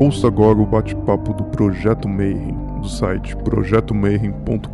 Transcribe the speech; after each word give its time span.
Ouça 0.00 0.28
agora 0.28 0.58
o 0.58 0.64
bate-papo 0.64 1.34
do 1.34 1.44
Projeto 1.44 2.08
Mayhem, 2.08 2.56
do 2.80 2.88
site 2.88 3.36
projetomayhem.com.br. 3.36 4.70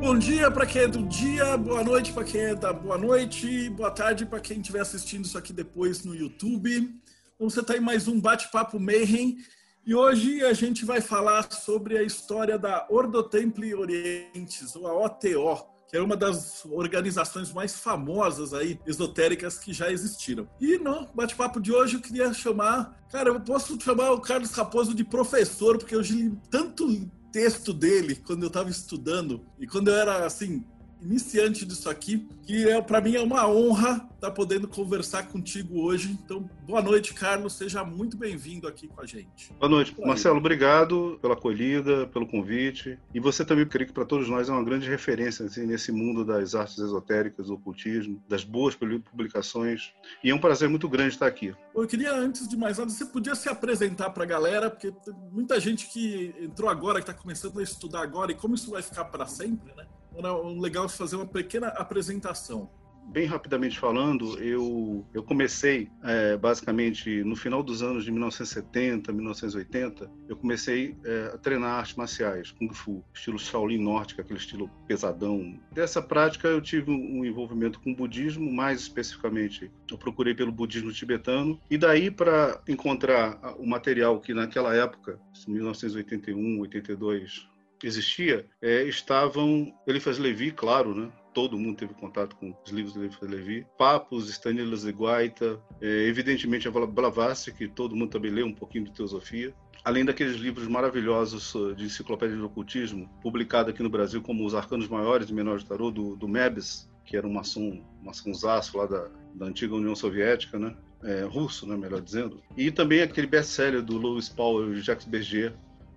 Bom 0.00 0.18
dia 0.18 0.50
para 0.50 0.64
quem 0.64 0.80
é 0.80 0.88
do 0.88 1.02
dia, 1.02 1.58
boa 1.58 1.84
noite 1.84 2.14
para 2.14 2.24
quem 2.24 2.40
é 2.40 2.54
da 2.54 2.72
boa 2.72 2.96
noite, 2.96 3.68
boa 3.68 3.90
tarde 3.90 4.24
para 4.24 4.40
quem 4.40 4.58
estiver 4.58 4.80
assistindo 4.80 5.26
isso 5.26 5.36
aqui 5.36 5.52
depois 5.52 6.02
no 6.02 6.14
YouTube. 6.14 6.98
Então, 7.40 7.48
você 7.48 7.60
está 7.60 7.74
em 7.74 7.80
mais 7.80 8.06
um 8.06 8.20
Bate-Papo 8.20 8.78
Mayhem 8.78 9.38
e 9.86 9.94
hoje 9.94 10.44
a 10.44 10.52
gente 10.52 10.84
vai 10.84 11.00
falar 11.00 11.50
sobre 11.50 11.96
a 11.96 12.02
história 12.02 12.58
da 12.58 12.86
Ordo 12.90 13.22
Templi 13.22 13.74
Orientes, 13.74 14.76
ou 14.76 14.86
a 14.86 15.06
OTO, 15.06 15.64
que 15.88 15.96
é 15.96 16.02
uma 16.02 16.18
das 16.18 16.66
organizações 16.66 17.50
mais 17.50 17.78
famosas 17.78 18.52
aí, 18.52 18.78
esotéricas 18.86 19.58
que 19.58 19.72
já 19.72 19.90
existiram. 19.90 20.46
E 20.60 20.76
no 20.76 21.08
bate-papo 21.14 21.62
de 21.62 21.72
hoje 21.72 21.96
eu 21.96 22.02
queria 22.02 22.30
chamar, 22.34 23.06
cara, 23.10 23.30
eu 23.30 23.40
posso 23.40 23.80
chamar 23.80 24.12
o 24.12 24.20
Carlos 24.20 24.50
Raposo 24.50 24.94
de 24.94 25.02
professor, 25.02 25.78
porque 25.78 25.94
eu 25.94 26.02
li 26.02 26.38
tanto 26.50 27.10
texto 27.32 27.72
dele 27.72 28.16
quando 28.16 28.42
eu 28.42 28.48
estava 28.48 28.68
estudando 28.68 29.46
e 29.58 29.66
quando 29.66 29.88
eu 29.88 29.94
era 29.94 30.26
assim 30.26 30.62
iniciante 31.02 31.64
disso 31.64 31.88
aqui, 31.88 32.28
que 32.42 32.68
é 32.68 32.80
para 32.80 33.00
mim 33.00 33.14
é 33.14 33.20
uma 33.20 33.48
honra 33.48 34.08
estar 34.14 34.28
tá 34.28 34.30
podendo 34.30 34.68
conversar 34.68 35.28
contigo 35.28 35.80
hoje. 35.80 36.18
Então, 36.24 36.48
boa 36.66 36.82
noite, 36.82 37.14
Carlos, 37.14 37.54
seja 37.54 37.82
muito 37.84 38.16
bem-vindo 38.16 38.68
aqui 38.68 38.86
com 38.86 39.00
a 39.00 39.06
gente. 39.06 39.52
Boa 39.58 39.70
noite, 39.70 39.94
Marcelo, 39.98 40.38
obrigado 40.38 41.18
pela 41.22 41.34
acolhida, 41.34 42.06
pelo 42.08 42.26
convite. 42.26 42.98
E 43.14 43.20
você 43.20 43.44
também, 43.44 43.66
creio 43.66 43.86
que 43.86 43.94
para 43.94 44.04
todos 44.04 44.28
nós 44.28 44.48
é 44.48 44.52
uma 44.52 44.64
grande 44.64 44.88
referência 44.88 45.46
assim, 45.46 45.66
nesse 45.66 45.90
mundo 45.90 46.24
das 46.24 46.54
artes 46.54 46.78
esotéricas, 46.78 47.46
do 47.46 47.54
ocultismo, 47.54 48.22
das 48.28 48.44
boas 48.44 48.74
publicações. 48.74 49.92
E 50.22 50.30
é 50.30 50.34
um 50.34 50.40
prazer 50.40 50.68
muito 50.68 50.88
grande 50.88 51.14
estar 51.14 51.26
aqui. 51.26 51.54
Eu 51.74 51.86
queria, 51.86 52.12
antes 52.14 52.46
de 52.46 52.56
mais 52.56 52.78
nada, 52.78 52.90
você 52.90 53.06
podia 53.06 53.34
se 53.34 53.48
apresentar 53.48 54.10
para 54.10 54.24
a 54.24 54.26
galera, 54.26 54.68
porque 54.68 54.90
tem 54.90 55.14
muita 55.32 55.58
gente 55.58 55.88
que 55.88 56.34
entrou 56.40 56.68
agora, 56.68 57.00
que 57.00 57.10
está 57.10 57.14
começando 57.14 57.58
a 57.58 57.62
estudar 57.62 58.02
agora, 58.02 58.32
e 58.32 58.34
como 58.34 58.54
isso 58.54 58.70
vai 58.70 58.82
ficar 58.82 59.06
para 59.06 59.26
sempre, 59.26 59.72
né? 59.74 59.86
Era 60.16 60.36
legal 60.36 60.88
fazer 60.88 61.16
uma 61.16 61.26
pequena 61.26 61.68
apresentação. 61.68 62.68
Bem 63.10 63.26
rapidamente 63.26 63.76
falando, 63.76 64.38
eu, 64.40 65.04
eu 65.12 65.20
comecei 65.20 65.90
é, 66.04 66.36
basicamente 66.36 67.24
no 67.24 67.34
final 67.34 67.60
dos 67.60 67.82
anos 67.82 68.04
de 68.04 68.12
1970, 68.12 69.12
1980, 69.12 70.08
eu 70.28 70.36
comecei 70.36 70.96
é, 71.04 71.32
a 71.34 71.38
treinar 71.38 71.80
artes 71.80 71.96
marciais, 71.96 72.52
Kung 72.52 72.72
Fu, 72.72 73.02
estilo 73.12 73.36
Shaolin 73.36 73.82
Nórdico, 73.82 74.20
aquele 74.20 74.38
estilo 74.38 74.70
pesadão. 74.86 75.58
Dessa 75.72 76.00
prática 76.00 76.46
eu 76.46 76.60
tive 76.60 76.92
um 76.92 77.24
envolvimento 77.24 77.80
com 77.80 77.90
o 77.90 77.96
budismo, 77.96 78.52
mais 78.52 78.82
especificamente 78.82 79.72
eu 79.90 79.98
procurei 79.98 80.32
pelo 80.32 80.52
budismo 80.52 80.92
tibetano, 80.92 81.60
e 81.68 81.76
daí 81.76 82.12
para 82.12 82.60
encontrar 82.68 83.40
o 83.58 83.66
material 83.66 84.20
que 84.20 84.32
naquela 84.32 84.72
época, 84.72 85.18
1981, 85.48 86.60
82, 86.60 87.50
existia, 87.86 88.46
é, 88.60 88.84
estavam 88.84 89.72
Eliphas 89.86 90.18
Levi, 90.18 90.50
claro, 90.52 90.94
né? 90.94 91.10
Todo 91.32 91.58
mundo 91.58 91.76
teve 91.76 91.94
contato 91.94 92.34
com 92.36 92.54
os 92.64 92.70
livros 92.72 92.94
de 92.94 93.00
Eliphas 93.00 93.28
Levi. 93.28 93.66
Papos, 93.78 94.28
Stanislas 94.28 94.82
de 94.82 94.90
Guaita, 94.90 95.60
é, 95.80 95.86
evidentemente 96.06 96.66
a 96.66 96.70
Blavatsky, 96.70 97.52
que 97.52 97.68
todo 97.68 97.94
mundo 97.94 98.10
também 98.10 98.30
leu 98.30 98.46
um 98.46 98.54
pouquinho 98.54 98.84
de 98.84 98.92
teosofia. 98.92 99.54
Além 99.84 100.04
daqueles 100.04 100.36
livros 100.36 100.68
maravilhosos 100.68 101.54
de 101.76 101.84
enciclopédia 101.84 102.36
de 102.36 102.42
ocultismo, 102.42 103.08
publicado 103.22 103.70
aqui 103.70 103.82
no 103.82 103.88
Brasil 103.88 104.20
como 104.20 104.44
Os 104.44 104.54
Arcanos 104.54 104.88
Maiores 104.88 105.30
e 105.30 105.34
Menores 105.34 105.62
de 105.62 105.68
Tarot, 105.68 105.92
do, 105.94 106.16
do 106.16 106.28
Mebes, 106.28 106.90
que 107.04 107.16
era 107.16 107.26
um 107.26 107.32
maçom, 107.32 107.82
maçonzaço 108.02 108.76
lá 108.76 108.86
da, 108.86 109.08
da 109.34 109.46
antiga 109.46 109.74
União 109.74 109.96
Soviética, 109.96 110.58
né? 110.58 110.76
É, 111.02 111.24
russo, 111.24 111.66
né, 111.66 111.76
melhor 111.76 112.02
dizendo. 112.02 112.42
E 112.54 112.70
também 112.70 113.00
aquele 113.00 113.26
best-seller 113.26 113.82
do 113.82 113.96
Louis 113.96 114.28
Paul 114.28 114.74
e 114.74 114.82
Jacques 114.82 115.06
Berger, 115.06 115.54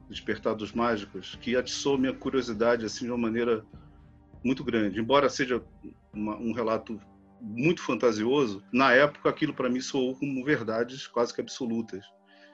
Despertar 0.10 0.56
dos 0.56 0.74
Mágicos, 0.74 1.38
que 1.42 1.56
atiçou 1.56 1.98
minha 1.98 2.14
curiosidade 2.14 2.86
assim 2.86 3.06
de 3.06 3.12
uma 3.12 3.18
maneira 3.18 3.66
muito 4.44 4.64
grande. 4.64 5.00
Embora 5.00 5.30
seja 5.30 5.64
uma, 6.14 6.36
um 6.38 6.52
relato 6.52 7.00
muito 7.42 7.82
fantasioso, 7.82 8.64
na 8.72 8.94
época 8.94 9.30
aquilo 9.30 9.54
para 9.54 9.70
mim 9.70 9.82
soou 9.82 10.16
como 10.16 10.44
verdades 10.44 11.08
quase 11.08 11.34
que 11.34 11.42
absolutas. 11.42 12.06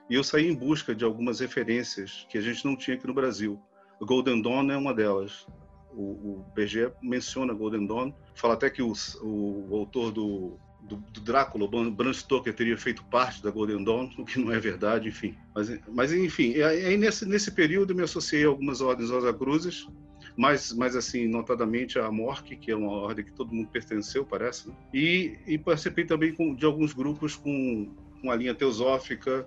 E 0.10 0.16
eu 0.16 0.24
saí 0.24 0.48
em 0.48 0.56
busca 0.56 0.96
de 0.96 1.06
algumas 1.06 1.40
referências 1.40 2.26
que 2.30 2.38
a 2.38 2.42
gente 2.42 2.66
não 2.66 2.76
tinha 2.76 2.98
aqui 2.98 3.06
no 3.06 3.14
Brasil. 3.14 3.62
O 4.00 4.06
Golden 4.06 4.42
Dawn 4.42 4.72
é 4.72 4.78
uma 4.78 4.94
delas. 4.94 5.46
O, 5.94 6.02
o 6.02 6.46
BG 6.56 6.92
menciona 7.02 7.54
Golden 7.54 7.86
Dawn, 7.86 8.14
fala 8.34 8.54
até 8.56 8.70
que 8.70 8.82
o, 8.82 8.94
o, 9.22 9.68
o 9.70 9.76
autor 9.76 10.12
do 10.12 10.58
do, 10.82 10.98
do 10.98 11.22
Drácula, 11.22 11.66
o 11.66 11.92
Bram 11.92 12.14
Stoker 12.14 12.54
teria 12.54 12.78
feito 12.78 13.04
parte 13.06 13.44
da 13.44 13.52
Golden 13.52 13.84
Dawn, 13.84 14.10
o 14.18 14.26
que 14.26 14.40
não 14.40 14.52
é 14.52 14.60
verdade, 14.60 15.10
enfim. 15.10 15.36
Mas, 15.54 15.80
mas 15.88 16.14
enfim, 16.14 16.56
aí 16.62 16.98
nesse, 16.98 17.26
nesse 17.26 17.52
período 17.52 17.92
eu 17.92 17.98
me 17.98 18.04
associei 18.04 18.44
a 18.46 18.48
algumas 18.48 18.82
ordens 18.82 19.10
Cruzes, 19.38 19.88
mas, 20.36 20.72
mas 20.74 20.96
assim, 20.96 21.28
notadamente 21.28 22.00
a 22.00 22.10
Mork, 22.12 22.56
que 22.56 22.72
é 22.72 22.76
uma 22.76 22.92
ordem 22.92 23.26
que 23.26 23.32
todo 23.32 23.54
mundo 23.54 23.70
pertenceu, 23.70 24.26
parece, 24.26 24.70
né? 24.70 24.76
e, 24.94 25.38
e 25.46 25.58
participei 25.58 26.06
também 26.06 26.34
com, 26.34 26.56
de 26.56 26.66
alguns 26.66 26.94
grupos 26.94 27.36
com 27.36 27.94
uma 28.24 28.36
linha 28.36 28.56
teosófica 28.56 29.46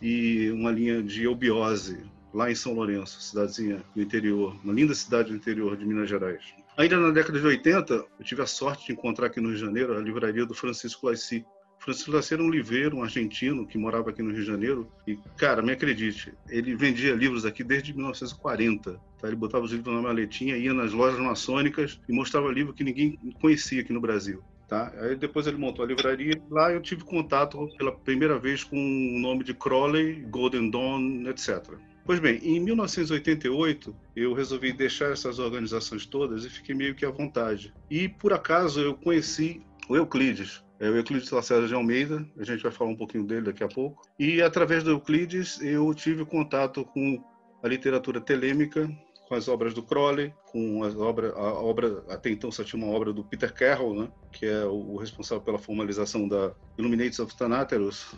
e 0.00 0.50
uma 0.50 0.70
linha 0.70 1.02
de 1.02 1.24
eubiose, 1.24 1.98
lá 2.32 2.50
em 2.50 2.54
São 2.54 2.72
Lourenço, 2.72 3.20
cidadezinha 3.20 3.82
do 3.94 4.02
interior, 4.02 4.56
uma 4.64 4.72
linda 4.72 4.94
cidade 4.94 5.30
do 5.30 5.36
interior 5.36 5.76
de 5.76 5.84
Minas 5.84 6.08
Gerais. 6.08 6.54
Ainda 6.76 6.98
na 6.98 7.10
década 7.10 7.38
de 7.38 7.46
80, 7.46 7.94
eu 7.94 8.24
tive 8.24 8.40
a 8.40 8.46
sorte 8.46 8.86
de 8.86 8.92
encontrar 8.92 9.26
aqui 9.26 9.40
no 9.40 9.48
Rio 9.48 9.58
de 9.58 9.64
Janeiro 9.64 9.96
a 9.96 10.00
livraria 10.00 10.46
do 10.46 10.54
Francisco 10.54 11.06
Lacy. 11.06 11.44
Francisco 11.78 12.12
Lacy 12.12 12.34
era 12.34 12.42
um 12.42 12.48
livreiro, 12.48 12.96
um 12.96 13.02
argentino 13.02 13.66
que 13.66 13.76
morava 13.76 14.08
aqui 14.08 14.22
no 14.22 14.30
Rio 14.30 14.40
de 14.40 14.46
Janeiro. 14.46 14.90
E, 15.06 15.18
cara, 15.36 15.60
me 15.60 15.72
acredite, 15.72 16.32
ele 16.48 16.74
vendia 16.74 17.14
livros 17.14 17.44
aqui 17.44 17.62
desde 17.62 17.92
1940. 17.92 18.98
Tá? 19.18 19.26
Ele 19.26 19.36
botava 19.36 19.64
os 19.64 19.72
livros 19.72 19.94
na 19.94 20.00
maletinha, 20.00 20.56
ia 20.56 20.72
nas 20.72 20.92
lojas 20.92 21.20
maçônicas 21.20 22.00
e 22.08 22.12
mostrava 22.12 22.50
livro 22.50 22.72
que 22.72 22.84
ninguém 22.84 23.18
conhecia 23.40 23.82
aqui 23.82 23.92
no 23.92 24.00
Brasil. 24.00 24.42
Tá? 24.66 24.90
Aí 24.96 25.14
depois 25.14 25.46
ele 25.46 25.58
montou 25.58 25.84
a 25.84 25.88
livraria. 25.88 26.40
Lá 26.50 26.72
eu 26.72 26.80
tive 26.80 27.04
contato 27.04 27.68
pela 27.76 27.92
primeira 27.92 28.38
vez 28.38 28.64
com 28.64 28.76
o 28.78 29.18
nome 29.18 29.44
de 29.44 29.52
Crowley, 29.52 30.22
Golden 30.30 30.70
Dawn, 30.70 31.28
etc. 31.28 31.76
Pois 32.04 32.18
bem, 32.18 32.38
em 32.42 32.58
1988 32.58 33.94
eu 34.16 34.32
resolvi 34.32 34.72
deixar 34.72 35.12
essas 35.12 35.38
organizações 35.38 36.04
todas 36.04 36.44
e 36.44 36.50
fiquei 36.50 36.74
meio 36.74 36.94
que 36.94 37.06
à 37.06 37.10
vontade. 37.10 37.72
E 37.88 38.08
por 38.08 38.32
acaso 38.32 38.80
eu 38.80 38.94
conheci 38.94 39.62
o 39.88 39.96
Euclides, 39.96 40.64
é 40.80 40.90
o 40.90 40.96
Euclides 40.96 41.30
Lacerda 41.30 41.68
de 41.68 41.74
Almeida, 41.74 42.26
a 42.36 42.44
gente 42.44 42.62
vai 42.62 42.72
falar 42.72 42.90
um 42.90 42.96
pouquinho 42.96 43.24
dele 43.24 43.42
daqui 43.42 43.62
a 43.62 43.68
pouco. 43.68 44.02
E 44.18 44.42
através 44.42 44.82
do 44.82 44.90
Euclides 44.90 45.60
eu 45.60 45.94
tive 45.94 46.24
contato 46.24 46.84
com 46.84 47.22
a 47.62 47.68
literatura 47.68 48.20
telêmica, 48.20 48.90
com 49.28 49.36
as 49.36 49.46
obras 49.46 49.72
do 49.72 49.82
Crowley, 49.82 50.34
com 50.46 50.82
as 50.82 50.96
obras, 50.96 51.32
a 51.36 51.52
obra 51.54 52.04
até 52.08 52.30
então 52.30 52.50
só 52.50 52.64
tinha 52.64 52.84
uma 52.84 52.92
obra 52.92 53.12
do 53.12 53.22
Peter 53.22 53.54
Carroll, 53.54 53.94
né, 53.94 54.08
que 54.32 54.44
é 54.44 54.64
o 54.64 54.96
responsável 54.96 55.44
pela 55.44 55.58
formalização 55.58 56.26
da 56.26 56.52
Illuminates 56.76 57.20
of 57.20 57.36
Thanateros, 57.36 58.12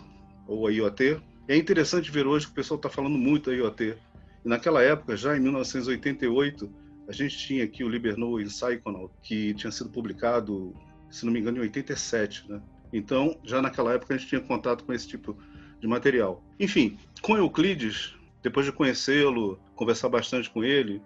ou 0.49 0.67
a 0.67 0.73
IoT, 0.73 1.23
é 1.49 1.57
interessante 1.57 2.11
ver 2.11 2.27
hoje 2.27 2.47
que 2.47 2.53
o 2.53 2.55
pessoal 2.55 2.77
está 2.77 2.89
falando 2.89 3.19
muito 3.19 3.51
da 3.51 3.57
IoT. 3.57 3.97
E 4.45 4.49
naquela 4.49 4.83
época, 4.83 5.17
já 5.17 5.37
em 5.37 5.41
1988, 5.41 6.71
a 7.09 7.13
gente 7.13 7.37
tinha 7.37 7.65
aqui 7.65 7.85
o 7.85 7.89
Libernou 7.89 8.41
em 8.41 8.47
Psychonaut, 8.47 9.13
que 9.23 9.55
tinha 9.55 9.71
sido 9.71 9.91
publicado, 9.91 10.75
se 11.11 11.25
não 11.25 11.33
me 11.33 11.41
engano, 11.41 11.59
em 11.59 11.63
87, 11.63 12.51
né? 12.51 12.63
Então, 12.93 13.39
já 13.43 13.61
naquela 13.61 13.93
época 13.93 14.15
a 14.15 14.17
gente 14.17 14.29
tinha 14.29 14.41
contato 14.41 14.85
com 14.85 14.93
esse 14.93 15.07
tipo 15.09 15.37
de 15.81 15.87
material. 15.87 16.43
Enfim, 16.59 16.97
com 17.21 17.37
Euclides, 17.37 18.15
depois 18.43 18.65
de 18.65 18.73
conhecê-lo, 18.73 19.59
conversar 19.75 20.09
bastante 20.09 20.49
com 20.49 20.63
ele, 20.63 21.03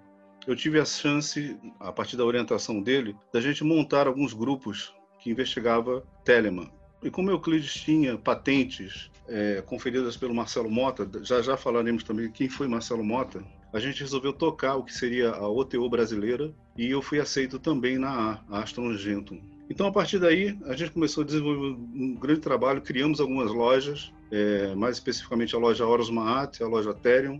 eu 0.46 0.54
tive 0.54 0.78
a 0.78 0.84
chance, 0.84 1.58
a 1.80 1.92
partir 1.92 2.16
da 2.16 2.24
orientação 2.24 2.82
dele, 2.82 3.16
da 3.32 3.40
gente 3.40 3.64
montar 3.64 4.06
alguns 4.06 4.32
grupos 4.32 4.94
que 5.18 5.30
investigava 5.30 6.06
Telemann. 6.24 6.70
E 7.02 7.10
como 7.10 7.30
Euclides 7.30 7.72
tinha 7.74 8.18
patentes 8.18 9.10
é, 9.28 9.62
conferidas 9.64 10.16
pelo 10.16 10.34
Marcelo 10.34 10.70
Mota, 10.70 11.08
já 11.22 11.40
já 11.40 11.56
falaremos 11.56 12.02
também 12.02 12.30
quem 12.30 12.48
foi 12.48 12.66
Marcelo 12.66 13.04
Mota, 13.04 13.42
a 13.72 13.78
gente 13.78 14.00
resolveu 14.00 14.32
tocar 14.32 14.76
o 14.76 14.82
que 14.82 14.92
seria 14.92 15.30
a 15.30 15.48
OTO 15.48 15.88
brasileira 15.88 16.52
e 16.76 16.90
eu 16.90 17.02
fui 17.02 17.20
aceito 17.20 17.58
também 17.58 17.98
na 17.98 18.42
A, 18.50 18.56
a 18.56 18.62
Astron 18.62 18.94
Gentum. 18.96 19.40
Então, 19.70 19.86
a 19.86 19.92
partir 19.92 20.18
daí, 20.18 20.58
a 20.64 20.74
gente 20.74 20.92
começou 20.92 21.22
a 21.22 21.26
desenvolver 21.26 21.76
um 21.94 22.14
grande 22.14 22.40
trabalho, 22.40 22.80
criamos 22.80 23.20
algumas 23.20 23.52
lojas, 23.52 24.12
é, 24.30 24.74
mais 24.74 24.96
especificamente 24.96 25.54
a 25.54 25.58
loja 25.58 25.86
Horus 25.86 26.08
Maat, 26.08 26.62
a 26.62 26.66
loja 26.66 26.90
Ethereum, 26.90 27.38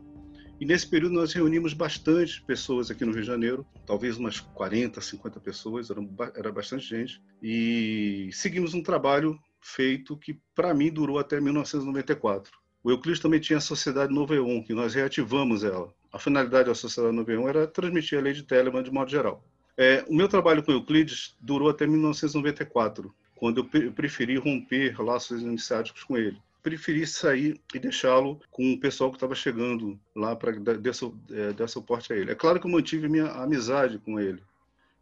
e 0.61 0.67
nesse 0.67 0.87
período 0.87 1.15
nós 1.15 1.33
reunimos 1.33 1.73
bastante 1.73 2.43
pessoas 2.43 2.91
aqui 2.91 3.05
no 3.05 3.13
Rio 3.13 3.23
de 3.23 3.27
Janeiro, 3.27 3.67
talvez 3.87 4.19
umas 4.19 4.41
40, 4.41 5.01
50 5.01 5.41
pessoas, 5.41 5.89
era 6.35 6.53
bastante 6.53 6.87
gente, 6.87 7.23
e 7.43 8.29
seguimos 8.33 8.75
um 8.75 8.83
trabalho 8.83 9.39
feito 9.61 10.17
que, 10.17 10.41
para 10.55 10.75
mim, 10.75 10.91
durou 10.91 11.19
até 11.19 11.41
1994. 11.41 12.53
O 12.83 12.91
Euclides 12.91 13.21
também 13.21 13.41
tinha 13.41 13.59
a 13.59 13.61
Sociedade 13.61 14.15
Noveon, 14.15 14.63
que 14.63 14.73
nós 14.73 14.95
reativamos 14.95 15.65
ela. 15.65 15.93
A 16.13 16.19
finalidade 16.19 16.69
da 16.69 16.75
Sociedade 16.75 17.15
Noveon 17.15 17.49
era 17.49 17.67
transmitir 17.67 18.19
a 18.19 18.23
lei 18.23 18.33
de 18.33 18.43
Telemann 18.43 18.83
de 18.83 18.91
modo 18.91 19.11
geral. 19.11 19.45
É, 19.77 20.05
o 20.09 20.15
meu 20.15 20.29
trabalho 20.29 20.63
com 20.63 20.73
Euclides 20.73 21.37
durou 21.41 21.69
até 21.69 21.87
1994, 21.87 23.15
quando 23.37 23.69
eu 23.73 23.93
preferi 23.93 24.37
romper 24.37 25.01
laços 25.01 25.41
iniciáticos 25.41 26.03
com 26.03 26.17
ele. 26.17 26.37
Preferi 26.63 27.07
sair 27.07 27.61
e 27.73 27.79
deixá-lo 27.79 28.41
com 28.51 28.73
o 28.73 28.81
pessoal 28.81 29.11
que 29.11 29.17
estava 29.17 29.35
chegando 29.35 29.99
lá 30.15 30.35
para 30.35 30.53
dar, 30.59 30.77
é, 31.31 31.53
dar 31.53 31.69
suporte 31.69 32.13
a 32.13 32.17
ele. 32.17 32.33
É 32.33 32.35
claro 32.35 32.59
que 32.59 32.67
eu 32.67 32.71
mantive 32.71 33.09
minha 33.09 33.27
amizade 33.27 33.99
com 33.99 34.19
ele. 34.19 34.43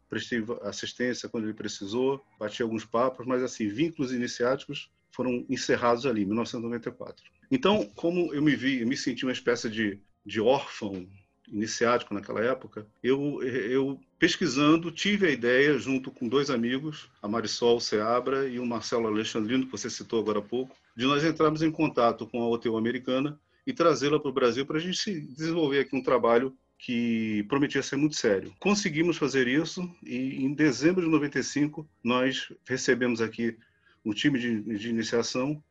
Prestei 0.09 0.43
assistência 0.63 1.27
quando 1.29 1.45
ele 1.45 1.53
precisou, 1.53 2.23
bati 2.39 2.61
alguns 2.61 2.85
papos, 2.85 3.25
mas 3.25 3.43
assim, 3.43 3.67
vínculos 3.67 4.11
iniciáticos 4.11 4.89
foram 5.11 5.45
encerrados 5.49 6.05
ali, 6.05 6.21
em 6.21 6.25
1994. 6.25 7.25
Então, 7.49 7.89
como 7.95 8.33
eu 8.33 8.41
me 8.41 8.55
vi, 8.55 8.81
eu 8.81 8.87
me 8.87 8.95
senti 8.95 9.25
uma 9.25 9.31
espécie 9.31 9.69
de, 9.69 9.99
de 10.25 10.39
órfão 10.39 11.07
iniciático 11.47 12.13
naquela 12.13 12.41
época, 12.41 12.85
eu, 13.01 13.41
eu 13.43 13.99
pesquisando 14.19 14.91
tive 14.91 15.27
a 15.27 15.31
ideia, 15.31 15.77
junto 15.79 16.11
com 16.11 16.27
dois 16.27 16.49
amigos, 16.49 17.09
a 17.21 17.27
Marisol 17.27 17.79
Seabra 17.79 18.47
e 18.47 18.59
o 18.59 18.65
Marcelo 18.65 19.07
Alexandrino, 19.07 19.65
que 19.65 19.71
você 19.71 19.89
citou 19.89 20.19
agora 20.19 20.39
há 20.39 20.41
pouco, 20.41 20.75
de 20.95 21.05
nós 21.05 21.23
entrarmos 21.23 21.61
em 21.61 21.71
contato 21.71 22.27
com 22.27 22.41
a 22.41 22.49
OTU 22.49 22.75
americana 22.77 23.39
e 23.65 23.73
trazê-la 23.73 24.19
para 24.19 24.29
o 24.29 24.33
Brasil 24.33 24.65
para 24.65 24.77
a 24.77 24.81
gente 24.81 25.21
desenvolver 25.21 25.79
aqui 25.79 25.95
um 25.95 26.03
trabalho 26.03 26.55
que 26.77 27.43
prometia 27.49 27.81
ser 27.81 27.95
muito 27.95 28.15
sério. 28.15 28.53
Conseguimos 28.59 29.17
fazer 29.17 29.47
isso 29.47 29.89
e 30.03 30.43
em 30.43 30.53
dezembro 30.53 31.03
de 31.03 31.09
95 31.09 31.87
nós 32.03 32.51
recebemos 32.67 33.21
aqui 33.21 33.57
um 34.05 34.13
time 34.13 34.39
de, 34.39 34.61
de 34.61 34.89
iniciação 34.89 35.61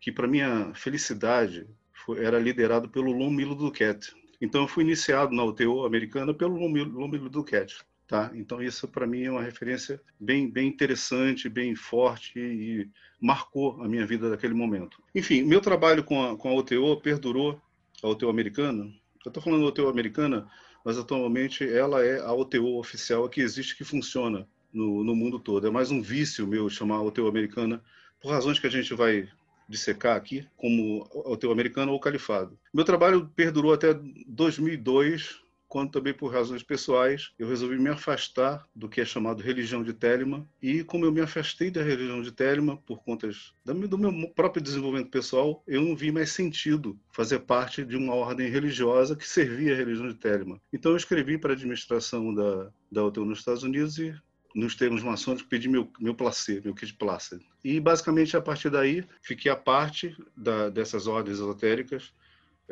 que, 0.00 0.12
para 0.12 0.28
minha 0.28 0.72
felicidade, 0.74 1.66
foi, 1.92 2.24
era 2.24 2.38
liderado 2.38 2.88
pelo 2.88 3.12
Lon 3.12 3.30
Milo 3.30 3.54
Duquette. 3.54 4.14
Então, 4.40 4.62
eu 4.62 4.68
fui 4.68 4.84
iniciado 4.84 5.34
na 5.34 5.44
UTO 5.44 5.86
americana 5.86 6.34
pelo 6.34 6.56
Lon 6.56 7.08
Milo 7.08 7.30
Duquette. 7.30 7.78
Tá? 8.06 8.30
Então, 8.34 8.62
isso 8.62 8.86
para 8.86 9.06
mim 9.06 9.24
é 9.24 9.30
uma 9.30 9.42
referência 9.42 10.00
bem, 10.20 10.48
bem 10.48 10.68
interessante, 10.68 11.48
bem 11.48 11.74
forte 11.74 12.38
e 12.38 12.88
marcou 13.20 13.82
a 13.82 13.88
minha 13.88 14.06
vida 14.06 14.30
daquele 14.30 14.54
momento. 14.54 15.02
Enfim, 15.12 15.42
meu 15.42 15.60
trabalho 15.60 16.04
com 16.04 16.24
a, 16.24 16.36
com 16.36 16.48
a 16.48 16.54
OTO 16.54 17.00
perdurou, 17.00 17.60
a 18.02 18.08
OTO 18.08 18.28
americana. 18.28 18.88
Eu 19.26 19.30
estou 19.30 19.42
falando 19.42 19.66
OTO 19.66 19.88
americana, 19.88 20.46
mas 20.84 20.96
atualmente 20.96 21.68
ela 21.68 22.00
é 22.00 22.20
a 22.20 22.32
OTO 22.32 22.78
oficial 22.78 23.28
que 23.28 23.40
existe, 23.40 23.76
que 23.76 23.82
funciona 23.82 24.46
no, 24.72 25.02
no 25.02 25.16
mundo 25.16 25.40
todo. 25.40 25.66
É 25.66 25.70
mais 25.70 25.90
um 25.90 26.00
vício 26.00 26.46
meu 26.46 26.70
chamar 26.70 27.02
OTO 27.02 27.26
americana, 27.26 27.82
por 28.20 28.30
razões 28.30 28.60
que 28.60 28.68
a 28.68 28.70
gente 28.70 28.94
vai 28.94 29.28
dissecar 29.68 30.16
aqui, 30.16 30.46
como 30.56 31.08
OTO 31.12 31.50
americana 31.50 31.90
ou 31.90 31.98
califado. 31.98 32.56
Meu 32.72 32.84
trabalho 32.84 33.28
perdurou 33.34 33.72
até 33.72 33.92
2002, 34.28 35.42
quando 35.68 35.90
também 35.90 36.14
por 36.14 36.32
razões 36.32 36.62
pessoais 36.62 37.32
eu 37.38 37.48
resolvi 37.48 37.78
me 37.78 37.88
afastar 37.88 38.66
do 38.74 38.88
que 38.88 39.00
é 39.00 39.04
chamado 39.04 39.42
religião 39.42 39.82
de 39.82 39.92
Telema 39.92 40.48
e 40.62 40.84
como 40.84 41.04
eu 41.04 41.12
me 41.12 41.20
afastei 41.20 41.70
da 41.70 41.82
religião 41.82 42.22
de 42.22 42.32
Telema 42.32 42.76
por 42.78 43.02
contas 43.02 43.52
do 43.64 43.98
meu 43.98 44.28
próprio 44.30 44.62
desenvolvimento 44.62 45.10
pessoal, 45.10 45.62
eu 45.66 45.82
não 45.82 45.96
vi 45.96 46.12
mais 46.12 46.30
sentido 46.30 46.98
fazer 47.10 47.40
parte 47.40 47.84
de 47.84 47.96
uma 47.96 48.14
ordem 48.14 48.48
religiosa 48.48 49.16
que 49.16 49.26
servia 49.26 49.74
a 49.74 49.76
religião 49.76 50.08
de 50.08 50.14
Telema. 50.14 50.60
Então 50.72 50.92
eu 50.92 50.96
escrevi 50.96 51.38
para 51.38 51.52
a 51.52 51.54
administração 51.54 52.34
da 52.34 52.70
da 52.90 53.04
UTU 53.04 53.24
nos 53.24 53.40
Estados 53.40 53.62
Unidos 53.62 53.98
e 53.98 54.14
nos 54.54 54.74
termos 54.74 55.02
maçônicos, 55.02 55.46
pedi 55.46 55.68
meu, 55.68 55.90
meu 56.00 56.14
placer, 56.14 56.62
meu 56.64 56.74
kit 56.74 56.94
placer. 56.94 57.38
E, 57.62 57.78
basicamente, 57.78 58.36
a 58.36 58.40
partir 58.40 58.70
daí, 58.70 59.04
fiquei 59.20 59.52
à 59.52 59.56
parte 59.56 60.16
da, 60.34 60.70
dessas 60.70 61.06
ordens 61.06 61.38
esotéricas, 61.38 62.14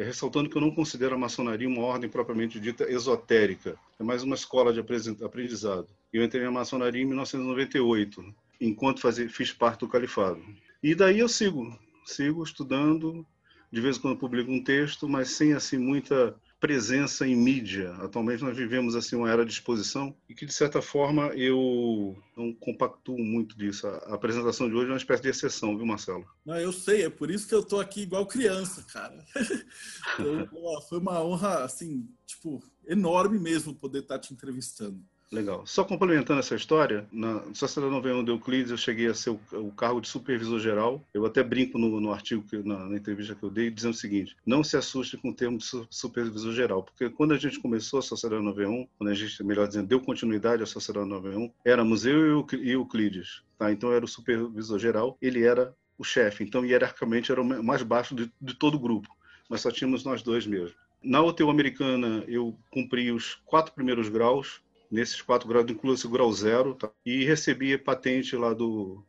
ressaltando 0.03 0.51
que 0.51 0.57
eu 0.57 0.61
não 0.61 0.75
considero 0.75 1.15
a 1.15 1.19
maçonaria 1.19 1.69
uma 1.69 1.83
ordem 1.83 2.11
propriamente 2.11 2.59
dita 2.59 2.91
esotérica. 2.91 3.79
É 3.99 4.03
mais 4.03 4.23
uma 4.23 4.35
escola 4.35 4.73
de 4.73 4.81
aprendizado. 4.81 5.87
Eu 6.13 6.25
entrei 6.25 6.43
na 6.43 6.51
maçonaria 6.51 7.03
em 7.03 7.07
1998, 7.07 8.35
enquanto 8.61 9.01
fazia, 9.01 9.29
fiz 9.29 9.53
parte 9.53 9.81
do 9.81 9.89
califado. 9.89 10.43
E 10.83 10.95
daí 10.95 11.21
eu 11.21 11.29
sigo, 11.29 11.79
sigo 12.05 12.43
estudando, 12.43 13.25
de 13.71 13.81
vez 13.81 13.97
em 13.97 14.01
quando 14.01 14.19
publico 14.19 14.51
um 14.51 14.63
texto, 14.63 15.09
mas 15.09 15.31
sem 15.31 15.53
assim 15.53 15.79
muita 15.79 16.35
presença 16.65 17.27
em 17.27 17.37
mídia. 17.37 17.93
Atualmente 17.97 18.43
nós 18.43 18.57
vivemos 18.57 18.97
assim 18.97 19.17
uma 19.17 19.31
era 19.31 19.45
de 19.45 19.53
exposição 19.53 20.17
e 20.27 20.35
que 20.35 20.47
de 20.47 20.55
certa 20.55 20.81
forma 20.81 21.27
eu 21.35 22.17
não 22.35 22.55
compactuo 22.55 23.19
muito 23.19 23.55
disso. 23.55 23.87
A 23.87 24.15
apresentação 24.15 24.67
de 24.67 24.75
hoje 24.75 24.87
é 24.87 24.93
uma 24.93 24.97
espécie 24.97 25.23
de 25.23 25.29
exceção, 25.29 25.77
viu, 25.77 25.85
Marcelo? 25.85 26.25
Não, 26.43 26.59
eu 26.59 26.73
sei, 26.73 27.03
é 27.03 27.11
por 27.11 27.31
isso 27.31 27.47
que 27.47 27.55
eu 27.55 27.63
tô 27.63 27.79
aqui 27.79 28.01
igual 28.05 28.27
criança, 28.27 28.83
cara. 28.91 29.23
então, 30.19 30.81
foi 30.89 30.99
uma 31.01 31.23
honra 31.23 31.65
assim, 31.65 32.09
tipo, 32.25 32.63
enorme 32.87 33.39
mesmo 33.39 33.75
poder 33.75 33.99
estar 33.99 34.19
te 34.19 34.33
entrevistando. 34.33 35.05
Legal. 35.33 35.67
Só 35.67 35.83
complementando 35.83 36.41
essa 36.41 36.55
história, 36.55 37.07
na 37.11 37.43
Sociedade 37.55 37.93
91 37.93 38.25
de 38.25 38.31
Euclides 38.31 38.71
eu 38.71 38.77
cheguei 38.77 39.07
a 39.09 39.15
ser 39.15 39.31
o, 39.31 39.41
o 39.53 39.73
cargo 39.73 40.01
de 40.01 40.09
supervisor 40.09 40.61
geral. 40.61 41.05
Eu 41.13 41.27
até 41.27 41.43
brinco 41.43 41.79
no, 41.79 42.01
no 42.01 42.13
artigo, 42.13 42.45
que, 42.49 42.57
na, 42.59 42.87
na, 42.87 42.97
entrevista 42.97 43.35
que 43.35 43.43
eu 43.43 43.51
dei, 43.51 43.71
dizendo 43.71 43.93
o 43.93 43.97
seguinte: 43.97 44.37
não 44.47 44.63
se 44.63 44.77
assuste 44.77 45.17
com 45.17 45.31
o 45.31 45.35
termo 45.35 45.59
de 45.59 45.65
supervisor 45.91 46.53
geral, 46.53 46.83
porque 46.83 47.11
quando 47.11 47.33
a 47.33 47.39
gente 47.39 47.59
começou 47.59 47.99
a 47.99 48.03
Sociedade 48.03 48.43
91, 48.43 48.87
quando 48.97 49.11
a 49.11 49.15
gente, 49.15 49.43
melhor 49.43 49.67
dizendo, 49.67 49.89
deu 49.89 50.01
continuidade 50.01 50.63
à 50.63 50.67
Sociedade 50.67 51.09
91, 51.09 51.51
éramos 51.65 52.07
eu 52.07 52.47
e 52.53 52.71
Euclides. 52.71 53.43
Tá? 53.59 53.73
Então 53.73 53.91
eu 53.91 53.97
era 53.97 54.05
o 54.05 54.09
supervisor 54.09 54.79
geral, 54.79 55.19
ele 55.21 55.45
era 55.45 55.75
o 55.99 56.05
chefe. 56.05 56.45
Então, 56.45 56.65
hierarquicamente, 56.65 57.33
era 57.33 57.41
o 57.41 57.65
mais 57.65 57.83
baixo 57.83 58.15
de, 58.15 58.31
de 58.41 58.55
todo 58.55 58.77
o 58.77 58.81
grupo, 58.81 59.09
mas 59.49 59.61
só 59.61 59.71
tínhamos 59.71 60.05
nós 60.05 60.23
dois 60.23 60.47
mesmo. 60.47 60.77
Na 61.03 61.23
UTU 61.23 61.51
americana, 61.51 62.25
eu 62.27 62.57
cumpri 62.71 63.13
os 63.13 63.35
quatro 63.45 63.75
primeiros 63.75 64.09
graus, 64.09 64.63
nesses 64.95 65.21
quatro 65.21 65.49
graus, 65.49 65.69
inclusive 65.69 66.07
o 66.07 66.11
grau 66.11 66.33
zero, 66.33 66.75
tá? 66.75 66.89
e 67.05 67.25
recebi 67.25 67.77
patente 67.77 68.37
lá 68.37 68.55
do, 68.55 69.05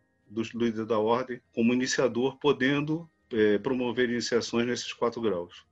líder 0.55 0.85
da 0.85 0.97
ordem 0.97 1.39
como 1.53 1.73
iniciador, 1.73 2.37
podendo 2.39 3.07
é, 3.31 3.59
promover 3.59 4.09
iniciações 4.09 4.65
nesses 4.65 4.91
quatro 4.91 5.21
graus. 5.21 5.63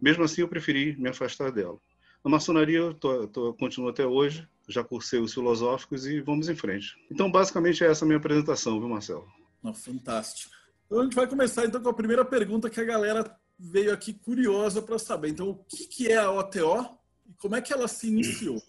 Mesmo 0.00 0.22
assim, 0.22 0.42
eu 0.42 0.48
preferi 0.48 0.96
me 0.96 1.08
afastar 1.08 1.50
dela. 1.50 1.78
Na 2.24 2.30
maçonaria, 2.30 2.78
eu 2.78 2.94
tô, 2.94 3.26
tô, 3.26 3.54
continuo 3.54 3.88
até 3.88 4.06
hoje, 4.06 4.46
já 4.68 4.84
cursei 4.84 5.18
os 5.20 5.34
filosóficos 5.34 6.06
e 6.06 6.20
vamos 6.20 6.48
em 6.48 6.54
frente. 6.54 6.96
Então, 7.10 7.30
basicamente, 7.30 7.82
é 7.82 7.88
essa 7.88 8.04
a 8.04 8.06
minha 8.06 8.18
apresentação, 8.18 8.78
viu, 8.78 8.88
Marcelo? 8.88 9.26
Oh, 9.62 9.74
fantástico. 9.74 10.54
Então, 10.86 11.00
a 11.00 11.04
gente 11.04 11.16
vai 11.16 11.26
começar 11.26 11.64
então 11.64 11.82
com 11.82 11.88
a 11.88 11.94
primeira 11.94 12.24
pergunta 12.24 12.70
que 12.70 12.80
a 12.80 12.84
galera 12.84 13.36
veio 13.58 13.92
aqui 13.92 14.12
curiosa 14.12 14.80
para 14.80 14.98
saber. 14.98 15.30
Então, 15.30 15.50
o 15.50 15.64
que 15.64 16.08
é 16.08 16.18
a 16.18 16.30
OTO 16.30 16.88
e 17.28 17.32
como 17.34 17.56
é 17.56 17.60
que 17.60 17.72
ela 17.72 17.88
se 17.88 18.08
iniciou? 18.08 18.62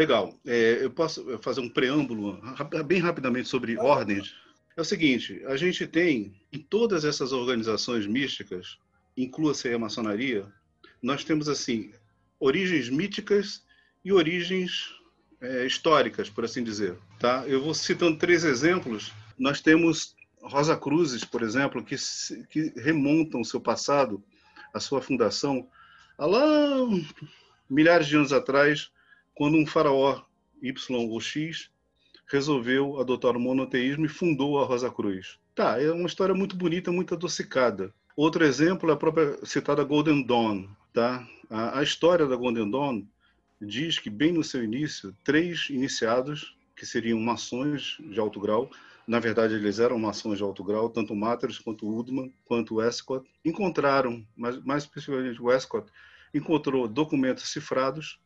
Legal. 0.00 0.34
É, 0.46 0.82
eu 0.82 0.90
posso 0.90 1.38
fazer 1.42 1.60
um 1.60 1.68
preâmbulo 1.68 2.40
bem 2.86 3.00
rapidamente 3.00 3.50
sobre 3.50 3.76
ordens. 3.76 4.34
É 4.74 4.80
o 4.80 4.84
seguinte: 4.84 5.42
a 5.44 5.58
gente 5.58 5.86
tem 5.86 6.32
em 6.50 6.58
todas 6.58 7.04
essas 7.04 7.32
organizações 7.32 8.06
místicas, 8.06 8.78
inclua-se 9.14 9.68
a 9.68 9.78
maçonaria, 9.78 10.46
nós 11.02 11.22
temos 11.22 11.50
assim 11.50 11.92
origens 12.38 12.88
míticas 12.88 13.62
e 14.02 14.10
origens 14.10 14.90
é, 15.38 15.66
históricas, 15.66 16.30
por 16.30 16.46
assim 16.46 16.64
dizer. 16.64 16.96
Tá? 17.18 17.44
Eu 17.46 17.60
vou 17.62 17.74
citando 17.74 18.16
três 18.16 18.42
exemplos. 18.42 19.12
Nós 19.38 19.60
temos 19.60 20.16
Rosa 20.40 20.78
Cruzes, 20.78 21.26
por 21.26 21.42
exemplo, 21.42 21.84
que, 21.84 21.96
que 22.48 22.72
remontam 22.80 23.42
o 23.42 23.44
seu 23.44 23.60
passado, 23.60 24.24
a 24.72 24.80
sua 24.80 25.02
fundação, 25.02 25.68
há 26.16 26.24
lá 26.24 26.86
milhares 27.68 28.06
de 28.06 28.16
anos 28.16 28.32
atrás, 28.32 28.90
quando 29.40 29.56
um 29.56 29.64
faraó 29.64 30.20
Y 30.60 31.08
ou 31.10 31.18
X 31.18 31.70
resolveu 32.30 33.00
adotar 33.00 33.38
o 33.38 33.40
monoteísmo 33.40 34.04
e 34.04 34.08
fundou 34.08 34.60
a 34.60 34.66
Rosa 34.66 34.90
Cruz. 34.90 35.38
Tá, 35.54 35.80
é 35.80 35.90
uma 35.90 36.06
história 36.06 36.34
muito 36.34 36.54
bonita, 36.54 36.92
muito 36.92 37.14
adocicada. 37.14 37.90
Outro 38.14 38.44
exemplo 38.44 38.90
é 38.90 38.92
a 38.92 38.96
própria 38.98 39.38
citada 39.42 39.82
Golden 39.82 40.26
Dawn. 40.26 40.68
Tá? 40.92 41.26
A, 41.48 41.78
a 41.78 41.82
história 41.82 42.26
da 42.26 42.36
Golden 42.36 42.70
Dawn 42.70 43.02
diz 43.58 43.98
que, 43.98 44.10
bem 44.10 44.30
no 44.30 44.44
seu 44.44 44.62
início, 44.62 45.16
três 45.24 45.70
iniciados, 45.70 46.54
que 46.76 46.84
seriam 46.84 47.18
maçons 47.18 47.96
de 47.98 48.20
alto 48.20 48.38
grau, 48.40 48.70
na 49.08 49.20
verdade 49.20 49.54
eles 49.54 49.78
eram 49.78 49.98
maçons 49.98 50.36
de 50.36 50.44
alto 50.44 50.62
grau, 50.62 50.90
tanto 50.90 51.16
Matters 51.16 51.58
quanto 51.58 51.86
Woodman, 51.86 52.30
quanto 52.44 52.74
Westcott, 52.74 53.26
encontraram, 53.42 54.22
mais, 54.36 54.62
mais 54.62 54.82
especificamente 54.82 55.40
Westcott, 55.40 55.90
encontrou 56.34 56.86
documentos 56.86 57.48
cifrados 57.48 58.20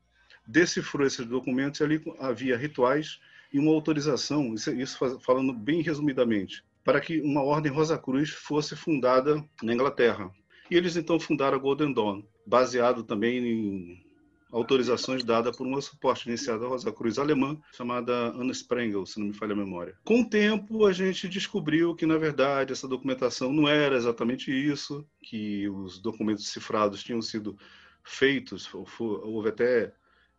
decifrou 0.47 1.07
esses 1.07 1.27
documentos 1.27 1.81
e 1.81 1.85
ali 1.85 2.03
havia 2.19 2.57
rituais 2.57 3.21
e 3.53 3.59
uma 3.59 3.71
autorização, 3.73 4.55
isso, 4.55 4.99
falando 5.21 5.53
bem 5.53 5.81
resumidamente, 5.81 6.65
para 6.83 7.01
que 7.01 7.21
uma 7.21 7.43
ordem 7.43 7.71
Rosa 7.71 7.97
Cruz 7.97 8.31
fosse 8.31 8.75
fundada 8.75 9.43
na 9.63 9.73
Inglaterra. 9.73 10.31
E 10.71 10.77
eles 10.77 10.97
então 10.97 11.21
fundaram 11.21 11.57
a 11.57 11.61
Golden 11.61 11.93
Dawn, 11.93 12.23
baseado 12.47 13.05
também 13.05 13.39
em 13.39 14.05
autorizações 14.51 15.25
dadas 15.25 15.57
por 15.57 15.67
uma 15.67 15.81
suporte 15.81 16.29
iniciada 16.29 16.61
da 16.61 16.69
Rosa 16.69 16.93
Cruz 16.93 17.19
alemã, 17.19 17.59
chamada 17.73 18.13
Anna 18.31 18.53
Sprengel, 18.53 19.05
se 19.05 19.19
não 19.19 19.27
me 19.27 19.35
falha 19.35 19.53
a 19.53 19.57
memória. 19.57 19.97
Com 20.05 20.21
o 20.21 20.29
tempo, 20.29 20.87
a 20.87 20.93
gente 20.93 21.29
descobriu 21.29 21.95
que, 21.95 22.07
na 22.07 22.17
verdade, 22.17 22.73
essa 22.73 22.87
documentação 22.87 23.53
não 23.53 23.69
era 23.69 23.97
exatamente 23.97 24.53
isso, 24.53 25.05
que 25.23 25.69
os 25.69 26.01
documentos 26.01 26.49
cifrados 26.49 27.03
tinham 27.03 27.21
sido 27.21 27.57
feitos, 28.05 28.69
houve 28.99 29.49
até 29.49 29.93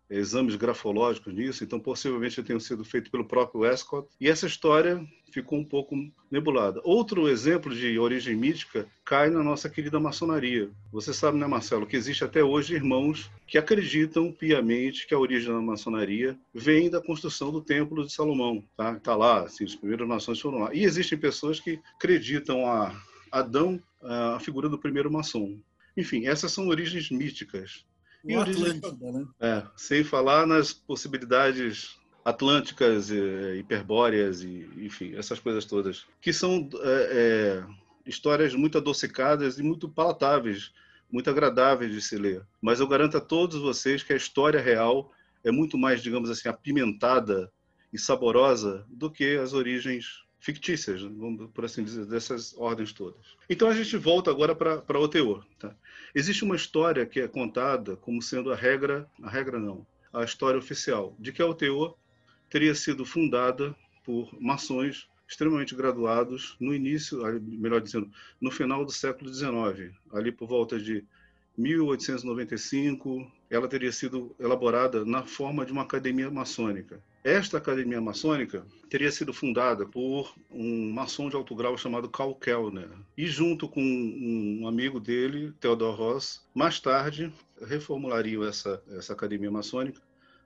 exames 0.10 0.56
grafológicos 0.56 1.34
nisso, 1.34 1.64
então 1.64 1.80
possivelmente 1.80 2.42
tenham 2.44 2.60
sido 2.60 2.84
feitos 2.84 3.10
pelo 3.10 3.26
próprio 3.26 3.62
Westcott. 3.62 4.08
E 4.20 4.30
essa 4.30 4.48
história 4.48 5.06
ficou 5.32 5.60
um 5.60 5.66
pouco 5.66 5.96
nebulada. 6.32 6.80
Outro 6.84 7.28
exemplo 7.28 7.76
de 7.76 8.00
origem 8.00 8.36
mítica 8.36 8.88
cai 9.04 9.30
na 9.30 9.44
nossa 9.44 9.70
querida 9.70 10.00
maçonaria. 10.00 10.70
Você 10.92 11.14
sabe, 11.14 11.38
né, 11.38 11.46
Marcelo, 11.46 11.86
que 11.86 11.98
existe 11.98 12.24
até 12.24 12.44
hoje 12.44 12.76
irmãos 12.76 13.30
que 13.48 13.58
acreditam 13.58 14.32
piamente 14.32 15.08
que 15.08 15.14
a 15.14 15.20
origem 15.20 15.54
da 15.54 15.62
maçonaria 15.62 16.38
vem 16.54 16.90
da 16.90 17.02
construção 17.02 17.52
do 17.52 17.62
Templo 17.62 18.06
de 18.06 18.14
Salomão. 18.14 18.64
Tá, 18.78 18.96
tá 18.96 19.16
lá, 19.16 19.44
assim, 19.44 19.66
os 19.66 19.76
primeiros 19.76 20.08
maçons 20.08 20.40
foram 20.40 20.60
lá. 20.60 20.74
E 20.74 20.84
existem 20.84 21.18
pessoas 21.18 21.60
que 21.60 21.80
acreditam 21.98 22.66
a 22.66 22.96
Adão 23.32 23.82
a 24.06 24.40
figura 24.40 24.70
do 24.70 24.78
primeiro 24.78 25.12
maçom. 25.12 25.60
Enfim, 25.98 26.28
essas 26.28 26.52
são 26.52 26.68
origens 26.68 27.10
míticas. 27.10 27.86
E 28.25 28.36
origens, 28.36 28.82
né? 28.82 29.27
é, 29.39 29.63
sem 29.75 30.03
falar 30.03 30.48
nas 30.48 30.74
possibilidades 30.74 32.00
atlânticas, 32.24 33.12
hiperbóreas 33.60 34.41
e, 34.41 34.67
enfim, 34.77 35.15
essas 35.15 35.39
coisas 35.39 35.63
todas, 35.63 36.08
que 36.20 36.34
são 36.34 36.67
é, 36.82 37.63
é, 37.63 37.63
histórias 38.05 38.55
muito 38.55 38.79
adocicadas 38.79 39.60
e 39.60 39.63
muito 39.63 39.88
palatáveis, 39.88 40.74
muito 41.12 41.29
agradáveis 41.29 41.91
de 41.91 42.01
se 42.01 42.17
ler. 42.17 42.44
Mas 42.60 42.79
eu 42.79 42.88
garanto 42.88 43.17
a 43.17 43.22
todos 43.22 43.62
vocês 43.62 44.01
que 44.01 44.12
a 44.12 44.17
história 44.17 44.60
real 44.60 45.12
é 45.44 45.51
muito 45.51 45.77
mais, 45.77 46.01
digamos 46.01 46.32
assim, 46.32 46.50
apimentada 46.50 47.51
e 47.94 48.00
saborosa 48.00 48.86
do 48.89 49.12
que 49.12 49.38
as 49.38 49.53
origens 49.53 50.25
fictícias, 50.46 51.02
por 51.56 51.66
assim 51.66 51.84
dizer, 51.84 52.06
dessas 52.06 52.56
ordens 52.56 52.94
todas. 52.94 53.36
Então 53.50 53.68
a 53.68 53.74
gente 53.74 53.98
volta 53.98 54.30
agora 54.30 54.54
para 54.56 55.00
o 55.00 55.08
teor. 55.08 55.44
Tá? 55.58 55.75
Existe 56.14 56.44
uma 56.44 56.56
história 56.56 57.04
que 57.04 57.20
é 57.20 57.28
contada 57.28 57.96
como 57.96 58.22
sendo 58.22 58.54
a 58.54 58.56
regra, 58.56 59.10
a 59.24 59.30
regra 59.30 59.60
não, 59.60 59.88
a 60.14 60.24
história 60.24 60.60
oficial, 60.60 61.16
de 61.18 61.32
que 61.32 61.42
a 61.42 61.48
OTO 61.48 61.98
teria 62.48 62.75
sido 62.75 63.04
fundada 63.04 63.75
por 64.04 64.40
maçons 64.40 65.10
extremamente 65.28 65.74
graduados 65.74 66.56
no 66.60 66.75
início, 66.75 67.24
melhor 67.42 67.82
dizendo, 67.82 68.08
no 68.40 68.52
final 68.52 68.86
do 68.86 68.92
século 68.92 69.34
XIX, 69.34 69.96
ali 70.14 70.32
por 70.32 70.48
volta 70.48 70.80
de 70.80 71.04
1895, 71.58 73.32
ela 73.50 73.68
teria 73.68 73.92
sido 73.92 74.36
elaborada 74.40 75.04
na 75.04 75.24
forma 75.24 75.66
de 75.66 75.72
uma 75.72 75.82
academia 75.82 76.30
maçônica. 76.30 77.02
Esta 77.25 77.58
academia 77.58 78.00
maçônica 78.00 78.63
teria 78.88 79.12
sido 79.12 79.34
fundada 79.34 79.84
por 79.84 80.32
um 80.51 80.91
maçom 80.91 81.27
de 81.27 81.36
alto 81.36 81.55
grau 81.55 81.75
chamado 81.75 82.08
Karl 82.08 82.36
Kellner. 82.36 82.88
E 83.17 83.25
junto 83.25 83.67
com 83.67 83.82
um 83.82 84.67
amigo 84.67 85.00
dele, 85.00 85.51
Theodor 85.60 85.96
Ross, 85.96 86.46
mais 86.53 86.79
tarde 86.79 87.34
reformulariam 87.67 88.44
essa, 88.44 88.79
essa 88.91 89.13
academia 89.13 89.50
maçônica 89.50 90.00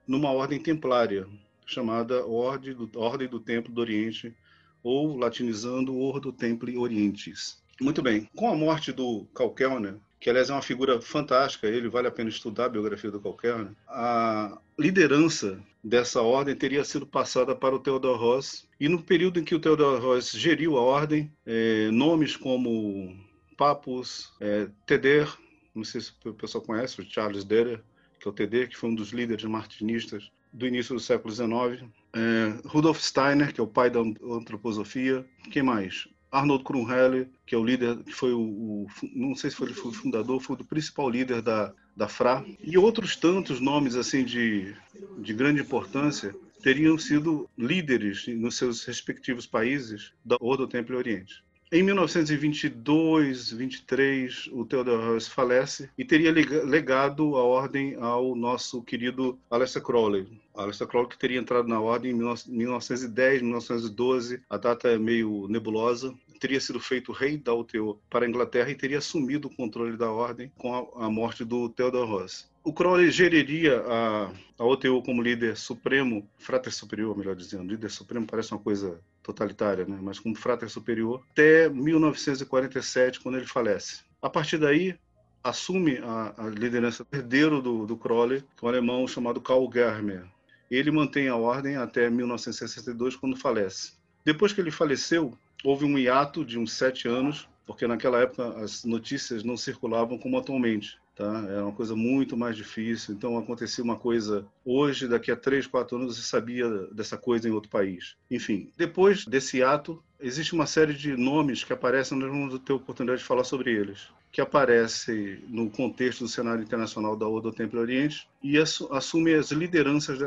numa 0.08 0.32
ordem 0.32 0.58
templária, 0.58 1.28
chamada 1.66 2.24
Ordem 2.24 2.72
do, 2.72 2.90
ordem 2.98 3.28
do 3.28 3.38
Templo 3.38 3.70
do 3.70 3.82
Oriente, 3.82 4.34
ou 4.82 5.18
latinizando 5.18 5.94
Ordo 5.98 6.32
Templi 6.32 6.78
Orientis. 6.78 7.62
Muito 7.78 8.00
bem, 8.00 8.26
com 8.34 8.48
a 8.48 8.56
morte 8.56 8.90
do 8.90 9.26
Karl 9.34 9.50
Kellner, 9.50 9.98
que 10.20 10.28
aliás 10.28 10.50
é 10.50 10.52
uma 10.52 10.60
figura 10.60 11.00
fantástica, 11.00 11.66
ele 11.66 11.88
vale 11.88 12.06
a 12.06 12.10
pena 12.10 12.28
estudar 12.28 12.66
a 12.66 12.68
biografia 12.68 13.10
do 13.10 13.18
qualquer. 13.18 13.56
Né? 13.56 13.70
A 13.88 14.58
liderança 14.78 15.58
dessa 15.82 16.20
ordem 16.20 16.54
teria 16.54 16.84
sido 16.84 17.06
passada 17.06 17.56
para 17.56 17.74
o 17.74 17.78
Theodor 17.78 18.18
Ross, 18.18 18.68
e 18.78 18.86
no 18.86 19.02
período 19.02 19.40
em 19.40 19.44
que 19.44 19.54
o 19.54 19.58
Theodor 19.58 19.98
Ross 20.00 20.30
geriu 20.32 20.76
a 20.76 20.82
ordem, 20.82 21.32
é, 21.46 21.90
nomes 21.90 22.36
como 22.36 23.16
Papus, 23.56 24.30
é, 24.40 24.68
Teder, 24.84 25.26
não 25.74 25.84
sei 25.84 26.02
se 26.02 26.12
o 26.26 26.34
pessoal 26.34 26.62
conhece, 26.62 27.00
o 27.00 27.04
Charles 27.04 27.42
Deder, 27.42 27.82
que 28.20 28.28
é 28.28 28.30
o 28.30 28.34
Teder, 28.34 28.68
que 28.68 28.76
foi 28.76 28.90
um 28.90 28.94
dos 28.94 29.12
líderes 29.12 29.44
martinistas 29.44 30.30
do 30.52 30.66
início 30.66 30.94
do 30.94 31.00
século 31.00 31.32
XIX, 31.32 31.88
é, 32.12 32.68
Rudolf 32.68 33.00
Steiner, 33.00 33.54
que 33.54 33.60
é 33.60 33.64
o 33.64 33.66
pai 33.66 33.88
da 33.88 34.00
antroposofia, 34.00 35.24
quem 35.50 35.62
mais? 35.62 36.08
Arnold 36.30 36.64
Krumheller, 36.64 37.28
que 37.44 37.54
é 37.54 37.58
o 37.58 37.64
líder, 37.64 37.96
que 38.04 38.12
foi 38.12 38.32
o, 38.32 38.40
o, 38.40 38.86
não 39.14 39.34
sei 39.34 39.50
se 39.50 39.56
foi, 39.56 39.70
o 39.70 39.92
fundador, 39.92 40.40
foi 40.40 40.56
o 40.56 40.64
principal 40.64 41.08
líder 41.08 41.42
da, 41.42 41.72
da 41.96 42.08
FRA, 42.08 42.44
e 42.62 42.78
outros 42.78 43.16
tantos 43.16 43.60
nomes 43.60 43.96
assim 43.96 44.24
de, 44.24 44.74
de 45.18 45.34
grande 45.34 45.60
importância 45.60 46.34
teriam 46.62 46.96
sido 46.98 47.48
líderes 47.56 48.26
nos 48.28 48.56
seus 48.56 48.84
respectivos 48.84 49.46
países 49.46 50.12
da 50.24 50.36
Ordo 50.40 50.68
Templo 50.68 50.96
Oriente. 50.96 51.42
Em 51.72 51.84
1922, 51.84 53.52
23, 53.52 54.48
o 54.52 54.64
Theodor 54.64 55.04
Heuss 55.04 55.28
falece 55.28 55.88
e 55.96 56.04
teria 56.04 56.32
legado 56.32 57.36
a 57.36 57.44
ordem 57.44 57.94
ao 57.94 58.34
nosso 58.34 58.82
querido 58.82 59.38
Aleister 59.48 59.80
Crowley. 59.80 60.26
Aleister 60.52 60.88
Crowley 60.88 61.10
que 61.10 61.16
teria 61.16 61.38
entrado 61.38 61.68
na 61.68 61.80
ordem 61.80 62.10
em 62.10 62.14
1910, 62.14 63.42
1912, 63.42 64.42
a 64.50 64.56
data 64.56 64.88
é 64.88 64.98
meio 64.98 65.46
nebulosa, 65.46 66.12
teria 66.40 66.60
sido 66.60 66.80
feito 66.80 67.12
rei 67.12 67.36
da 67.36 67.54
UTO 67.54 68.00
para 68.08 68.24
a 68.24 68.28
Inglaterra 68.28 68.70
e 68.70 68.74
teria 68.74 68.98
assumido 68.98 69.46
o 69.46 69.54
controle 69.54 69.96
da 69.96 70.10
ordem 70.10 70.50
com 70.56 70.74
a, 70.74 71.06
a 71.06 71.10
morte 71.10 71.44
do 71.44 71.68
Theodor 71.68 72.08
Ross. 72.08 72.50
O 72.64 72.72
Crowley 72.72 73.10
geriria 73.10 73.80
a, 73.86 74.32
a 74.58 74.64
OTO 74.64 75.02
como 75.02 75.22
líder 75.22 75.56
supremo, 75.56 76.28
frater 76.38 76.72
superior, 76.72 77.16
melhor 77.16 77.36
dizendo. 77.36 77.70
Líder 77.70 77.90
supremo 77.90 78.26
parece 78.26 78.52
uma 78.52 78.60
coisa 78.60 79.00
totalitária, 79.22 79.84
né? 79.84 79.98
mas 80.00 80.18
como 80.18 80.34
frater 80.34 80.68
superior, 80.68 81.22
até 81.30 81.68
1947, 81.68 83.20
quando 83.20 83.36
ele 83.36 83.46
falece. 83.46 84.00
A 84.20 84.28
partir 84.28 84.58
daí, 84.58 84.98
assume 85.42 85.98
a, 85.98 86.34
a 86.36 86.48
liderança 86.48 87.06
herdeiro 87.12 87.62
do, 87.62 87.86
do 87.86 87.96
Crowley, 87.96 88.42
que 88.56 88.64
é 88.64 88.66
um 88.66 88.68
alemão 88.68 89.06
chamado 89.06 89.40
Karl 89.40 89.70
Germer. 89.72 90.24
Ele 90.70 90.90
mantém 90.90 91.28
a 91.28 91.36
ordem 91.36 91.76
até 91.76 92.08
1962, 92.08 93.16
quando 93.16 93.36
falece. 93.36 93.92
Depois 94.24 94.52
que 94.52 94.60
ele 94.60 94.70
faleceu, 94.70 95.36
houve 95.64 95.84
um 95.84 95.98
hiato 95.98 96.44
de 96.44 96.58
uns 96.58 96.72
sete 96.72 97.08
anos, 97.08 97.48
porque 97.66 97.86
naquela 97.86 98.20
época 98.20 98.48
as 98.62 98.84
notícias 98.84 99.44
não 99.44 99.56
circulavam 99.56 100.18
como 100.18 100.38
atualmente. 100.38 100.98
Tá? 101.14 101.44
Era 101.48 101.64
uma 101.64 101.72
coisa 101.72 101.94
muito 101.94 102.34
mais 102.34 102.56
difícil. 102.56 103.14
Então 103.14 103.36
acontecia 103.36 103.84
uma 103.84 103.96
coisa 103.96 104.46
hoje, 104.64 105.06
daqui 105.06 105.30
a 105.30 105.36
três, 105.36 105.66
quatro 105.66 105.98
anos 105.98 106.16
você 106.16 106.22
sabia 106.22 106.66
dessa 106.92 107.18
coisa 107.18 107.46
em 107.46 107.52
outro 107.52 107.70
país. 107.70 108.16
Enfim, 108.30 108.70
depois 108.74 109.26
desse 109.26 109.62
ato, 109.62 110.02
existe 110.18 110.54
uma 110.54 110.66
série 110.66 110.94
de 110.94 111.14
nomes 111.16 111.62
que 111.62 111.74
aparecem, 111.74 112.18
nós 112.18 112.30
vamos 112.30 112.58
ter 112.60 112.72
oportunidade 112.72 113.20
de 113.20 113.26
falar 113.26 113.44
sobre 113.44 113.70
eles, 113.70 114.08
que 114.32 114.40
aparece 114.40 115.44
no 115.48 115.68
contexto 115.68 116.20
do 116.20 116.28
cenário 116.28 116.62
internacional 116.62 117.14
da 117.14 117.28
Odo 117.28 117.52
Templo 117.52 117.80
Oriente 117.80 118.26
e 118.42 118.56
assume 118.58 119.34
as 119.34 119.50
lideranças 119.50 120.18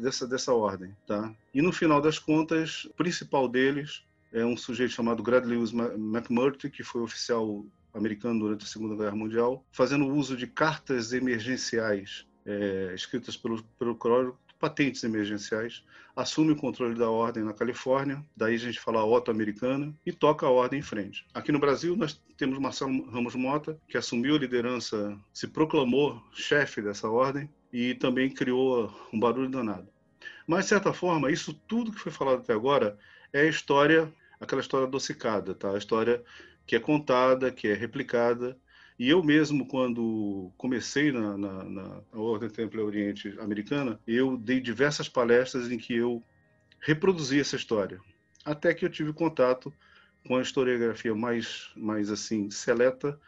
dessa, 0.00 0.26
dessa 0.26 0.52
ordem. 0.52 0.90
Tá? 1.06 1.32
E 1.54 1.62
no 1.62 1.70
final 1.70 2.00
das 2.00 2.18
contas, 2.18 2.86
o 2.86 2.94
principal 2.94 3.48
deles 3.48 4.02
é 4.32 4.44
um 4.44 4.56
sujeito 4.56 4.92
chamado 4.92 5.22
Grad 5.22 5.44
Lewis 5.44 5.72
McMurtry, 5.72 6.70
que 6.70 6.82
foi 6.82 7.02
oficial 7.02 7.64
americano 7.92 8.40
durante 8.40 8.64
a 8.64 8.68
Segunda 8.68 8.96
Guerra 8.96 9.16
Mundial, 9.16 9.64
fazendo 9.72 10.06
uso 10.06 10.36
de 10.36 10.46
cartas 10.46 11.12
emergenciais 11.12 12.26
é, 12.46 12.92
escritas 12.94 13.36
pelo, 13.36 13.62
pelo 13.78 13.96
Crowley, 13.96 14.32
patentes 14.58 15.02
emergenciais, 15.04 15.82
assume 16.14 16.52
o 16.52 16.56
controle 16.56 16.94
da 16.94 17.08
ordem 17.08 17.42
na 17.42 17.54
Califórnia, 17.54 18.22
daí 18.36 18.54
a 18.54 18.58
gente 18.58 18.78
fala 18.78 19.00
a 19.00 19.04
Otto 19.04 19.30
americana, 19.30 19.94
e 20.04 20.12
toca 20.12 20.46
a 20.46 20.50
ordem 20.50 20.80
em 20.80 20.82
frente. 20.82 21.26
Aqui 21.32 21.50
no 21.50 21.58
Brasil 21.58 21.96
nós 21.96 22.20
temos 22.36 22.58
Marcelo 22.58 23.10
Ramos 23.10 23.34
Mota, 23.34 23.78
que 23.88 23.96
assumiu 23.96 24.36
a 24.36 24.38
liderança, 24.38 25.18
se 25.32 25.48
proclamou 25.48 26.22
chefe 26.32 26.82
dessa 26.82 27.08
ordem 27.08 27.48
e 27.72 27.94
também 27.94 28.30
criou 28.30 28.92
um 29.12 29.18
barulho 29.18 29.48
danado. 29.48 29.88
Mas, 30.46 30.64
de 30.64 30.70
certa 30.70 30.92
forma, 30.92 31.30
isso 31.30 31.54
tudo 31.66 31.92
que 31.92 32.00
foi 32.00 32.12
falado 32.12 32.40
até 32.40 32.52
agora 32.52 32.98
é 33.32 33.42
a 33.42 33.48
história, 33.48 34.12
aquela 34.40 34.62
história 34.62 34.86
adocicada, 34.86 35.54
tá? 35.54 35.72
A 35.72 35.78
história 35.78 36.24
que 36.66 36.74
é 36.74 36.80
contada, 36.80 37.52
que 37.52 37.68
é 37.68 37.74
replicada. 37.74 38.56
E 38.98 39.08
eu 39.08 39.22
mesmo, 39.22 39.66
quando 39.66 40.52
comecei 40.56 41.12
na, 41.12 41.36
na, 41.36 41.64
na 41.64 42.02
Ordem 42.12 42.48
Templo 42.48 42.84
Oriente 42.84 43.34
Americana, 43.38 44.00
eu 44.06 44.36
dei 44.36 44.60
diversas 44.60 45.08
palestras 45.08 45.70
em 45.70 45.78
que 45.78 45.94
eu 45.94 46.22
reproduzi 46.80 47.40
essa 47.40 47.56
história. 47.56 48.00
Até 48.44 48.74
que 48.74 48.84
eu 48.84 48.90
tive 48.90 49.12
contato 49.12 49.72
com 50.26 50.36
a 50.36 50.42
historiografia 50.42 51.14
mais, 51.14 51.70
mais 51.76 52.10
assim, 52.10 52.50
seleta, 52.50 53.18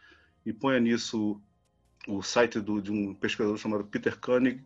e 0.44 0.52
ponha 0.52 0.80
nisso 0.80 1.40
o 2.06 2.22
site 2.22 2.60
do, 2.60 2.80
de 2.80 2.90
um 2.90 3.14
pesquisador 3.14 3.56
chamado 3.56 3.84
Peter 3.84 4.18
Koenig, 4.18 4.62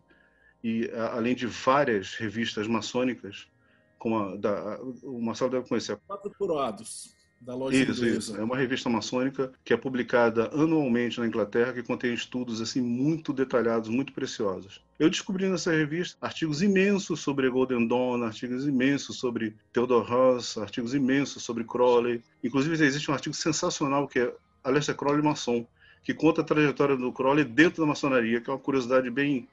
e 0.63 0.89
além 1.11 1.35
de 1.35 1.45
várias 1.45 2.15
revistas 2.15 2.67
maçônicas, 2.67 3.47
como 3.97 4.17
a, 4.17 4.35
da, 4.35 4.79
o 5.03 5.21
Marcelo 5.21 5.51
deve 5.51 5.67
conhecer. 5.67 5.97
Quatro 6.07 6.31
coroados. 6.37 7.15
da 7.39 7.55
loja 7.55 7.77
Isso, 7.77 8.01
inglesa. 8.01 8.17
isso. 8.17 8.37
É 8.37 8.43
uma 8.43 8.57
revista 8.57 8.89
maçônica 8.89 9.51
que 9.63 9.73
é 9.73 9.77
publicada 9.77 10.49
anualmente 10.53 11.19
na 11.19 11.27
Inglaterra, 11.27 11.73
que 11.73 11.83
contém 11.83 12.13
estudos 12.13 12.61
assim 12.61 12.81
muito 12.81 13.31
detalhados, 13.31 13.89
muito 13.89 14.11
preciosos. 14.13 14.83
Eu 14.99 15.09
descobri 15.09 15.47
nessa 15.47 15.71
revista 15.71 16.17
artigos 16.19 16.61
imensos 16.61 17.19
sobre 17.19 17.49
Golden 17.49 17.87
Dawn, 17.87 18.23
artigos 18.23 18.67
imensos 18.67 19.19
sobre 19.19 19.55
Theodore 19.71 20.09
Ross, 20.09 20.57
artigos 20.57 20.93
imensos 20.95 21.43
sobre 21.43 21.63
Crowley. 21.63 22.23
Inclusive 22.43 22.83
existe 22.83 23.11
um 23.11 23.13
artigo 23.13 23.35
sensacional 23.35 24.07
que 24.07 24.19
é 24.19 24.33
Aleister 24.63 24.95
Crowley 24.95 25.23
maçom, 25.23 25.65
que 26.03 26.13
conta 26.13 26.41
a 26.41 26.43
trajetória 26.43 26.97
do 26.97 27.11
Crowley 27.11 27.45
dentro 27.45 27.81
da 27.81 27.87
maçonaria, 27.87 28.41
que 28.41 28.49
é 28.49 28.53
uma 28.53 28.59
curiosidade 28.59 29.09
bem 29.11 29.47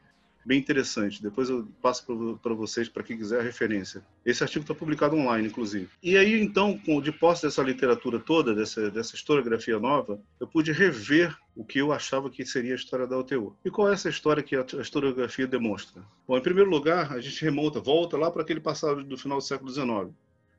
bem 0.45 0.59
interessante. 0.59 1.23
Depois 1.23 1.49
eu 1.49 1.67
passo 1.81 2.05
para 2.43 2.55
vocês, 2.55 2.89
para 2.89 3.03
quem 3.03 3.17
quiser, 3.17 3.41
a 3.41 3.43
referência. 3.43 4.05
Esse 4.25 4.43
artigo 4.43 4.63
está 4.63 4.75
publicado 4.75 5.17
online, 5.17 5.49
inclusive. 5.49 5.89
E 6.03 6.17
aí, 6.17 6.41
então, 6.41 6.81
de 7.03 7.13
posse 7.13 7.43
dessa 7.43 7.63
literatura 7.63 8.19
toda, 8.19 8.55
dessa, 8.55 8.91
dessa 8.91 9.15
historiografia 9.15 9.79
nova, 9.79 10.21
eu 10.41 10.47
pude 10.47 10.73
rever 10.73 11.37
o 11.57 11.65
que 11.65 11.79
eu 11.79 11.93
achava 11.93 12.29
que 12.29 12.45
seria 12.45 12.73
a 12.73 12.77
história 12.77 13.07
da 13.07 13.19
UTU. 13.19 13.57
E 13.65 13.71
qual 13.71 13.89
é 13.89 13.93
essa 13.95 14.09
história 14.09 14.43
que 14.43 14.57
a 14.57 14.65
historiografia 14.81 15.47
demonstra? 15.47 16.03
Bom, 16.27 16.37
em 16.37 16.43
primeiro 16.43 16.71
lugar, 16.71 17.13
a 17.13 17.21
gente 17.21 17.43
remonta, 17.45 17.81
volta 17.81 18.17
lá 18.17 18.31
para 18.31 18.43
aquele 18.43 18.61
passado 18.61 19.03
do 19.05 19.17
final 19.17 19.39
do 19.39 19.45
século 19.45 19.71
XIX. 19.71 20.15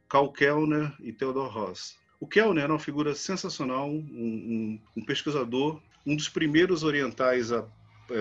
Karl 0.08 0.32
Kellner 0.32 0.94
e 1.00 1.12
Theodor 1.12 1.50
Ross. 1.50 1.98
O 2.20 2.28
Kellner 2.28 2.64
era 2.64 2.74
uma 2.74 2.80
figura 2.80 3.14
sensacional, 3.14 3.90
um, 3.90 3.98
um, 3.98 4.80
um 4.98 5.06
pesquisador, 5.06 5.82
um 6.06 6.16
dos 6.16 6.30
primeiros 6.30 6.84
orientais 6.84 7.52
a 7.52 7.66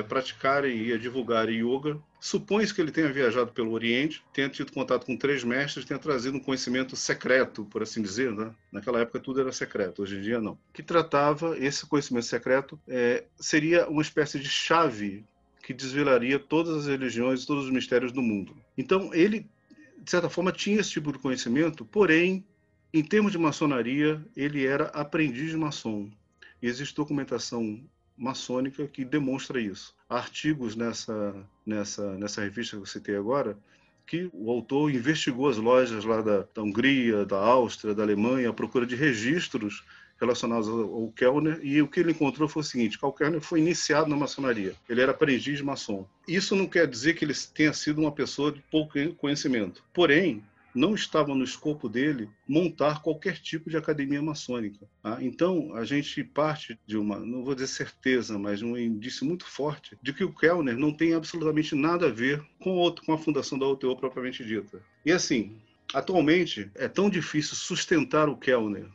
praticarem 0.08 0.86
e 0.86 0.92
a 0.92 0.98
divulgarem 0.98 1.60
yoga. 1.60 1.98
Supõe-se 2.20 2.72
que 2.72 2.80
ele 2.80 2.90
tenha 2.90 3.12
viajado 3.12 3.52
pelo 3.52 3.72
Oriente, 3.72 4.22
tenha 4.32 4.48
tido 4.48 4.72
contato 4.72 5.04
com 5.04 5.16
três 5.16 5.44
mestres, 5.44 5.84
tenha 5.84 5.98
trazido 5.98 6.38
um 6.38 6.40
conhecimento 6.40 6.96
secreto, 6.96 7.64
por 7.66 7.82
assim 7.82 8.00
dizer. 8.00 8.32
Né? 8.32 8.50
Naquela 8.72 9.00
época 9.00 9.20
tudo 9.20 9.40
era 9.40 9.52
secreto, 9.52 10.02
hoje 10.02 10.16
em 10.16 10.22
dia 10.22 10.40
não. 10.40 10.58
Que 10.72 10.82
tratava, 10.82 11.58
esse 11.58 11.86
conhecimento 11.86 12.26
secreto 12.26 12.80
é, 12.88 13.24
seria 13.38 13.86
uma 13.88 14.02
espécie 14.02 14.38
de 14.38 14.48
chave 14.48 15.24
que 15.62 15.74
desvelaria 15.74 16.38
todas 16.38 16.76
as 16.76 16.86
religiões, 16.86 17.44
todos 17.44 17.64
os 17.64 17.70
mistérios 17.70 18.12
do 18.12 18.22
mundo. 18.22 18.56
Então 18.76 19.12
ele, 19.12 19.46
de 19.98 20.10
certa 20.10 20.28
forma, 20.28 20.52
tinha 20.52 20.80
esse 20.80 20.90
tipo 20.90 21.12
de 21.12 21.18
conhecimento, 21.18 21.84
porém, 21.84 22.44
em 22.92 23.02
termos 23.02 23.32
de 23.32 23.38
maçonaria, 23.38 24.24
ele 24.36 24.66
era 24.66 24.84
aprendiz 24.86 25.50
de 25.50 25.56
maçom. 25.56 26.10
E 26.62 26.66
existe 26.66 26.94
documentação 26.94 27.82
maçônica 28.16 28.86
que 28.86 29.04
demonstra 29.04 29.60
isso. 29.60 29.94
Há 30.08 30.16
artigos 30.16 30.76
nessa, 30.76 31.34
nessa, 31.66 32.16
nessa 32.16 32.40
revista 32.42 32.76
que 32.76 32.82
eu 32.82 32.86
citei 32.86 33.16
agora 33.16 33.56
que 34.06 34.28
o 34.32 34.50
autor 34.50 34.94
investigou 34.94 35.48
as 35.48 35.56
lojas 35.56 36.04
lá 36.04 36.20
da, 36.20 36.46
da 36.54 36.62
Hungria, 36.62 37.24
da 37.24 37.38
Áustria, 37.38 37.94
da 37.94 38.02
Alemanha, 38.02 38.50
à 38.50 38.52
procura 38.52 38.86
de 38.86 38.94
registros 38.94 39.82
relacionados 40.20 40.68
ao 40.68 41.12
Kellner, 41.14 41.58
e 41.62 41.82
o 41.82 41.88
que 41.88 42.00
ele 42.00 42.12
encontrou 42.12 42.48
foi 42.48 42.62
o 42.62 42.64
seguinte, 42.64 42.98
o 43.02 43.12
Kellner 43.12 43.40
foi 43.40 43.60
iniciado 43.60 44.08
na 44.08 44.16
maçonaria, 44.16 44.74
ele 44.88 45.00
era 45.00 45.10
aprendiz 45.10 45.60
maçom. 45.60 46.06
Isso 46.26 46.54
não 46.54 46.66
quer 46.66 46.86
dizer 46.86 47.14
que 47.14 47.24
ele 47.24 47.34
tenha 47.52 47.72
sido 47.72 48.00
uma 48.00 48.12
pessoa 48.12 48.52
de 48.52 48.62
pouco 48.70 48.94
conhecimento, 49.16 49.82
porém, 49.92 50.42
não 50.74 50.94
estava 50.94 51.34
no 51.34 51.44
escopo 51.44 51.88
dele 51.88 52.28
montar 52.48 53.00
qualquer 53.00 53.38
tipo 53.38 53.70
de 53.70 53.76
academia 53.76 54.20
maçônica. 54.20 54.86
Tá? 55.02 55.18
Então, 55.22 55.74
a 55.74 55.84
gente 55.84 56.24
parte 56.24 56.78
de 56.86 56.96
uma, 56.96 57.18
não 57.18 57.44
vou 57.44 57.54
dizer 57.54 57.68
certeza, 57.68 58.38
mas 58.38 58.62
um 58.62 58.76
indício 58.76 59.24
muito 59.24 59.46
forte 59.46 59.96
de 60.02 60.12
que 60.12 60.24
o 60.24 60.32
Kellner 60.32 60.76
não 60.76 60.92
tem 60.92 61.14
absolutamente 61.14 61.74
nada 61.74 62.06
a 62.06 62.12
ver 62.12 62.44
com, 62.58 62.70
outro, 62.70 63.04
com 63.04 63.12
a 63.12 63.18
fundação 63.18 63.58
da 63.58 63.66
UTO 63.66 63.96
propriamente 63.96 64.44
dita. 64.44 64.82
E 65.04 65.12
assim, 65.12 65.56
atualmente 65.92 66.70
é 66.74 66.88
tão 66.88 67.08
difícil 67.08 67.54
sustentar 67.54 68.28
o 68.28 68.36
Kellner 68.36 68.86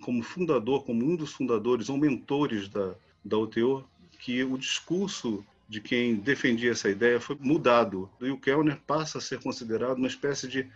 como 0.00 0.22
fundador, 0.22 0.84
como 0.84 1.04
um 1.04 1.14
dos 1.14 1.32
fundadores 1.32 1.88
ou 1.88 1.96
mentores 1.96 2.68
da, 2.68 2.94
da 3.24 3.38
UTO, 3.38 3.84
que 4.18 4.42
o 4.42 4.56
discurso 4.56 5.44
de 5.68 5.80
quem 5.80 6.16
defendia 6.16 6.72
essa 6.72 6.90
ideia 6.90 7.20
foi 7.20 7.36
mudado. 7.38 8.10
E 8.20 8.30
o 8.30 8.38
Kellner 8.38 8.80
passa 8.86 9.18
a 9.18 9.20
ser 9.20 9.40
considerado 9.40 9.98
uma 9.98 10.08
espécie 10.08 10.48
de 10.48 10.68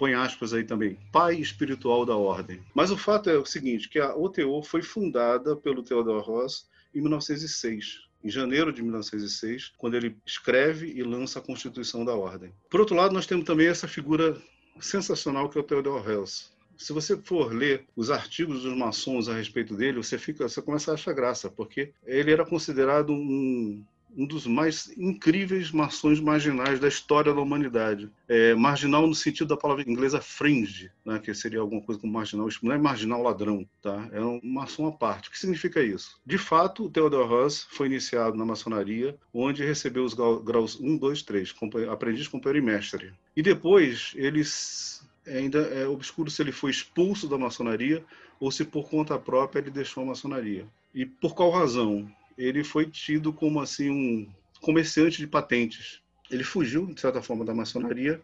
põe 0.00 0.14
aspas 0.14 0.54
aí 0.54 0.64
também, 0.64 0.96
pai 1.12 1.34
espiritual 1.34 2.06
da 2.06 2.16
ordem. 2.16 2.62
Mas 2.74 2.90
o 2.90 2.96
fato 2.96 3.28
é 3.28 3.36
o 3.36 3.44
seguinte, 3.44 3.86
que 3.86 3.98
a 3.98 4.16
OTO 4.16 4.62
foi 4.62 4.80
fundada 4.80 5.54
pelo 5.54 5.82
Theodor 5.82 6.22
Ross 6.22 6.66
em 6.94 7.02
1906, 7.02 8.08
em 8.24 8.30
janeiro 8.30 8.72
de 8.72 8.82
1906, 8.82 9.74
quando 9.76 9.98
ele 9.98 10.16
escreve 10.24 10.90
e 10.90 11.02
lança 11.02 11.38
a 11.38 11.42
Constituição 11.42 12.02
da 12.02 12.14
Ordem. 12.14 12.50
Por 12.70 12.80
outro 12.80 12.96
lado, 12.96 13.12
nós 13.12 13.26
temos 13.26 13.44
também 13.44 13.66
essa 13.66 13.86
figura 13.86 14.40
sensacional 14.80 15.50
que 15.50 15.58
é 15.58 15.60
o 15.60 15.64
Theodor 15.64 16.10
Hels. 16.10 16.50
Se 16.78 16.94
você 16.94 17.14
for 17.18 17.52
ler 17.52 17.84
os 17.94 18.10
artigos 18.10 18.62
dos 18.62 18.74
maçons 18.74 19.28
a 19.28 19.34
respeito 19.34 19.76
dele, 19.76 19.98
você 19.98 20.16
fica, 20.16 20.48
você 20.48 20.62
começa 20.62 20.92
a 20.92 20.94
achar 20.94 21.12
graça, 21.12 21.50
porque 21.50 21.92
ele 22.06 22.32
era 22.32 22.46
considerado 22.46 23.12
um 23.12 23.84
um 24.16 24.26
dos 24.26 24.46
mais 24.46 24.92
incríveis 24.96 25.70
maçons 25.70 26.20
marginais 26.20 26.80
da 26.80 26.88
história 26.88 27.32
da 27.32 27.40
humanidade. 27.40 28.10
É, 28.28 28.54
marginal 28.54 29.06
no 29.06 29.14
sentido 29.14 29.48
da 29.48 29.56
palavra 29.56 29.88
inglesa 29.88 30.20
fringe, 30.20 30.90
né, 31.04 31.18
que 31.18 31.32
seria 31.34 31.60
alguma 31.60 31.80
coisa 31.80 32.00
como 32.00 32.12
marginal, 32.12 32.48
não 32.62 32.72
é 32.72 32.78
marginal 32.78 33.22
ladrão, 33.22 33.66
tá? 33.82 34.08
é 34.12 34.20
um 34.20 34.40
maçom 34.42 34.86
à 34.86 34.92
parte. 34.92 35.28
O 35.28 35.32
que 35.32 35.38
significa 35.38 35.82
isso? 35.82 36.18
De 36.24 36.38
fato, 36.38 36.84
o 36.84 36.90
Theodor 36.90 37.28
Ross 37.28 37.66
foi 37.70 37.86
iniciado 37.86 38.36
na 38.36 38.44
maçonaria, 38.44 39.16
onde 39.32 39.64
recebeu 39.64 40.04
os 40.04 40.14
graus 40.14 40.78
1, 40.80 40.96
2, 40.96 41.22
3, 41.22 41.54
aprendiz, 41.90 42.28
companheiro 42.28 42.66
e 42.66 42.70
mestre. 42.70 43.12
E 43.36 43.42
depois, 43.42 44.12
eles 44.16 45.02
ainda 45.26 45.60
é 45.60 45.86
obscuro 45.86 46.30
se 46.30 46.42
ele 46.42 46.52
foi 46.52 46.70
expulso 46.70 47.28
da 47.28 47.38
maçonaria 47.38 48.04
ou 48.38 48.50
se 48.50 48.64
por 48.64 48.88
conta 48.88 49.18
própria 49.18 49.60
ele 49.60 49.70
deixou 49.70 50.02
a 50.02 50.06
maçonaria. 50.06 50.66
E 50.94 51.04
por 51.06 51.34
qual 51.34 51.50
razão? 51.50 52.10
Ele 52.42 52.64
foi 52.64 52.86
tido 52.86 53.32
como 53.32 53.60
assim 53.60 53.90
um 53.90 54.32
comerciante 54.60 55.18
de 55.18 55.26
patentes. 55.26 56.00
Ele 56.30 56.44
fugiu, 56.44 56.86
de 56.86 57.00
certa 57.00 57.20
forma, 57.20 57.44
da 57.44 57.54
maçonaria 57.54 58.20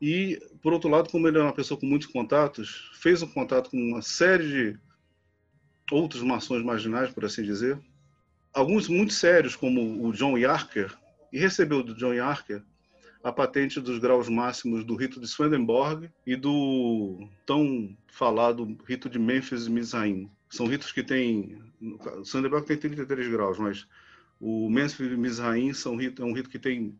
e, 0.00 0.40
por 0.60 0.72
outro 0.72 0.90
lado, 0.90 1.08
como 1.10 1.28
ele 1.28 1.38
é 1.38 1.42
uma 1.42 1.52
pessoa 1.52 1.78
com 1.78 1.86
muitos 1.86 2.08
contatos, 2.08 2.90
fez 2.94 3.22
um 3.22 3.28
contato 3.28 3.70
com 3.70 3.76
uma 3.76 4.02
série 4.02 4.46
de 4.48 4.80
outros 5.90 6.22
maçons 6.22 6.62
marginais, 6.64 7.10
por 7.10 7.24
assim 7.24 7.42
dizer, 7.42 7.78
alguns 8.52 8.88
muito 8.88 9.12
sérios, 9.12 9.54
como 9.54 10.04
o 10.04 10.12
John 10.12 10.36
Yarker, 10.36 10.92
e 11.32 11.38
recebeu 11.38 11.82
do 11.82 11.94
John 11.94 12.12
Yarker 12.12 12.62
a 13.22 13.30
patente 13.30 13.80
dos 13.80 13.98
graus 13.98 14.28
máximos 14.28 14.84
do 14.84 14.96
rito 14.96 15.20
de 15.20 15.28
Swedenborg 15.28 16.10
e 16.26 16.34
do 16.34 17.28
tão 17.46 17.96
falado 18.08 18.76
rito 18.88 19.08
de 19.08 19.18
Memphis 19.18 19.68
Mizraim. 19.68 20.28
São 20.52 20.66
ritos 20.66 20.92
que 20.92 21.02
têm. 21.02 21.58
O 21.80 22.24
Swedenborg 22.24 22.66
tem 22.66 22.76
33 22.76 23.28
graus, 23.28 23.58
mas 23.58 23.86
o 24.38 24.68
Memphis 24.68 25.16
Mizraim 25.18 25.72
são 25.72 25.96
rito, 25.96 26.22
é 26.22 26.26
um 26.26 26.34
rito 26.34 26.50
que 26.50 26.58
tem 26.58 26.94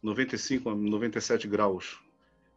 95 0.00 0.70
a 0.70 0.74
97 0.76 1.48
graus. 1.48 1.98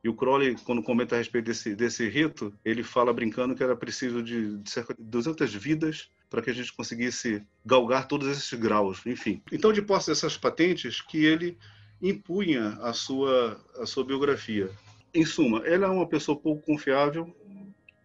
E 0.04 0.10
o 0.10 0.13
Crowley, 0.13 0.56
quando 0.65 0.84
comenta 0.84 1.15
a 1.15 1.17
respeito 1.17 1.45
desse, 1.45 1.76
desse 1.76 2.08
rito, 2.10 2.54
ele 2.63 2.84
fala 2.84 3.12
brincando 3.12 3.56
que 3.56 3.63
era 3.63 3.76
preciso 3.76 4.21
de, 4.21 4.58
de 4.58 4.69
cerca 4.69 4.93
de 4.93 5.02
200 5.02 5.52
vidas 5.56 6.12
para 6.30 6.41
que 6.41 6.49
a 6.52 6.54
gente 6.54 6.73
conseguisse 6.73 7.41
galgar 7.65 8.08
todos 8.08 8.28
esses 8.28 8.54
graus, 8.60 9.04
enfim. 9.08 9.41
Então, 9.52 9.73
de 9.73 9.82
posse 9.82 10.10
dessas 10.10 10.38
patentes, 10.38 11.02
que 11.02 11.26
ele 11.26 11.58
impunha 12.02 12.78
a 12.82 12.93
sua, 12.93 13.60
a 13.80 13.86
sua 13.86 14.04
biografia. 14.04 14.69
Em 15.13 15.26
suma, 15.26 15.65
ela 15.65 15.88
é 15.88 15.89
uma 15.89 16.08
pessoa 16.08 16.38
pouco 16.38 16.65
confiável, 16.65 17.34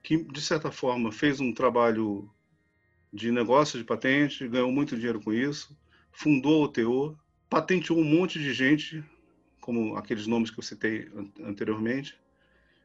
que, 0.02 0.16
de 0.16 0.40
certa 0.40 0.70
forma, 0.70 1.12
fez 1.12 1.40
um 1.40 1.52
trabalho 1.52 2.30
de 3.12 3.30
negócio 3.30 3.78
de 3.78 3.84
patente, 3.84 4.46
ganhou 4.48 4.70
muito 4.70 4.96
dinheiro 4.96 5.20
com 5.20 5.32
isso, 5.32 5.76
fundou 6.12 6.64
o 6.64 6.68
TO, 6.68 7.18
patenteou 7.48 7.98
um 7.98 8.04
monte 8.04 8.38
de 8.38 8.52
gente, 8.52 9.02
como 9.60 9.96
aqueles 9.96 10.26
nomes 10.26 10.50
que 10.50 10.58
eu 10.58 10.62
citei 10.62 11.08
anteriormente, 11.42 12.18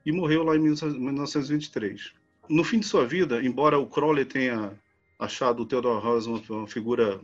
e 0.05 0.11
morreu 0.11 0.43
lá 0.43 0.55
em 0.55 0.59
1923. 0.59 2.13
No 2.49 2.63
fim 2.63 2.79
de 2.79 2.85
sua 2.85 3.05
vida, 3.05 3.43
embora 3.43 3.79
o 3.79 3.87
Crowley 3.87 4.25
tenha 4.25 4.73
achado 5.17 5.63
o 5.63 5.65
Theodore 5.65 6.03
Ross 6.03 6.25
uma 6.25 6.67
figura 6.67 7.21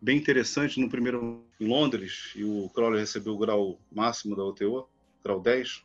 bem 0.00 0.16
interessante 0.16 0.80
no 0.80 0.88
primeiro 0.88 1.42
em 1.60 1.66
Londres, 1.66 2.32
e 2.34 2.44
o 2.44 2.70
Crowley 2.74 3.00
recebeu 3.00 3.34
o 3.34 3.38
grau 3.38 3.78
máximo 3.92 4.36
da 4.36 4.44
UTO, 4.44 4.88
grau 5.22 5.40
10. 5.40 5.84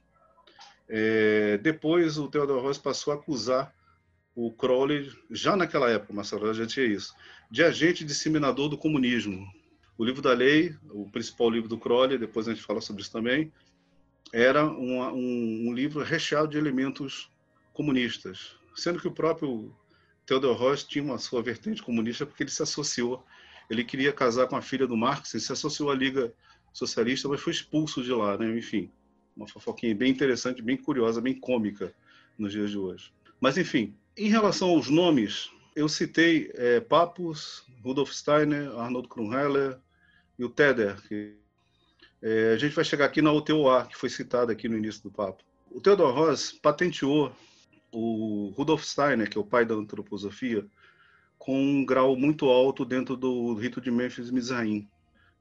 É, 0.96 1.58
depois 1.58 2.20
o 2.20 2.28
Theodore 2.28 2.62
Ross 2.62 2.78
passou 2.78 3.14
a 3.14 3.16
acusar 3.16 3.74
o 4.36 4.52
Crowley, 4.52 5.12
já 5.32 5.56
naquela 5.56 5.90
época, 5.90 6.14
Marcelo 6.14 6.54
já 6.54 6.68
tinha 6.68 6.86
isso, 6.86 7.16
de 7.50 7.64
agente 7.64 8.04
disseminador 8.04 8.70
do 8.70 8.78
comunismo. 8.78 9.48
O 9.98 10.06
livro 10.06 10.22
da 10.22 10.34
lei, 10.34 10.76
o 10.92 11.10
principal 11.10 11.50
livro 11.50 11.68
do 11.68 11.80
Crowley, 11.80 12.20
depois 12.20 12.48
a 12.48 12.54
gente 12.54 12.64
fala 12.64 12.82
sobre 12.82 13.02
isso 13.02 13.12
também, 13.12 13.52
era 14.32 14.66
um, 14.66 15.68
um, 15.70 15.74
livro 15.74 16.04
recheado 16.04 16.48
de 16.48 16.58
elementos 16.58 17.32
comunistas, 17.74 18.56
sendo 18.76 19.00
que 19.00 19.08
o 19.08 19.12
próprio 19.12 19.76
Theodor 20.26 20.56
Ross 20.56 20.84
tinha 20.84 21.04
uma 21.04 21.18
sua 21.18 21.42
vertente 21.42 21.82
comunista 21.82 22.26
porque 22.26 22.44
ele 22.44 22.52
se 22.52 22.62
associou 22.62 23.26
ele 23.70 23.84
queria 23.84 24.12
casar 24.12 24.48
com 24.48 24.56
a 24.56 24.62
filha 24.62 24.86
do 24.86 24.98
Marx, 24.98 25.30
se 25.30 25.52
associou 25.52 25.90
à 25.90 25.96
Liga 25.96 26.34
Socialista, 26.72 27.28
mas 27.28 27.42
foi 27.42 27.54
expulso 27.54 28.04
de 28.04 28.12
lá, 28.12 28.38
né? 28.38 28.58
Enfim, 28.58 28.92
uma 29.36 29.48
fofoquinha 29.48 29.96
bem 29.96 30.12
interessante, 30.12 30.62
bem 30.62 30.78
curiosa, 30.78 31.22
bem 31.22 31.34
cômica 31.34 31.94
nos 32.38 32.52
dias 32.52 32.72
de 32.72 32.78
hoje. 32.78 33.12
Mas, 33.40 33.58
enfim, 33.58 33.96
em 34.18 34.30
relação 34.30 34.70
aos 34.70 34.90
nomes, 34.90 35.50
eu 35.76 35.90
citei 35.90 36.52
é, 36.56 36.80
Papus, 36.80 37.66
Rudolf 37.84 38.12
Steiner, 38.12 38.72
Arnold 38.78 39.08
Krumheller 39.08 39.80
e 40.38 40.44
o 40.44 40.50
Teder. 40.50 41.02
Que, 41.08 41.36
é, 42.22 42.54
a 42.54 42.58
gente 42.58 42.74
vai 42.74 42.86
chegar 42.86 43.06
aqui 43.06 43.22
na 43.22 43.32
UTOA, 43.32 43.86
que 43.86 43.98
foi 43.98 44.10
citada 44.10 44.52
aqui 44.52 44.70
no 44.70 44.78
início 44.78 45.04
do 45.04 45.12
papo. 45.12 45.44
O 45.70 45.82
Theodor 45.82 46.14
Ross 46.14 46.52
patenteou 46.52 47.36
o 47.92 48.54
Rudolf 48.56 48.84
Steiner, 48.84 49.30
que 49.30 49.38
é 49.38 49.42
o 49.42 49.46
pai 49.46 49.66
da 49.66 49.76
antroposofia, 49.76 50.66
com 51.38 51.60
um 51.60 51.86
grau 51.86 52.16
muito 52.16 52.46
alto 52.46 52.86
dentro 52.86 53.18
do 53.18 53.54
rito 53.56 53.82
de 53.82 53.92
Memphis 53.92 54.32
Mizraim. 54.32 54.88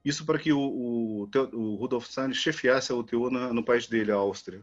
Isso 0.05 0.27
para 0.27 0.39
que 0.39 0.53
o, 0.53 0.59
o, 0.59 1.29
o 1.53 1.75
Rudolf 1.77 2.07
Steiner 2.07 2.35
chefiasse 2.35 2.91
a 2.91 2.95
UTO 2.95 3.31
na, 3.31 3.53
no 3.53 3.65
país 3.65 3.87
dele, 3.87 4.11
a 4.11 4.17
Áustria. 4.17 4.63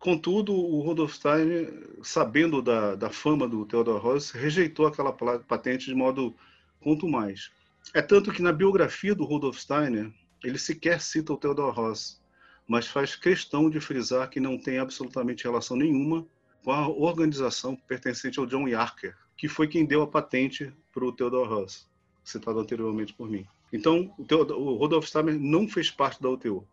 Contudo, 0.00 0.54
o 0.54 0.80
Rudolf 0.80 1.14
Steiner, 1.14 1.72
sabendo 2.02 2.62
da, 2.62 2.94
da 2.94 3.10
fama 3.10 3.46
do 3.46 3.66
Theodor 3.66 4.00
Ross, 4.00 4.30
rejeitou 4.30 4.86
aquela 4.86 5.12
patente 5.12 5.84
de 5.84 5.94
modo 5.94 6.34
quanto 6.80 7.06
mais. 7.06 7.50
É 7.92 8.00
tanto 8.00 8.32
que 8.32 8.40
na 8.40 8.50
biografia 8.50 9.14
do 9.14 9.24
Rudolf 9.24 9.58
Steiner, 9.58 10.10
ele 10.42 10.58
sequer 10.58 11.02
cita 11.02 11.34
o 11.34 11.36
Theodor 11.36 11.74
Ross, 11.74 12.18
mas 12.66 12.86
faz 12.86 13.14
questão 13.14 13.68
de 13.68 13.78
frisar 13.78 14.30
que 14.30 14.40
não 14.40 14.56
tem 14.56 14.78
absolutamente 14.78 15.44
relação 15.44 15.76
nenhuma 15.76 16.26
com 16.64 16.72
a 16.72 16.88
organização 16.88 17.76
pertencente 17.76 18.38
ao 18.38 18.46
John 18.46 18.66
Yarker, 18.66 19.14
que 19.36 19.48
foi 19.48 19.68
quem 19.68 19.84
deu 19.84 20.00
a 20.00 20.06
patente 20.06 20.72
para 20.92 21.04
o 21.04 21.12
Theodor 21.12 21.46
Ross, 21.46 21.86
citado 22.24 22.58
anteriormente 22.58 23.12
por 23.12 23.28
mim. 23.28 23.46
Então, 23.72 24.12
o, 24.18 24.54
o 24.54 24.76
Rudolf 24.76 25.06
Steiner 25.06 25.38
não 25.38 25.68
fez 25.68 25.90
parte 25.90 26.20
da 26.20 26.28
UTO. 26.28 26.66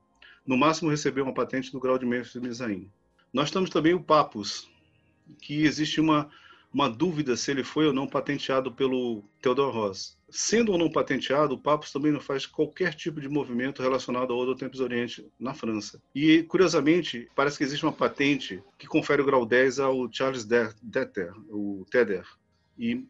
No 0.45 0.57
máximo, 0.57 0.89
recebeu 0.89 1.23
uma 1.23 1.33
patente 1.33 1.71
do 1.71 1.79
grau 1.79 1.97
de 1.97 2.05
mestre 2.05 2.39
de 2.39 2.47
Misaim. 2.47 2.89
Nós 3.33 3.51
temos 3.51 3.69
também 3.69 3.93
o 3.93 4.01
Papus, 4.01 4.69
que 5.41 5.63
existe 5.63 5.99
uma, 5.99 6.29
uma 6.73 6.89
dúvida 6.89 7.36
se 7.36 7.51
ele 7.51 7.63
foi 7.63 7.86
ou 7.86 7.93
não 7.93 8.07
patenteado 8.07 8.71
pelo 8.71 9.23
Theodor 9.41 9.73
Ross. 9.73 10.17
Sendo 10.29 10.71
ou 10.71 10.77
não 10.77 10.91
patenteado, 10.91 11.55
o 11.55 11.60
Papus 11.60 11.91
também 11.91 12.12
não 12.12 12.19
faz 12.19 12.45
qualquer 12.45 12.93
tipo 12.93 13.19
de 13.19 13.29
movimento 13.29 13.81
relacionado 13.81 14.33
ao 14.33 14.39
Odo 14.39 14.55
Tempos 14.55 14.79
Oriente 14.79 15.25
na 15.39 15.53
França. 15.53 16.01
E, 16.15 16.43
curiosamente, 16.43 17.29
parece 17.36 17.57
que 17.57 17.63
existe 17.63 17.86
uma 17.86 17.93
patente 17.93 18.63
que 18.77 18.88
confere 18.88 19.21
o 19.21 19.25
grau 19.25 19.45
10 19.45 19.79
ao 19.79 20.12
Charles 20.12 20.45
Detter, 20.45 21.33
o 21.49 21.86
Teder, 21.89 22.25
e 22.77 23.05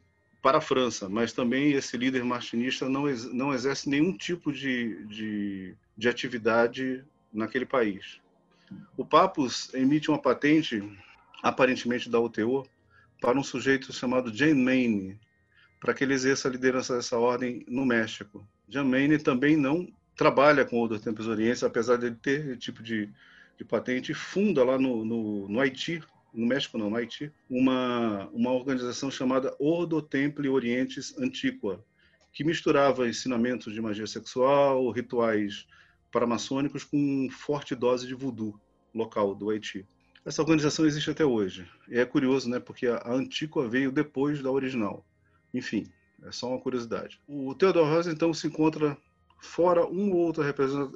para 0.48 0.60
a 0.60 0.62
França, 0.62 1.10
mas 1.10 1.34
também 1.34 1.74
esse 1.74 1.98
líder 1.98 2.24
martinista 2.24 2.88
não, 2.88 3.04
não 3.34 3.54
exerce 3.54 3.90
nenhum 3.90 4.16
tipo 4.16 4.50
de, 4.50 5.04
de, 5.04 5.76
de 5.98 6.08
atividade 6.08 7.04
naquele 7.34 7.66
país. 7.66 8.22
O 8.96 9.06
Papus 9.06 9.70
emite 9.74 10.08
uma 10.08 10.22
patente, 10.22 10.82
aparentemente 11.44 12.10
da 12.10 12.18
UTO, 12.18 12.66
para 13.20 13.38
um 13.38 13.44
sujeito 13.44 13.92
chamado 13.92 14.34
Jane 14.34 14.54
Maine, 14.54 15.20
para 15.82 15.94
que 15.94 16.06
ele 16.06 16.14
exerça 16.14 16.48
a 16.48 16.52
liderança 16.52 16.96
dessa 16.96 17.18
ordem 17.20 17.66
no 17.68 17.86
México. 17.86 18.48
Jane 18.70 18.90
Maine 18.90 19.18
também 19.18 19.58
não 19.58 19.86
trabalha 20.16 20.64
com 20.64 20.82
o 20.82 20.98
Tempos 20.98 21.28
Orientes, 21.28 21.62
apesar 21.62 21.98
de 21.98 22.06
ele 22.06 22.16
ter 22.16 22.52
esse 22.52 22.58
tipo 22.58 22.82
de, 22.82 23.10
de 23.58 23.66
patente, 23.66 24.14
funda 24.14 24.64
lá 24.64 24.80
no, 24.80 25.04
no, 25.04 25.50
no, 25.50 25.60
Haiti, 25.60 26.02
no 26.38 26.46
México 26.46 26.78
não, 26.78 26.92
no 26.92 26.96
Haiti, 26.96 27.34
uma, 27.50 28.30
uma 28.32 28.52
organização 28.52 29.10
chamada 29.10 29.56
Ordo 29.60 30.02
Templi 30.02 30.48
Orientes 30.48 31.18
Antiqua, 31.18 31.84
que 32.32 32.44
misturava 32.44 33.10
ensinamentos 33.10 33.74
de 33.74 33.82
magia 33.82 34.06
sexual, 34.06 34.92
rituais 34.92 35.66
paramaçônicos 36.12 36.84
com 36.84 37.28
forte 37.32 37.74
dose 37.74 38.06
de 38.06 38.14
voodoo 38.14 38.60
local 38.94 39.34
do 39.34 39.50
Haiti. 39.50 39.84
Essa 40.24 40.42
organização 40.44 40.86
existe 40.86 41.10
até 41.10 41.26
hoje. 41.26 41.68
E 41.90 41.98
é 41.98 42.06
curioso, 42.06 42.48
né, 42.50 42.60
porque 42.60 42.86
a 42.86 43.12
Antíqua 43.12 43.68
veio 43.68 43.92
depois 43.92 44.42
da 44.42 44.52
original. 44.52 45.04
Enfim, 45.54 45.92
é 46.24 46.32
só 46.32 46.50
uma 46.50 46.60
curiosidade. 46.60 47.20
O 47.28 47.56
Theodor 47.56 47.88
Rosa, 47.88 48.12
então, 48.12 48.32
se 48.34 48.46
encontra 48.46 48.96
fora 49.40 49.86
uma 49.86 50.16
ou 50.16 50.22
outra 50.22 50.44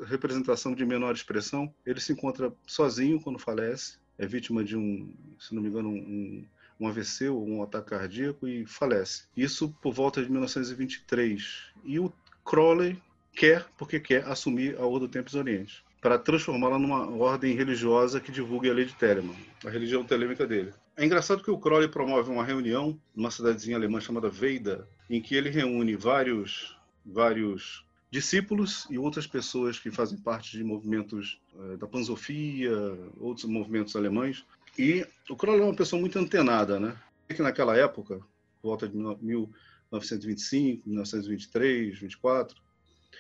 representação 0.06 0.76
de 0.76 0.86
menor 0.86 1.16
expressão. 1.16 1.74
Ele 1.86 2.00
se 2.00 2.14
encontra 2.14 2.54
sozinho 2.68 3.22
quando 3.22 3.40
falece, 3.40 4.00
é 4.18 4.26
vítima 4.26 4.64
de 4.64 4.78
um, 4.78 5.14
se 5.40 5.54
não 5.54 5.62
me 5.62 5.70
engano, 5.70 5.90
um, 5.90 6.46
um 6.80 6.88
AVC 6.88 7.30
ou 7.30 7.48
um 7.48 7.64
ataque 7.64 7.90
cardíaco 7.90 8.48
e 8.48 8.66
falece. 8.66 9.24
Isso 9.36 9.74
por 9.82 9.94
volta 9.94 10.24
de 10.24 10.30
1923. 10.30 11.72
E 11.84 12.00
o 12.00 12.12
Crowley 12.44 12.98
quer, 13.34 13.66
porque 13.78 14.00
quer, 14.00 14.26
assumir 14.26 14.78
a 14.78 14.86
Ordem 14.86 15.22
do 15.22 15.38
Oriente, 15.38 15.84
para 16.02 16.18
transformá-la 16.18 16.80
numa 16.80 17.10
ordem 17.12 17.56
religiosa 17.56 18.20
que 18.20 18.32
divulgue 18.32 18.70
a 18.70 18.74
lei 18.74 18.86
de 18.86 18.96
Telemann, 18.96 19.38
a 19.64 19.70
religião 19.70 20.04
telêmica 20.04 20.48
dele. 20.48 20.74
É 20.98 21.06
engraçado 21.06 21.44
que 21.44 21.52
o 21.52 21.58
Crowley 21.58 21.88
promove 21.88 22.32
uma 22.32 22.44
reunião 22.44 23.00
numa 23.16 23.32
cidadezinha 23.32 23.78
alemã 23.78 24.02
chamada 24.02 24.30
Veida, 24.30 24.88
em 25.10 25.22
que 25.22 25.36
ele 25.36 25.50
reúne 25.50 25.96
vários, 25.96 26.76
vários 27.06 27.86
discípulos 28.12 28.86
e 28.90 28.98
outras 28.98 29.26
pessoas 29.26 29.80
que 29.80 29.90
fazem 29.90 30.18
parte 30.18 30.58
de 30.58 30.64
movimentos 30.64 31.40
eh, 31.58 31.78
da 31.78 31.88
Panzofia, 31.88 32.72
outros 33.18 33.46
movimentos 33.46 33.96
alemães. 33.96 34.46
E 34.78 35.08
o 35.30 35.36
Crowley 35.36 35.62
é 35.62 35.66
uma 35.66 35.76
pessoa 35.76 36.00
muito 36.00 36.20
antenada, 36.20 36.80
né? 36.80 36.96
Que 37.30 37.42
naquela 37.42 37.78
época, 37.78 38.20
volta 38.62 38.88
de 38.88 38.98
1925, 38.98 40.88
1923, 40.88 41.98
24, 41.98 42.62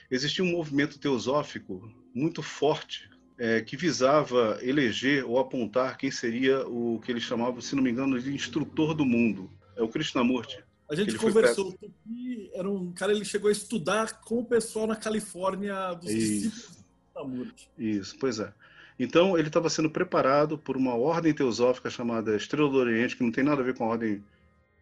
existia 0.09 0.43
um 0.43 0.51
movimento 0.51 0.99
teosófico 0.99 1.89
muito 2.13 2.41
forte 2.41 3.09
é, 3.37 3.61
que 3.61 3.77
visava 3.77 4.59
eleger 4.61 5.25
ou 5.25 5.39
apontar 5.39 5.97
quem 5.97 6.11
seria 6.11 6.67
o 6.67 6.99
que 6.99 7.11
eles 7.11 7.23
chamavam, 7.23 7.61
se 7.61 7.75
não 7.75 7.81
me 7.81 7.89
engano, 7.89 8.19
de 8.19 8.33
instrutor 8.33 8.93
do 8.93 9.05
mundo. 9.05 9.49
É 9.75 9.81
o 9.81 9.87
Krishnamurti. 9.87 10.61
A 10.91 10.95
gente 10.95 11.17
conversou. 11.17 11.69
O 11.69 11.71
Tupi 11.71 12.51
era 12.53 12.69
um 12.69 12.91
cara, 12.91 13.13
ele 13.13 13.23
chegou 13.23 13.47
a 13.47 13.51
estudar 13.51 14.19
com 14.19 14.39
o 14.39 14.45
pessoal 14.45 14.85
na 14.85 14.95
Califórnia 14.95 15.93
dos 15.93 16.09
discípulos 16.09 16.81
Krishnamurti. 17.13 17.69
Isso, 17.77 18.17
pois 18.19 18.39
é. 18.39 18.53
Então, 18.99 19.37
ele 19.37 19.47
estava 19.47 19.69
sendo 19.69 19.89
preparado 19.89 20.57
por 20.57 20.75
uma 20.75 20.95
ordem 20.95 21.33
teosófica 21.33 21.89
chamada 21.89 22.35
Estrela 22.35 22.69
do 22.69 22.77
Oriente, 22.77 23.15
que 23.15 23.23
não 23.23 23.31
tem 23.31 23.43
nada 23.43 23.61
a 23.61 23.63
ver 23.63 23.73
com 23.73 23.85
a 23.85 23.87
ordem 23.87 24.23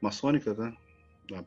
maçônica, 0.01 0.53
né? 0.53 0.75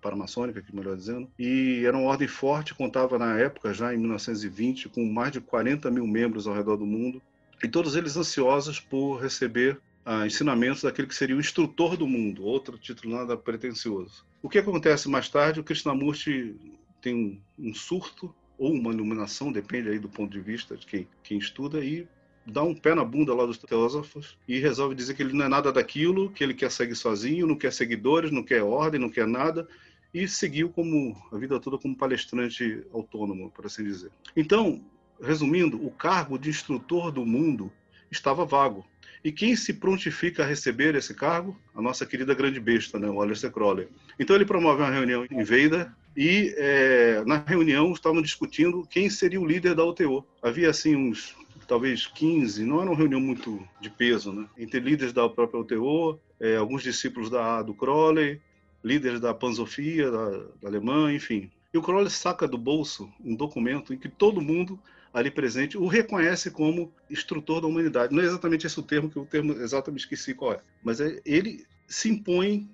paramaçônica, 0.00 0.62
que 0.62 0.74
melhor 0.74 0.96
dizendo, 0.96 1.28
e 1.36 1.84
era 1.84 1.96
uma 1.96 2.08
ordem 2.08 2.28
forte, 2.28 2.72
contava 2.72 3.18
na 3.18 3.36
época, 3.36 3.74
já 3.74 3.92
em 3.92 3.98
1920, 3.98 4.88
com 4.88 5.04
mais 5.04 5.32
de 5.32 5.40
40 5.40 5.90
mil 5.90 6.06
membros 6.06 6.46
ao 6.46 6.54
redor 6.54 6.76
do 6.76 6.86
mundo, 6.86 7.20
e 7.60 7.66
todos 7.66 7.96
eles 7.96 8.16
ansiosos 8.16 8.78
por 8.78 9.16
receber 9.16 9.80
ah, 10.06 10.24
ensinamentos 10.24 10.82
daquele 10.82 11.08
que 11.08 11.14
seria 11.16 11.34
o 11.34 11.40
instrutor 11.40 11.96
do 11.96 12.06
mundo, 12.06 12.44
outro 12.44 12.78
título 12.78 13.16
nada 13.16 13.36
pretensioso. 13.36 14.24
O 14.42 14.48
que 14.48 14.58
acontece 14.58 15.08
mais 15.08 15.28
tarde, 15.28 15.60
o 15.60 15.64
Krishnamurti 15.64 16.56
tem 17.00 17.40
um 17.58 17.72
surto 17.72 18.34
ou 18.58 18.72
uma 18.72 18.92
iluminação, 18.92 19.52
depende 19.52 19.88
aí 19.88 19.98
do 19.98 20.08
ponto 20.08 20.32
de 20.32 20.40
vista 20.40 20.76
de 20.76 20.84
quem, 20.84 21.08
quem 21.22 21.38
estuda, 21.38 21.84
e 21.84 22.06
dá 22.44 22.62
um 22.62 22.74
pé 22.74 22.94
na 22.94 23.04
bunda 23.04 23.34
lá 23.34 23.46
dos 23.46 23.58
teósofos 23.58 24.36
e 24.48 24.58
resolve 24.58 24.94
dizer 24.94 25.14
que 25.14 25.22
ele 25.22 25.32
não 25.32 25.44
é 25.44 25.48
nada 25.48 25.72
daquilo, 25.72 26.30
que 26.30 26.42
ele 26.42 26.54
quer 26.54 26.70
seguir 26.70 26.96
sozinho, 26.96 27.46
não 27.46 27.56
quer 27.56 27.72
seguidores, 27.72 28.32
não 28.32 28.42
quer 28.42 28.62
ordem, 28.62 29.00
não 29.00 29.08
quer 29.08 29.26
nada, 29.26 29.68
e 30.12 30.26
seguiu 30.26 30.68
como 30.68 31.16
a 31.32 31.38
vida 31.38 31.58
toda 31.60 31.78
como 31.78 31.96
palestrante 31.96 32.84
autônomo, 32.92 33.50
por 33.50 33.66
assim 33.66 33.84
dizer. 33.84 34.10
Então, 34.36 34.84
resumindo, 35.20 35.84
o 35.84 35.90
cargo 35.90 36.36
de 36.36 36.50
instrutor 36.50 37.12
do 37.12 37.24
mundo 37.24 37.72
estava 38.10 38.44
vago. 38.44 38.84
E 39.24 39.30
quem 39.30 39.54
se 39.54 39.74
prontifica 39.74 40.42
a 40.42 40.46
receber 40.46 40.94
esse 40.94 41.14
cargo? 41.14 41.56
A 41.74 41.80
nossa 41.80 42.04
querida 42.04 42.34
grande 42.34 42.58
besta, 42.58 42.98
né? 42.98 43.08
o 43.08 43.22
Aleister 43.22 43.50
Crowley. 43.50 43.88
Então 44.18 44.34
ele 44.34 44.44
promove 44.44 44.82
uma 44.82 44.90
reunião 44.90 45.24
em 45.30 45.44
Veida 45.44 45.94
e 46.16 46.52
é, 46.56 47.22
na 47.24 47.38
reunião 47.38 47.92
estavam 47.92 48.20
discutindo 48.20 48.86
quem 48.90 49.08
seria 49.08 49.40
o 49.40 49.46
líder 49.46 49.74
da 49.74 49.84
UTO. 49.84 50.26
Havia 50.42 50.70
assim 50.70 50.96
uns 50.96 51.36
talvez 51.66 52.06
15, 52.06 52.64
não 52.64 52.80
era 52.82 52.90
uma 52.90 52.96
reunião 52.96 53.20
muito 53.20 53.66
de 53.80 53.88
peso, 53.88 54.32
né? 54.32 54.46
Entre 54.58 54.80
líderes 54.80 55.12
da 55.12 55.28
própria 55.28 55.60
UTO, 55.60 56.18
é, 56.38 56.56
alguns 56.56 56.82
discípulos 56.82 57.30
da, 57.30 57.62
do 57.62 57.72
Crowley, 57.72 58.40
líderes 58.84 59.20
da 59.20 59.32
Panzofia, 59.32 60.10
da, 60.10 60.30
da 60.60 60.68
Alemanha, 60.68 61.16
enfim. 61.16 61.50
E 61.72 61.78
o 61.78 61.82
Crowley 61.82 62.10
saca 62.10 62.46
do 62.46 62.58
bolso 62.58 63.10
um 63.24 63.34
documento 63.34 63.94
em 63.94 63.96
que 63.96 64.08
todo 64.08 64.42
mundo 64.42 64.78
ali 65.12 65.30
presente 65.30 65.76
o 65.76 65.86
reconhece 65.86 66.50
como 66.50 66.92
instrutor 67.10 67.60
da 67.60 67.66
humanidade. 67.66 68.14
Não 68.14 68.22
é 68.22 68.26
exatamente 68.26 68.66
esse 68.66 68.78
o 68.78 68.82
termo, 68.82 69.10
que 69.10 69.18
o 69.18 69.26
termo 69.26 69.52
exatamente 69.52 70.00
esqueci 70.00 70.34
qual 70.34 70.54
é, 70.54 70.60
mas 70.82 71.00
é, 71.00 71.20
ele 71.24 71.66
se 71.86 72.08
impõe 72.08 72.68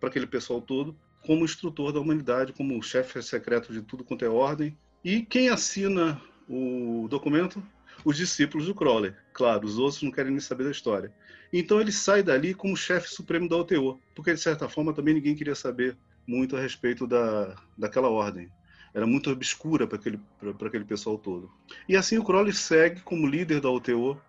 para 0.00 0.08
aquele 0.08 0.26
pessoal 0.26 0.60
todo 0.60 0.96
como 1.26 1.44
instrutor 1.44 1.92
da 1.92 2.00
humanidade, 2.00 2.52
como 2.52 2.82
chefe 2.82 3.22
secreto 3.22 3.72
de 3.72 3.82
tudo 3.82 4.04
quanto 4.04 4.24
é 4.24 4.28
ordem. 4.28 4.76
E 5.04 5.22
quem 5.22 5.48
assina 5.48 6.20
o 6.48 7.06
documento, 7.08 7.62
os 8.04 8.16
discípulos 8.16 8.66
do 8.66 8.74
Crowley. 8.74 9.14
Claro, 9.32 9.66
os 9.66 9.78
outros 9.78 10.02
não 10.02 10.10
querem 10.10 10.32
nem 10.32 10.40
saber 10.40 10.64
da 10.64 10.70
história. 10.70 11.12
Então 11.52 11.80
ele 11.80 11.92
sai 11.92 12.22
dali 12.22 12.54
como 12.54 12.76
chefe 12.76 13.08
supremo 13.08 13.48
da 13.48 13.56
OTO, 13.56 14.00
porque 14.14 14.32
de 14.32 14.40
certa 14.40 14.68
forma 14.68 14.92
também 14.92 15.14
ninguém 15.14 15.34
queria 15.34 15.54
saber 15.54 15.96
muito 16.26 16.56
a 16.56 16.60
respeito 16.60 17.06
da, 17.06 17.54
daquela 17.76 18.08
ordem. 18.08 18.50
Era 18.94 19.06
muito 19.06 19.30
obscura 19.30 19.86
para 19.86 19.96
aquele, 19.96 20.20
aquele 20.66 20.84
pessoal 20.84 21.16
todo. 21.16 21.50
E 21.88 21.96
assim 21.96 22.18
o 22.18 22.24
Crowley 22.24 22.52
segue 22.52 23.00
como 23.00 23.26
líder 23.26 23.60
da 23.60 23.70
OTO 23.70 24.20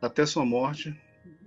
até 0.00 0.26
sua 0.26 0.44
morte, 0.44 0.94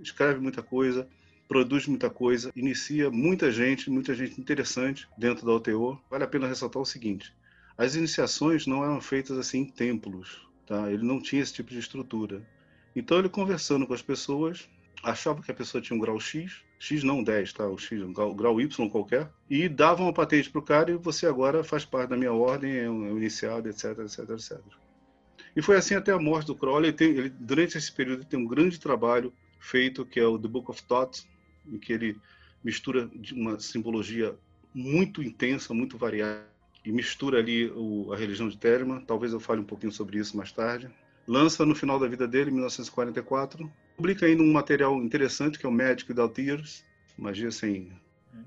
escreve 0.01 0.39
muita 0.39 0.63
coisa, 0.63 1.07
produz 1.47 1.85
muita 1.87 2.09
coisa, 2.09 2.51
inicia 2.55 3.11
muita 3.11 3.51
gente, 3.51 3.89
muita 3.89 4.15
gente 4.15 4.39
interessante 4.39 5.07
dentro 5.17 5.45
da 5.45 5.53
OTO. 5.53 5.99
Vale 6.09 6.23
a 6.23 6.27
pena 6.27 6.47
ressaltar 6.47 6.81
o 6.81 6.85
seguinte: 6.85 7.33
as 7.77 7.95
iniciações 7.95 8.65
não 8.65 8.83
eram 8.83 8.99
feitas 8.99 9.37
assim 9.37 9.59
em 9.59 9.65
templos, 9.65 10.47
tá? 10.65 10.91
Ele 10.91 11.03
não 11.03 11.21
tinha 11.21 11.41
esse 11.41 11.53
tipo 11.53 11.69
de 11.69 11.79
estrutura. 11.79 12.45
Então 12.95 13.19
ele 13.19 13.29
conversando 13.29 13.85
com 13.85 13.93
as 13.93 14.01
pessoas, 14.01 14.69
achava 15.03 15.41
que 15.41 15.51
a 15.51 15.55
pessoa 15.55 15.81
tinha 15.81 15.95
um 15.95 15.99
grau 15.99 16.19
X, 16.19 16.63
X 16.85 17.03
não 17.03 17.23
10, 17.23 17.53
tá? 17.53 17.67
O 17.67 17.77
X, 17.77 17.99
um 18.03 18.13
grau, 18.13 18.35
grau 18.35 18.61
Y 18.61 18.89
qualquer, 18.89 19.27
e 19.49 19.67
dava 19.67 20.03
uma 20.03 20.13
patente 20.13 20.51
para 20.51 20.59
o 20.59 20.63
cara 20.63 20.91
e 20.91 20.95
você 20.95 21.25
agora 21.25 21.63
faz 21.63 21.83
parte 21.83 22.11
da 22.11 22.17
minha 22.17 22.31
ordem, 22.31 22.77
é 22.77 22.89
um, 22.89 23.07
é 23.07 23.09
iniciado, 23.09 23.67
etc, 23.67 23.97
etc, 23.99 24.29
etc. 24.29 24.59
E 25.55 25.61
foi 25.63 25.77
assim 25.77 25.95
até 25.95 26.11
a 26.11 26.19
morte 26.19 26.47
do 26.47 26.55
Crowley. 26.55 26.89
Ele 26.89 26.97
tem, 26.97 27.07
ele, 27.09 27.29
durante 27.29 27.75
esse 27.75 27.91
período 27.91 28.19
ele 28.19 28.29
tem 28.29 28.39
um 28.39 28.47
grande 28.47 28.79
trabalho 28.79 29.33
feito 29.59 30.05
que 30.05 30.19
é 30.19 30.27
o 30.27 30.37
The 30.37 30.47
Book 30.47 30.69
of 30.69 30.83
Thoughts, 30.83 31.27
em 31.65 31.79
que 31.79 31.91
ele 31.91 32.19
mistura 32.63 33.09
uma 33.33 33.59
simbologia 33.59 34.35
muito 34.71 35.23
intensa, 35.23 35.73
muito 35.73 35.97
variada, 35.97 36.45
e 36.83 36.91
mistura 36.91 37.39
ali 37.39 37.67
o, 37.71 38.13
a 38.13 38.15
religião 38.15 38.47
de 38.47 38.57
Telemann. 38.57 39.01
Talvez 39.01 39.33
eu 39.33 39.39
fale 39.39 39.61
um 39.61 39.65
pouquinho 39.65 39.91
sobre 39.91 40.19
isso 40.19 40.37
mais 40.37 40.51
tarde. 40.51 40.87
Lança 41.27 41.65
no 41.65 41.73
final 41.73 41.99
da 41.99 42.07
vida 42.07 42.27
dele, 42.27 42.51
em 42.51 42.53
1944. 42.53 43.71
Publica 43.95 44.25
ainda 44.25 44.43
um 44.43 44.51
material 44.51 45.01
interessante 45.01 45.57
que 45.57 45.65
é 45.65 45.69
o 45.69 45.71
Magic 45.71 46.09
Without 46.09 46.33
Tears, 46.33 46.83
Magia 47.17 47.51
sem, 47.51 47.91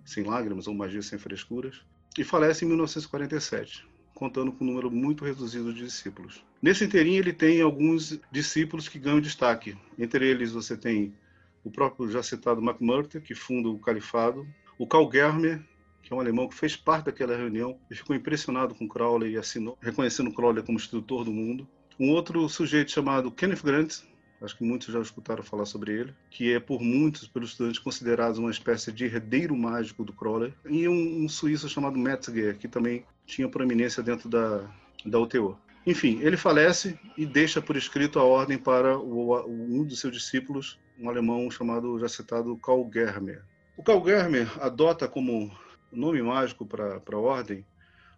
sem 0.04 0.24
lágrimas 0.24 0.66
ou 0.66 0.74
Magia 0.74 1.02
sem 1.02 1.18
frescuras. 1.18 1.80
E 2.18 2.24
falece 2.24 2.64
em 2.64 2.68
1947 2.68 3.87
contando 4.18 4.50
com 4.50 4.64
um 4.64 4.66
número 4.66 4.90
muito 4.90 5.24
reduzido 5.24 5.72
de 5.72 5.84
discípulos. 5.84 6.44
Nesse 6.61 6.84
inteirinho 6.84 7.20
ele 7.20 7.32
tem 7.32 7.62
alguns 7.62 8.18
discípulos 8.32 8.88
que 8.88 8.98
ganham 8.98 9.20
destaque. 9.20 9.78
Entre 9.96 10.26
eles 10.26 10.50
você 10.50 10.76
tem 10.76 11.14
o 11.62 11.70
próprio 11.70 12.11
já 12.11 12.20
citado 12.20 12.61
McMurtry, 12.61 13.20
que 13.20 13.32
funda 13.32 13.68
o 13.68 13.78
Califado, 13.78 14.44
o 14.76 14.88
Karl 14.88 15.08
Germer, 15.12 15.62
que 16.02 16.12
é 16.12 16.16
um 16.16 16.18
alemão 16.20 16.48
que 16.48 16.56
fez 16.56 16.74
parte 16.74 17.06
daquela 17.06 17.37
reunião 17.37 17.78
e 17.88 17.94
ficou 17.94 18.16
impressionado 18.16 18.74
com 18.74 18.88
Crowley 18.88 19.34
e 19.34 19.38
assinou, 19.38 19.78
reconhecendo 19.80 20.32
Crowley 20.32 20.64
como 20.64 20.78
instrutor 20.78 21.24
do 21.24 21.32
mundo. 21.32 21.68
Um 21.98 22.11
outro 22.11 22.48
sujeito 22.48 22.90
chamado 22.90 23.30
Kenneth 23.30 23.62
Grant, 23.62 23.98
acho 24.40 24.57
que 24.57 24.64
muitos 24.64 24.92
já 24.92 25.01
escutaram 25.01 25.42
falar 25.42 25.64
sobre 25.64 25.92
ele, 25.92 26.14
que 26.31 26.53
é 26.53 26.61
por 26.61 26.81
muitos, 26.81 27.27
pelos 27.29 27.51
estudantes, 27.51 27.79
considerado 27.79 28.38
uma 28.38 28.51
espécie 28.51 28.92
de 28.92 29.05
herdeiro 29.05 29.57
mágico 29.57 30.05
do 30.05 30.12
Crowley, 30.12 30.55
e 30.68 30.88
um, 30.88 31.24
um 31.24 31.29
suíço 31.29 31.68
chamado 31.68 31.98
Metzger, 31.98 32.57
que 32.57 32.68
também 32.68 33.05
tinha 33.27 33.48
proeminência 33.48 34.03
dentro 34.03 34.29
da, 34.29 34.64
da 35.05 35.18
UTO. 35.18 35.59
Enfim, 35.87 36.20
ele 36.20 36.37
falece 36.37 36.98
e 37.16 37.24
deixa 37.24 37.62
por 37.62 37.77
escrito 37.77 38.18
a 38.18 38.24
ordem 38.24 38.59
para 38.59 38.98
o, 38.98 39.46
um 39.48 39.85
dos 39.85 40.01
seus 40.01 40.12
discípulos, 40.12 40.79
um 40.98 41.09
alemão 41.09 41.51
chamado, 41.51 41.98
já 41.98 42.09
citado, 42.09 42.57
Karl 42.59 42.90
Germer. 42.92 43.42
O 43.77 43.83
Karl 43.83 44.05
Germer 44.05 44.51
adota 44.62 45.09
como 45.09 45.51
nome 45.90 46.20
mágico 46.20 46.66
para 46.66 47.01
a 47.11 47.16
ordem 47.16 47.64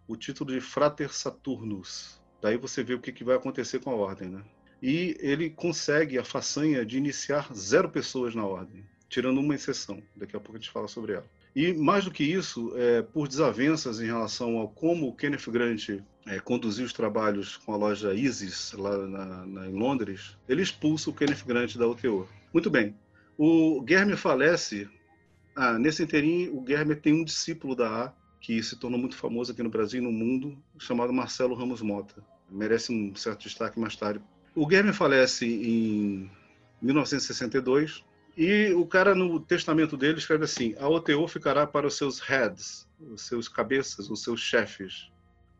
o 0.07 0.17
título 0.17 0.51
de 0.51 0.59
Frater 0.59 1.13
Saturnus. 1.13 2.19
Daí 2.41 2.57
você 2.57 2.83
vê 2.83 2.93
o 2.93 2.99
que, 2.99 3.13
que 3.13 3.23
vai 3.23 3.37
acontecer 3.37 3.79
com 3.79 3.91
a 3.91 3.95
ordem, 3.95 4.27
né? 4.27 4.43
E 4.81 5.15
ele 5.19 5.49
consegue 5.49 6.17
a 6.17 6.23
façanha 6.23 6.85
de 6.85 6.97
iniciar 6.97 7.53
zero 7.53 7.89
pessoas 7.89 8.33
na 8.33 8.45
ordem, 8.45 8.83
tirando 9.07 9.39
uma 9.39 9.53
exceção. 9.53 10.01
Daqui 10.15 10.35
a 10.35 10.39
pouco 10.39 10.57
a 10.57 10.59
gente 10.59 10.71
fala 10.71 10.87
sobre 10.87 11.13
ela. 11.13 11.25
E 11.55 11.73
mais 11.73 12.05
do 12.05 12.11
que 12.11 12.23
isso, 12.23 12.73
é, 12.77 13.01
por 13.01 13.27
desavenças 13.27 13.99
em 13.99 14.05
relação 14.05 14.57
ao 14.57 14.69
como 14.69 15.07
o 15.07 15.15
Kenneth 15.15 15.49
Grant 15.49 15.89
é, 16.25 16.39
conduziu 16.39 16.85
os 16.85 16.93
trabalhos 16.93 17.57
com 17.57 17.73
a 17.73 17.77
loja 17.77 18.13
Isis 18.13 18.71
lá 18.73 18.97
na, 19.05 19.45
na, 19.45 19.67
em 19.67 19.73
Londres, 19.73 20.37
ele 20.47 20.61
expulsa 20.61 21.09
o 21.09 21.13
Kenneth 21.13 21.43
Grant 21.45 21.75
da 21.75 21.87
UTO. 21.87 22.27
Muito 22.53 22.69
bem. 22.69 22.95
O 23.37 23.81
Guilherme 23.81 24.15
falece. 24.15 24.89
Ah, 25.55 25.77
nesse 25.77 26.03
inteirinho, 26.03 26.55
o 26.55 26.61
Guilherme 26.61 26.95
tem 26.95 27.13
um 27.13 27.25
discípulo 27.25 27.75
da 27.75 28.05
A 28.05 28.13
que 28.39 28.61
se 28.63 28.77
tornou 28.77 28.99
muito 28.99 29.15
famoso 29.15 29.51
aqui 29.51 29.61
no 29.61 29.69
Brasil 29.69 30.01
e 30.01 30.03
no 30.03 30.11
mundo, 30.11 30.57
chamado 30.79 31.13
Marcelo 31.13 31.53
Ramos 31.53 31.81
Mota. 31.81 32.23
Merece 32.49 32.91
um 32.91 33.13
certo 33.15 33.43
destaque 33.43 33.79
mais 33.79 33.95
tarde. 33.95 34.23
O 34.53 34.67
Guilherme 34.67 34.91
falece 34.91 35.45
em 35.45 36.29
1962 36.81 38.03
e 38.35 38.73
o 38.73 38.85
cara 38.85 39.15
no 39.15 39.39
testamento 39.39 39.95
dele 39.95 40.17
escreve 40.17 40.43
assim: 40.43 40.75
a 40.77 40.89
OTO 40.89 41.25
ficará 41.27 41.65
para 41.65 41.87
os 41.87 41.95
seus 41.95 42.19
heads, 42.19 42.85
os 42.99 43.21
seus 43.21 43.47
cabeças, 43.47 44.09
os 44.09 44.21
seus 44.23 44.41
chefes. 44.41 45.09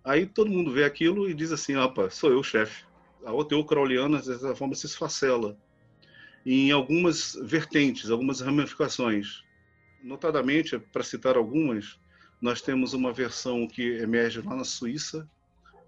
Aí 0.03 0.25
todo 0.25 0.51
mundo 0.51 0.71
vê 0.71 0.83
aquilo 0.83 1.29
e 1.29 1.33
diz 1.33 1.53
assim: 1.53 1.75
opa, 1.77 2.09
sou 2.09 2.31
eu 2.31 2.39
o 2.39 2.43
chefe. 2.43 2.83
A 3.23 3.31
OTO 3.31 3.63
crowleyana, 3.63 4.19
de 4.19 4.25
certa 4.25 4.55
forma, 4.55 4.75
se 4.75 4.87
esfacela 4.87 5.57
em 6.45 6.71
algumas 6.71 7.39
vertentes, 7.43 8.09
algumas 8.09 8.41
ramificações. 8.41 9.41
Notadamente, 10.03 10.77
para 10.77 11.03
citar 11.03 11.37
algumas, 11.37 11.97
nós 12.41 12.61
temos 12.61 12.93
uma 12.93 13.13
versão 13.13 13.67
que 13.67 13.99
emerge 13.99 14.41
lá 14.41 14.55
na 14.55 14.63
Suíça, 14.65 15.29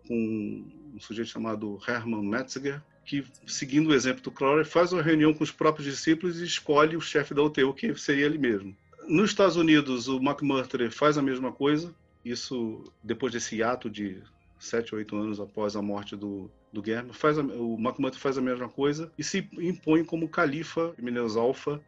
com 0.08 0.66
um 0.94 1.00
sujeito 1.00 1.32
chamado 1.32 1.80
Hermann 1.88 2.24
Metzger, 2.24 2.82
que, 3.06 3.26
seguindo 3.46 3.90
o 3.90 3.94
exemplo 3.94 4.22
do 4.22 4.32
Crowley, 4.32 4.66
faz 4.66 4.94
uma 4.94 5.02
reunião 5.02 5.34
com 5.34 5.44
os 5.44 5.52
próprios 5.52 5.88
discípulos 5.88 6.40
e 6.40 6.46
escolhe 6.46 6.96
o 6.96 7.02
chefe 7.02 7.34
da 7.34 7.44
UTU, 7.44 7.74
que 7.74 7.94
seria 7.96 8.26
ele 8.26 8.38
mesmo. 8.38 8.76
Nos 9.08 9.32
Estados 9.32 9.58
Unidos, 9.58 10.08
o 10.08 10.18
McMurtry 10.18 10.90
faz 10.90 11.18
a 11.18 11.22
mesma 11.22 11.52
coisa, 11.52 11.94
isso 12.24 12.84
depois 13.04 13.34
desse 13.34 13.62
ato 13.62 13.90
de 13.90 14.22
sete 14.58 14.96
ou 14.96 15.00
oito 15.00 15.16
anos 15.18 15.42
após 15.42 15.76
a 15.76 15.82
morte 15.82 16.16
do, 16.16 16.50
do 16.72 16.82
faz 17.12 17.38
a, 17.38 17.42
o 17.42 17.78
McMurtry 17.78 18.20
faz 18.20 18.38
a 18.38 18.42
mesma 18.42 18.70
coisa 18.70 19.12
e 19.18 19.24
se 19.24 19.50
impõe 19.58 20.06
como 20.06 20.30
califa 20.30 20.94
Mineus 20.98 21.36
Alpha, 21.36 21.82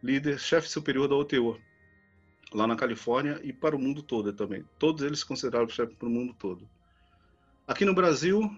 líder, 0.00 0.38
chefe 0.38 0.68
superior 0.68 1.08
da 1.08 1.16
OTU, 1.16 1.58
lá 2.54 2.66
na 2.66 2.76
Califórnia 2.76 3.40
e 3.42 3.52
para 3.52 3.74
o 3.74 3.78
mundo 3.78 4.02
todo 4.02 4.32
também. 4.32 4.64
Todos 4.78 5.02
eles 5.02 5.18
se 5.20 5.26
consideraram 5.26 5.68
chefe 5.68 5.94
para 5.96 6.08
o 6.08 6.10
mundo 6.10 6.32
todo. 6.38 6.68
Aqui 7.66 7.84
no 7.84 7.94
Brasil, 7.94 8.48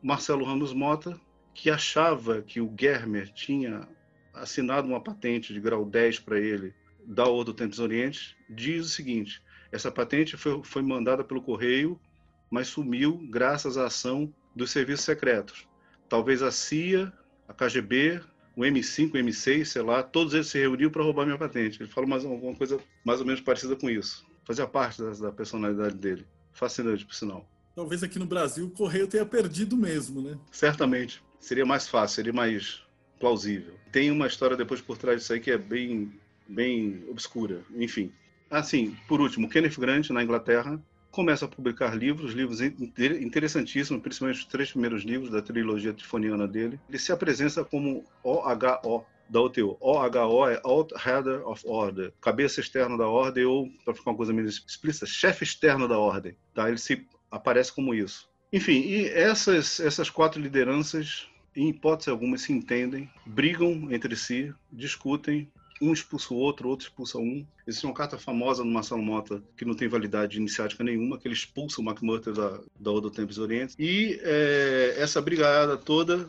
Marcelo 0.00 0.44
Ramos 0.44 0.72
Mota 0.72 1.20
que 1.58 1.70
achava 1.70 2.40
que 2.40 2.60
o 2.60 2.72
Germer 2.78 3.32
tinha 3.32 3.88
assinado 4.32 4.86
uma 4.86 5.02
patente 5.02 5.52
de 5.52 5.58
grau 5.58 5.84
10 5.84 6.20
para 6.20 6.38
ele 6.38 6.72
da 7.04 7.24
Ordem 7.24 7.46
do 7.46 7.54
Tempos 7.54 7.80
Oriente, 7.80 8.36
diz 8.48 8.86
o 8.86 8.88
seguinte: 8.88 9.42
essa 9.72 9.90
patente 9.90 10.36
foi, 10.36 10.62
foi 10.62 10.82
mandada 10.82 11.24
pelo 11.24 11.42
correio, 11.42 12.00
mas 12.48 12.68
sumiu 12.68 13.26
graças 13.28 13.76
à 13.76 13.86
ação 13.86 14.32
dos 14.54 14.70
serviços 14.70 15.04
secretos. 15.04 15.66
Talvez 16.08 16.42
a 16.42 16.52
CIA, 16.52 17.12
a 17.48 17.52
KGB, 17.52 18.20
o 18.54 18.60
M5, 18.60 19.14
o 19.14 19.18
M6, 19.18 19.64
sei 19.64 19.82
lá, 19.82 20.00
todos 20.00 20.34
eles 20.34 20.46
se 20.46 20.60
reuniram 20.60 20.92
para 20.92 21.02
roubar 21.02 21.26
minha 21.26 21.38
patente. 21.38 21.82
Ele 21.82 21.90
fala 21.90 22.06
mais 22.06 22.24
alguma 22.24 22.54
coisa 22.54 22.78
mais 23.04 23.18
ou 23.18 23.26
menos 23.26 23.40
parecida 23.40 23.74
com 23.74 23.90
isso. 23.90 24.24
Fazia 24.44 24.66
parte 24.66 25.02
da, 25.02 25.10
da 25.10 25.32
personalidade 25.32 25.96
dele. 25.96 26.24
Fascinante, 26.52 27.04
por 27.04 27.14
sinal. 27.14 27.50
Talvez 27.74 28.04
aqui 28.04 28.18
no 28.18 28.26
Brasil 28.26 28.66
o 28.66 28.70
correio 28.70 29.08
tenha 29.08 29.26
perdido 29.26 29.76
mesmo, 29.76 30.22
né? 30.22 30.38
Certamente 30.52 31.20
seria 31.40 31.66
mais 31.66 31.88
fácil, 31.88 32.16
seria 32.16 32.32
mais 32.32 32.82
plausível. 33.18 33.74
Tem 33.90 34.10
uma 34.10 34.26
história 34.26 34.56
depois 34.56 34.80
por 34.80 34.96
trás 34.96 35.20
disso 35.20 35.32
aí 35.32 35.40
que 35.40 35.50
é 35.50 35.58
bem, 35.58 36.12
bem 36.48 37.04
obscura. 37.08 37.62
Enfim. 37.76 38.12
Assim, 38.50 38.96
por 39.06 39.20
último, 39.20 39.48
Kenneth 39.48 39.78
Grant, 39.78 40.08
na 40.10 40.22
Inglaterra, 40.22 40.80
começa 41.10 41.44
a 41.44 41.48
publicar 41.48 41.94
livros, 41.94 42.32
livros 42.32 42.60
interessantíssimos, 42.60 44.02
principalmente 44.02 44.40
os 44.40 44.46
três 44.46 44.70
primeiros 44.70 45.02
livros 45.02 45.30
da 45.30 45.42
trilogia 45.42 45.92
tifoniana 45.92 46.46
dele. 46.46 46.78
Ele 46.88 46.98
se 46.98 47.12
apresenta 47.12 47.64
como 47.64 48.04
OHO 48.22 49.04
da 49.28 49.40
OTO. 49.40 49.76
OHO 49.80 50.48
é 50.48 50.60
Out 50.64 50.94
Header 50.94 51.46
of 51.46 51.62
Order, 51.66 52.12
cabeça 52.20 52.60
externa 52.60 52.96
da 52.96 53.06
ordem, 53.06 53.44
ou, 53.44 53.68
para 53.84 53.94
ficar 53.94 54.10
uma 54.10 54.16
coisa 54.16 54.32
menos 54.32 54.64
explícita, 54.66 55.06
chefe 55.06 55.44
externo 55.44 55.86
da 55.86 55.98
ordem. 55.98 56.36
Tá? 56.54 56.68
Ele 56.68 56.78
se 56.78 57.06
aparece 57.30 57.72
como 57.72 57.94
isso. 57.94 58.28
Enfim, 58.52 58.80
e 58.80 59.06
essas, 59.08 59.78
essas 59.78 60.08
quatro 60.08 60.40
lideranças, 60.40 61.28
em 61.54 61.68
hipótese 61.68 62.08
alguma, 62.08 62.38
se 62.38 62.52
entendem, 62.52 63.10
brigam 63.26 63.88
entre 63.90 64.16
si, 64.16 64.54
discutem, 64.72 65.50
um 65.80 65.92
expulsa 65.92 66.34
o 66.34 66.36
outro, 66.36 66.68
outro 66.68 66.86
expulsa 66.86 67.18
um. 67.18 67.46
Existe 67.66 67.84
uma 67.84 67.94
carta 67.94 68.18
famosa 68.18 68.64
no 68.64 68.70
Marcelo 68.70 69.02
Mota 69.02 69.42
que 69.56 69.64
não 69.64 69.74
tem 69.74 69.86
validade 69.86 70.38
iniciática 70.38 70.82
nenhuma, 70.82 71.18
que 71.18 71.28
ele 71.28 71.34
expulsa 71.34 71.80
o 71.80 71.84
McMurtry 71.84 72.32
da, 72.32 72.60
da 72.78 72.90
Odo 72.90 73.10
Tempos 73.10 73.38
Orientes. 73.38 73.76
E 73.78 74.18
é, 74.22 74.96
essa 74.98 75.20
brigada 75.20 75.76
toda 75.76 76.26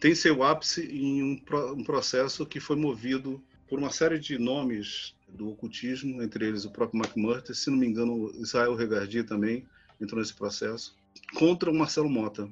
tem 0.00 0.14
seu 0.14 0.42
ápice 0.42 0.82
em 0.82 1.22
um, 1.22 1.40
um 1.72 1.84
processo 1.84 2.44
que 2.44 2.60
foi 2.60 2.76
movido 2.76 3.42
por 3.68 3.78
uma 3.78 3.90
série 3.90 4.18
de 4.18 4.38
nomes 4.38 5.14
do 5.28 5.50
ocultismo, 5.50 6.22
entre 6.22 6.46
eles 6.46 6.64
o 6.64 6.70
próprio 6.70 7.00
McMurtry, 7.00 7.54
se 7.54 7.70
não 7.70 7.78
me 7.78 7.86
engano, 7.86 8.30
Israel 8.40 8.74
Regardi 8.74 9.24
também 9.24 9.64
entrou 10.00 10.20
nesse 10.20 10.34
processo 10.34 10.95
contra 11.34 11.70
o 11.70 11.74
Marcelo 11.74 12.08
Mota. 12.08 12.48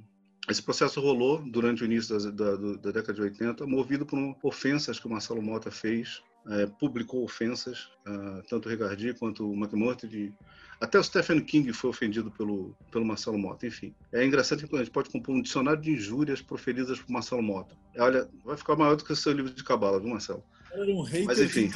Esse 0.48 0.62
processo 0.62 1.00
rolou 1.00 1.42
durante 1.42 1.83
o 1.83 1.87
início 1.87 2.18
da, 2.18 2.31
da, 2.31 2.57
da 2.57 2.90
década 2.90 3.14
de 3.14 3.22
80, 3.22 3.66
movido 3.66 4.05
por 4.05 4.37
ofensas 4.42 4.98
que 4.98 5.07
o 5.07 5.11
Marcelo 5.11 5.40
Mota 5.40 5.70
fez, 5.70 6.22
é, 6.46 6.66
publicou 6.66 7.24
ofensas, 7.24 7.88
uh, 8.07 8.42
tanto 8.48 8.66
o 8.66 8.70
Rigardi 8.70 9.14
quanto 9.14 9.50
o 9.50 9.55
McMurtry, 9.55 10.35
até 10.81 10.98
o 10.98 11.03
Stephen 11.03 11.40
King 11.40 11.72
foi 11.72 11.88
ofendido 11.88 12.31
pelo, 12.31 12.77
pelo 12.90 13.07
Marcelo 13.07 13.38
Mota. 13.38 13.66
Enfim, 13.66 13.94
é 14.12 14.24
engraçado 14.24 14.66
que 14.66 14.74
a 14.74 14.79
gente 14.79 14.90
pode 14.90 15.09
compor 15.09 15.35
um 15.35 15.40
dicionário 15.40 15.81
de 15.81 15.92
injúrias 15.92 16.42
proferidas 16.42 17.00
por 17.00 17.11
Marcelo 17.11 17.42
Mota. 17.42 17.74
Olha, 17.96 18.29
vai 18.44 18.57
ficar 18.57 18.77
maior 18.77 18.96
do 18.96 19.05
que 19.05 19.12
o 19.12 19.16
seu 19.16 19.33
livro 19.33 19.53
de 19.53 19.64
cabala, 19.64 19.98
viu, 19.98 20.11
Marcelo? 20.11 20.44
Era 20.72 20.92
um 20.92 21.03
hater 21.03 21.24
Mas, 21.24 21.40
enfim. 21.40 21.70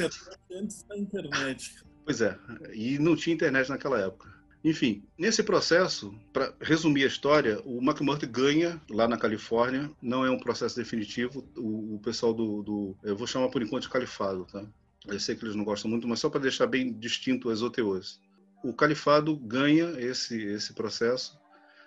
antes 0.52 0.82
da 0.82 0.98
internet. 0.98 1.76
Pois 2.04 2.20
é, 2.20 2.38
e 2.74 2.98
não 2.98 3.16
tinha 3.16 3.34
internet 3.34 3.70
naquela 3.70 3.98
época. 3.98 4.37
Enfim, 4.68 5.02
nesse 5.16 5.42
processo, 5.42 6.14
para 6.30 6.52
resumir 6.60 7.04
a 7.04 7.06
história, 7.06 7.58
o 7.64 7.78
McMurtry 7.82 8.28
ganha 8.28 8.78
lá 8.90 9.08
na 9.08 9.16
Califórnia. 9.16 9.90
Não 10.02 10.26
é 10.26 10.30
um 10.30 10.38
processo 10.38 10.76
definitivo. 10.76 11.42
O, 11.56 11.94
o 11.94 12.00
pessoal 12.00 12.34
do, 12.34 12.62
do, 12.62 12.96
Eu 13.02 13.16
vou 13.16 13.26
chamar 13.26 13.48
por 13.48 13.62
enquanto 13.62 13.84
de 13.84 13.88
califado, 13.88 14.44
tá? 14.44 14.62
Eu 15.06 15.18
sei 15.18 15.34
que 15.34 15.42
eles 15.42 15.56
não 15.56 15.64
gostam 15.64 15.90
muito, 15.90 16.06
mas 16.06 16.20
só 16.20 16.28
para 16.28 16.42
deixar 16.42 16.66
bem 16.66 16.92
distinto 16.92 17.48
as 17.48 17.62
OTOs. 17.62 18.20
O 18.62 18.74
califado 18.74 19.34
ganha 19.38 19.98
esse, 19.98 20.38
esse 20.38 20.74
processo, 20.74 21.38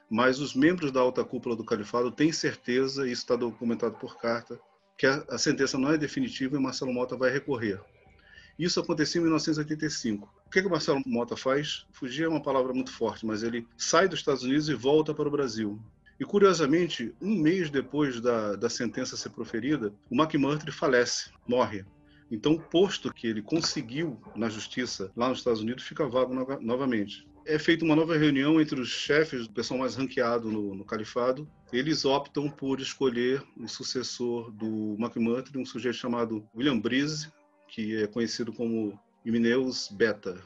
mas 0.10 0.40
os 0.40 0.56
membros 0.56 0.92
da 0.92 1.02
alta 1.02 1.24
cúpula 1.24 1.56
do 1.56 1.64
califado 1.64 2.12
têm 2.12 2.32
certeza, 2.32 3.04
isso 3.04 3.22
está 3.22 3.36
documentado 3.36 3.96
por 4.00 4.18
carta, 4.18 4.60
que 4.98 5.06
a, 5.06 5.24
a 5.30 5.38
sentença 5.38 5.78
não 5.78 5.92
é 5.92 6.00
definitiva 6.00 6.58
e 6.58 6.60
Marcelo 6.60 6.92
Mota 6.92 7.16
vai 7.16 7.30
recorrer. 7.30 7.80
Isso 8.58 8.80
aconteceu 8.80 9.20
em 9.22 9.26
1985. 9.26 10.41
O 10.52 10.54
que, 10.54 10.62
que 10.62 10.68
o 10.68 10.70
Marcelo 10.70 11.02
Mota 11.06 11.38
faz? 11.38 11.86
Fugir 11.94 12.26
é 12.26 12.28
uma 12.28 12.42
palavra 12.42 12.74
muito 12.74 12.92
forte, 12.92 13.26
mas 13.26 13.42
ele 13.42 13.66
sai 13.78 14.10
dos 14.10 14.20
Estados 14.20 14.44
Unidos 14.44 14.68
e 14.68 14.74
volta 14.74 15.14
para 15.14 15.26
o 15.26 15.32
Brasil. 15.32 15.80
E 16.20 16.26
curiosamente, 16.26 17.16
um 17.22 17.38
mês 17.38 17.70
depois 17.70 18.20
da, 18.20 18.58
da 18.58 18.70
sentença 18.70 19.16
ser 19.16 19.30
proferida, 19.30 19.94
o 20.10 20.14
McMurtry 20.14 20.70
falece, 20.70 21.32
morre. 21.48 21.86
Então, 22.30 22.52
o 22.52 22.62
posto 22.62 23.14
que 23.14 23.28
ele 23.28 23.42
conseguiu 23.42 24.20
na 24.36 24.50
justiça 24.50 25.10
lá 25.16 25.30
nos 25.30 25.38
Estados 25.38 25.62
Unidos 25.62 25.86
fica 25.86 26.06
vago 26.06 26.34
no, 26.34 26.46
novamente. 26.60 27.26
É 27.46 27.58
feita 27.58 27.86
uma 27.86 27.96
nova 27.96 28.18
reunião 28.18 28.60
entre 28.60 28.78
os 28.78 28.90
chefes 28.90 29.48
do 29.48 29.54
pessoal 29.54 29.80
mais 29.80 29.96
ranqueado 29.96 30.52
no, 30.52 30.76
no 30.76 30.84
califado. 30.84 31.50
Eles 31.72 32.04
optam 32.04 32.50
por 32.50 32.82
escolher 32.82 33.42
o 33.56 33.70
sucessor 33.70 34.52
do 34.52 34.98
McMurtry, 35.00 35.58
um 35.58 35.66
sujeito 35.66 35.96
chamado 35.96 36.46
William 36.54 36.78
Breeze, 36.78 37.32
que 37.70 38.04
é 38.04 38.06
conhecido 38.06 38.52
como 38.52 39.00
Imeneus 39.26 39.88
Beta, 39.90 40.42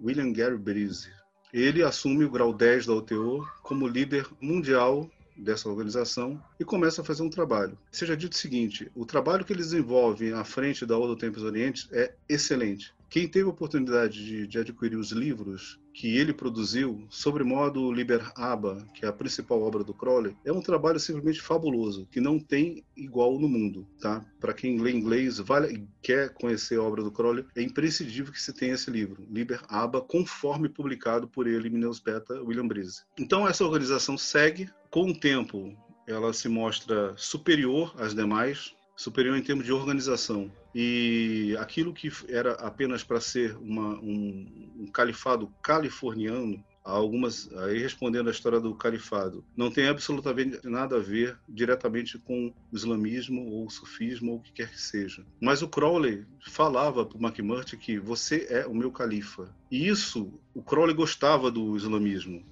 William 0.00 0.32
Gary 0.32 0.56
Breeze. 0.56 1.10
Ele 1.52 1.82
assume 1.82 2.24
o 2.24 2.30
grau 2.30 2.54
10 2.54 2.86
da 2.86 2.94
OTO 2.94 3.44
como 3.62 3.88
líder 3.88 4.26
mundial 4.40 5.10
dessa 5.36 5.68
organização 5.68 6.40
e 6.58 6.64
começa 6.64 7.02
a 7.02 7.04
fazer 7.04 7.22
um 7.22 7.30
trabalho. 7.30 7.78
Seja 7.90 8.16
dito 8.16 8.32
o 8.32 8.36
seguinte, 8.36 8.90
o 8.94 9.04
trabalho 9.04 9.44
que 9.44 9.52
eles 9.52 9.70
desenvolvem 9.70 10.32
à 10.32 10.44
frente 10.44 10.86
da 10.86 10.96
Odo 10.96 11.16
Tempos 11.16 11.42
Orientes 11.42 11.88
é 11.90 12.14
excelente. 12.28 12.94
Quem 13.10 13.26
teve 13.26 13.46
a 13.46 13.50
oportunidade 13.50 14.24
de, 14.24 14.46
de, 14.46 14.56
adquirir 14.56 14.96
os 14.96 15.10
livros 15.10 15.80
que 15.92 16.16
ele 16.16 16.32
produziu, 16.32 17.04
sobre 17.10 17.42
modo 17.42 17.92
Liber 17.92 18.30
Aba, 18.36 18.86
que 18.94 19.04
é 19.04 19.08
a 19.08 19.12
principal 19.12 19.60
obra 19.60 19.82
do 19.82 19.92
Crowley, 19.92 20.36
é 20.44 20.52
um 20.52 20.62
trabalho 20.62 21.00
simplesmente 21.00 21.42
fabuloso, 21.42 22.06
que 22.12 22.20
não 22.20 22.38
tem 22.38 22.84
igual 22.96 23.36
no 23.36 23.48
mundo, 23.48 23.84
tá? 24.00 24.24
Para 24.38 24.54
quem 24.54 24.80
lê 24.80 24.92
inglês, 24.92 25.38
vale 25.38 25.74
e 25.74 25.88
quer 26.00 26.32
conhecer 26.34 26.78
a 26.78 26.82
obra 26.84 27.02
do 27.02 27.10
Crowley, 27.10 27.44
é 27.56 27.62
imprescindível 27.62 28.32
que 28.32 28.40
se 28.40 28.52
tenha 28.52 28.74
esse 28.74 28.88
livro, 28.88 29.26
Liber 29.28 29.60
Aba, 29.68 30.00
conforme 30.00 30.68
publicado 30.68 31.26
por 31.26 31.48
ele, 31.48 31.68
Mineus 31.68 31.98
Beta, 31.98 32.40
William 32.40 32.68
Breeze. 32.68 33.02
Então 33.18 33.46
essa 33.46 33.64
organização 33.64 34.16
segue, 34.16 34.70
com 34.88 35.10
o 35.10 35.18
tempo 35.18 35.76
ela 36.06 36.32
se 36.32 36.48
mostra 36.48 37.12
superior 37.16 37.92
às 37.98 38.14
demais, 38.14 38.72
superior 38.96 39.36
em 39.36 39.42
termos 39.42 39.64
de 39.64 39.72
organização. 39.72 40.50
E 40.74 41.56
aquilo 41.58 41.92
que 41.92 42.10
era 42.28 42.52
apenas 42.52 43.02
para 43.02 43.20
ser 43.20 43.56
uma, 43.56 43.98
um, 44.00 44.72
um, 44.78 44.86
califado 44.92 45.52
californiano, 45.62 46.64
algumas 46.84 47.52
aí 47.54 47.78
respondendo 47.78 48.28
a 48.28 48.30
história 48.30 48.60
do 48.60 48.74
califado, 48.74 49.44
não 49.56 49.70
tem 49.70 49.88
absolutamente 49.88 50.60
nada 50.68 50.96
a 50.96 51.00
ver 51.00 51.36
diretamente 51.48 52.18
com 52.18 52.48
o 52.48 52.76
islamismo 52.76 53.46
ou 53.50 53.66
o 53.66 53.70
sufismo 53.70 54.32
ou 54.32 54.38
o 54.38 54.42
que 54.42 54.52
quer 54.52 54.70
que 54.70 54.80
seja. 54.80 55.24
Mas 55.40 55.62
o 55.62 55.68
Crowley 55.68 56.24
falava 56.48 57.04
para 57.04 57.18
o 57.18 57.22
McMurtry 57.22 57.76
que 57.76 57.98
você 57.98 58.46
é 58.48 58.66
o 58.66 58.74
meu 58.74 58.90
califa. 58.90 59.54
E 59.70 59.88
isso, 59.88 60.32
o 60.54 60.62
Crowley 60.62 60.94
gostava 60.94 61.50
do 61.50 61.76
islamismo. 61.76 62.44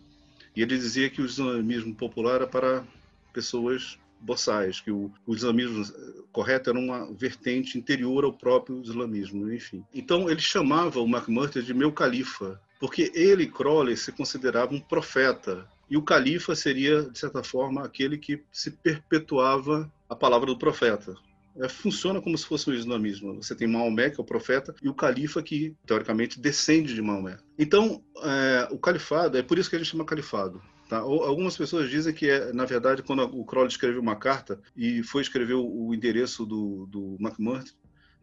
E 0.54 0.62
ele 0.62 0.76
dizia 0.76 1.08
que 1.08 1.22
o 1.22 1.26
islamismo 1.26 1.94
popular 1.94 2.36
era 2.36 2.46
para 2.46 2.84
pessoas 3.32 3.96
boçais, 4.20 4.80
que 4.80 4.90
o, 4.90 5.10
o, 5.26 5.34
islamismo 5.34 5.84
correto 6.32 6.70
era 6.70 6.78
uma 6.78 7.12
vertente 7.12 7.78
interior 7.78 8.24
ao 8.24 8.32
próprio 8.32 8.80
islamismo, 8.82 9.52
enfim. 9.52 9.84
Então 9.92 10.28
ele 10.30 10.40
chamava 10.40 11.00
o 11.00 11.08
McMurtry 11.08 11.62
de 11.62 11.74
meu 11.74 11.92
califa, 11.92 12.60
porque 12.78 13.10
ele, 13.14 13.46
Crowley, 13.46 13.96
se 13.96 14.12
considerava 14.12 14.74
um 14.74 14.80
profeta. 14.80 15.66
E 15.90 15.96
o 15.96 16.02
califa 16.02 16.54
seria, 16.54 17.02
de 17.02 17.18
certa 17.18 17.42
forma, 17.42 17.84
aquele 17.84 18.18
que 18.18 18.42
se 18.52 18.70
perpetuava 18.70 19.90
a 20.08 20.14
palavra 20.14 20.46
do 20.46 20.58
profeta. 20.58 21.14
É, 21.56 21.68
funciona 21.68 22.20
como 22.20 22.38
se 22.38 22.46
fosse 22.46 22.70
o 22.70 22.74
islamismo. 22.74 23.42
Você 23.42 23.54
tem 23.54 23.66
Maomé, 23.66 24.10
que 24.10 24.20
é 24.20 24.22
o 24.22 24.26
profeta, 24.26 24.74
e 24.82 24.88
o 24.88 24.94
califa, 24.94 25.42
que, 25.42 25.74
teoricamente, 25.86 26.38
descende 26.38 26.94
de 26.94 27.02
Maomé. 27.02 27.38
Então, 27.58 28.02
é, 28.22 28.68
o 28.70 28.78
califado, 28.78 29.36
é 29.36 29.42
por 29.42 29.58
isso 29.58 29.68
que 29.68 29.74
a 29.74 29.78
gente 29.78 29.90
chama 29.90 30.04
califado. 30.04 30.62
Tá? 30.88 30.98
Algumas 30.98 31.54
pessoas 31.54 31.90
dizem 31.90 32.14
que, 32.14 32.30
é, 32.30 32.50
na 32.52 32.64
verdade, 32.64 33.02
quando 33.02 33.22
o 33.22 33.44
Crowley 33.44 33.68
escreveu 33.68 34.00
uma 34.00 34.16
carta 34.16 34.58
e 34.74 35.02
foi 35.02 35.20
escrever 35.20 35.54
o, 35.54 35.92
endereço 35.92 36.46
do, 36.46 36.86
do 36.86 37.16
McMurtry, 37.20 37.74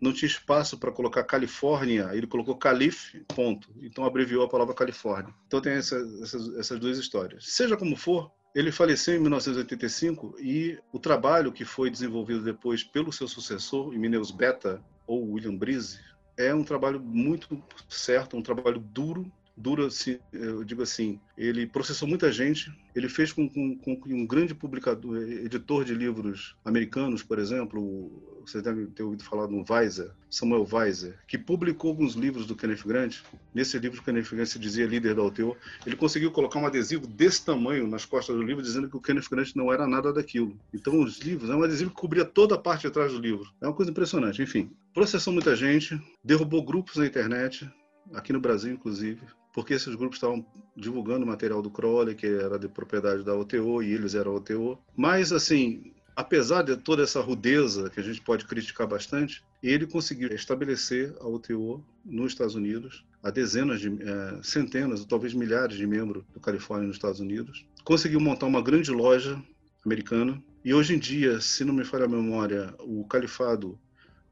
não 0.02 0.12
tinha 0.12 0.28
espaço 0.28 0.78
para 0.78 0.92
colocar 0.92 1.24
Califórnia, 1.24 2.10
ele 2.14 2.26
colocou 2.26 2.58
Calif, 2.58 3.24
ponto. 3.28 3.70
Então 3.82 4.04
abreviou 4.04 4.44
a 4.44 4.50
palavra 4.50 4.74
Califórnia. 4.74 5.34
Então 5.46 5.62
tem 5.62 5.74
essa, 5.74 5.96
essas, 6.22 6.56
essas 6.58 6.80
duas 6.80 6.98
histórias. 6.98 7.46
Seja 7.48 7.78
como 7.78 7.96
for, 7.96 8.32
ele 8.56 8.72
faleceu 8.72 9.16
em 9.16 9.20
1985 9.20 10.38
e 10.40 10.80
o 10.92 10.98
trabalho 10.98 11.52
que 11.52 11.64
foi 11.64 11.92
desenvolvido 11.92 12.44
depois 12.44 12.84
pelo 12.84 13.14
seu 13.14 13.28
sucessor, 13.28 13.92
Mineus 13.92 14.32
Beta, 14.32 14.84
ou 15.06 15.34
William 15.34 15.56
Breeze, 15.56 16.00
é 16.36 16.54
um 16.54 16.64
trabalho 16.64 17.00
muito 17.00 17.62
certo, 17.88 18.36
um 18.36 18.42
trabalho 18.42 18.80
duro, 18.80 19.32
dura, 19.58 19.88
eu 20.34 20.64
digo 20.64 20.82
assim, 20.82 21.20
ele 21.38 21.66
processou 21.66 22.08
muita 22.08 22.32
gente, 22.32 22.72
ele 22.94 23.08
fez 23.08 23.32
com, 23.32 23.48
com, 23.48 23.78
com 23.78 24.02
que 24.02 24.14
um 24.14 24.26
grande 24.26 24.54
publicador, 24.54 25.18
editor 25.18 25.86
de 25.86 25.94
livros 25.94 26.56
americanos, 26.64 27.24
por 27.24 27.40
exemplo, 27.40 28.12
você 28.46 28.62
deve 28.62 28.88
ter 28.88 29.04
ouvido 29.04 29.24
falar 29.24 29.48
do 29.48 29.64
Weiser, 29.68 30.12
Samuel 30.30 30.68
Weiser, 30.72 31.18
que 31.28 31.38
publicou 31.38 31.92
alguns 31.92 32.14
livros 32.14 32.46
do 32.46 32.56
Kenneth 32.56 32.84
Grant. 32.86 33.18
Nesse 33.54 33.80
livro, 33.80 34.00
o 34.00 34.04
Kenneth 34.04 34.30
Grant 34.30 34.48
se 34.48 34.60
dizia 34.60 34.86
líder 34.86 35.16
da 35.16 35.24
UTO. 35.24 35.58
Ele 35.86 35.96
conseguiu 35.96 36.32
colocar 36.32 36.60
um 36.60 36.66
adesivo 36.66 37.08
desse 37.08 37.44
tamanho 37.44 37.88
nas 37.88 38.06
costas 38.06 38.36
do 38.36 38.44
livro, 38.44 38.62
dizendo 38.62 38.90
que 38.90 38.98
o 38.98 39.02
Kenneth 39.02 39.30
Grant 39.30 39.56
não 39.56 39.74
era 39.74 39.88
nada 39.88 40.14
daquilo. 40.14 40.58
Então, 40.74 41.02
os 41.02 41.20
livros, 41.20 41.50
é 41.50 41.56
um 41.56 41.64
adesivo 41.64 41.90
que 41.90 41.96
cobria 41.96 42.26
toda 42.26 42.56
a 42.56 42.60
parte 42.60 42.84
de 42.84 42.92
trás 42.92 43.12
do 43.12 43.20
livro. 43.20 43.52
É 43.62 43.68
uma 43.68 43.74
coisa 43.74 43.92
impressionante. 43.92 44.42
Enfim, 44.42 44.70
processou 44.94 45.34
muita 45.34 45.56
gente, 45.56 46.00
derrubou 46.24 46.64
grupos 46.64 46.98
na 46.98 47.06
internet, 47.06 47.70
aqui 48.14 48.32
no 48.32 48.40
Brasil, 48.40 48.74
inclusive, 48.74 49.22
porque 49.56 49.74
esses 49.74 49.96
grupos 49.96 50.18
estavam 50.18 50.46
divulgando 50.76 51.26
material 51.26 51.62
do 51.62 51.72
Crowley, 51.72 52.14
que 52.14 52.28
era 52.28 52.60
de 52.60 52.68
propriedade 52.68 53.24
da 53.24 53.34
OTO, 53.34 53.82
e 53.82 53.94
eles 53.94 54.14
eram 54.14 54.36
OTO. 54.36 54.78
Mas, 54.98 55.32
assim, 55.32 55.94
apesar 56.14 56.62
de 56.62 56.76
toda 56.76 57.04
essa 57.04 57.22
rudeza 57.22 57.90
que 57.90 57.98
a 57.98 58.04
gente 58.04 58.20
pode 58.20 58.44
criticar 58.44 58.86
bastante, 58.86 59.42
ele 59.64 59.88
conseguiu 59.88 60.28
estabelecer 60.36 61.16
a 61.22 61.28
OTO 61.28 61.82
nos 62.04 62.34
Estados 62.34 62.54
Unidos, 62.54 63.06
a 63.24 63.32
dezenas 63.32 63.80
de 63.80 63.88
é, 63.88 64.44
centenas, 64.44 65.06
talvez 65.06 65.34
milhares 65.34 65.78
de 65.78 65.88
membros 65.88 66.26
do 66.34 66.40
Califórnia 66.42 66.88
nos 66.88 66.98
Estados 66.98 67.22
Unidos. 67.22 67.66
Conseguiu 67.86 68.20
montar 68.20 68.48
uma 68.48 68.62
grande 68.62 68.92
loja 68.92 69.42
americana. 69.86 70.44
E 70.66 70.74
hoje 70.74 70.96
em 70.96 71.00
dia, 71.00 71.40
se 71.40 71.64
não 71.64 71.74
me 71.74 71.86
falha 71.86 72.04
a 72.04 72.10
memória, 72.10 72.74
o 72.80 73.06
Califado 73.06 73.80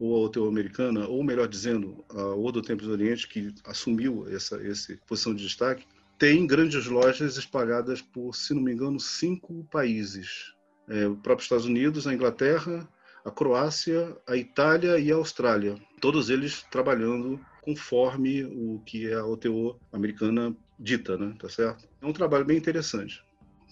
ou 0.04 0.18
a 0.18 0.26
OTO 0.26 0.50
americana, 0.50 1.08
ou 1.08 1.24
melhor 1.24 1.48
dizendo, 1.48 2.04
a 2.10 2.36
Odo 2.36 2.62
Tempos 2.62 2.88
do 2.88 2.92
Oriente, 2.92 3.26
que 3.26 3.54
assumiu 3.64 4.28
essa, 4.28 4.62
essa 4.68 4.98
posição 5.08 5.34
de 5.34 5.44
destaque, 5.44 5.86
tem 6.20 6.46
grandes 6.46 6.88
lojas 6.88 7.38
espalhadas 7.38 8.02
por, 8.02 8.36
se 8.36 8.54
não 8.54 8.62
me 8.62 8.74
engano, 8.74 9.00
cinco 9.00 9.66
países. 9.72 10.54
É, 10.90 11.08
o 11.08 11.16
próprio 11.16 11.44
Estados 11.44 11.66
Unidos, 11.66 12.06
a 12.06 12.14
Inglaterra, 12.14 12.86
a 13.24 13.32
Croácia, 13.32 14.14
a 14.28 14.36
Itália 14.36 15.00
e 15.00 15.10
a 15.10 15.16
Austrália. 15.16 15.76
Todos 16.02 16.30
eles 16.30 16.64
trabalhando 16.70 17.40
conforme 17.62 18.44
o 18.44 18.82
que 18.86 19.10
a 19.14 19.26
OTO 19.26 19.80
americana 19.94 20.54
dita, 20.78 21.18
né? 21.18 21.34
Tá 21.40 21.48
certo? 21.48 21.88
É 22.02 22.06
um 22.06 22.12
trabalho 22.12 22.44
bem 22.44 22.58
interessante. 22.58 23.24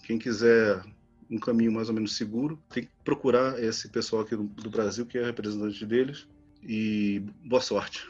Quem 0.06 0.18
quiser 0.18 0.82
um 1.32 1.38
caminho 1.38 1.72
mais 1.72 1.88
ou 1.88 1.94
menos 1.94 2.16
seguro. 2.16 2.58
Tem 2.72 2.84
que 2.84 2.90
procurar 3.04 3.62
esse 3.62 3.88
pessoal 3.88 4.22
aqui 4.22 4.36
do, 4.36 4.44
do 4.44 4.70
Brasil, 4.70 5.06
que 5.06 5.18
é 5.18 5.24
representante 5.24 5.84
deles, 5.86 6.26
e 6.62 7.22
boa 7.44 7.62
sorte. 7.62 8.08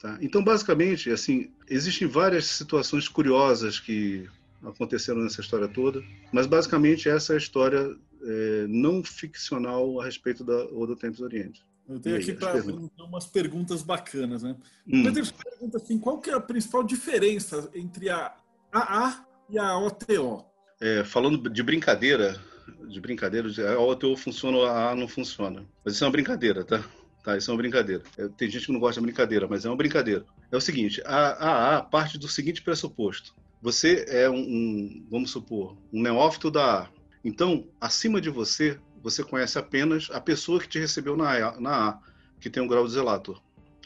Tá? 0.00 0.18
Então, 0.20 0.42
basicamente, 0.42 1.10
assim, 1.10 1.50
existem 1.68 2.08
várias 2.08 2.46
situações 2.46 3.08
curiosas 3.08 3.78
que 3.78 4.28
aconteceram 4.64 5.20
nessa 5.20 5.40
história 5.40 5.68
toda, 5.68 6.02
mas 6.32 6.46
basicamente 6.46 7.08
essa 7.08 7.32
é 7.32 7.34
a 7.34 7.38
história 7.38 7.96
é, 8.22 8.66
não 8.68 9.02
ficcional 9.02 10.00
a 10.00 10.04
respeito 10.04 10.44
da 10.44 10.64
Odo 10.66 10.96
Tempos 10.96 11.20
Oriente. 11.20 11.64
Eu 11.88 11.98
tenho 11.98 12.16
aqui 12.16 12.32
para 12.32 12.62
umas 13.04 13.26
perguntas 13.26 13.82
bacanas, 13.82 14.42
né? 14.42 14.56
Hum. 14.86 15.02
Mas 15.02 15.30
pergunta 15.32 15.78
assim, 15.78 15.98
qual 15.98 16.20
que 16.20 16.30
é 16.30 16.34
a 16.34 16.40
principal 16.40 16.82
diferença 16.84 17.68
entre 17.74 18.08
a 18.08 18.34
AA 18.72 19.26
e 19.50 19.58
a 19.58 19.76
OTO? 19.76 20.44
É, 20.80 21.04
falando 21.04 21.50
de 21.50 21.62
brincadeira, 21.62 22.40
de 22.88 23.00
brincadeira, 23.00 23.48
a 23.72 23.80
OTO 23.80 24.16
funciona, 24.16 24.58
a 24.70 24.90
A 24.90 24.94
não 24.94 25.08
funciona. 25.08 25.64
Mas 25.84 25.94
isso 25.94 26.04
é 26.04 26.06
uma 26.06 26.12
brincadeira, 26.12 26.64
tá? 26.64 26.84
Tá, 27.22 27.36
isso 27.36 27.50
é 27.50 27.54
uma 27.54 27.58
brincadeira. 27.58 28.02
É, 28.18 28.28
tem 28.28 28.50
gente 28.50 28.66
que 28.66 28.72
não 28.72 28.80
gosta 28.80 29.00
de 29.00 29.06
brincadeira, 29.06 29.46
mas 29.48 29.64
é 29.64 29.68
uma 29.68 29.76
brincadeira. 29.76 30.24
É 30.50 30.56
o 30.56 30.60
seguinte, 30.60 31.00
a 31.04 31.76
AA 31.76 31.82
parte 31.82 32.18
do 32.18 32.26
seguinte 32.26 32.62
pressuposto. 32.62 33.34
Você 33.60 34.04
é 34.08 34.28
um, 34.28 34.40
um, 34.40 35.06
vamos 35.08 35.30
supor, 35.30 35.76
um 35.92 36.02
neófito 36.02 36.50
da 36.50 36.82
A. 36.82 36.88
Então, 37.24 37.68
acima 37.80 38.20
de 38.20 38.28
você, 38.28 38.78
você 39.00 39.22
conhece 39.22 39.56
apenas 39.56 40.08
a 40.10 40.20
pessoa 40.20 40.58
que 40.58 40.68
te 40.68 40.80
recebeu 40.80 41.16
na 41.16 41.30
A, 41.30 41.60
na 41.60 42.00
que 42.40 42.50
tem 42.50 42.60
um 42.60 42.66
grau 42.66 42.84
de 42.84 42.92
zelator. 42.92 43.40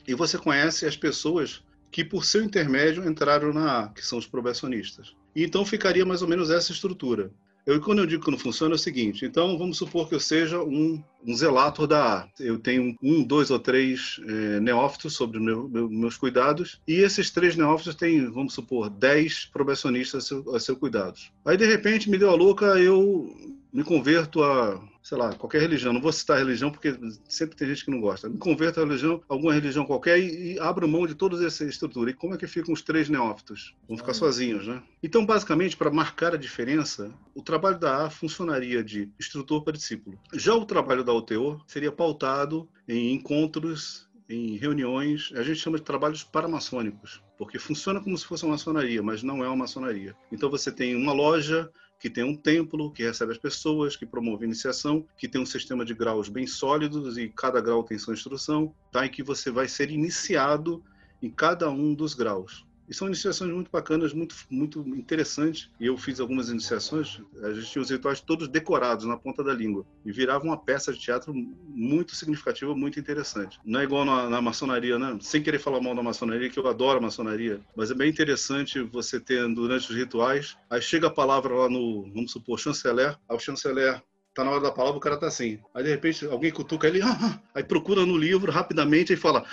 E 0.08 0.14
você 0.14 0.38
conhece 0.38 0.86
as 0.86 0.96
pessoas 0.96 1.62
que, 1.90 2.02
por 2.02 2.24
seu 2.24 2.42
intermédio, 2.42 3.06
entraram 3.06 3.52
na 3.52 3.80
A, 3.80 3.88
que 3.90 4.04
são 4.04 4.18
os 4.18 4.26
probacionistas. 4.26 5.14
E 5.34 5.44
então 5.44 5.66
ficaria 5.66 6.06
mais 6.06 6.22
ou 6.22 6.28
menos 6.28 6.50
essa 6.50 6.72
estrutura. 6.72 7.30
Eu, 7.66 7.80
quando 7.80 7.98
eu 7.98 8.06
digo 8.06 8.24
que 8.24 8.30
não 8.30 8.38
funciona, 8.38 8.74
é 8.74 8.76
o 8.76 8.78
seguinte: 8.78 9.24
então 9.24 9.58
vamos 9.58 9.76
supor 9.76 10.08
que 10.08 10.14
eu 10.14 10.20
seja 10.20 10.62
um, 10.62 11.02
um 11.26 11.34
zelator 11.34 11.86
da 11.88 12.20
A. 12.20 12.28
Eu 12.38 12.58
tenho 12.58 12.94
um, 13.02 13.24
dois 13.24 13.50
ou 13.50 13.58
três 13.58 14.20
é, 14.28 14.60
neófitos 14.60 15.14
sobre 15.14 15.40
meu, 15.40 15.68
meu, 15.68 15.90
meus 15.90 16.16
cuidados, 16.16 16.80
e 16.86 16.94
esses 16.94 17.30
três 17.30 17.56
neófitos 17.56 17.96
têm, 17.96 18.30
vamos 18.30 18.54
supor, 18.54 18.88
dez 18.88 19.46
probacionistas 19.46 20.24
a 20.24 20.26
seu, 20.28 20.54
a 20.54 20.60
seu 20.60 20.76
cuidado. 20.76 21.18
Aí, 21.44 21.56
de 21.56 21.66
repente, 21.66 22.08
me 22.08 22.16
deu 22.16 22.30
a 22.30 22.36
louca, 22.36 22.78
eu 22.78 23.34
me 23.72 23.82
converto 23.82 24.44
a 24.44 24.80
sei 25.06 25.16
lá, 25.16 25.32
qualquer 25.32 25.60
religião, 25.60 25.92
não 25.92 26.00
vou 26.00 26.10
citar 26.10 26.36
religião 26.36 26.68
porque 26.68 26.98
sempre 27.28 27.56
tem 27.56 27.68
gente 27.68 27.84
que 27.84 27.92
não 27.92 28.00
gosta, 28.00 28.28
me 28.28 28.38
converta 28.38 28.80
a 28.80 28.84
religião, 28.84 29.22
alguma 29.28 29.54
religião 29.54 29.86
qualquer 29.86 30.18
e, 30.18 30.54
e 30.54 30.58
abro 30.58 30.88
mão 30.88 31.06
de 31.06 31.14
toda 31.14 31.46
essa 31.46 31.64
estrutura. 31.64 32.10
E 32.10 32.14
como 32.14 32.34
é 32.34 32.36
que 32.36 32.48
ficam 32.48 32.74
os 32.74 32.82
três 32.82 33.08
neófitos? 33.08 33.72
Vão 33.86 33.96
ficar 33.96 34.14
sozinhos, 34.14 34.66
né? 34.66 34.82
Então, 35.00 35.24
basicamente, 35.24 35.76
para 35.76 35.92
marcar 35.92 36.34
a 36.34 36.36
diferença, 36.36 37.14
o 37.36 37.40
trabalho 37.40 37.78
da 37.78 38.06
A 38.06 38.10
funcionaria 38.10 38.82
de 38.82 39.08
instrutor 39.18 39.62
para 39.62 39.74
discípulo. 39.74 40.18
Já 40.34 40.56
o 40.56 40.66
trabalho 40.66 41.04
da 41.04 41.12
UTO 41.12 41.62
seria 41.68 41.92
pautado 41.92 42.68
em 42.88 43.14
encontros 43.14 44.08
em 44.28 44.56
reuniões, 44.56 45.30
a 45.36 45.42
gente 45.44 45.60
chama 45.60 45.78
de 45.78 45.84
trabalhos 45.84 46.24
paramaçônicos, 46.24 47.22
porque 47.38 47.60
funciona 47.60 48.00
como 48.00 48.18
se 48.18 48.26
fosse 48.26 48.44
uma 48.44 48.52
maçonaria, 48.52 49.00
mas 49.00 49.22
não 49.22 49.44
é 49.44 49.46
uma 49.46 49.56
maçonaria. 49.56 50.16
Então 50.32 50.50
você 50.50 50.72
tem 50.72 50.96
uma 50.96 51.12
loja 51.12 51.70
que 51.98 52.10
tem 52.10 52.24
um 52.24 52.36
templo, 52.36 52.92
que 52.92 53.02
recebe 53.02 53.32
as 53.32 53.38
pessoas, 53.38 53.96
que 53.96 54.04
promove 54.04 54.44
iniciação, 54.44 55.06
que 55.16 55.28
tem 55.28 55.40
um 55.40 55.46
sistema 55.46 55.84
de 55.84 55.94
graus 55.94 56.28
bem 56.28 56.46
sólidos 56.46 57.16
e 57.16 57.28
cada 57.28 57.60
grau 57.60 57.82
tem 57.82 57.98
sua 57.98 58.14
instrução, 58.14 58.74
tá? 58.92 59.06
E 59.06 59.08
que 59.08 59.22
você 59.22 59.50
vai 59.50 59.66
ser 59.66 59.90
iniciado 59.90 60.82
em 61.22 61.30
cada 61.30 61.70
um 61.70 61.94
dos 61.94 62.12
graus. 62.12 62.65
E 62.88 62.94
são 62.94 63.08
iniciações 63.08 63.52
muito 63.52 63.70
bacanas, 63.70 64.12
muito, 64.12 64.34
muito 64.50 64.80
interessantes. 64.96 65.70
E 65.80 65.86
eu 65.86 65.96
fiz 65.96 66.20
algumas 66.20 66.48
iniciações, 66.48 67.20
a 67.42 67.52
gente 67.52 67.70
tinha 67.70 67.82
os 67.82 67.90
rituais 67.90 68.20
todos 68.20 68.48
decorados 68.48 69.04
na 69.04 69.16
ponta 69.16 69.42
da 69.42 69.52
língua. 69.52 69.84
E 70.04 70.12
virava 70.12 70.44
uma 70.44 70.56
peça 70.56 70.92
de 70.92 70.98
teatro 70.98 71.32
muito 71.34 72.14
significativa, 72.14 72.74
muito 72.74 73.00
interessante. 73.00 73.58
Não 73.64 73.80
é 73.80 73.84
igual 73.84 74.04
na, 74.04 74.28
na 74.28 74.40
maçonaria, 74.40 74.98
né? 74.98 75.18
Sem 75.20 75.42
querer 75.42 75.58
falar 75.58 75.80
mal 75.80 75.94
da 75.94 76.02
maçonaria, 76.02 76.50
que 76.50 76.58
eu 76.58 76.66
adoro 76.66 76.98
a 76.98 77.02
maçonaria. 77.02 77.60
Mas 77.76 77.90
é 77.90 77.94
bem 77.94 78.10
interessante 78.10 78.80
você 78.80 79.18
ter, 79.18 79.46
durante 79.54 79.90
os 79.90 79.96
rituais, 79.96 80.56
aí 80.70 80.80
chega 80.80 81.08
a 81.08 81.10
palavra 81.10 81.54
lá 81.54 81.68
no, 81.68 82.10
vamos 82.12 82.32
supor, 82.32 82.58
chanceler, 82.58 83.16
aí 83.28 83.36
o 83.36 83.40
chanceler 83.40 84.02
tá 84.36 84.44
na 84.44 84.50
hora 84.50 84.60
da 84.60 84.70
palavra, 84.70 84.98
o 84.98 85.00
cara 85.00 85.16
tá 85.16 85.26
assim. 85.26 85.58
Aí 85.74 85.82
de 85.82 85.90
repente 85.90 86.26
alguém 86.26 86.52
cutuca 86.52 86.86
ele, 86.86 87.00
ah, 87.02 87.40
aí 87.54 87.64
procura 87.64 88.04
no 88.04 88.16
livro 88.16 88.52
rapidamente 88.52 89.12
e 89.12 89.16
fala: 89.16 89.46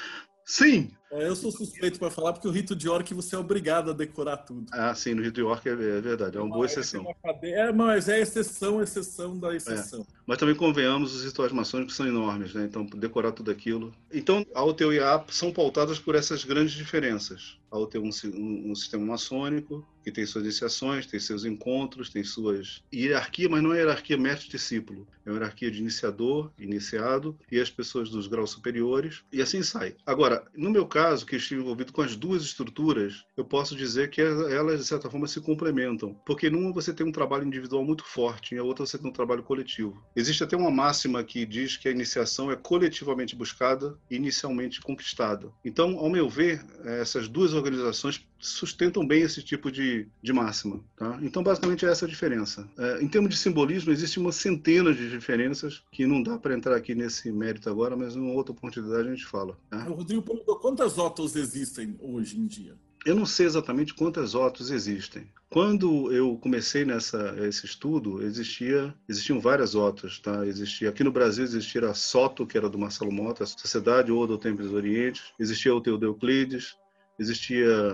Sim, 0.46 0.92
eu 1.22 1.36
sou 1.36 1.52
suspeito 1.52 2.00
para 2.00 2.10
falar 2.10 2.34
porque 2.34 2.48
o 2.48 2.52
rito 2.52 2.76
de 2.76 2.88
York 2.88 3.14
você 3.14 3.36
é 3.36 3.40
obrigado 3.40 3.92
a 3.92 3.94
decorar 3.94 4.38
tudo. 4.38 4.66
Ah, 4.72 4.94
sim, 4.96 5.14
no 5.14 5.22
rito 5.22 5.36
de 5.36 5.42
York 5.42 5.68
é, 5.68 5.72
é 5.72 5.76
verdade, 5.76 6.38
é 6.38 6.42
uma 6.42 6.54
boa 6.54 6.66
exceção. 6.66 7.06
É, 7.42 7.72
mas 7.72 8.10
é 8.10 8.20
exceção, 8.20 8.82
exceção 8.82 9.38
da 9.38 9.56
exceção. 9.56 10.02
É. 10.02 10.06
Mas 10.26 10.38
também 10.38 10.56
convenhamos, 10.56 11.14
os 11.16 11.26
rituais 11.26 11.52
maçônicos 11.52 11.96
são 11.96 12.08
enormes, 12.08 12.54
né? 12.54 12.66
Então, 12.66 12.86
decorar 12.86 13.32
tudo 13.32 13.52
aquilo. 13.52 13.94
Então, 14.12 14.46
a 14.54 14.64
OTU 14.64 14.94
e 14.94 15.00
a 15.00 15.16
AP 15.16 15.32
são 15.32 15.52
pautadas 15.52 16.00
por 16.00 16.16
essas 16.16 16.44
grandes 16.44 16.74
diferenças. 16.74 17.58
A 17.70 17.78
OTU 17.78 17.98
é 17.98 18.00
um, 18.00 18.10
um, 18.36 18.72
um 18.72 18.76
sistema 18.76 19.06
maçônico, 19.06 19.86
que 20.04 20.12
tem 20.12 20.26
suas 20.26 20.44
iniciações, 20.44 21.06
tem 21.06 21.20
seus 21.20 21.44
encontros, 21.46 22.10
tem 22.10 22.24
suas 22.24 22.84
hierarquia, 22.94 23.50
mas 23.50 23.64
não 23.64 23.74
é 23.74 23.78
hierarquia 23.78 24.18
mestre-discípulo. 24.18 25.08
É 25.26 25.30
uma 25.30 25.38
hierarquia 25.38 25.72
de 25.72 25.80
iniciador, 25.80 26.52
iniciado, 26.60 27.38
e 27.52 27.60
as 27.60 27.70
pessoas 27.70 28.10
dos 28.10 28.28
graus 28.28 28.52
superiores, 28.52 29.24
e 29.32 29.42
assim 29.42 29.64
sai. 29.64 29.96
Agora, 30.06 30.46
no 30.56 30.70
meu 30.70 30.86
caso, 30.86 31.03
caso 31.04 31.26
que 31.26 31.36
estive 31.36 31.60
envolvido 31.60 31.92
com 31.92 32.02
as 32.02 32.16
duas 32.16 32.44
estruturas, 32.44 33.26
eu 33.36 33.44
posso 33.44 33.76
dizer 33.76 34.10
que 34.10 34.22
elas, 34.22 34.80
de 34.80 34.86
certa 34.86 35.10
forma, 35.10 35.28
se 35.28 35.42
complementam. 35.42 36.14
Porque 36.26 36.50
numa 36.50 36.72
você 36.72 36.94
tem 36.94 37.06
um 37.06 37.12
trabalho 37.12 37.46
individual 37.46 37.84
muito 37.84 38.06
forte, 38.06 38.56
e 38.56 38.58
a 38.58 38.64
outra 38.64 38.86
você 38.86 38.98
tem 38.98 39.10
um 39.10 39.14
trabalho 39.14 39.44
coletivo. 39.44 40.02
Existe 40.16 40.46
até 40.46 40.56
uma 40.56 40.72
máxima 40.72 41.22
que 41.22 41.46
diz 41.46 41.76
que 41.76 41.90
a 41.90 41.92
iniciação 41.92 42.50
é 42.50 42.56
coletivamente 42.56 43.36
buscada 43.36 44.00
e 44.10 44.16
inicialmente 44.16 44.80
conquistada. 44.80 45.52
Então, 45.66 45.98
ao 45.98 46.10
meu 46.10 46.30
ver, 46.30 46.66
essas 46.86 47.28
duas 47.28 47.54
organizações 47.54 48.26
sustentam 48.44 49.08
bem 49.08 49.24
esse 49.24 49.42
tipo 49.42 49.72
de, 49.72 50.08
de 50.22 50.34
máxima. 50.34 50.84
Tá? 50.98 51.18
Então, 51.22 51.42
basicamente, 51.42 51.86
é 51.86 51.90
essa 51.90 52.06
a 52.06 52.10
diferença. 52.10 52.68
É, 52.78 53.02
em 53.02 53.08
termos 53.08 53.30
de 53.30 53.38
simbolismo, 53.38 53.92
existe 53.92 54.20
uma 54.20 54.32
centena 54.32 54.94
de 54.94 55.10
diferenças 55.10 55.82
que 55.92 56.06
não 56.06 56.22
dá 56.22 56.38
para 56.38 56.54
entrar 56.54 56.76
aqui 56.76 56.94
nesse 56.94 57.32
mérito 57.32 57.70
agora, 57.70 57.96
mas 57.96 58.16
em 58.16 58.32
outra 58.32 58.52
oportunidade 58.52 59.08
a 59.08 59.12
gente 59.12 59.26
fala. 59.26 59.58
Tá? 59.70 59.84
Rodrigo 59.84 60.22
perguntou 60.22 60.58
quantas 60.58 60.98
OTOs 60.98 61.36
existem 61.36 61.96
hoje 62.00 62.38
em 62.38 62.46
dia? 62.46 62.76
Eu 63.06 63.16
não 63.16 63.26
sei 63.26 63.46
exatamente 63.46 63.94
quantas 63.94 64.34
OTOs 64.34 64.72
existem. 64.72 65.28
Quando 65.50 66.12
eu 66.12 66.38
comecei 66.38 66.86
nessa 66.86 67.36
esse 67.46 67.66
estudo, 67.66 68.24
existia 68.24 68.96
existiam 69.08 69.40
várias 69.40 69.76
OTOs, 69.76 70.20
tá? 70.20 70.48
Existia 70.48 70.90
aqui 70.90 71.04
no 71.04 71.12
Brasil 71.12 71.44
existia 71.44 71.90
a 71.90 71.94
SOTO, 71.94 72.48
que 72.48 72.58
era 72.58 72.70
do 72.70 72.80
Marcelo 72.80 73.12
Mota, 73.12 73.46
Sociedade 73.46 74.12
ou 74.12 74.26
do 74.26 74.38
Templo 74.38 74.64
dos 74.64 74.74
Orientes, 74.74 75.34
existia 75.38 75.76
o 75.76 75.82
Teo 75.82 75.98
de 75.98 76.06
Euclides, 76.06 76.78
existia 77.20 77.94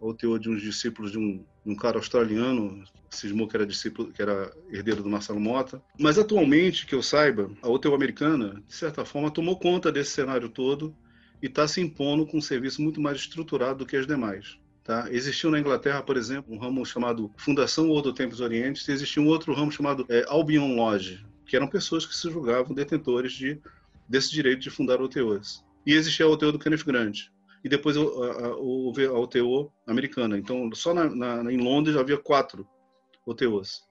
o 0.00 0.14
Teo 0.14 0.38
de 0.38 0.48
uns 0.48 0.62
discípulos 0.62 1.10
de 1.10 1.18
um, 1.18 1.44
um 1.64 1.74
cara 1.74 1.98
australiano, 1.98 2.84
cismou 3.10 3.48
que 3.48 3.56
era 3.56 3.66
discípulo, 3.66 4.12
que 4.12 4.22
era 4.22 4.52
herdeiro 4.70 5.02
do 5.02 5.08
Marcelo 5.08 5.40
Mota. 5.40 5.82
Mas 5.98 6.18
atualmente, 6.18 6.86
que 6.86 6.94
eu 6.94 7.02
saiba, 7.02 7.50
a 7.62 7.68
OTEU 7.68 7.94
americana, 7.94 8.62
de 8.66 8.74
certa 8.74 9.04
forma, 9.04 9.30
tomou 9.30 9.58
conta 9.58 9.90
desse 9.90 10.12
cenário 10.12 10.48
todo 10.48 10.94
e 11.42 11.46
está 11.46 11.66
se 11.66 11.80
impondo 11.80 12.26
com 12.26 12.38
um 12.38 12.42
serviço 12.42 12.82
muito 12.82 13.00
mais 13.00 13.18
estruturado 13.18 13.80
do 13.80 13.86
que 13.86 13.96
as 13.96 14.06
demais. 14.06 14.58
Tá? 14.84 15.06
Existiu 15.10 15.50
na 15.50 15.60
Inglaterra, 15.60 16.02
por 16.02 16.16
exemplo, 16.16 16.54
um 16.54 16.58
ramo 16.58 16.84
chamado 16.86 17.30
Fundação 17.36 17.90
World 17.90 18.14
Tempos 18.14 18.40
Orientes, 18.40 18.88
e 18.88 18.92
existia 18.92 19.22
um 19.22 19.26
outro 19.26 19.52
ramo 19.52 19.70
chamado 19.70 20.06
é, 20.08 20.24
Albion 20.28 20.74
Lodge, 20.74 21.24
que 21.44 21.56
eram 21.56 21.68
pessoas 21.68 22.06
que 22.06 22.16
se 22.16 22.30
julgavam 22.30 22.74
detentores 22.74 23.32
de, 23.32 23.60
desse 24.08 24.30
direito 24.30 24.60
de 24.60 24.70
fundar 24.70 25.00
OTOs. 25.00 25.64
E 25.84 25.92
existia 25.94 26.24
a 26.24 26.28
OTO 26.28 26.52
do 26.52 26.58
Kenneth 26.58 26.84
Grant, 26.84 27.28
e 27.64 27.68
depois 27.68 27.96
a, 27.96 28.00
a, 28.00 28.46
a 28.46 29.18
OTO 29.18 29.72
americana. 29.86 30.38
Então, 30.38 30.70
só 30.74 30.94
na, 30.94 31.08
na, 31.08 31.52
em 31.52 31.58
Londres 31.58 31.96
havia 31.96 32.16
quatro 32.16 32.66
OTOs. 33.26 33.86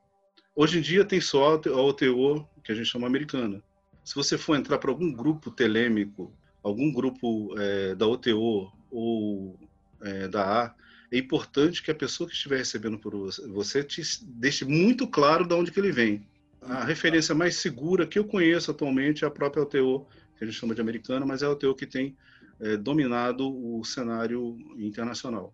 Hoje 0.55 0.80
em 0.80 0.82
dia 0.82 1.05
tem 1.05 1.22
só 1.22 1.53
a 1.53 1.82
OTO, 1.82 2.47
que 2.63 2.72
a 2.72 2.76
gente 2.76 2.88
chama 2.88 3.07
americana. 3.07 3.61
Se 4.03 4.15
você 4.15 4.38
for 4.38 4.55
entrar 4.55 4.78
para 4.78 4.89
algum 4.89 5.11
grupo 5.11 5.51
telêmico 5.51 6.34
algum 6.68 6.91
grupo 6.91 7.55
é, 7.57 7.95
da 7.95 8.05
OTO 8.05 8.72
ou 8.91 9.57
é, 10.01 10.28
da 10.28 10.65
A, 10.65 10.76
é 11.11 11.18
importante 11.18 11.82
que 11.82 11.89
a 11.89 11.95
pessoa 11.95 12.28
que 12.28 12.36
estiver 12.36 12.57
recebendo 12.57 12.99
por 12.99 13.13
você 13.49 13.84
te 13.84 14.01
deixe 14.26 14.65
muito 14.65 15.07
claro 15.07 15.47
de 15.47 15.53
onde 15.53 15.72
que 15.72 15.80
ele 15.80 15.91
vem. 15.91 16.28
A 16.61 16.84
referência 16.84 17.34
mais 17.34 17.55
segura 17.55 18.05
que 18.05 18.20
eu 18.20 18.26
conheço 18.26 18.72
atualmente 18.72 19.24
é 19.24 19.28
a 19.28 19.32
própria 19.32 19.63
OTO, 19.63 20.05
que 20.38 20.43
a 20.43 20.47
gente 20.47 20.59
chama 20.59 20.76
de 20.76 20.82
americana, 20.82 21.26
mas 21.26 21.41
é 21.41 21.45
a 21.45 21.51
OTO 21.51 21.74
que 21.74 21.86
tem 21.86 22.15
é, 22.59 22.77
dominado 22.77 23.47
o 23.47 23.83
cenário 23.83 24.57
internacional. 24.77 25.53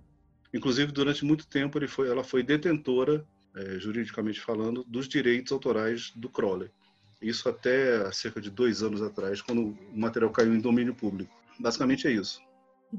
Inclusive, 0.53 0.91
durante 0.91 1.25
muito 1.25 1.47
tempo, 1.47 1.85
foi, 1.87 2.09
ela 2.09 2.23
foi 2.23 2.43
detentora, 2.43 3.25
é, 3.55 3.79
juridicamente 3.79 4.39
falando, 4.39 4.83
dos 4.87 5.07
direitos 5.07 5.51
autorais 5.51 6.11
do 6.15 6.29
Crowley. 6.29 6.69
Isso 7.21 7.47
até 7.47 8.11
cerca 8.11 8.39
de 8.41 8.49
dois 8.49 8.83
anos 8.83 9.01
atrás, 9.01 9.41
quando 9.41 9.69
o 9.93 9.97
material 9.97 10.31
caiu 10.31 10.53
em 10.53 10.59
domínio 10.59 10.93
público. 10.93 11.33
Basicamente 11.59 12.07
é 12.07 12.11
isso. 12.11 12.41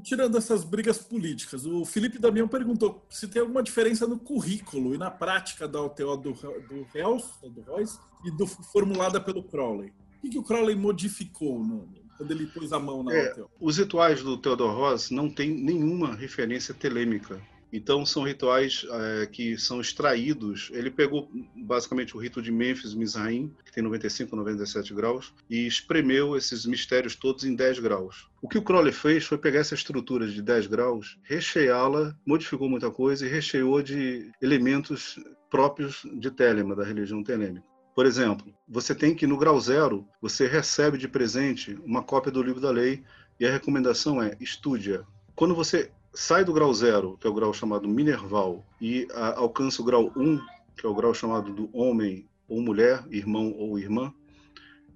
Tirando 0.03 0.37
essas 0.37 0.65
brigas 0.65 0.97
políticas, 0.97 1.65
o 1.65 1.85
Felipe 1.85 2.19
Damião 2.19 2.47
perguntou 2.49 3.05
se 3.09 3.29
tem 3.29 3.41
alguma 3.41 3.63
diferença 3.63 4.05
no 4.05 4.19
currículo 4.19 4.93
e 4.93 4.97
na 4.97 5.09
prática 5.09 5.67
da 5.67 5.81
OTO 5.81 6.17
do, 6.17 6.33
do 6.33 7.49
do 7.49 7.61
Royce, 7.61 7.99
e 8.25 8.31
do, 8.31 8.45
formulada 8.45 9.21
pelo 9.21 9.41
Crowley. 9.41 9.93
O 10.17 10.21
que, 10.21 10.29
que 10.31 10.37
o 10.37 10.43
Crowley 10.43 10.75
modificou 10.75 11.63
no, 11.63 11.87
quando 12.17 12.31
ele 12.31 12.47
pôs 12.47 12.71
a 12.71 12.79
mão 12.79 13.03
na 13.03 13.13
é? 13.13 13.35
Os 13.59 13.77
rituais 13.77 14.21
do 14.21 14.37
Theodore 14.37 14.75
Ross 14.75 15.09
não 15.11 15.29
têm 15.29 15.49
nenhuma 15.49 16.15
referência 16.15 16.73
telêmica 16.73 17.41
então 17.75 18.05
são 18.05 18.23
rituais 18.23 18.85
é, 18.89 19.25
que 19.25 19.57
são 19.57 19.81
extraídos. 19.81 20.69
Ele 20.71 20.89
pegou 20.89 21.29
basicamente 21.53 22.15
o 22.15 22.19
rito 22.19 22.41
de 22.41 22.49
Memphis 22.49 22.93
Mizraim, 22.93 23.53
que 23.65 23.71
tem 23.71 23.83
95, 23.83 24.33
97 24.33 24.93
graus, 24.93 25.33
e 25.49 25.67
espremeu 25.67 26.37
esses 26.37 26.65
mistérios 26.65 27.17
todos 27.17 27.43
em 27.43 27.53
10 27.53 27.79
graus. 27.79 28.29
O 28.41 28.47
que 28.47 28.57
o 28.57 28.61
Crowley 28.61 28.93
fez 28.93 29.25
foi 29.25 29.37
pegar 29.37 29.59
essa 29.59 29.75
estrutura 29.75 30.25
de 30.25 30.41
10 30.41 30.67
graus, 30.67 31.19
recheá-la, 31.23 32.15
modificou 32.25 32.69
muita 32.69 32.89
coisa 32.89 33.25
e 33.25 33.29
recheou 33.29 33.81
de 33.81 34.31
elementos 34.41 35.19
próprios 35.49 36.07
de 36.13 36.31
Telema, 36.31 36.77
da 36.77 36.85
religião 36.85 37.21
telêmica. 37.21 37.74
Por 37.95 38.05
exemplo, 38.05 38.53
você 38.67 38.93
tem 38.93 39.15
que 39.15 39.25
no 39.25 39.37
grau 39.37 39.57
zero, 39.57 40.05
você 40.21 40.47
recebe 40.47 40.97
de 40.97 41.07
presente 41.07 41.79
uma 41.85 42.03
cópia 42.03 42.29
do 42.29 42.43
livro 42.43 42.59
da 42.59 42.69
lei 42.69 43.01
e 43.39 43.45
a 43.45 43.51
recomendação 43.51 44.21
é 44.21 44.35
estude-a. 44.37 45.05
Quando 45.33 45.55
você 45.55 45.89
sai 46.13 46.43
do 46.43 46.51
grau 46.51 46.73
zero, 46.73 47.17
que 47.17 47.25
é 47.25 47.29
o 47.29 47.33
grau 47.33 47.53
chamado 47.53 47.87
minerval, 47.87 48.65
e 48.81 49.07
a, 49.13 49.39
alcança 49.39 49.81
o 49.81 49.85
grau 49.85 50.11
um, 50.13 50.37
que 50.75 50.85
é 50.85 50.89
o 50.89 50.93
grau 50.93 51.13
chamado 51.13 51.53
do 51.53 51.69
homem 51.71 52.27
ou 52.49 52.61
mulher, 52.61 53.01
irmão 53.09 53.53
ou 53.57 53.79
irmã, 53.79 54.13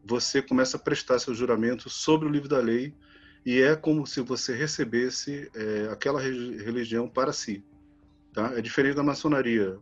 você 0.03 0.41
começa 0.41 0.75
a 0.75 0.79
prestar 0.79 1.19
seu 1.19 1.33
juramento 1.33 1.89
sobre 1.89 2.27
o 2.27 2.31
livro 2.31 2.49
da 2.49 2.59
lei 2.59 2.93
e 3.45 3.61
é 3.61 3.77
como 3.77 4.05
se 4.05 4.19
você 4.19 4.53
recebesse 4.53 5.49
é, 5.55 5.89
aquela 5.89 6.19
religião 6.19 7.07
para 7.07 7.31
si. 7.31 7.63
Tá? 8.33 8.57
É 8.57 8.61
diferente 8.61 8.95
da 8.95 9.03
maçonaria, 9.03 9.77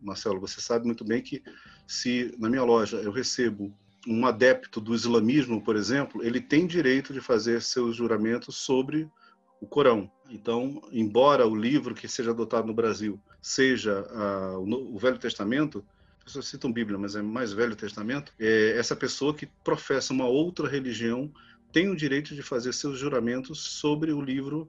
Marcelo. 0.00 0.40
Você 0.40 0.60
sabe 0.60 0.86
muito 0.86 1.04
bem 1.04 1.20
que 1.20 1.42
se 1.86 2.34
na 2.38 2.48
minha 2.48 2.64
loja 2.64 2.96
eu 2.98 3.10
recebo 3.10 3.72
um 4.06 4.26
adepto 4.26 4.80
do 4.80 4.94
islamismo, 4.94 5.62
por 5.62 5.76
exemplo, 5.76 6.24
ele 6.24 6.40
tem 6.40 6.66
direito 6.66 7.12
de 7.12 7.20
fazer 7.20 7.62
seus 7.62 7.94
juramentos 7.94 8.56
sobre 8.56 9.08
o 9.60 9.66
Corão. 9.66 10.10
Então, 10.28 10.82
embora 10.90 11.46
o 11.46 11.54
livro 11.54 11.94
que 11.94 12.08
seja 12.08 12.32
adotado 12.32 12.66
no 12.66 12.74
Brasil 12.74 13.20
seja 13.40 14.02
uh, 14.02 14.58
o, 14.58 14.98
Velho 14.98 15.18
Testamento, 15.18 15.84
as 16.18 16.24
pessoas 16.24 16.46
citam 16.46 16.72
Bíblia, 16.72 16.98
mas 16.98 17.14
é 17.14 17.22
mais 17.22 17.52
Velho 17.52 17.76
Testamento, 17.76 18.32
é, 18.38 18.76
essa 18.76 18.96
pessoa 18.96 19.34
que 19.34 19.46
professa 19.64 20.12
uma 20.12 20.26
outra 20.26 20.68
religião 20.68 21.32
tem 21.72 21.88
o 21.88 21.96
direito 21.96 22.34
de 22.34 22.42
fazer 22.42 22.72
seus 22.72 22.98
juramentos 22.98 23.60
sobre 23.60 24.12
o 24.12 24.20
livro 24.20 24.68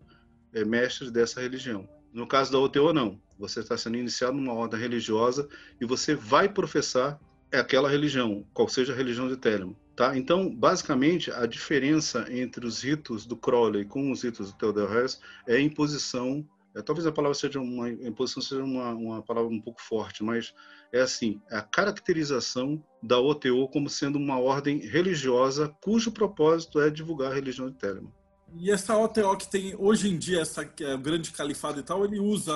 é, 0.54 0.64
mestre 0.64 1.12
dessa 1.12 1.42
religião. 1.42 1.88
No 2.14 2.28
caso 2.28 2.52
da 2.52 2.60
OTO, 2.60 2.94
não. 2.94 3.20
Você 3.40 3.60
está 3.62 3.76
sendo 3.76 3.98
iniciado 3.98 4.38
numa 4.38 4.54
ordem 4.54 4.80
religiosa 4.80 5.50
e 5.82 5.86
você 5.86 6.14
vai 6.14 6.48
professar 6.48 7.20
aquela 7.52 7.90
religião, 7.90 8.46
qual 8.54 8.68
seja 8.70 8.94
a 8.94 8.96
religião 8.96 9.28
de 9.28 9.38
Telemo. 9.38 9.76
Tá? 9.96 10.16
Então, 10.18 10.54
basicamente, 10.54 11.32
a 11.32 11.46
diferença 11.46 12.26
entre 12.30 12.66
os 12.66 12.84
ritos 12.84 13.26
do 13.26 13.36
Crowley 13.36 13.86
com 13.86 14.12
os 14.12 14.24
ritos 14.24 14.52
do 14.52 14.58
Theodor 14.58 14.96
Hess 14.96 15.20
é 15.48 15.56
a 15.56 15.62
imposição. 15.62 16.48
É, 16.76 16.82
talvez 16.82 17.06
a 17.06 17.12
palavra 17.12 17.36
seja 17.36 17.60
uma 17.60 17.90
imposição 17.90 18.42
seja 18.42 18.64
uma, 18.64 18.92
uma 18.94 19.22
palavra 19.22 19.52
um 19.52 19.62
pouco 19.62 19.80
forte, 19.82 20.24
mas 20.24 20.54
é 20.92 21.02
assim, 21.02 21.40
a 21.52 21.62
caracterização 21.62 22.84
da 23.02 23.20
OTO 23.20 23.68
como 23.68 23.90
sendo 23.90 24.18
uma 24.18 24.40
ordem 24.40 24.80
religiosa 24.80 25.76
cujo 25.82 26.12
propósito 26.12 26.80
é 26.80 26.90
divulgar 26.90 27.32
a 27.32 27.36
religião 27.36 27.70
de 27.70 27.78
Telemann. 27.78 28.12
E 28.60 28.72
essa 28.72 28.98
OTO 28.98 29.36
que 29.38 29.50
tem 29.50 29.76
hoje 29.78 30.10
em 30.10 30.18
dia, 30.18 30.42
essa 30.42 30.62
é, 30.62 30.98
grande 30.98 31.32
califado 31.32 31.80
e 31.80 31.84
tal, 31.84 32.06
ele 32.06 32.20
usa 32.20 32.54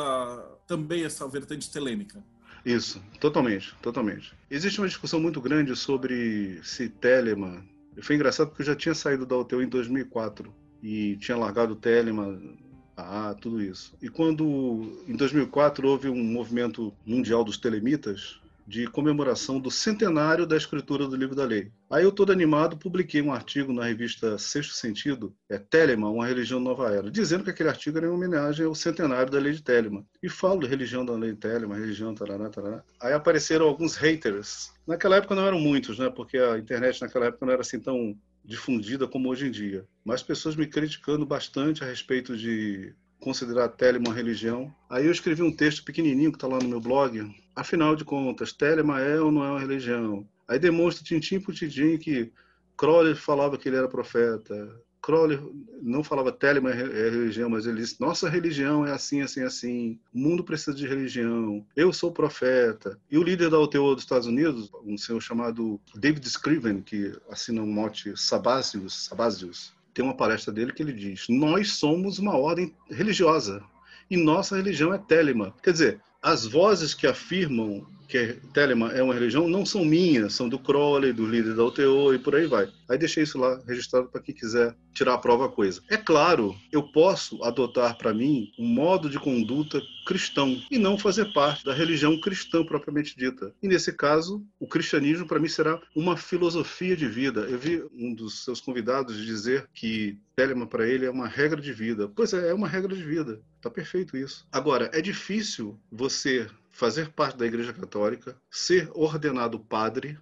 também 0.67 1.03
essa 1.03 1.27
vertente 1.27 1.71
telêmica. 1.71 2.23
Isso, 2.65 3.01
totalmente, 3.19 3.73
totalmente. 3.81 4.33
Existe 4.51 4.79
uma 4.79 4.87
discussão 4.87 5.19
muito 5.19 5.39
grande 5.39 5.75
sobre 5.75 6.59
se 6.63 6.89
Telemann. 6.89 7.63
Foi 8.01 8.15
engraçado 8.15 8.49
porque 8.49 8.61
eu 8.61 8.67
já 8.67 8.75
tinha 8.75 8.93
saído 8.93 9.25
da 9.25 9.35
OTO 9.35 9.61
em 9.61 9.69
2004 9.69 10.53
e 10.83 11.17
tinha 11.17 11.37
largado 11.37 11.73
o 11.73 11.75
Telemann, 11.75 12.57
ah, 12.95 13.35
tudo 13.39 13.61
isso. 13.61 13.95
E 14.01 14.09
quando 14.09 15.03
em 15.07 15.15
2004 15.15 15.87
houve 15.87 16.09
um 16.09 16.23
movimento 16.23 16.93
mundial 17.05 17.43
dos 17.43 17.57
telemitas, 17.57 18.39
de 18.67 18.85
comemoração 18.85 19.61
do 19.61 19.71
centenário 19.71 20.45
da 20.45 20.57
escritura 20.57 21.07
do 21.07 21.15
Livro 21.15 21.33
da 21.33 21.45
Lei. 21.45 21.71
Aí 21.89 22.03
eu, 22.03 22.11
todo 22.11 22.33
animado, 22.33 22.75
publiquei 22.77 23.21
um 23.21 23.31
artigo 23.31 23.71
na 23.71 23.85
revista 23.85 24.37
Sexto 24.37 24.73
Sentido, 24.73 25.33
é 25.49 25.57
Telemann, 25.57 26.11
uma 26.11 26.27
religião 26.27 26.59
nova 26.59 26.91
era, 26.91 27.09
dizendo 27.09 27.45
que 27.45 27.49
aquele 27.49 27.69
artigo 27.69 27.97
era 27.97 28.07
em 28.07 28.09
homenagem 28.09 28.65
ao 28.65 28.75
centenário 28.75 29.31
da 29.31 29.39
lei 29.39 29.53
de 29.53 29.63
Telemann. 29.63 30.05
E 30.21 30.27
falo 30.27 30.59
de 30.59 30.67
religião 30.67 31.05
da 31.05 31.13
lei 31.13 31.33
de 31.33 31.47
religião, 31.47 32.13
tarará, 32.13 32.49
tarará. 32.49 32.83
Aí 33.01 33.13
apareceram 33.13 33.65
alguns 33.65 33.95
haters. 33.95 34.73
Naquela 34.85 35.15
época 35.15 35.33
não 35.33 35.47
eram 35.47 35.59
muitos, 35.59 35.97
né? 35.97 36.09
Porque 36.09 36.37
a 36.37 36.57
internet 36.57 37.01
naquela 37.01 37.27
época 37.27 37.45
não 37.45 37.53
era 37.53 37.61
assim 37.61 37.79
tão 37.79 38.17
difundida 38.43 39.07
como 39.07 39.29
hoje 39.29 39.47
em 39.47 39.51
dia. 39.51 39.85
Mas 40.03 40.21
pessoas 40.21 40.55
me 40.55 40.67
criticando 40.67 41.25
bastante 41.25 41.83
a 41.83 41.87
respeito 41.87 42.35
de 42.35 42.93
considerar 43.19 43.69
Telemann 43.69 44.13
religião. 44.13 44.73
Aí 44.89 45.05
eu 45.05 45.11
escrevi 45.11 45.41
um 45.41 45.55
texto 45.55 45.83
pequenininho 45.83 46.31
que 46.31 46.37
está 46.37 46.47
lá 46.47 46.59
no 46.59 46.69
meu 46.69 46.79
blog. 46.79 47.33
Afinal 47.55 47.95
de 47.95 48.05
contas, 48.05 48.53
Telemann 48.53 48.99
é 48.99 49.19
ou 49.19 49.31
não 49.31 49.43
é 49.43 49.49
uma 49.51 49.59
religião? 49.59 50.27
Aí 50.47 50.59
demonstra 50.59 51.03
tintim 51.03 51.39
por 51.39 51.53
tintim 51.53 51.97
que 51.97 52.31
Crowley 52.77 53.15
falava 53.15 53.57
que 53.57 53.67
ele 53.67 53.77
era 53.77 53.87
profeta. 53.87 54.79
Crowley 55.01 55.39
não 55.81 56.03
falava 56.03 56.31
Telemann 56.31 56.73
é 56.73 57.09
religião, 57.09 57.49
mas 57.49 57.65
ele 57.65 57.81
disse: 57.81 57.99
nossa 57.99 58.29
religião 58.29 58.85
é 58.85 58.91
assim, 58.91 59.21
assim, 59.21 59.41
assim. 59.41 59.99
O 60.13 60.19
mundo 60.19 60.43
precisa 60.43 60.75
de 60.75 60.87
religião. 60.87 61.65
Eu 61.75 61.91
sou 61.93 62.11
profeta. 62.11 62.99
E 63.09 63.17
o 63.17 63.23
líder 63.23 63.49
da 63.49 63.59
UTO 63.59 63.95
dos 63.95 64.03
Estados 64.03 64.27
Unidos, 64.27 64.69
um 64.83 64.97
senhor 64.97 65.21
chamado 65.21 65.79
David 65.95 66.27
Scriven, 66.27 66.81
que 66.81 67.13
assina 67.29 67.61
um 67.61 67.71
mote 67.71 68.15
Sabasius 68.17 69.76
tem 69.97 70.05
uma 70.05 70.13
palestra 70.13 70.53
dele 70.53 70.71
que 70.71 70.83
ele 70.83 70.93
diz: 70.93 71.25
Nós 71.27 71.71
somos 71.73 72.19
uma 72.19 72.37
ordem 72.37 72.71
religiosa 72.87 73.63
e 74.11 74.15
nossa 74.15 74.55
religião 74.55 74.93
é 74.93 74.97
Telema. 74.99 75.55
Quer 75.63 75.71
dizer, 75.71 76.01
as 76.21 76.45
vozes 76.45 76.93
que 76.93 77.07
afirmam 77.07 77.83
que 78.07 78.37
Telemann 78.53 78.91
é 78.91 79.03
uma 79.03 79.13
religião 79.13 79.47
não 79.47 79.65
são 79.65 79.83
minhas, 79.83 80.33
são 80.33 80.47
do 80.47 80.57
Crowley, 80.57 81.13
do 81.13 81.25
líder 81.25 81.55
da 81.55 81.63
UTO 81.63 82.13
e 82.13 82.19
por 82.19 82.35
aí 82.35 82.47
vai. 82.47 82.69
Aí 82.89 82.97
deixei 82.97 83.23
isso 83.23 83.37
lá 83.37 83.59
registrado 83.67 84.07
para 84.07 84.21
quem 84.21 84.33
quiser 84.33 84.75
tirar 84.93 85.15
a 85.15 85.17
prova 85.17 85.49
coisa. 85.49 85.81
É 85.89 85.97
claro, 85.97 86.55
eu 86.71 86.83
posso 86.83 87.43
adotar 87.43 87.97
para 87.97 88.13
mim 88.13 88.51
um 88.57 88.65
modo 88.65 89.09
de 89.09 89.19
conduta 89.19 89.81
cristão 90.05 90.59
e 90.71 90.77
não 90.77 90.97
fazer 90.97 91.33
parte 91.33 91.65
da 91.65 91.73
religião 91.73 92.19
cristã 92.19 92.63
propriamente 92.63 93.15
dita. 93.17 93.53
E 93.61 93.67
nesse 93.67 93.91
caso, 93.91 94.43
o 94.59 94.67
cristianismo 94.67 95.27
para 95.27 95.39
mim 95.39 95.49
será 95.49 95.79
uma 95.95 96.15
filosofia 96.15 96.95
de 96.95 97.07
vida. 97.07 97.41
Eu 97.41 97.59
vi 97.59 97.83
um 97.93 98.13
dos 98.13 98.45
seus 98.45 98.61
convidados 98.61 99.17
dizer 99.17 99.67
que 99.73 100.17
Telemann 100.35 100.67
para 100.67 100.87
ele 100.87 101.05
é 101.05 101.11
uma 101.11 101.27
regra 101.27 101.59
de 101.59 101.73
vida. 101.73 102.09
Pois 102.15 102.31
é, 102.33 102.49
é 102.49 102.53
uma 102.53 102.67
regra 102.67 102.95
de 102.95 103.03
vida. 103.03 103.41
Tá 103.61 103.69
perfeito 103.69 104.15
isso. 104.15 104.47
Agora, 104.51 104.89
é 104.93 105.01
difícil 105.01 105.77
você 105.91 106.47
fazer 106.77 107.09
parte 107.09 107.37
da 107.37 107.47
Igreja 107.47 107.73
Católica, 107.73 108.39
ser 108.51 108.87
ordenado 108.93 109.59
padre, 109.59 110.15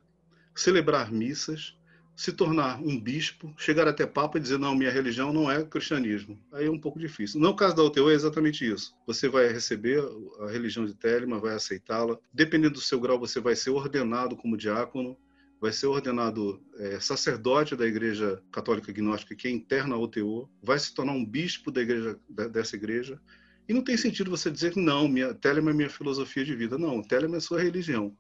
celebrar 0.55 1.11
missas, 1.11 1.77
se 2.15 2.31
tornar 2.31 2.79
um 2.81 2.97
bispo, 2.97 3.53
chegar 3.57 3.89
até 3.89 4.05
papa 4.05 4.37
e 4.37 4.41
dizer 4.41 4.57
não, 4.57 4.73
minha 4.73 4.89
religião 4.89 5.33
não 5.33 5.51
é 5.51 5.65
cristianismo. 5.65 6.41
Aí 6.53 6.67
é 6.67 6.71
um 6.71 6.79
pouco 6.79 6.97
difícil. 6.97 7.41
No 7.41 7.53
caso 7.57 7.75
da 7.75 7.83
UTO 7.83 8.09
é 8.09 8.13
exatamente 8.13 8.65
isso. 8.65 8.95
Você 9.05 9.27
vai 9.27 9.49
receber 9.49 10.01
a 10.39 10.49
religião 10.49 10.85
de 10.85 10.93
Telema, 10.93 11.41
vai 11.41 11.55
aceitá-la. 11.55 12.17
Dependendo 12.31 12.75
do 12.75 12.81
seu 12.81 13.01
grau, 13.01 13.19
você 13.19 13.41
vai 13.41 13.53
ser 13.53 13.71
ordenado 13.71 14.37
como 14.37 14.55
diácono, 14.55 15.17
vai 15.59 15.73
ser 15.73 15.87
ordenado 15.87 16.63
é, 16.77 17.01
sacerdote 17.01 17.75
da 17.75 17.85
Igreja 17.85 18.41
Católica 18.49 18.93
Gnóstica, 18.93 19.35
que 19.35 19.49
é 19.49 19.51
interna 19.51 19.95
à 19.95 19.99
UTO, 19.99 20.49
vai 20.63 20.79
se 20.79 20.93
tornar 20.93 21.11
um 21.11 21.25
bispo 21.25 21.69
da 21.69 21.81
igreja, 21.81 22.17
dessa 22.49 22.77
igreja 22.77 23.19
e 23.67 23.73
não 23.73 23.83
tem 23.83 23.97
sentido 23.97 24.29
você 24.29 24.51
dizer 24.51 24.73
que 24.73 24.79
não, 24.79 25.07
minha, 25.07 25.33
Telemann 25.33 25.73
é 25.73 25.77
minha 25.77 25.89
filosofia 25.89 26.45
de 26.45 26.55
vida. 26.55 26.77
Não, 26.77 27.01
Telemann 27.01 27.37
é 27.37 27.39
sua 27.39 27.61
religião. 27.61 28.15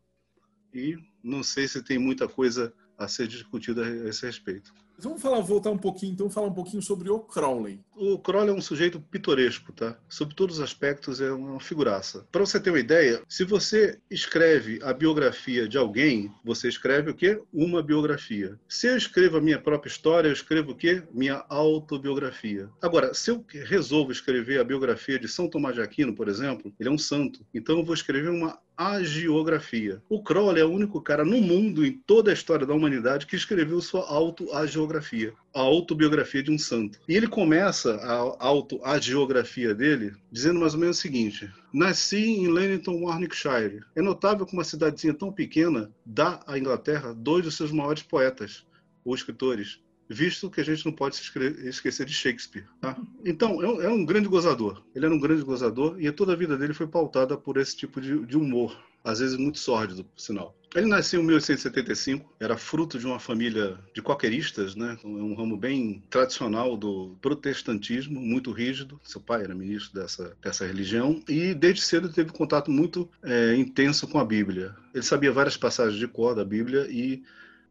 E 0.73 0.97
não 1.23 1.43
sei 1.43 1.67
se 1.67 1.83
tem 1.83 1.99
muita 1.99 2.27
coisa 2.27 2.73
a 2.97 3.07
ser 3.07 3.27
discutida 3.27 3.85
a 3.85 4.09
esse 4.09 4.25
respeito. 4.25 4.73
Vamos 4.97 5.21
falar, 5.21 5.39
voltar 5.41 5.71
um 5.71 5.77
pouquinho, 5.77 6.13
então, 6.13 6.29
falar 6.29 6.47
um 6.47 6.53
pouquinho 6.53 6.81
sobre 6.81 7.09
o 7.09 7.19
Crowley. 7.19 7.79
O 7.95 8.17
Crowley 8.17 8.49
é 8.49 8.53
um 8.53 8.61
sujeito 8.61 8.99
pitoresco, 8.99 9.71
tá? 9.71 9.97
Sob 10.07 10.33
todos 10.33 10.57
os 10.57 10.63
aspectos 10.63 11.19
é 11.19 11.31
uma 11.31 11.59
figuraça. 11.59 12.25
Para 12.31 12.45
você 12.45 12.59
ter 12.59 12.69
uma 12.69 12.79
ideia, 12.79 13.21
se 13.27 13.43
você 13.43 13.99
escreve 14.09 14.79
a 14.83 14.93
biografia 14.93 15.67
de 15.67 15.77
alguém, 15.77 16.31
você 16.43 16.67
escreve 16.67 17.11
o 17.11 17.13
quê? 17.13 17.41
Uma 17.53 17.83
biografia. 17.83 18.59
Se 18.67 18.87
eu 18.87 18.97
escrevo 18.97 19.37
a 19.37 19.41
minha 19.41 19.59
própria 19.59 19.89
história, 19.89 20.29
eu 20.29 20.33
escrevo 20.33 20.71
o 20.71 20.75
quê? 20.75 21.03
Minha 21.11 21.45
autobiografia. 21.49 22.69
Agora, 22.81 23.13
se 23.13 23.31
eu 23.31 23.43
resolvo 23.65 24.11
escrever 24.11 24.59
a 24.59 24.63
biografia 24.63 25.19
de 25.19 25.27
São 25.27 25.49
Tomás 25.49 25.75
de 25.75 25.81
Aquino, 25.81 26.15
por 26.15 26.27
exemplo, 26.27 26.73
ele 26.79 26.89
é 26.89 26.91
um 26.91 26.97
santo. 26.97 27.45
Então 27.53 27.77
eu 27.79 27.85
vou 27.85 27.93
escrever 27.93 28.29
uma 28.29 28.57
agiografia. 28.77 30.01
O 30.09 30.21
Crowley 30.21 30.61
é 30.61 30.65
o 30.65 30.71
único 30.71 31.01
cara 31.01 31.23
no 31.23 31.41
mundo, 31.41 31.85
em 31.85 31.91
toda 31.91 32.31
a 32.31 32.33
história 32.33 32.65
da 32.65 32.73
humanidade, 32.73 33.25
que 33.25 33.35
escreveu 33.35 33.81
sua 33.81 34.07
autoagiografia, 34.07 35.33
a 35.53 35.61
autobiografia 35.61 36.43
de 36.43 36.51
um 36.51 36.57
santo. 36.57 36.99
E 37.07 37.15
ele 37.15 37.27
começa 37.27 37.95
a 37.95 38.45
autoagiografia 38.45 39.73
dele 39.73 40.13
dizendo 40.31 40.59
mais 40.59 40.73
ou 40.73 40.79
menos 40.79 40.97
o 40.97 41.01
seguinte: 41.01 41.49
Nasci 41.73 42.17
em 42.17 42.51
Leamington, 42.51 43.03
Warwickshire. 43.03 43.83
É 43.95 44.01
notável 44.01 44.45
que 44.45 44.53
uma 44.53 44.63
cidadezinha 44.63 45.13
tão 45.13 45.31
pequena 45.31 45.91
dá 46.05 46.39
à 46.47 46.57
Inglaterra 46.57 47.13
dois 47.13 47.43
dos 47.43 47.55
seus 47.55 47.71
maiores 47.71 48.03
poetas 48.03 48.65
ou 49.03 49.13
escritores, 49.13 49.79
visto 50.09 50.49
que 50.49 50.61
a 50.61 50.63
gente 50.63 50.85
não 50.85 50.93
pode 50.93 51.15
esquecer 51.63 52.05
de 52.05 52.13
Shakespeare. 52.13 52.65
Tá? 52.79 52.97
Então, 53.23 53.61
é 53.61 53.67
um, 53.67 53.81
é 53.81 53.89
um, 53.89 54.05
grande 54.05 54.27
gozador. 54.27 54.83
Ele 54.95 55.05
era 55.05 55.13
um 55.13 55.19
grande 55.19 55.43
gozador 55.43 55.99
e 55.99 56.11
toda 56.11 56.33
a 56.33 56.35
vida 56.35 56.57
dele 56.57 56.73
foi 56.73 56.87
pautada 56.87 57.37
por 57.37 57.57
esse 57.57 57.75
tipo 57.75 57.99
de, 57.99 58.25
de 58.25 58.37
humor. 58.37 58.77
às 59.03 59.19
vezes 59.19 59.37
muito 59.37 59.59
sórdido, 59.59 60.03
por 60.03 60.19
sinal. 60.19 60.55
Ele 60.75 60.87
nasceu 60.87 61.21
em 61.21 61.25
1875, 61.25 62.35
era 62.37 62.57
fruto 62.57 62.99
de 62.99 63.05
uma 63.05 63.17
família 63.17 63.79
de 63.93 64.01
quaqueristas, 64.01 64.75
né? 64.75 64.97
um 65.05 65.33
ramo 65.33 65.55
bem 65.55 66.03
tradicional 66.09 66.75
do 66.75 67.15
protestantismo, 67.21 68.19
muito 68.19 68.51
rígido. 68.51 68.99
Seu 69.01 69.21
pai 69.21 69.43
era 69.43 69.55
ministro 69.55 69.97
dessa, 69.97 70.35
dessa 70.41 70.65
religião 70.65 71.21
e 71.29 71.53
desde 71.53 71.81
cedo 71.81 72.11
teve 72.11 72.33
contato 72.33 72.69
muito 72.69 73.09
é, 73.23 73.55
intenso 73.55 74.05
com 74.05 74.19
a 74.19 74.25
Bíblia. 74.25 74.75
Ele 74.93 75.03
sabia 75.03 75.31
várias 75.31 75.55
passagens 75.55 75.97
de 75.97 76.09
cor 76.09 76.35
da 76.35 76.43
Bíblia 76.43 76.85
e, 76.89 77.23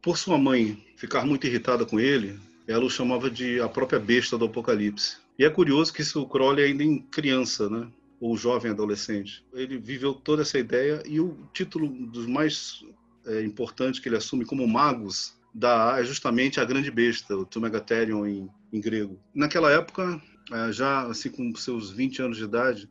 por 0.05 0.19
sua 0.19 0.37
mãe 0.37 0.77
ficar 0.95 1.25
muito 1.25 1.47
irritada 1.47 1.83
com 1.83 1.99
ele, 1.99 2.39
ela 2.67 2.85
o 2.85 2.89
chamava 2.91 3.27
de 3.27 3.59
a 3.59 3.67
própria 3.67 3.99
besta 3.99 4.37
do 4.37 4.45
Apocalipse. 4.45 5.17
E 5.37 5.43
é 5.43 5.49
curioso 5.49 5.91
que 5.91 6.03
isso 6.03 6.21
o 6.21 6.29
Crowley 6.29 6.63
ainda 6.63 6.83
em 6.83 6.99
criança, 6.99 7.67
né? 7.67 7.87
ou 8.19 8.37
jovem 8.37 8.71
adolescente. 8.71 9.43
Ele 9.51 9.79
viveu 9.79 10.13
toda 10.13 10.43
essa 10.43 10.59
ideia 10.59 11.01
e 11.07 11.19
o 11.19 11.35
título 11.51 11.89
dos 11.89 12.27
mais 12.27 12.85
é, 13.25 13.41
importantes 13.41 13.99
que 13.99 14.07
ele 14.07 14.15
assume 14.15 14.45
como 14.45 14.67
magos 14.67 15.33
da 15.51 15.99
é 15.99 16.03
justamente 16.03 16.59
a 16.59 16.65
grande 16.65 16.91
besta, 16.91 17.35
o 17.35 17.43
Tumegatherion 17.43 18.27
em, 18.27 18.47
em 18.71 18.79
grego. 18.79 19.19
Naquela 19.33 19.71
época, 19.71 20.21
é, 20.51 20.71
já 20.71 21.01
assim 21.07 21.29
com 21.29 21.53
seus 21.55 21.89
20 21.89 22.21
anos 22.21 22.37
de 22.37 22.43
idade, 22.43 22.87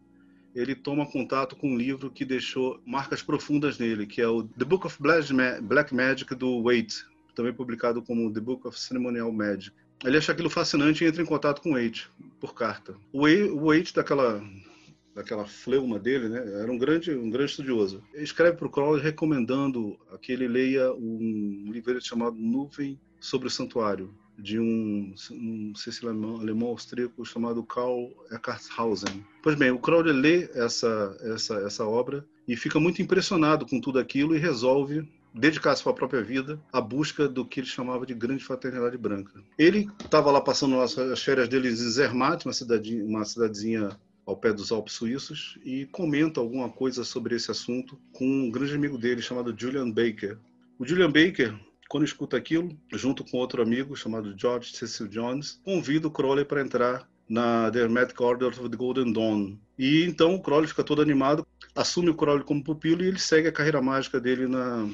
ele 0.54 0.74
toma 0.74 1.10
contato 1.10 1.56
com 1.56 1.72
um 1.72 1.76
livro 1.76 2.10
que 2.10 2.24
deixou 2.24 2.80
marcas 2.86 3.22
profundas 3.22 3.78
nele, 3.78 4.06
que 4.06 4.20
é 4.20 4.28
o 4.28 4.44
The 4.44 4.64
Book 4.64 4.86
of 4.86 4.98
Black 5.00 5.94
Magic 5.94 6.34
do 6.34 6.62
Waite, 6.62 7.04
também 7.34 7.52
publicado 7.52 8.00
como 8.02 8.32
The 8.32 8.40
Book 8.40 8.66
of 8.66 8.78
Ceremonial 8.78 9.32
Magic. 9.32 9.74
Ele 10.04 10.18
acha 10.18 10.32
aquilo 10.32 10.50
fascinante 10.50 11.02
e 11.02 11.06
entra 11.06 11.22
em 11.22 11.26
contato 11.26 11.60
com 11.62 11.72
Waite 11.72 12.08
por 12.40 12.54
carta. 12.54 12.94
O 13.12 13.26
Waite, 13.66 13.94
daquela 13.94 14.42
daquela 15.14 15.46
fleuma 15.46 15.98
dele, 15.98 16.28
né? 16.28 16.38
Era 16.60 16.70
um 16.70 16.76
grande, 16.76 17.12
um 17.12 17.30
grande 17.30 17.52
estudioso. 17.52 18.02
Ele 18.12 18.24
escreve 18.24 18.56
para 18.56 18.66
o 18.66 18.70
Crowley 18.70 19.00
recomendando 19.00 19.96
que 20.20 20.32
ele 20.32 20.48
leia 20.48 20.92
um 20.92 21.70
livro 21.70 22.00
chamado 22.04 22.36
Nuvem 22.36 22.98
sobre 23.20 23.46
o 23.46 23.50
Santuário, 23.50 24.12
de 24.38 24.58
um, 24.58 25.14
um 25.30 25.72
sei 25.74 25.92
se 25.92 26.04
alemão, 26.04 26.40
alemão 26.40 26.68
austríaco 26.68 27.24
chamado 27.24 27.62
Karl 27.62 28.10
Eckartshausen. 28.30 29.24
Pois 29.42 29.56
bem, 29.56 29.70
o 29.70 29.78
Crowley 29.78 30.12
lê 30.12 30.50
essa, 30.54 31.16
essa, 31.20 31.54
essa 31.56 31.86
obra 31.86 32.24
e 32.46 32.56
fica 32.56 32.80
muito 32.80 33.00
impressionado 33.00 33.66
com 33.66 33.80
tudo 33.80 33.98
aquilo 33.98 34.34
e 34.34 34.38
resolve 34.38 35.08
dedicar 35.34 35.74
sua 35.74 35.92
própria 35.92 36.22
vida 36.22 36.60
à 36.72 36.80
busca 36.80 37.28
do 37.28 37.44
que 37.44 37.60
ele 37.60 37.66
chamava 37.66 38.06
de 38.06 38.14
grande 38.14 38.44
fraternidade 38.44 38.96
branca. 38.96 39.42
Ele 39.58 39.88
estava 40.04 40.30
lá 40.30 40.40
passando 40.40 40.80
as 40.80 41.22
férias 41.22 41.48
dele 41.48 41.68
em 41.68 41.74
Zermatt, 41.74 42.46
uma, 42.46 42.52
cidadinha, 42.52 43.04
uma 43.04 43.24
cidadezinha 43.24 43.88
ao 44.24 44.36
pé 44.36 44.52
dos 44.52 44.70
Alpes 44.72 44.94
suíços 44.94 45.58
e 45.64 45.86
comenta 45.86 46.40
alguma 46.40 46.68
coisa 46.68 47.04
sobre 47.04 47.34
esse 47.34 47.50
assunto 47.50 47.98
com 48.12 48.24
um 48.24 48.50
grande 48.50 48.74
amigo 48.74 48.96
dele 48.96 49.20
chamado 49.20 49.54
Julian 49.56 49.90
Baker. 49.90 50.38
O 50.78 50.86
Julian 50.86 51.10
Baker, 51.10 51.54
quando 51.94 52.06
escuta 52.06 52.36
aquilo, 52.36 52.76
junto 52.92 53.22
com 53.22 53.38
outro 53.38 53.62
amigo 53.62 53.94
chamado 53.94 54.34
George 54.36 54.74
Cecil 54.74 55.06
Jones, 55.06 55.60
convida 55.64 56.08
o 56.08 56.10
Crowley 56.10 56.44
para 56.44 56.60
entrar 56.60 57.08
na 57.28 57.70
The 57.70 57.78
Hermetic 57.78 58.20
Order 58.20 58.48
of 58.48 58.68
the 58.68 58.76
Golden 58.76 59.12
Dawn. 59.12 59.56
E 59.78 60.02
então 60.02 60.34
o 60.34 60.42
Crowley 60.42 60.66
fica 60.66 60.82
todo 60.82 61.00
animado, 61.00 61.46
assume 61.72 62.10
o 62.10 62.16
Crowley 62.16 62.42
como 62.42 62.64
pupilo 62.64 63.04
e 63.04 63.06
ele 63.06 63.20
segue 63.20 63.46
a 63.46 63.52
carreira 63.52 63.80
mágica 63.80 64.20
dele 64.20 64.48
na, 64.48 64.90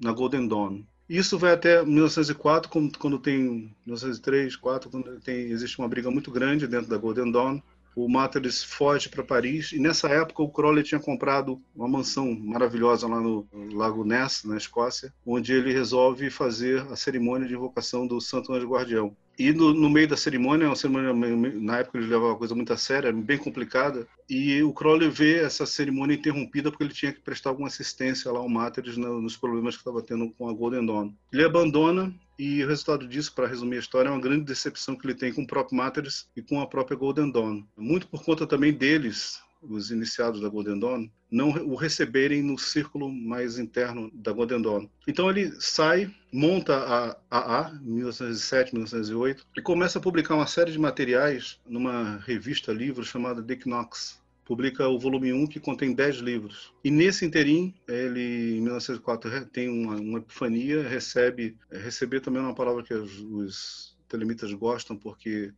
na 0.00 0.10
Golden 0.10 0.48
Dawn. 0.48 0.82
Isso 1.08 1.38
vai 1.38 1.52
até 1.52 1.84
1904, 1.84 2.68
quando 2.98 3.20
tem 3.20 3.72
1903, 3.86 4.56
4, 4.56 4.90
quando 4.90 5.20
tem 5.20 5.52
existe 5.52 5.78
uma 5.78 5.86
briga 5.86 6.10
muito 6.10 6.32
grande 6.32 6.66
dentro 6.66 6.90
da 6.90 6.98
Golden 6.98 7.30
Dawn 7.30 7.60
o 7.94 8.08
Matheus 8.08 8.62
foge 8.62 9.08
para 9.08 9.24
Paris 9.24 9.72
e 9.72 9.78
nessa 9.78 10.08
época 10.08 10.42
o 10.42 10.50
Crowley 10.50 10.84
tinha 10.84 11.00
comprado 11.00 11.60
uma 11.74 11.88
mansão 11.88 12.34
maravilhosa 12.34 13.08
lá 13.08 13.20
no 13.20 13.46
Lago 13.72 14.04
Ness, 14.04 14.44
na 14.44 14.56
Escócia, 14.56 15.12
onde 15.26 15.52
ele 15.52 15.72
resolve 15.72 16.30
fazer 16.30 16.80
a 16.90 16.96
cerimônia 16.96 17.48
de 17.48 17.54
invocação 17.54 18.06
do 18.06 18.20
Santo 18.20 18.52
Anjo 18.52 18.68
Guardião. 18.68 19.16
E 19.38 19.52
no, 19.52 19.72
no, 19.72 19.88
meio 19.88 20.08
da 20.08 20.16
cerimônia, 20.16 20.66
uma 20.66 20.74
cerimônia, 20.74 21.12
na 21.60 21.78
época 21.78 21.96
ele 21.96 22.08
levava 22.08 22.32
uma 22.32 22.38
coisa 22.38 22.56
muito 22.56 22.72
a 22.72 22.76
séria, 22.76 23.12
bem 23.12 23.38
complicada, 23.38 24.04
e 24.28 24.60
o 24.64 24.72
Crowley 24.72 25.08
vê 25.08 25.38
essa 25.38 25.64
cerimônia 25.64 26.16
interrompida 26.16 26.72
porque 26.72 26.82
ele 26.82 26.92
tinha 26.92 27.12
que 27.12 27.20
prestar 27.20 27.50
alguma 27.50 27.68
assistência 27.68 28.32
lá 28.32 28.40
ao 28.40 28.48
Máteres 28.48 28.96
nos 28.96 29.36
problemas 29.36 29.76
que 29.76 29.80
estava 29.80 30.02
tendo 30.02 30.30
com 30.32 30.48
a 30.48 30.52
Golden 30.52 30.84
Dawn. 30.84 31.12
Ele 31.32 31.44
abandona 31.44 32.12
e 32.38 32.62
o 32.62 32.68
resultado 32.68 33.06
disso, 33.08 33.34
para 33.34 33.48
resumir 33.48 33.76
a 33.76 33.80
história, 33.80 34.08
é 34.08 34.12
uma 34.12 34.20
grande 34.20 34.44
decepção 34.44 34.94
que 34.94 35.06
ele 35.06 35.14
tem 35.14 35.32
com 35.32 35.42
o 35.42 35.46
próprio 35.46 35.76
Máteres 35.76 36.28
e 36.36 36.42
com 36.42 36.60
a 36.60 36.66
própria 36.66 36.96
Golden 36.96 37.32
Dawn. 37.32 37.64
Muito 37.76 38.06
por 38.06 38.22
conta 38.22 38.46
também 38.46 38.72
deles, 38.72 39.40
os 39.60 39.90
iniciados 39.90 40.40
da 40.40 40.48
Golden 40.48 40.78
Dawn, 40.78 41.08
não 41.30 41.50
o 41.50 41.74
receberem 41.74 42.42
no 42.42 42.56
círculo 42.56 43.10
mais 43.10 43.58
interno 43.58 44.10
da 44.14 44.32
Golden 44.32 44.62
Dawn. 44.62 44.88
Então 45.06 45.28
ele 45.28 45.52
sai, 45.60 46.14
monta 46.32 46.76
a 46.76 47.16
AA, 47.30 47.72
1907, 47.80 48.72
1908, 48.72 49.44
e 49.56 49.60
começa 49.60 49.98
a 49.98 50.02
publicar 50.02 50.36
uma 50.36 50.46
série 50.46 50.70
de 50.70 50.78
materiais 50.78 51.58
numa 51.66 52.18
revista 52.18 52.72
livro 52.72 53.04
chamada 53.04 53.42
Dick 53.42 53.66
Knox. 53.68 54.22
Publica 54.48 54.88
o 54.88 54.98
volume 54.98 55.30
1, 55.30 55.46
que 55.46 55.60
contém 55.60 55.94
10 55.94 56.16
livros. 56.16 56.72
E 56.82 56.90
nesse 56.90 57.26
interim, 57.26 57.74
ele, 57.86 58.56
em 58.56 58.62
1904, 58.62 59.44
tem 59.44 59.68
uma, 59.68 59.96
uma 59.96 60.18
epifania, 60.20 60.88
recebe, 60.88 61.54
receber 61.70 62.20
também 62.20 62.40
uma 62.40 62.54
palavra 62.54 62.82
que 62.82 62.94
os, 62.94 63.20
os 63.20 63.98
telemitas 64.08 64.50
gostam, 64.54 64.96
porque 64.96 65.52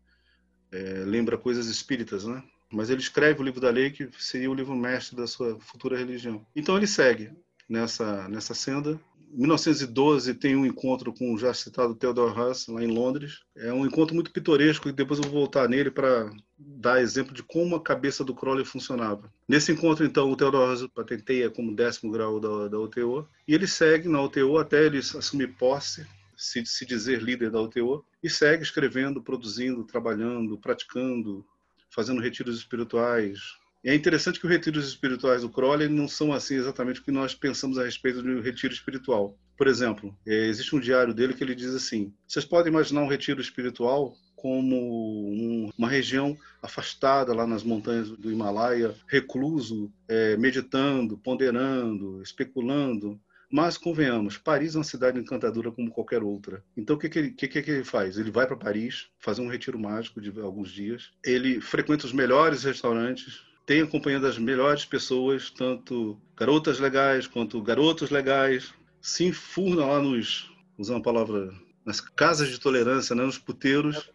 é, 0.72 1.04
lembra 1.06 1.38
coisas 1.38 1.68
espíritas, 1.68 2.24
né? 2.24 2.42
mas 2.68 2.90
ele 2.90 3.00
escreve 3.00 3.40
o 3.40 3.44
livro 3.44 3.60
da 3.60 3.70
lei 3.70 3.90
que 3.92 4.08
seria 4.18 4.50
o 4.50 4.54
livro 4.54 4.74
mestre 4.74 5.16
da 5.16 5.28
sua 5.28 5.56
futura 5.60 5.96
religião. 5.96 6.44
Então 6.54 6.76
ele 6.76 6.88
segue 6.88 7.30
nessa 7.68 8.28
nessa 8.28 8.54
senda. 8.54 9.00
Em 9.32 9.38
1912 9.38 10.34
tem 10.34 10.56
um 10.56 10.66
encontro 10.66 11.12
com 11.12 11.32
o 11.32 11.38
já 11.38 11.54
citado 11.54 11.94
Theodore 11.94 12.38
Huss 12.38 12.66
lá 12.66 12.82
em 12.82 12.88
Londres. 12.88 13.40
É 13.56 13.72
um 13.72 13.86
encontro 13.86 14.14
muito 14.14 14.32
pitoresco 14.32 14.88
e 14.88 14.92
depois 14.92 15.20
eu 15.20 15.24
vou 15.24 15.40
voltar 15.40 15.68
nele 15.68 15.90
para 15.90 16.30
dar 16.58 17.00
exemplo 17.00 17.32
de 17.32 17.42
como 17.42 17.76
a 17.76 17.82
cabeça 17.82 18.24
do 18.24 18.34
Crowley 18.34 18.64
funcionava. 18.64 19.32
Nesse 19.48 19.72
encontro, 19.72 20.04
então, 20.04 20.30
o 20.30 20.36
Theodore 20.36 20.72
Huss 20.72 20.86
patenteia 20.94 21.48
como 21.48 21.74
décimo 21.74 22.10
grau 22.10 22.40
da, 22.40 22.68
da 22.68 22.78
UTO 22.78 23.26
e 23.46 23.54
ele 23.54 23.66
segue 23.66 24.08
na 24.08 24.20
UTO 24.20 24.58
até 24.58 24.84
ele 24.84 24.98
assumir 24.98 25.48
posse 25.56 26.06
se, 26.40 26.64
se 26.64 26.86
dizer 26.86 27.22
líder 27.22 27.50
da 27.50 27.60
UTO, 27.60 28.02
e 28.22 28.30
segue 28.30 28.62
escrevendo, 28.62 29.22
produzindo, 29.22 29.84
trabalhando, 29.84 30.56
praticando, 30.56 31.44
fazendo 31.90 32.20
retiros 32.20 32.56
espirituais. 32.56 33.59
E 33.82 33.88
é 33.88 33.94
interessante 33.94 34.38
que 34.38 34.46
os 34.46 34.52
retiros 34.52 34.86
espirituais 34.86 35.42
do 35.42 35.48
Crowley 35.48 35.88
não 35.88 36.06
são 36.06 36.32
assim 36.32 36.54
exatamente 36.54 37.00
o 37.00 37.04
que 37.04 37.10
nós 37.10 37.34
pensamos 37.34 37.78
a 37.78 37.84
respeito 37.84 38.20
um 38.20 38.40
retiro 38.40 38.72
espiritual. 38.72 39.38
Por 39.56 39.66
exemplo, 39.66 40.16
é, 40.26 40.46
existe 40.46 40.76
um 40.76 40.80
diário 40.80 41.14
dele 41.14 41.34
que 41.34 41.42
ele 41.42 41.54
diz 41.54 41.74
assim: 41.74 42.12
vocês 42.26 42.44
podem 42.44 42.72
imaginar 42.72 43.02
um 43.02 43.08
retiro 43.08 43.40
espiritual 43.40 44.14
como 44.36 44.76
um, 44.76 45.70
uma 45.76 45.88
região 45.88 46.36
afastada 46.62 47.34
lá 47.34 47.46
nas 47.46 47.62
montanhas 47.62 48.10
do 48.10 48.32
Himalaia, 48.32 48.94
recluso, 49.06 49.92
é, 50.08 50.36
meditando, 50.36 51.18
ponderando, 51.18 52.22
especulando, 52.22 53.20
mas 53.50 53.76
convenhamos, 53.76 54.38
Paris 54.38 54.74
é 54.74 54.78
uma 54.78 54.84
cidade 54.84 55.18
encantadora 55.18 55.72
como 55.72 55.90
qualquer 55.90 56.22
outra. 56.22 56.62
Então 56.76 56.96
o 56.96 56.98
que, 56.98 57.08
que, 57.08 57.18
ele, 57.18 57.30
que, 57.32 57.48
que 57.48 57.70
ele 57.70 57.84
faz? 57.84 58.16
Ele 58.16 58.30
vai 58.30 58.46
para 58.46 58.56
Paris, 58.56 59.08
fazer 59.18 59.42
um 59.42 59.48
retiro 59.50 59.78
mágico 59.78 60.20
de 60.20 60.38
alguns 60.40 60.70
dias. 60.70 61.10
Ele 61.24 61.60
frequenta 61.60 62.06
os 62.06 62.12
melhores 62.12 62.62
restaurantes, 62.62 63.42
tem 63.70 63.82
a 63.82 63.86
companhia 63.86 64.18
das 64.18 64.36
melhores 64.36 64.84
pessoas, 64.84 65.48
tanto 65.48 66.20
garotas 66.36 66.80
legais 66.80 67.28
quanto 67.28 67.62
garotos 67.62 68.10
legais. 68.10 68.74
Se 69.00 69.22
enfurna 69.22 69.86
lá 69.86 70.02
nos, 70.02 70.52
usando 70.76 70.98
a 70.98 71.02
palavra, 71.04 71.54
nas 71.86 72.00
casas 72.00 72.48
de 72.48 72.58
tolerância, 72.58 73.14
né, 73.14 73.22
nos 73.22 73.38
puteiros. 73.38 74.10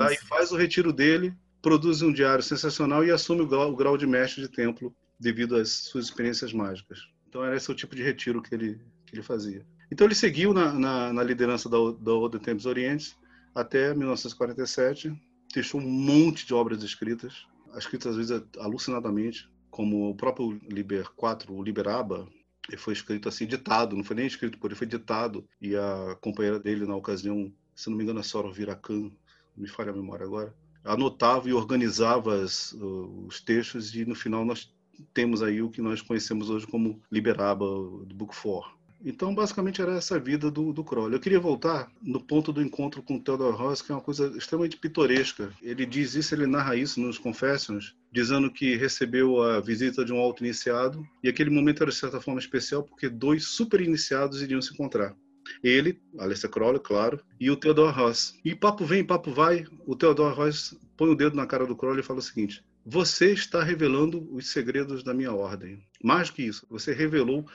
Aí 0.00 0.16
faz 0.16 0.52
o 0.52 0.56
retiro 0.56 0.90
dele, 0.90 1.34
produz 1.60 2.00
um 2.00 2.10
diário 2.10 2.42
sensacional 2.42 3.04
e 3.04 3.10
assume 3.10 3.42
o 3.42 3.46
grau, 3.46 3.70
o 3.70 3.76
grau 3.76 3.98
de 3.98 4.06
mestre 4.06 4.40
de 4.40 4.48
templo 4.48 4.90
devido 5.20 5.56
às 5.56 5.68
suas 5.68 6.06
experiências 6.06 6.54
mágicas. 6.54 7.00
Então 7.28 7.44
era 7.44 7.58
esse 7.58 7.70
o 7.70 7.74
tipo 7.74 7.94
de 7.94 8.02
retiro 8.02 8.40
que 8.40 8.54
ele, 8.54 8.80
que 9.04 9.14
ele 9.14 9.22
fazia. 9.22 9.66
Então 9.92 10.06
ele 10.06 10.14
seguiu 10.14 10.54
na, 10.54 10.72
na, 10.72 11.12
na 11.12 11.22
liderança 11.22 11.68
da, 11.68 11.76
da 12.00 12.12
Ordem 12.14 12.40
Tempos 12.40 12.64
Orientes 12.64 13.14
até 13.54 13.92
1947, 13.92 15.12
deixou 15.52 15.78
um 15.78 15.86
monte 15.86 16.46
de 16.46 16.54
obras 16.54 16.82
escritas, 16.82 17.46
escritas 17.78 18.16
às 18.16 18.16
vezes 18.16 18.42
alucinadamente, 18.58 19.50
como 19.70 20.10
o 20.10 20.14
próprio 20.14 20.60
Liber 20.68 21.10
4, 21.14 21.52
o 21.52 21.62
Liberaba, 21.62 22.28
ele 22.68 22.76
foi 22.76 22.92
escrito 22.92 23.28
assim, 23.28 23.46
ditado, 23.46 23.96
não 23.96 24.04
foi 24.04 24.16
nem 24.16 24.26
escrito 24.26 24.58
por 24.58 24.70
ele, 24.70 24.78
foi 24.78 24.86
ditado, 24.86 25.44
e 25.60 25.76
a 25.76 26.16
companheira 26.20 26.58
dele 26.58 26.86
na 26.86 26.96
ocasião, 26.96 27.52
se 27.74 27.88
não 27.88 27.96
me 27.96 28.04
engano, 28.04 28.20
a 28.20 28.22
Sora 28.22 28.50
Viracan, 28.50 29.10
me 29.56 29.68
falha 29.68 29.90
a 29.90 29.94
memória 29.94 30.24
agora, 30.24 30.54
anotava 30.84 31.48
e 31.48 31.52
organizava 31.52 32.42
as, 32.42 32.72
os 32.72 33.40
textos 33.40 33.94
e 33.94 34.04
no 34.04 34.14
final 34.14 34.44
nós 34.44 34.72
temos 35.12 35.42
aí 35.42 35.62
o 35.62 35.70
que 35.70 35.82
nós 35.82 36.00
conhecemos 36.00 36.50
hoje 36.50 36.66
como 36.66 37.00
Liberaba, 37.10 37.64
do 37.66 38.14
Book 38.14 38.34
4. 38.36 38.77
Então, 39.04 39.34
basicamente, 39.34 39.80
era 39.80 39.96
essa 39.96 40.18
vida 40.18 40.50
do, 40.50 40.72
do 40.72 40.82
Crowley. 40.82 41.14
Eu 41.14 41.20
queria 41.20 41.38
voltar 41.38 41.90
no 42.02 42.20
ponto 42.20 42.52
do 42.52 42.62
encontro 42.62 43.02
com 43.02 43.16
o 43.16 43.20
Theodore 43.20 43.56
Ross, 43.56 43.80
que 43.80 43.92
é 43.92 43.94
uma 43.94 44.00
coisa 44.00 44.26
extremamente 44.36 44.76
pitoresca. 44.76 45.52
Ele 45.62 45.86
diz 45.86 46.14
isso, 46.14 46.34
ele 46.34 46.46
narra 46.46 46.74
isso 46.74 47.00
nos 47.00 47.18
Confessions, 47.18 47.94
dizendo 48.12 48.50
que 48.50 48.76
recebeu 48.76 49.42
a 49.42 49.60
visita 49.60 50.04
de 50.04 50.12
um 50.12 50.18
alto 50.18 50.44
iniciado, 50.44 51.06
e 51.22 51.28
aquele 51.28 51.50
momento 51.50 51.82
era 51.82 51.90
de 51.90 51.96
certa 51.96 52.20
forma 52.20 52.40
especial 52.40 52.82
porque 52.82 53.08
dois 53.08 53.46
super 53.46 53.80
iniciados 53.80 54.42
iriam 54.42 54.60
se 54.60 54.72
encontrar. 54.72 55.14
Ele, 55.62 56.00
Aleister 56.18 56.50
Crowley, 56.50 56.80
claro, 56.80 57.20
e 57.40 57.50
o 57.50 57.56
Theodore 57.56 57.94
Ross. 57.94 58.38
E 58.44 58.54
papo 58.54 58.84
vem, 58.84 59.04
papo 59.04 59.30
vai, 59.30 59.64
o 59.86 59.96
Theodore 59.96 60.34
Ross 60.34 60.76
põe 60.96 61.08
o 61.08 61.14
dedo 61.14 61.36
na 61.36 61.46
cara 61.46 61.66
do 61.66 61.76
Crowley 61.76 62.00
e 62.00 62.04
fala 62.04 62.18
o 62.18 62.22
seguinte: 62.22 62.62
você 62.84 63.32
está 63.32 63.62
revelando 63.62 64.28
os 64.34 64.50
segredos 64.50 65.02
da 65.02 65.14
minha 65.14 65.32
ordem. 65.32 65.82
Mais 66.02 66.30
que 66.30 66.42
isso, 66.42 66.66
você 66.68 66.92
revelou 66.92 67.46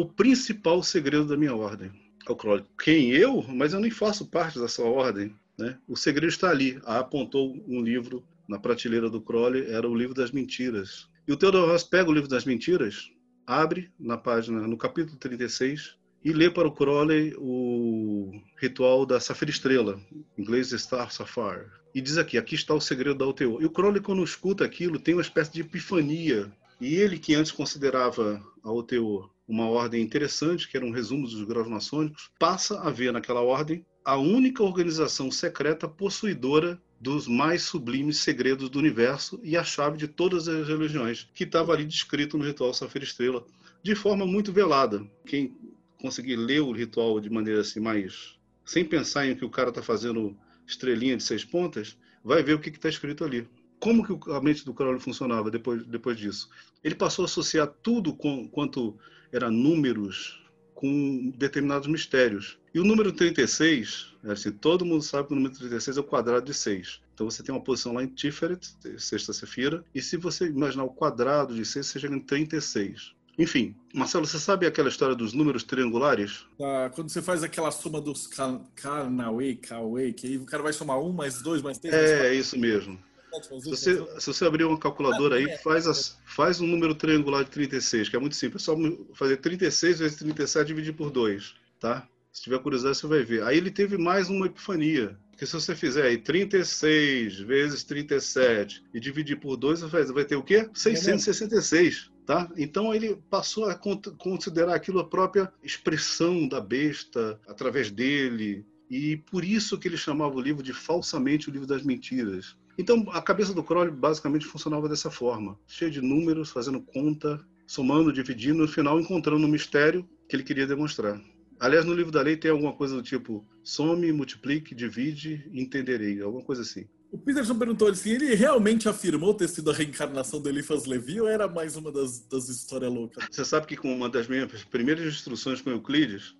o 0.00 0.06
principal 0.06 0.82
segredo 0.82 1.26
da 1.26 1.36
minha 1.36 1.54
ordem. 1.54 1.92
O 2.26 2.34
Crowley, 2.34 2.64
quem 2.82 3.10
eu? 3.10 3.42
Mas 3.42 3.74
eu 3.74 3.80
nem 3.80 3.90
faço 3.90 4.26
parte 4.26 4.58
dessa 4.58 4.82
ordem. 4.82 5.34
Né? 5.58 5.76
O 5.86 5.94
segredo 5.94 6.30
está 6.30 6.48
ali. 6.48 6.80
Ah, 6.84 7.00
apontou 7.00 7.54
um 7.68 7.82
livro 7.82 8.24
na 8.48 8.58
prateleira 8.58 9.10
do 9.10 9.20
Crowley, 9.20 9.70
era 9.70 9.88
o 9.88 9.94
livro 9.94 10.14
das 10.14 10.30
mentiras. 10.32 11.08
E 11.28 11.32
o 11.32 11.36
Theodore 11.36 11.70
Ross 11.70 11.84
pega 11.84 12.10
o 12.10 12.14
livro 12.14 12.28
das 12.28 12.44
mentiras, 12.44 13.10
abre 13.46 13.90
na 13.98 14.16
página, 14.16 14.66
no 14.66 14.76
capítulo 14.76 15.18
36, 15.18 15.96
e 16.24 16.32
lê 16.32 16.50
para 16.50 16.66
o 16.66 16.72
Crowley 16.72 17.34
o 17.36 18.32
ritual 18.56 19.04
da 19.04 19.20
Safira 19.20 19.50
Estrela, 19.50 20.00
em 20.10 20.42
inglês 20.42 20.70
Star 20.70 21.12
Sapphire. 21.12 21.70
E 21.94 22.00
diz 22.00 22.16
aqui, 22.16 22.38
aqui 22.38 22.54
está 22.54 22.74
o 22.74 22.80
segredo 22.80 23.18
da 23.18 23.26
UTO. 23.26 23.60
E 23.60 23.66
o 23.66 23.70
Crowley, 23.70 24.00
quando 24.00 24.24
escuta 24.24 24.64
aquilo, 24.64 24.98
tem 24.98 25.14
uma 25.14 25.22
espécie 25.22 25.52
de 25.52 25.60
epifania. 25.60 26.50
E 26.80 26.94
ele, 26.94 27.18
que 27.18 27.34
antes 27.34 27.52
considerava 27.52 28.42
a 28.62 28.72
UTO 28.72 29.30
uma 29.50 29.68
ordem 29.68 30.00
interessante, 30.00 30.68
que 30.68 30.76
era 30.76 30.86
um 30.86 30.92
resumo 30.92 31.26
dos 31.26 31.42
graus 31.44 31.68
maçônicos, 31.68 32.30
passa 32.38 32.80
a 32.80 32.90
ver 32.90 33.12
naquela 33.12 33.40
ordem 33.40 33.84
a 34.04 34.16
única 34.16 34.62
organização 34.62 35.30
secreta 35.30 35.88
possuidora 35.88 36.80
dos 37.00 37.26
mais 37.26 37.62
sublimes 37.62 38.18
segredos 38.18 38.70
do 38.70 38.78
universo 38.78 39.40
e 39.42 39.56
a 39.56 39.64
chave 39.64 39.98
de 39.98 40.06
todas 40.06 40.46
as 40.48 40.68
religiões, 40.68 41.28
que 41.34 41.44
estava 41.44 41.72
ali 41.72 41.84
descrito 41.84 42.38
no 42.38 42.44
ritual 42.44 42.72
Safira 42.72 43.04
Estrela, 43.04 43.44
de 43.82 43.94
forma 43.94 44.24
muito 44.26 44.52
velada. 44.52 45.04
Quem 45.26 45.56
conseguir 46.00 46.36
ler 46.36 46.60
o 46.60 46.72
ritual 46.72 47.20
de 47.20 47.28
maneira 47.28 47.60
assim 47.60 47.80
mais 47.80 48.38
sem 48.64 48.84
pensar 48.84 49.26
em 49.26 49.34
que 49.34 49.44
o 49.44 49.50
cara 49.50 49.70
está 49.70 49.82
fazendo 49.82 50.36
estrelinha 50.64 51.16
de 51.16 51.24
seis 51.24 51.44
pontas, 51.44 51.98
vai 52.22 52.40
ver 52.42 52.54
o 52.54 52.60
que 52.60 52.68
está 52.68 52.88
escrito 52.88 53.24
ali. 53.24 53.48
Como 53.80 54.04
que 54.04 54.30
a 54.30 54.40
mente 54.40 54.64
do 54.64 54.74
Crowley 54.74 55.00
funcionava 55.00 55.50
depois, 55.50 55.84
depois 55.86 56.16
disso? 56.16 56.48
Ele 56.84 56.94
passou 56.94 57.24
a 57.24 57.26
associar 57.26 57.66
tudo 57.82 58.14
com, 58.14 58.46
quanto 58.48 58.96
era 59.32 59.50
números 59.50 60.40
com 60.74 61.30
determinados 61.36 61.86
mistérios. 61.86 62.58
E 62.72 62.80
o 62.80 62.84
número 62.84 63.12
36, 63.12 64.14
assim, 64.24 64.50
todo 64.50 64.84
mundo 64.84 65.02
sabe 65.02 65.28
que 65.28 65.34
o 65.34 65.36
número 65.36 65.54
36 65.54 65.96
é 65.96 66.00
o 66.00 66.04
quadrado 66.04 66.46
de 66.46 66.54
6. 66.54 67.00
Então 67.12 67.28
você 67.30 67.42
tem 67.42 67.54
uma 67.54 67.62
posição 67.62 67.92
lá 67.92 68.02
em 68.02 68.06
Tiferet, 68.06 68.66
sexta 68.96 69.32
sefira, 69.32 69.84
e 69.94 70.00
se 70.00 70.16
você 70.16 70.46
imaginar 70.46 70.84
o 70.84 70.90
quadrado 70.90 71.54
de 71.54 71.64
6, 71.66 71.86
você 71.86 72.00
chega 72.00 72.16
em 72.16 72.20
36. 72.20 73.14
Enfim, 73.38 73.74
Marcelo, 73.94 74.26
você 74.26 74.38
sabe 74.38 74.66
aquela 74.66 74.88
história 74.88 75.14
dos 75.14 75.32
números 75.32 75.64
triangulares? 75.64 76.46
Ah, 76.60 76.90
quando 76.94 77.10
você 77.10 77.22
faz 77.22 77.42
aquela 77.42 77.70
soma 77.70 78.00
dos 78.00 78.28
Karnawe, 78.74 79.56
Kawe, 79.56 80.12
que 80.12 80.26
aí 80.26 80.36
o 80.36 80.44
cara 80.44 80.62
vai 80.62 80.72
somar 80.72 81.00
um 81.00 81.12
mais 81.12 81.40
dois 81.42 81.62
mais 81.62 81.78
três. 81.78 81.94
É, 81.94 82.28
é 82.28 82.34
isso 82.34 82.58
mesmo. 82.58 82.98
Se 83.32 83.70
você, 83.70 84.20
se 84.20 84.26
você 84.26 84.44
abrir 84.44 84.64
uma 84.64 84.78
calculadora 84.78 85.36
aí, 85.36 85.58
faz, 85.58 85.86
as, 85.86 86.18
faz 86.24 86.60
um 86.60 86.66
número 86.66 86.94
triangular 86.94 87.44
de 87.44 87.50
36, 87.50 88.08
que 88.08 88.16
é 88.16 88.18
muito 88.18 88.36
simples. 88.36 88.62
É 88.62 88.66
só 88.66 88.76
fazer 89.14 89.36
36 89.38 90.00
vezes 90.00 90.18
37 90.18 90.62
e 90.62 90.66
dividir 90.66 90.92
por 90.94 91.10
2, 91.10 91.54
tá? 91.78 92.08
Se 92.32 92.42
tiver 92.42 92.58
curiosidade, 92.60 92.96
você 92.96 93.06
vai 93.06 93.22
ver. 93.22 93.42
Aí 93.42 93.56
ele 93.56 93.70
teve 93.70 93.98
mais 93.98 94.28
uma 94.28 94.46
epifania. 94.46 95.18
Porque 95.30 95.46
se 95.46 95.52
você 95.52 95.74
fizer 95.74 96.04
aí 96.04 96.18
36 96.18 97.40
vezes 97.40 97.82
37 97.84 98.84
e 98.92 99.00
dividir 99.00 99.40
por 99.40 99.56
2, 99.56 99.80
você 99.80 100.12
vai 100.12 100.24
ter 100.24 100.36
o 100.36 100.42
quê? 100.42 100.68
666. 100.72 102.10
Tá? 102.26 102.48
Então 102.56 102.94
ele 102.94 103.16
passou 103.28 103.68
a 103.68 103.74
considerar 103.74 104.74
aquilo 104.74 105.00
a 105.00 105.08
própria 105.08 105.52
expressão 105.64 106.46
da 106.46 106.60
besta 106.60 107.40
através 107.48 107.90
dele, 107.90 108.64
e 108.90 109.16
por 109.16 109.44
isso 109.44 109.78
que 109.78 109.86
ele 109.86 109.96
chamava 109.96 110.34
o 110.34 110.40
livro 110.40 110.62
de 110.62 110.72
falsamente 110.72 111.48
o 111.48 111.52
livro 111.52 111.66
das 111.66 111.82
mentiras. 111.82 112.56
Então 112.80 113.04
a 113.10 113.20
cabeça 113.20 113.52
do 113.52 113.62
Crowley 113.62 113.92
basicamente 113.92 114.46
funcionava 114.46 114.88
dessa 114.88 115.10
forma, 115.10 115.58
cheio 115.66 115.90
de 115.90 116.00
números, 116.00 116.48
fazendo 116.48 116.80
conta, 116.80 117.38
somando, 117.66 118.10
dividindo, 118.10 118.62
no 118.62 118.68
final 118.68 118.98
encontrando 118.98 119.46
um 119.46 119.50
mistério 119.50 120.08
que 120.26 120.34
ele 120.34 120.42
queria 120.42 120.66
demonstrar. 120.66 121.20
Aliás, 121.60 121.84
no 121.84 121.92
livro 121.92 122.10
da 122.10 122.22
lei 122.22 122.38
tem 122.38 122.50
alguma 122.50 122.72
coisa 122.72 122.94
do 122.94 123.02
tipo 123.02 123.46
some, 123.62 124.10
multiplique, 124.12 124.74
divide, 124.74 125.46
entenderei, 125.52 126.22
alguma 126.22 126.42
coisa 126.42 126.62
assim. 126.62 126.86
O 127.12 127.18
Peterson 127.18 127.58
perguntou 127.58 127.94
se 127.94 128.12
ele 128.12 128.34
realmente 128.34 128.88
afirmou 128.88 129.34
ter 129.34 129.48
sido 129.48 129.70
a 129.70 129.74
reencarnação 129.74 130.40
do 130.40 130.48
Eliphas 130.48 130.86
Levi 130.86 131.20
ou 131.20 131.28
era 131.28 131.46
mais 131.46 131.76
uma 131.76 131.92
das, 131.92 132.20
das 132.20 132.48
histórias 132.48 132.90
loucas? 132.90 133.26
Você 133.30 133.44
sabe 133.44 133.66
que 133.66 133.76
com 133.76 133.94
uma 133.94 134.08
das 134.08 134.26
minhas 134.26 134.64
primeiras 134.64 135.04
instruções 135.04 135.60
com 135.60 135.68
Euclides, 135.68 136.34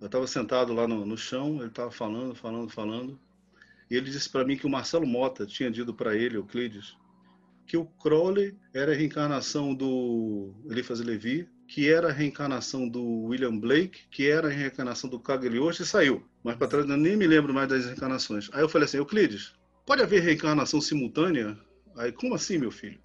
eu 0.00 0.06
estava 0.06 0.26
sentado 0.26 0.72
lá 0.72 0.88
no, 0.88 1.04
no 1.04 1.18
chão, 1.18 1.58
ele 1.58 1.66
estava 1.66 1.90
falando, 1.90 2.34
falando, 2.34 2.70
falando, 2.70 3.20
e 3.90 3.96
ele 3.96 4.10
disse 4.10 4.28
para 4.28 4.44
mim 4.44 4.56
que 4.56 4.66
o 4.66 4.70
Marcelo 4.70 5.06
Mota 5.06 5.46
tinha 5.46 5.70
dito 5.70 5.94
para 5.94 6.16
ele, 6.16 6.36
Euclides, 6.36 6.96
que 7.66 7.76
o 7.76 7.84
Crowley 7.84 8.56
era 8.72 8.92
a 8.92 8.94
reencarnação 8.94 9.74
do 9.74 10.54
Eliphas 10.70 11.00
Levi, 11.00 11.48
que 11.66 11.90
era 11.90 12.08
a 12.08 12.12
reencarnação 12.12 12.88
do 12.88 13.02
William 13.24 13.58
Blake, 13.58 14.02
que 14.10 14.30
era 14.30 14.48
a 14.48 14.50
reencarnação 14.50 15.10
do 15.10 15.18
Cagliostro 15.18 15.84
e 15.84 15.86
saiu. 15.86 16.24
Mas 16.44 16.56
para 16.56 16.68
trás 16.68 16.88
eu 16.88 16.96
nem 16.96 17.16
me 17.16 17.26
lembro 17.26 17.52
mais 17.52 17.68
das 17.68 17.86
reencarnações. 17.86 18.48
Aí 18.52 18.60
eu 18.60 18.68
falei 18.68 18.84
assim, 18.84 18.98
Euclides, 18.98 19.52
Pode 19.86 20.02
haver 20.02 20.20
reencarnação 20.20 20.80
simultânea? 20.80 21.56
Aí, 21.96 22.10
como 22.10 22.34
assim, 22.34 22.58
meu 22.58 22.72
filho? 22.72 22.98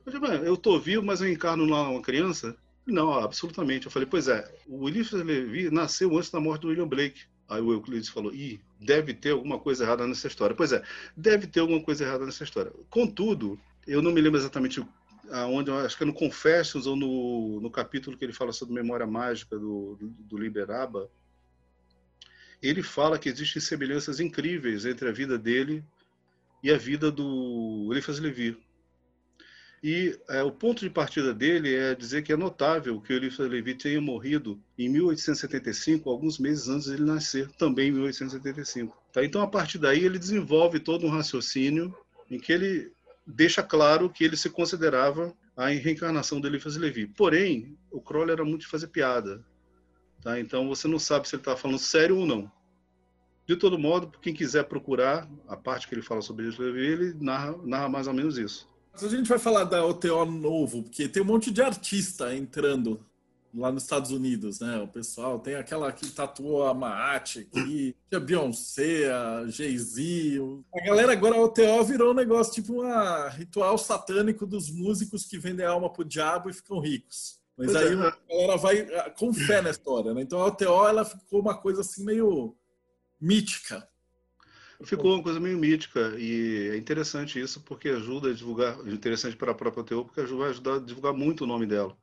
Eu 0.43 0.55
estou 0.55 0.79
vivo, 0.79 1.05
mas 1.05 1.21
eu 1.21 1.29
encarno 1.29 1.63
lá 1.65 1.87
uma 1.87 2.01
criança? 2.01 2.57
Não, 2.87 3.13
absolutamente. 3.13 3.85
Eu 3.85 3.91
falei, 3.91 4.07
pois 4.09 4.27
é, 4.27 4.51
o 4.67 4.85
William 4.85 5.05
Levy 5.23 5.69
nasceu 5.69 6.17
antes 6.17 6.31
da 6.31 6.39
morte 6.39 6.63
do 6.63 6.69
William 6.69 6.87
Blake. 6.87 7.21
Aí 7.51 7.61
o 7.61 7.73
Euclides 7.73 8.07
falou, 8.07 8.33
ih, 8.33 8.61
deve 8.79 9.13
ter 9.13 9.31
alguma 9.31 9.59
coisa 9.59 9.83
errada 9.83 10.07
nessa 10.07 10.25
história. 10.25 10.55
Pois 10.55 10.71
é, 10.71 10.81
deve 11.17 11.47
ter 11.47 11.59
alguma 11.59 11.81
coisa 11.81 12.05
errada 12.05 12.25
nessa 12.25 12.45
história. 12.45 12.71
Contudo, 12.89 13.59
eu 13.85 14.01
não 14.01 14.13
me 14.13 14.21
lembro 14.21 14.39
exatamente 14.39 14.81
aonde, 15.29 15.69
acho 15.69 15.97
que 15.97 16.03
é 16.03 16.05
no 16.05 16.13
Confessions 16.13 16.87
ou 16.87 16.95
no, 16.95 17.59
no 17.59 17.69
capítulo 17.69 18.17
que 18.17 18.23
ele 18.23 18.31
fala 18.31 18.53
sobre 18.53 18.73
memória 18.73 19.05
mágica 19.05 19.59
do, 19.59 19.97
do, 19.99 20.37
Liberaba, 20.37 21.09
ele 22.61 22.81
fala 22.81 23.19
que 23.19 23.27
existem 23.27 23.61
semelhanças 23.61 24.21
incríveis 24.21 24.85
entre 24.85 25.09
a 25.09 25.11
vida 25.11 25.37
dele 25.37 25.83
e 26.63 26.71
a 26.71 26.77
vida 26.77 27.11
do 27.11 27.89
Eliphas 27.91 28.19
Levi. 28.19 28.57
E 29.83 30.15
é, 30.29 30.43
o 30.43 30.51
ponto 30.51 30.81
de 30.81 30.89
partida 30.91 31.33
dele 31.33 31.75
é 31.75 31.95
dizer 31.95 32.21
que 32.21 32.31
é 32.31 32.37
notável 32.37 33.01
que 33.01 33.13
Eliphas 33.13 33.49
Levi 33.49 33.73
tenha 33.73 33.99
morrido 33.99 34.61
em 34.77 34.87
1875, 34.87 36.07
alguns 36.07 36.37
meses 36.37 36.67
antes 36.67 36.85
de 36.85 36.93
ele 36.93 37.03
nascer, 37.03 37.49
também 37.53 37.89
em 37.89 37.91
1875. 37.91 38.95
Tá? 39.11 39.25
Então, 39.25 39.41
a 39.41 39.47
partir 39.47 39.79
daí, 39.79 40.05
ele 40.05 40.19
desenvolve 40.19 40.79
todo 40.79 41.07
um 41.07 41.09
raciocínio 41.09 41.95
em 42.29 42.39
que 42.39 42.53
ele 42.53 42.91
deixa 43.25 43.63
claro 43.63 44.09
que 44.09 44.23
ele 44.23 44.37
se 44.37 44.51
considerava 44.51 45.33
a 45.57 45.67
reencarnação 45.69 46.39
do 46.39 46.47
Eliphas 46.47 46.75
Levi. 46.75 47.07
Porém, 47.07 47.75
o 47.89 47.99
Crowley 47.99 48.33
era 48.33 48.45
muito 48.45 48.61
de 48.61 48.67
fazer 48.67 48.87
piada. 48.87 49.43
Tá? 50.21 50.39
Então, 50.39 50.67
você 50.67 50.87
não 50.87 50.99
sabe 50.99 51.27
se 51.27 51.35
ele 51.35 51.41
está 51.41 51.55
falando 51.55 51.79
sério 51.79 52.19
ou 52.19 52.27
não. 52.27 52.51
De 53.47 53.55
todo 53.55 53.79
modo, 53.79 54.11
quem 54.21 54.33
quiser 54.33 54.63
procurar 54.65 55.27
a 55.47 55.57
parte 55.57 55.87
que 55.87 55.95
ele 55.95 56.03
fala 56.03 56.21
sobre 56.21 56.47
isso, 56.47 56.61
ele 56.63 57.15
narra, 57.19 57.57
narra 57.65 57.89
mais 57.89 58.07
ou 58.07 58.13
menos 58.13 58.37
isso. 58.37 58.70
A 58.93 59.07
gente 59.07 59.27
vai 59.27 59.39
falar 59.39 59.63
da 59.63 59.85
OTO 59.85 60.25
novo, 60.25 60.83
porque 60.83 61.07
tem 61.07 61.23
um 61.23 61.25
monte 61.25 61.49
de 61.49 61.61
artista 61.61 62.35
entrando 62.35 63.03
lá 63.53 63.71
nos 63.71 63.83
Estados 63.83 64.11
Unidos, 64.11 64.59
né? 64.59 64.77
O 64.77 64.87
pessoal 64.87 65.39
tem 65.39 65.55
aquela 65.55 65.91
que 65.91 66.09
tatuou 66.09 66.65
a 66.65 66.73
Maat 66.73 67.37
aqui, 67.39 67.95
a 68.13 68.19
Beyoncé, 68.19 69.11
a 69.11 69.47
Jay-Z. 69.47 70.39
A 70.73 70.85
galera 70.85 71.11
agora, 71.11 71.35
a 71.35 71.41
OTO 71.41 71.83
virou 71.83 72.11
um 72.11 72.15
negócio 72.15 72.53
tipo 72.53 72.83
um 72.83 73.29
ritual 73.29 73.77
satânico 73.77 74.45
dos 74.45 74.69
músicos 74.69 75.25
que 75.25 75.37
vendem 75.37 75.65
a 75.65 75.71
alma 75.71 75.91
pro 75.91 76.05
diabo 76.05 76.49
e 76.49 76.53
ficam 76.53 76.79
ricos. 76.79 77.39
Mas 77.57 77.71
pois 77.71 77.85
aí 77.85 77.93
é. 77.93 78.07
a 78.07 78.17
galera 78.29 78.57
vai 78.57 78.79
ah, 78.95 79.09
com 79.11 79.33
fé 79.33 79.61
na 79.61 79.69
história, 79.69 80.13
né? 80.13 80.21
Então 80.21 80.39
a 80.39 80.47
OTO 80.47 80.87
ela 80.87 81.05
ficou 81.05 81.41
uma 81.41 81.57
coisa 81.57 81.81
assim 81.81 82.03
meio 82.03 82.55
mítica. 83.19 83.87
Ficou 84.83 85.13
uma 85.13 85.23
coisa 85.23 85.39
meio 85.39 85.57
mítica 85.57 86.15
e 86.17 86.69
é 86.73 86.77
interessante 86.77 87.39
isso 87.39 87.61
porque 87.61 87.89
ajuda 87.89 88.29
a 88.29 88.33
divulgar, 88.33 88.77
interessante 88.87 89.35
para 89.35 89.51
a 89.51 89.55
própria 89.55 89.83
Teô, 89.83 90.05
porque 90.05 90.21
vai 90.21 90.49
ajudar 90.49 90.75
a 90.75 90.79
divulgar 90.79 91.13
muito 91.13 91.43
o 91.43 91.47
nome 91.47 91.65
dela. 91.65 91.95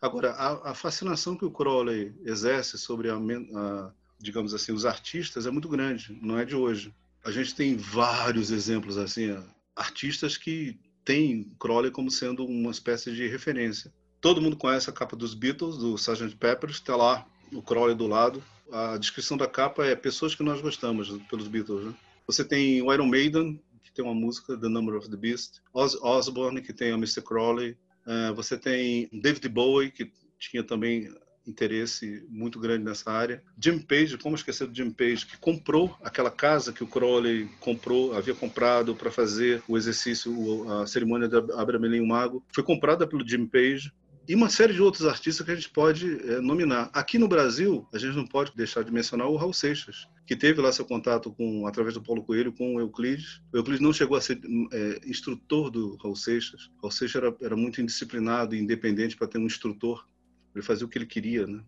Agora, 0.00 0.32
a, 0.32 0.70
a 0.70 0.74
fascinação 0.74 1.36
que 1.36 1.44
o 1.44 1.50
Crowley 1.50 2.14
exerce 2.24 2.78
sobre, 2.78 3.10
a, 3.10 3.16
a, 3.16 3.92
digamos 4.18 4.54
assim, 4.54 4.72
os 4.72 4.86
artistas 4.86 5.46
é 5.46 5.50
muito 5.50 5.68
grande, 5.68 6.16
não 6.22 6.38
é 6.38 6.44
de 6.44 6.54
hoje. 6.54 6.94
A 7.24 7.30
gente 7.30 7.54
tem 7.54 7.76
vários 7.76 8.50
exemplos 8.50 8.96
assim, 8.96 9.36
artistas 9.74 10.36
que 10.36 10.78
têm 11.04 11.50
Crowley 11.58 11.90
como 11.90 12.10
sendo 12.10 12.44
uma 12.44 12.70
espécie 12.70 13.12
de 13.12 13.26
referência. 13.26 13.92
Todo 14.20 14.40
mundo 14.40 14.56
conhece 14.56 14.90
a 14.90 14.92
capa 14.92 15.16
dos 15.16 15.34
Beatles, 15.34 15.78
do 15.78 15.94
Sgt. 15.94 16.36
Pepper, 16.36 16.70
está 16.70 16.94
lá 16.96 17.26
o 17.52 17.62
Crowley 17.62 17.94
do 17.94 18.06
lado. 18.06 18.42
A 18.70 18.98
descrição 18.98 19.36
da 19.36 19.46
capa 19.46 19.86
é 19.86 19.96
pessoas 19.96 20.34
que 20.34 20.42
nós 20.42 20.60
gostamos 20.60 21.08
pelos 21.28 21.48
Beatles. 21.48 21.86
Né? 21.86 21.94
Você 22.28 22.44
tem 22.44 22.82
o 22.82 22.92
Iron 22.92 23.06
Maiden, 23.06 23.58
que 23.82 23.90
tem 23.90 24.04
uma 24.04 24.14
música, 24.14 24.54
The 24.54 24.68
Number 24.68 24.94
of 24.96 25.08
the 25.08 25.16
Beast. 25.16 25.62
Oz 25.72 25.94
Osborne, 25.94 26.60
que 26.60 26.74
tem 26.74 26.92
o 26.92 26.96
Mr. 26.96 27.22
Crowley. 27.22 27.74
Uh, 28.06 28.34
você 28.34 28.58
tem 28.58 29.08
David 29.10 29.48
Bowie, 29.48 29.90
que 29.90 30.12
tinha 30.38 30.62
também 30.62 31.10
interesse 31.46 32.26
muito 32.28 32.60
grande 32.60 32.84
nessa 32.84 33.10
área. 33.10 33.42
Jim 33.58 33.78
Page, 33.78 34.18
como 34.18 34.36
esquecer 34.36 34.66
do 34.66 34.76
Jim 34.76 34.90
Page, 34.90 35.24
que 35.24 35.38
comprou 35.38 35.96
aquela 36.02 36.30
casa 36.30 36.70
que 36.70 36.84
o 36.84 36.86
Crowley 36.86 37.48
comprou, 37.60 38.14
havia 38.14 38.34
comprado 38.34 38.94
para 38.94 39.10
fazer 39.10 39.62
o 39.66 39.78
exercício, 39.78 40.70
a 40.70 40.86
cerimônia 40.86 41.28
de 41.28 41.36
Abramelin 41.54 42.06
Mago, 42.06 42.44
foi 42.54 42.62
comprada 42.62 43.06
pelo 43.06 43.26
Jim 43.26 43.46
Page 43.46 43.90
e 44.28 44.34
uma 44.34 44.50
série 44.50 44.74
de 44.74 44.82
outros 44.82 45.06
artistas 45.06 45.44
que 45.44 45.50
a 45.50 45.54
gente 45.54 45.70
pode 45.70 46.20
é, 46.28 46.38
nominar. 46.38 46.90
Aqui 46.92 47.18
no 47.18 47.26
Brasil, 47.26 47.88
a 47.94 47.98
gente 47.98 48.14
não 48.14 48.26
pode 48.26 48.54
deixar 48.54 48.84
de 48.84 48.92
mencionar 48.92 49.26
o 49.26 49.36
Raul 49.36 49.54
Seixas, 49.54 50.06
que 50.26 50.36
teve 50.36 50.60
lá 50.60 50.70
seu 50.70 50.84
contato 50.84 51.32
com, 51.32 51.66
através 51.66 51.94
do 51.94 52.02
Paulo 52.02 52.22
Coelho 52.22 52.52
com 52.52 52.74
o 52.74 52.80
Euclides. 52.80 53.40
O 53.50 53.56
Euclides 53.56 53.80
não 53.80 53.90
chegou 53.90 54.18
a 54.18 54.20
ser 54.20 54.38
é, 54.70 55.00
instrutor 55.08 55.70
do 55.70 55.96
Raul 55.96 56.14
Seixas. 56.14 56.66
O 56.76 56.82
Raul 56.82 56.90
Seixas 56.90 57.22
era, 57.22 57.34
era 57.40 57.56
muito 57.56 57.80
indisciplinado 57.80 58.54
e 58.54 58.60
independente 58.60 59.16
para 59.16 59.26
ter 59.26 59.38
um 59.38 59.46
instrutor. 59.46 60.06
Ele 60.54 60.62
fazia 60.62 60.84
o 60.84 60.90
que 60.90 60.98
ele 60.98 61.06
queria, 61.06 61.46
né? 61.46 61.62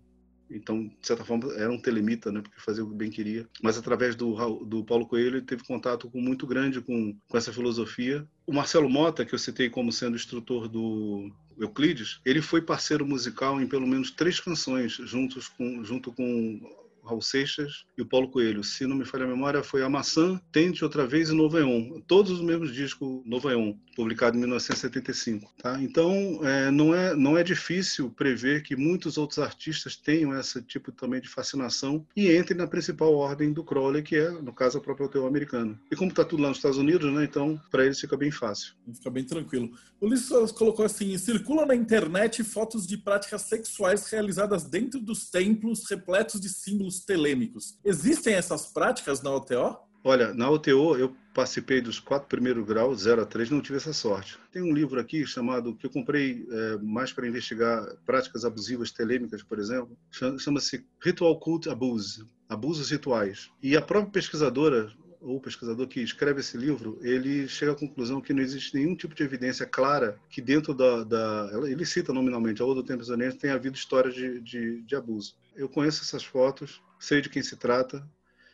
Então, 0.51 0.85
de 0.85 1.07
certa 1.07 1.25
forma, 1.25 1.53
era 1.55 1.71
um 1.71 1.81
telemita, 1.81 2.33
né? 2.33 2.41
Porque 2.41 2.61
fazia 2.61 2.85
o 2.85 2.89
que 2.89 2.95
bem 2.95 3.11
queria. 3.11 3.49
Mas 3.63 3.79
através 3.79 4.15
do, 4.15 4.35
do 4.65 4.85
Paulo 4.85 5.07
Coelho, 5.07 5.37
ele 5.37 5.47
teve 5.47 5.65
contato 5.65 6.11
com, 6.11 6.21
muito 6.21 6.47
grande 6.47 6.81
com, 6.81 7.17
com 7.29 7.39
essa 7.39 7.53
filosofia. 7.53 8.27
O 8.47 8.53
Marcelo 8.53 8.91
Mota, 8.91 9.25
que 9.25 9.35
eu 9.35 9.39
citei 9.39 9.71
como 9.71 9.93
sendo 9.93 10.17
instrutor 10.17 10.69
do 10.69 11.31
Euclides, 11.59 12.21
ele 12.25 12.41
foi 12.41 12.63
parceiro 12.63 13.07
musical 13.07 13.61
em 13.61 13.67
pelo 13.67 13.87
menos 13.87 14.11
três 14.11 14.41
canções, 14.41 14.93
juntos 14.93 15.49
com, 15.49 15.85
junto 15.85 16.13
com 16.13 16.61
Raul 17.05 17.23
Seixas 17.23 17.85
e 17.97 18.03
o 18.03 18.07
Paulo 18.07 18.29
Coelho. 18.29 18.63
Se 18.63 18.87
não 18.87 18.97
me 18.97 19.05
falha 19.05 19.25
a 19.25 19.29
memória, 19.29 19.63
foi 19.63 19.83
A 19.83 19.89
Maçã, 19.89 20.41
Tente 20.53 20.85
Outra 20.85 21.07
Vez 21.07 21.31
e 21.31 21.35
Noveon. 21.35 22.01
Todos 22.07 22.33
os 22.33 22.41
mesmos 22.41 22.73
discos 22.73 23.23
Noveon, 23.25 23.75
publicado 23.97 24.37
em 24.37 24.41
1975. 24.41 25.53
Tá? 25.59 25.81
Então, 25.83 26.41
é, 26.43 26.71
não, 26.71 26.95
é, 26.95 27.15
não 27.15 27.37
é 27.37 27.43
difícil 27.43 28.11
prever 28.11 28.63
que 28.63 28.77
muitos 28.77 29.19
outros 29.19 29.39
artistas 29.39 29.97
tenham 29.97 30.39
esse 30.39 30.63
tipo 30.63 30.93
também 30.93 31.21
de 31.21 31.29
fascinação 31.29 32.07
e 32.17 32.35
entrem 32.37 32.59
na 32.59 32.67
principal 32.67 33.15
ordem 33.15 33.53
do 33.53 33.65
Crowley, 33.65 34.03
que 34.03 34.17
é, 34.17 34.31
no 34.31 34.53
caso, 34.53 34.79
a 34.79 34.81
própria 34.81 35.07
hotel 35.07 35.27
americana. 35.27 35.81
E 35.91 35.97
como 35.97 36.11
está 36.11 36.25
tudo 36.25 36.43
lá 36.43 36.49
nos 36.49 36.59
Estados 36.59 36.79
Unidos, 36.79 37.13
né, 37.13 37.25
então, 37.25 37.61
para 37.71 37.85
eles 37.85 38.01
fica 38.01 38.17
bem 38.17 38.31
fácil. 38.31 38.75
Fica 38.95 39.11
bem 39.11 39.25
tranquilo. 39.25 39.71
O 40.01 40.07
Ulisses 40.07 40.53
colocou 40.53 40.85
assim, 40.85 41.17
circulam 41.19 41.67
na 41.67 41.75
internet 41.75 42.43
fotos 42.43 42.87
de 42.87 42.97
práticas 42.97 43.43
sexuais 43.43 44.09
realizadas 44.11 44.65
dentro 44.65 45.01
dos 45.01 45.31
templos 45.31 45.89
repletos 45.89 46.41
de 46.41 46.49
símbolos 46.49 47.00
telêmicos. 47.05 47.79
Existem 47.85 48.35
essas 48.35 48.67
práticas 48.67 49.23
na 49.23 49.31
OTO? 49.31 49.79
Olha, 50.03 50.33
na 50.33 50.49
OTO 50.49 50.97
eu 50.97 51.15
participei 51.35 51.81
dos 51.81 52.01
quatro 52.01 52.27
primeiros 52.27 52.65
graus, 52.65 53.03
0 53.03 53.23
a 53.23 53.27
3, 53.27 53.51
não 53.51 53.61
tive 53.61 53.77
essa 53.77 53.93
sorte. 53.93 54.39
Tem 54.51 54.63
um 54.63 54.73
livro 54.73 54.99
aqui 54.99 55.27
chamado, 55.27 55.75
que 55.75 55.87
eu 55.87 55.91
comprei 55.91 56.47
é, 56.51 56.79
mais 56.79 57.13
para 57.13 57.29
investigar 57.29 57.87
práticas 58.07 58.45
abusivas 58.45 58.91
telêmicas, 58.91 59.43
por 59.43 59.59
exemplo, 59.59 59.97
chama-se 60.39 60.85
Ritual 61.01 61.39
Cult 61.39 61.69
Abuse, 61.69 62.25
Abusos 62.49 62.91
Rituais. 62.91 63.51
E 63.63 63.77
a 63.77 63.83
própria 63.83 64.11
pesquisadora, 64.11 64.91
ou 65.21 65.39
pesquisador 65.39 65.87
que 65.87 66.01
escreve 66.01 66.41
esse 66.41 66.57
livro, 66.57 66.99
ele 67.03 67.47
chega 67.47 67.73
à 67.73 67.77
conclusão 67.77 68.23
que 68.23 68.33
não 68.33 68.43
existe 68.43 68.75
nenhum 68.75 68.97
tipo 68.97 69.15
de 69.15 69.23
evidência 69.23 69.67
clara 69.67 70.19
que 70.31 70.41
dentro 70.41 70.73
da... 70.73 71.05
da 71.05 71.51
ele 71.69 71.85
cita 71.85 72.13
nominalmente, 72.13 72.63
a 72.63 72.65
Odo 72.65 72.83
Tempos 72.83 73.09
tenha 73.39 73.55
havido 73.55 73.77
história 73.77 74.11
de, 74.11 74.41
de, 74.41 74.81
de 74.81 74.97
abuso. 74.97 75.35
Eu 75.57 75.69
conheço 75.69 76.03
essas 76.03 76.25
fotos, 76.25 76.83
sei 76.99 77.21
de 77.21 77.29
quem 77.29 77.43
se 77.43 77.57
trata, 77.57 78.07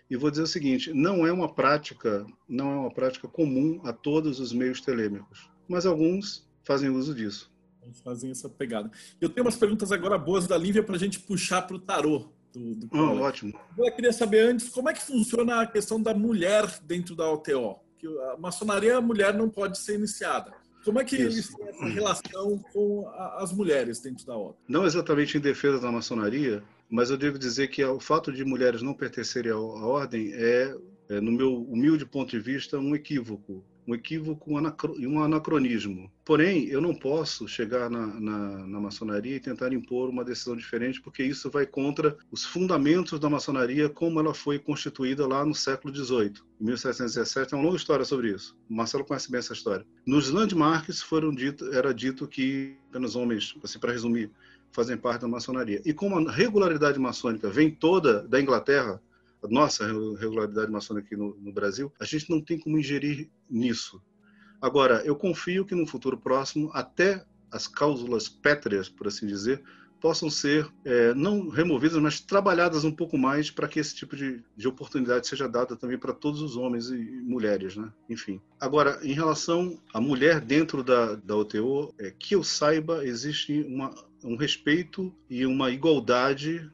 e 0.08 0.16
vou 0.16 0.30
dizer 0.30 0.42
o 0.42 0.46
seguinte: 0.46 0.92
não 0.92 1.26
é 1.26 1.32
uma 1.32 1.52
prática, 1.52 2.26
não 2.48 2.70
é 2.70 2.76
uma 2.76 2.90
prática 2.92 3.28
comum 3.28 3.80
a 3.84 3.92
todos 3.92 4.40
os 4.40 4.52
meios 4.52 4.80
telêmicos, 4.80 5.50
mas 5.68 5.86
alguns 5.86 6.48
fazem 6.64 6.90
uso 6.90 7.14
disso. 7.14 7.50
Fazem 8.02 8.30
essa 8.30 8.48
pegada. 8.48 8.90
Eu 9.20 9.28
tenho 9.28 9.46
umas 9.46 9.56
perguntas 9.56 9.92
agora 9.92 10.18
boas 10.18 10.46
da 10.46 10.58
Lívia 10.58 10.82
para 10.82 10.96
a 10.96 10.98
gente 10.98 11.20
puxar 11.20 11.62
para 11.62 11.76
o 11.76 11.78
tarô. 11.78 12.28
Do, 12.52 12.74
do 12.74 12.88
oh, 12.92 13.20
ótimo. 13.20 13.58
Eu 13.78 13.92
queria 13.92 14.12
saber 14.12 14.40
antes 14.40 14.68
como 14.70 14.88
é 14.88 14.92
que 14.92 15.02
funciona 15.02 15.60
a 15.60 15.66
questão 15.66 16.02
da 16.02 16.12
mulher 16.12 16.66
dentro 16.82 17.14
da 17.14 17.30
OTO. 17.30 17.78
Que 17.98 18.06
a 18.06 18.36
maçonaria, 18.38 18.96
a 18.96 19.00
mulher 19.00 19.34
não 19.34 19.48
pode 19.48 19.78
ser 19.78 19.94
iniciada. 19.94 20.52
Como 20.84 21.00
é 21.00 21.04
que 21.04 21.16
Isso. 21.16 21.56
têm 21.56 21.68
essa 21.68 21.84
relação 21.84 22.58
com 22.72 23.08
a, 23.08 23.42
as 23.42 23.52
mulheres 23.52 24.00
dentro 24.00 24.26
da 24.26 24.36
OTO? 24.36 24.56
Não 24.68 24.84
exatamente 24.84 25.36
em 25.36 25.40
defesa 25.40 25.78
da 25.78 25.92
maçonaria, 25.92 26.62
mas 26.90 27.10
eu 27.10 27.16
devo 27.16 27.38
dizer 27.38 27.68
que 27.68 27.84
o 27.84 28.00
fato 28.00 28.32
de 28.32 28.44
mulheres 28.44 28.82
não 28.82 28.94
pertencerem 28.94 29.52
à 29.52 29.56
ordem 29.56 30.32
é, 30.32 30.76
é 31.08 31.20
no 31.20 31.32
meu 31.32 31.62
humilde 31.62 32.06
ponto 32.06 32.30
de 32.30 32.40
vista, 32.40 32.78
um 32.78 32.94
equívoco 32.94 33.64
um 33.86 33.94
equívoco 33.94 34.50
e 34.98 35.06
um 35.06 35.22
anacronismo. 35.22 36.10
Porém, 36.24 36.66
eu 36.66 36.80
não 36.80 36.94
posso 36.94 37.46
chegar 37.46 37.88
na, 37.88 38.06
na, 38.06 38.66
na, 38.66 38.80
maçonaria 38.80 39.36
e 39.36 39.40
tentar 39.40 39.72
impor 39.72 40.08
uma 40.08 40.24
decisão 40.24 40.56
diferente, 40.56 41.00
porque 41.00 41.22
isso 41.22 41.48
vai 41.48 41.64
contra 41.64 42.16
os 42.30 42.44
fundamentos 42.44 43.20
da 43.20 43.30
maçonaria 43.30 43.88
como 43.88 44.18
ela 44.18 44.34
foi 44.34 44.58
constituída 44.58 45.26
lá 45.26 45.44
no 45.44 45.54
século 45.54 45.94
XVIII. 45.94 46.32
Em 46.60 46.64
1717 46.64 47.54
é 47.54 47.56
uma 47.56 47.64
longa 47.64 47.76
história 47.76 48.04
sobre 48.04 48.32
isso. 48.32 48.56
O 48.68 48.74
Marcelo 48.74 49.04
conhece 49.04 49.30
bem 49.30 49.38
essa 49.38 49.52
história. 49.52 49.86
Nos 50.04 50.30
landmarks 50.30 51.00
foram 51.00 51.32
dito, 51.32 51.72
era 51.72 51.94
dito 51.94 52.26
que 52.26 52.76
apenas 52.88 53.14
homens, 53.14 53.54
assim 53.62 53.78
para 53.78 53.92
resumir, 53.92 54.30
fazem 54.72 54.96
parte 54.96 55.22
da 55.22 55.28
maçonaria. 55.28 55.80
E 55.84 55.92
como 55.92 56.18
a 56.18 56.32
regularidade 56.32 56.98
maçônica 56.98 57.48
vem 57.48 57.70
toda 57.70 58.26
da 58.26 58.40
Inglaterra, 58.40 59.00
a 59.42 59.48
nossa 59.48 59.86
regularidade 60.18 60.70
maçônica 60.70 61.06
aqui 61.06 61.16
no, 61.16 61.36
no 61.36 61.52
Brasil, 61.52 61.92
a 62.00 62.04
gente 62.04 62.28
não 62.30 62.40
tem 62.40 62.58
como 62.58 62.78
ingerir 62.78 63.30
nisso. 63.48 64.02
Agora, 64.60 65.02
eu 65.04 65.14
confio 65.14 65.64
que 65.64 65.74
no 65.74 65.86
futuro 65.86 66.16
próximo, 66.18 66.70
até 66.72 67.24
as 67.50 67.66
cláusulas 67.66 68.28
pétreas, 68.28 68.88
por 68.88 69.06
assim 69.06 69.26
dizer, 69.26 69.62
possam 70.00 70.30
ser 70.30 70.68
é, 70.84 71.14
não 71.14 71.48
removidas, 71.48 72.00
mas 72.00 72.20
trabalhadas 72.20 72.84
um 72.84 72.92
pouco 72.92 73.16
mais 73.16 73.50
para 73.50 73.68
que 73.68 73.80
esse 73.80 73.94
tipo 73.94 74.14
de, 74.14 74.42
de 74.56 74.68
oportunidade 74.68 75.26
seja 75.26 75.48
dada 75.48 75.74
também 75.76 75.98
para 75.98 76.12
todos 76.12 76.42
os 76.42 76.56
homens 76.56 76.90
e 76.90 76.96
mulheres, 76.96 77.76
né? 77.76 77.90
Enfim. 78.08 78.40
Agora, 78.60 78.98
em 79.02 79.12
relação 79.12 79.80
à 79.92 80.00
mulher 80.00 80.40
dentro 80.40 80.82
da, 80.82 81.14
da 81.14 81.36
OTO, 81.36 81.94
é, 81.98 82.10
que 82.10 82.34
eu 82.34 82.42
saiba, 82.42 83.04
existe 83.04 83.62
uma, 83.62 83.94
um 84.24 84.36
respeito 84.36 85.14
e 85.28 85.46
uma 85.46 85.70
igualdade 85.70 86.70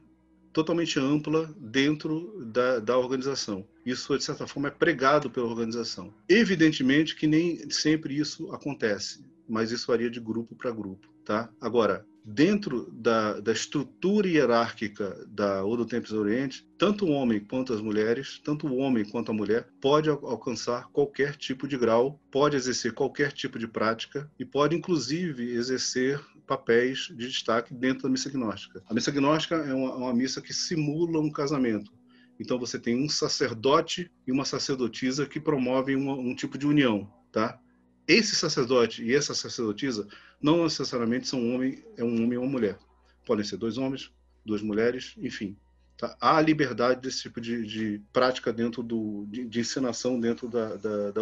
totalmente 0.51 0.99
ampla 0.99 1.53
dentro 1.57 2.45
da, 2.45 2.79
da 2.79 2.97
organização. 2.97 3.67
Isso, 3.85 4.15
de 4.17 4.23
certa 4.23 4.47
forma, 4.47 4.69
é 4.69 4.71
pregado 4.71 5.29
pela 5.29 5.47
organização. 5.47 6.13
Evidentemente 6.29 7.15
que 7.15 7.27
nem 7.27 7.69
sempre 7.69 8.15
isso 8.15 8.51
acontece, 8.53 9.25
mas 9.49 9.71
isso 9.71 9.87
varia 9.87 10.09
de 10.09 10.19
grupo 10.19 10.55
para 10.55 10.71
grupo. 10.71 11.11
Tá? 11.25 11.49
Agora, 11.59 12.05
dentro 12.23 12.89
da, 12.91 13.39
da 13.39 13.51
estrutura 13.51 14.27
hierárquica 14.27 15.25
da 15.27 15.65
Odo 15.65 15.85
Tempos 15.85 16.11
Oriente, 16.11 16.65
tanto 16.77 17.05
o 17.05 17.11
homem 17.11 17.39
quanto 17.39 17.73
as 17.73 17.81
mulheres, 17.81 18.39
tanto 18.43 18.67
o 18.67 18.77
homem 18.77 19.03
quanto 19.03 19.31
a 19.31 19.33
mulher, 19.33 19.67
pode 19.81 20.09
alcançar 20.09 20.89
qualquer 20.91 21.35
tipo 21.35 21.67
de 21.67 21.77
grau, 21.77 22.19
pode 22.31 22.55
exercer 22.55 22.93
qualquer 22.93 23.31
tipo 23.31 23.59
de 23.59 23.67
prática 23.67 24.29
e 24.39 24.45
pode, 24.45 24.75
inclusive, 24.75 25.51
exercer 25.51 26.19
papéis 26.45 27.07
de 27.15 27.27
destaque 27.27 27.73
dentro 27.73 28.03
da 28.03 28.09
missa 28.09 28.29
gnóstica. 28.29 28.83
A 28.87 28.93
missa 28.93 29.11
gnóstica 29.11 29.55
é 29.55 29.73
uma, 29.73 29.95
uma 29.95 30.13
missa 30.13 30.41
que 30.41 30.53
simula 30.53 31.19
um 31.19 31.31
casamento. 31.31 31.91
Então 32.39 32.59
você 32.59 32.79
tem 32.79 32.95
um 32.95 33.09
sacerdote 33.09 34.11
e 34.27 34.31
uma 34.31 34.45
sacerdotisa 34.45 35.25
que 35.25 35.39
promovem 35.39 35.95
um 35.95 36.35
tipo 36.35 36.57
de 36.57 36.67
união, 36.67 37.11
tá? 37.31 37.59
Esse 38.07 38.35
sacerdote 38.35 39.03
e 39.03 39.15
essa 39.15 39.33
sacerdotisa 39.33 40.07
não 40.41 40.63
necessariamente 40.63 41.27
são 41.27 41.39
um 41.39 41.55
homem, 41.55 41.83
é 41.95 42.03
um 42.03 42.23
homem 42.23 42.37
ou 42.37 42.43
uma 42.43 42.51
mulher. 42.51 42.77
Podem 43.25 43.45
ser 43.45 43.55
dois 43.55 43.77
homens, 43.77 44.11
duas 44.45 44.61
mulheres, 44.61 45.13
enfim. 45.17 45.55
Tá? 45.97 46.17
Há 46.19 46.41
liberdade 46.41 46.99
desse 47.01 47.21
tipo 47.21 47.39
de, 47.39 47.65
de 47.65 48.01
prática 48.11 48.51
dentro 48.51 48.83
do, 48.83 49.25
de, 49.29 49.45
de 49.45 49.59
ensinação 49.61 50.19
dentro 50.19 50.49
da, 50.49 50.75
da, 50.75 51.11
da. 51.11 51.21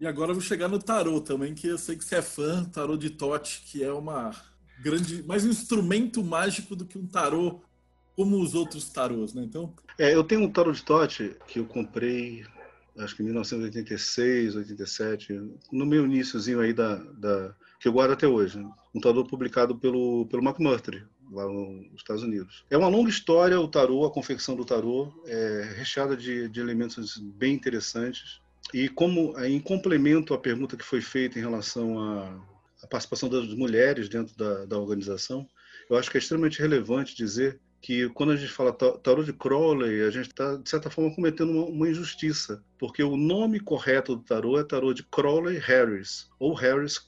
E 0.00 0.06
agora 0.06 0.30
eu 0.30 0.34
vou 0.34 0.42
chegar 0.42 0.66
no 0.66 0.78
tarô 0.78 1.20
também, 1.20 1.54
que 1.54 1.66
eu 1.66 1.76
sei 1.76 1.94
que 1.94 2.04
você 2.04 2.16
é 2.16 2.22
fã, 2.22 2.64
tarô 2.64 2.96
de 2.96 3.10
Tote, 3.10 3.62
que 3.66 3.84
é 3.84 3.92
uma 3.92 4.34
grande, 4.80 5.22
mais 5.24 5.44
um 5.44 5.50
instrumento 5.50 6.24
mágico 6.24 6.74
do 6.74 6.86
que 6.86 6.96
um 6.96 7.06
tarô 7.06 7.60
como 8.16 8.40
os 8.40 8.54
outros 8.54 8.88
tarôs, 8.88 9.34
né? 9.34 9.42
Então, 9.44 9.74
é, 9.98 10.14
eu 10.14 10.24
tenho 10.24 10.42
um 10.42 10.50
tarô 10.50 10.72
de 10.72 10.82
Tote 10.82 11.36
que 11.46 11.58
eu 11.58 11.66
comprei 11.66 12.44
acho 12.98 13.14
que 13.14 13.22
em 13.22 13.26
1986, 13.26 14.56
87, 14.56 15.40
no 15.70 15.86
meu 15.86 16.04
iníciozinho 16.04 16.60
aí 16.60 16.72
da, 16.72 16.96
da 16.96 17.54
que 17.78 17.88
eu 17.88 17.92
guardo 17.92 18.12
até 18.12 18.26
hoje, 18.26 18.58
né? 18.58 18.70
um 18.94 19.00
tarô 19.00 19.24
publicado 19.24 19.76
pelo 19.76 20.26
pelo 20.26 20.42
McMurtry, 20.42 21.04
lá 21.30 21.46
nos 21.46 21.96
Estados 21.96 22.22
Unidos. 22.22 22.64
É 22.70 22.76
uma 22.76 22.88
longa 22.88 23.10
história 23.10 23.60
o 23.60 23.68
tarô, 23.68 24.04
a 24.04 24.10
confecção 24.10 24.56
do 24.56 24.64
tarô, 24.64 25.12
é 25.26 25.74
recheada 25.76 26.16
de, 26.16 26.48
de 26.48 26.60
elementos 26.60 27.18
bem 27.18 27.54
interessantes. 27.54 28.40
E 28.72 28.88
como 28.88 29.38
em 29.40 29.60
complemento 29.60 30.34
à 30.34 30.38
pergunta 30.38 30.76
que 30.76 30.84
foi 30.84 31.00
feita 31.00 31.38
em 31.38 31.42
relação 31.42 31.98
à, 31.98 32.40
à 32.82 32.86
participação 32.86 33.28
das 33.28 33.46
mulheres 33.54 34.08
dentro 34.08 34.36
da, 34.36 34.64
da 34.64 34.78
organização, 34.78 35.46
eu 35.88 35.96
acho 35.96 36.10
que 36.10 36.16
é 36.16 36.20
extremamente 36.20 36.60
relevante 36.60 37.16
dizer 37.16 37.60
que 37.80 38.08
quando 38.10 38.32
a 38.32 38.36
gente 38.36 38.52
fala 38.52 38.72
tarô 38.72 39.24
de 39.24 39.32
Crowley, 39.32 40.02
a 40.02 40.10
gente 40.10 40.28
está, 40.28 40.56
de 40.56 40.68
certa 40.68 40.90
forma, 40.90 41.14
cometendo 41.14 41.50
uma, 41.50 41.64
uma, 41.64 41.88
injustiça, 41.88 42.62
porque 42.78 43.02
o 43.02 43.16
nome 43.16 43.58
correto 43.58 44.16
do 44.16 44.22
tarô 44.22 44.58
é 44.58 44.64
tarô 44.64 44.92
de 44.92 45.02
Crowley 45.04 45.58
Harris, 45.58 46.28
ou 46.38 46.52
Harris 46.52 47.00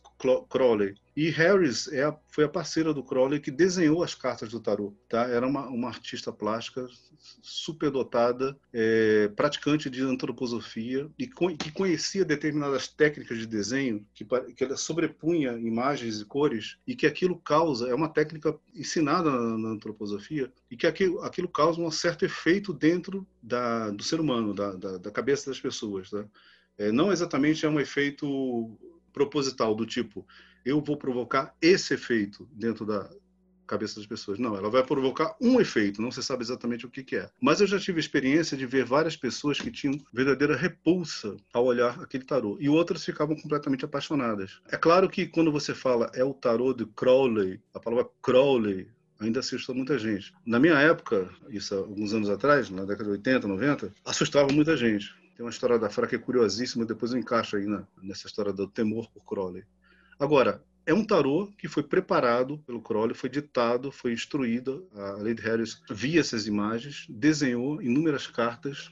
Crowley. 0.49 0.95
E 1.15 1.29
Harris 1.29 1.89
é 1.89 2.05
a, 2.05 2.17
foi 2.29 2.45
a 2.45 2.49
parceira 2.49 2.95
do 2.95 3.05
Crowley 3.05 3.39
que 3.39 3.51
desenhou 3.51 4.03
as 4.03 4.15
cartas 4.15 4.49
do 4.51 4.61
tarô. 4.61 4.95
Tá? 5.09 5.29
Era 5.29 5.47
uma, 5.47 5.67
uma 5.67 5.89
artista 5.89 6.33
plástica 6.33 6.87
superdotada, 7.41 8.59
é, 8.73 9.29
praticante 9.29 9.91
de 9.91 10.03
antroposofia 10.03 11.09
e 11.19 11.27
co 11.27 11.55
que 11.55 11.71
conhecia 11.71 12.25
determinadas 12.25 12.89
técnicas 12.89 13.39
de 13.39 13.47
desenho 13.47 14.05
que, 14.15 14.25
que 14.25 14.65
ela 14.65 14.77
sobrepunha 14.77 15.53
imagens 15.53 16.21
e 16.21 16.25
cores 16.25 16.79
e 16.87 16.97
que 16.97 17.07
aquilo 17.07 17.39
causa 17.39 17.89
é 17.89 17.95
uma 17.95 18.09
técnica 18.09 18.59
ensinada 18.75 19.31
na, 19.31 19.59
na 19.59 19.69
antroposofia 19.69 20.53
e 20.71 20.77
que 20.77 20.87
aquilo, 20.87 21.21
aquilo 21.21 21.49
causa 21.49 21.81
um 21.81 21.91
certo 21.91 22.25
efeito 22.25 22.73
dentro 22.73 23.27
da, 23.43 23.91
do 23.91 24.03
ser 24.03 24.19
humano, 24.19 24.55
da, 24.55 24.73
da, 24.73 24.99
da 24.99 25.11
cabeça 25.11 25.51
das 25.51 25.61
pessoas. 25.61 26.11
Tá? 26.11 26.25
É, 26.79 26.91
não 26.91 27.13
exatamente 27.13 27.65
é 27.67 27.69
um 27.69 27.79
efeito 27.79 28.77
proposital 29.13 29.75
do 29.75 29.87
tipo 29.87 30.27
eu 30.65 30.81
vou 30.81 30.97
provocar 30.97 31.55
esse 31.61 31.95
efeito 31.95 32.49
dentro 32.53 32.85
da 32.85 33.09
cabeça 33.67 33.97
das 33.97 34.07
pessoas. 34.07 34.39
Não, 34.39 34.55
ela 34.57 34.69
vai 34.69 34.85
provocar 34.85 35.35
um 35.41 35.61
efeito, 35.61 36.03
não 36.03 36.11
se 36.11 36.23
sabe 36.23 36.43
exatamente 36.43 36.85
o 36.85 36.91
que, 36.91 37.03
que 37.03 37.17
é. 37.17 37.31
Mas 37.41 37.61
eu 37.61 37.67
já 37.67 37.79
tive 37.79 38.01
experiência 38.01 38.57
de 38.57 38.67
ver 38.67 38.85
várias 38.85 39.17
pessoas 39.17 39.59
que 39.59 39.71
tinham 39.71 39.99
verdadeira 40.13 40.57
repulsa 40.57 41.37
ao 41.53 41.65
olhar 41.65 41.99
aquele 42.01 42.25
tarô 42.25 42.57
e 42.61 42.69
outras 42.69 43.05
ficavam 43.05 43.35
completamente 43.35 43.85
apaixonadas. 43.85 44.61
É 44.71 44.77
claro 44.77 45.09
que 45.09 45.27
quando 45.27 45.51
você 45.51 45.75
fala 45.75 46.11
é 46.15 46.23
o 46.23 46.35
tarô 46.35 46.75
de 46.75 46.85
Crowley, 46.85 47.61
a 47.75 47.81
palavra 47.81 48.11
Crowley 48.21 48.89
ainda 49.19 49.41
assustou 49.41 49.75
muita 49.75 49.99
gente. 49.99 50.35
Na 50.45 50.59
minha 50.59 50.75
época, 50.75 51.31
isso 51.49 51.75
alguns 51.75 52.13
anos 52.13 52.29
atrás, 52.29 52.69
na 52.69 52.85
década 52.85 53.05
de 53.05 53.11
80, 53.11 53.47
90, 53.47 53.93
assustava 54.05 54.53
muita 54.53 54.77
gente. 54.77 55.15
Tem 55.37 55.47
uma 55.47 55.51
história 55.51 55.79
da 55.79 55.89
Fra 55.89 56.07
que 56.07 56.17
é 56.17 56.19
curiosíssima, 56.19 56.85
depois 56.85 57.13
eu 57.13 57.19
encaixo 57.19 57.57
aí 57.57 57.67
na, 57.67 57.87
nessa 58.03 58.27
história 58.27 58.53
do 58.53 58.67
temor 58.67 59.09
por 59.11 59.25
Crowley. 59.25 59.65
Agora, 60.23 60.63
é 60.87 60.95
um 60.95 61.05
tarô 61.05 61.49
que 61.59 61.67
foi 61.67 61.83
preparado 61.83 62.57
pelo 62.59 62.81
Crowley, 62.81 63.13
foi 63.13 63.29
ditado, 63.29 63.91
foi 63.91 64.13
instruído. 64.13 64.89
A 64.95 65.15
Lady 65.21 65.43
Harris 65.43 65.83
via 65.91 66.21
essas 66.21 66.47
imagens, 66.47 67.07
desenhou 67.09 67.83
inúmeras 67.83 68.29
cartas. 68.29 68.89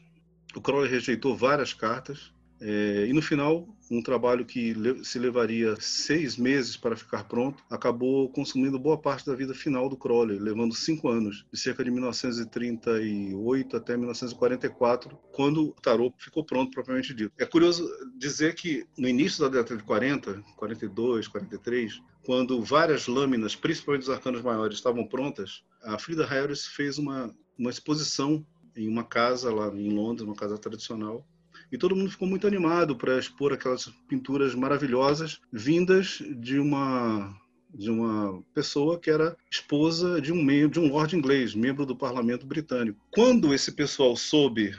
O 0.56 0.60
Crowley 0.60 0.90
rejeitou 0.90 1.36
várias 1.36 1.72
cartas 1.72 2.32
é, 2.60 3.06
e 3.08 3.12
no 3.12 3.22
final, 3.22 3.66
um 3.90 4.02
trabalho 4.02 4.44
que 4.44 4.74
se 5.02 5.18
levaria 5.18 5.74
seis 5.80 6.36
meses 6.36 6.76
para 6.76 6.94
ficar 6.94 7.24
pronto, 7.24 7.64
acabou 7.70 8.28
consumindo 8.28 8.78
boa 8.78 8.98
parte 8.98 9.24
da 9.26 9.34
vida 9.34 9.54
final 9.54 9.88
do 9.88 9.96
Crowley, 9.96 10.38
levando 10.38 10.74
cinco 10.74 11.08
anos, 11.08 11.46
de 11.50 11.58
cerca 11.58 11.82
de 11.82 11.90
1938 11.90 13.76
até 13.76 13.96
1944, 13.96 15.18
quando 15.32 15.68
o 15.68 15.72
tarô 15.72 16.12
ficou 16.18 16.44
pronto, 16.44 16.70
propriamente 16.70 17.14
dito. 17.14 17.32
É 17.38 17.46
curioso 17.46 17.88
dizer 18.16 18.54
que 18.54 18.86
no 18.96 19.08
início 19.08 19.40
da 19.42 19.48
década 19.48 19.78
de 19.78 19.84
40, 19.84 20.44
42, 20.56 21.28
43, 21.28 22.02
quando 22.22 22.62
várias 22.62 23.06
lâminas, 23.06 23.56
principalmente 23.56 24.02
dos 24.02 24.10
arcanos 24.10 24.42
maiores, 24.42 24.76
estavam 24.76 25.06
prontas, 25.06 25.64
a 25.82 25.98
Frida 25.98 26.26
Harris 26.26 26.66
fez 26.66 26.98
uma, 26.98 27.34
uma 27.58 27.70
exposição 27.70 28.44
em 28.76 28.86
uma 28.86 29.02
casa 29.02 29.52
lá 29.52 29.68
em 29.68 29.90
Londres, 29.90 30.26
uma 30.26 30.36
casa 30.36 30.58
tradicional, 30.58 31.26
e 31.70 31.78
todo 31.78 31.96
mundo 31.96 32.10
ficou 32.10 32.28
muito 32.28 32.46
animado 32.46 32.96
para 32.96 33.18
expor 33.18 33.52
aquelas 33.52 33.86
pinturas 34.08 34.54
maravilhosas 34.54 35.40
vindas 35.52 36.22
de 36.36 36.58
uma 36.58 37.34
de 37.72 37.88
uma 37.88 38.42
pessoa 38.52 38.98
que 38.98 39.08
era 39.08 39.36
esposa 39.48 40.20
de 40.20 40.32
um 40.32 40.42
membro 40.42 40.70
de 40.70 40.80
um 40.80 40.88
lord 40.88 41.14
inglês, 41.14 41.54
membro 41.54 41.86
do 41.86 41.94
parlamento 41.94 42.44
britânico. 42.44 42.98
Quando 43.12 43.54
esse 43.54 43.70
pessoal 43.70 44.16
soube 44.16 44.74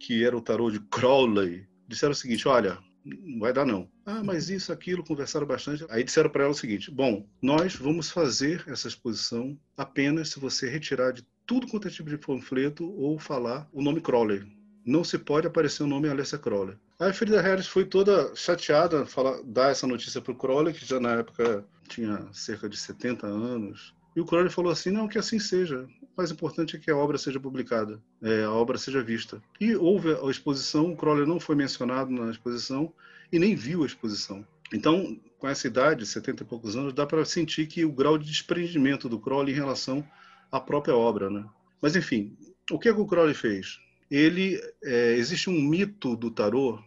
que 0.00 0.24
era 0.24 0.36
o 0.36 0.40
tarô 0.40 0.68
de 0.68 0.80
Crowley, 0.80 1.64
disseram 1.86 2.10
o 2.10 2.16
seguinte: 2.16 2.48
olha, 2.48 2.78
não 3.04 3.38
vai 3.38 3.52
dar 3.52 3.64
não. 3.64 3.88
Ah, 4.04 4.24
mas 4.24 4.50
isso, 4.50 4.72
aquilo, 4.72 5.04
conversaram 5.04 5.46
bastante. 5.46 5.86
Aí 5.88 6.02
disseram 6.02 6.30
para 6.30 6.42
ela 6.42 6.52
o 6.52 6.56
seguinte: 6.56 6.90
bom, 6.90 7.24
nós 7.40 7.76
vamos 7.76 8.10
fazer 8.10 8.64
essa 8.66 8.88
exposição 8.88 9.56
apenas 9.76 10.30
se 10.30 10.40
você 10.40 10.68
retirar 10.68 11.12
de 11.12 11.24
tudo 11.46 11.68
quanto 11.68 11.86
é 11.86 11.90
tipo 11.90 12.10
de 12.10 12.18
panfleto 12.18 12.84
ou 12.84 13.18
falar 13.18 13.68
o 13.72 13.82
nome 13.82 14.00
Crowley 14.00 14.42
não 14.84 15.04
se 15.04 15.18
pode 15.18 15.46
aparecer 15.46 15.82
o 15.82 15.86
nome 15.86 16.08
Alessia 16.08 16.38
Crowley. 16.38 16.76
Aí 16.98 17.10
a 17.10 17.12
Frida 17.12 17.40
Harris 17.40 17.66
foi 17.66 17.84
toda 17.84 18.34
chateada 18.34 19.06
falar, 19.06 19.40
dar 19.44 19.70
essa 19.70 19.86
notícia 19.86 20.20
para 20.20 20.32
o 20.32 20.36
Crowley, 20.36 20.74
que 20.74 20.84
já 20.84 21.00
na 21.00 21.12
época 21.12 21.64
tinha 21.88 22.26
cerca 22.32 22.68
de 22.68 22.76
70 22.76 23.26
anos. 23.26 23.94
E 24.14 24.20
o 24.20 24.24
Crowley 24.24 24.50
falou 24.50 24.70
assim: 24.70 24.90
não, 24.90 25.08
que 25.08 25.18
assim 25.18 25.38
seja. 25.38 25.86
O 26.02 26.08
mais 26.16 26.30
importante 26.30 26.76
é 26.76 26.78
que 26.78 26.90
a 26.90 26.96
obra 26.96 27.16
seja 27.16 27.40
publicada, 27.40 28.00
é, 28.22 28.44
a 28.44 28.50
obra 28.50 28.76
seja 28.76 29.02
vista. 29.02 29.42
E 29.60 29.74
houve 29.74 30.14
a 30.14 30.30
exposição, 30.30 30.92
o 30.92 30.96
Crowley 30.96 31.26
não 31.26 31.40
foi 31.40 31.54
mencionado 31.54 32.10
na 32.10 32.30
exposição 32.30 32.92
e 33.32 33.38
nem 33.38 33.54
viu 33.54 33.82
a 33.82 33.86
exposição. 33.86 34.46
Então, 34.72 35.18
com 35.38 35.48
essa 35.48 35.66
idade, 35.66 36.06
70 36.06 36.42
e 36.42 36.46
poucos 36.46 36.76
anos, 36.76 36.92
dá 36.92 37.06
para 37.06 37.24
sentir 37.24 37.66
que 37.66 37.84
o 37.84 37.92
grau 37.92 38.16
de 38.16 38.26
desprendimento 38.26 39.08
do 39.08 39.18
Crowley 39.18 39.52
em 39.52 39.56
relação 39.56 40.06
à 40.50 40.60
própria 40.60 40.94
obra. 40.94 41.28
Né? 41.30 41.44
Mas, 41.80 41.96
enfim, 41.96 42.36
o 42.70 42.78
que, 42.78 42.88
é 42.88 42.94
que 42.94 43.00
o 43.00 43.06
Crowley 43.06 43.34
fez? 43.34 43.80
Ele 44.12 44.60
é, 44.84 45.14
existe 45.14 45.48
um 45.48 45.58
mito 45.58 46.14
do 46.14 46.30
tarô 46.30 46.78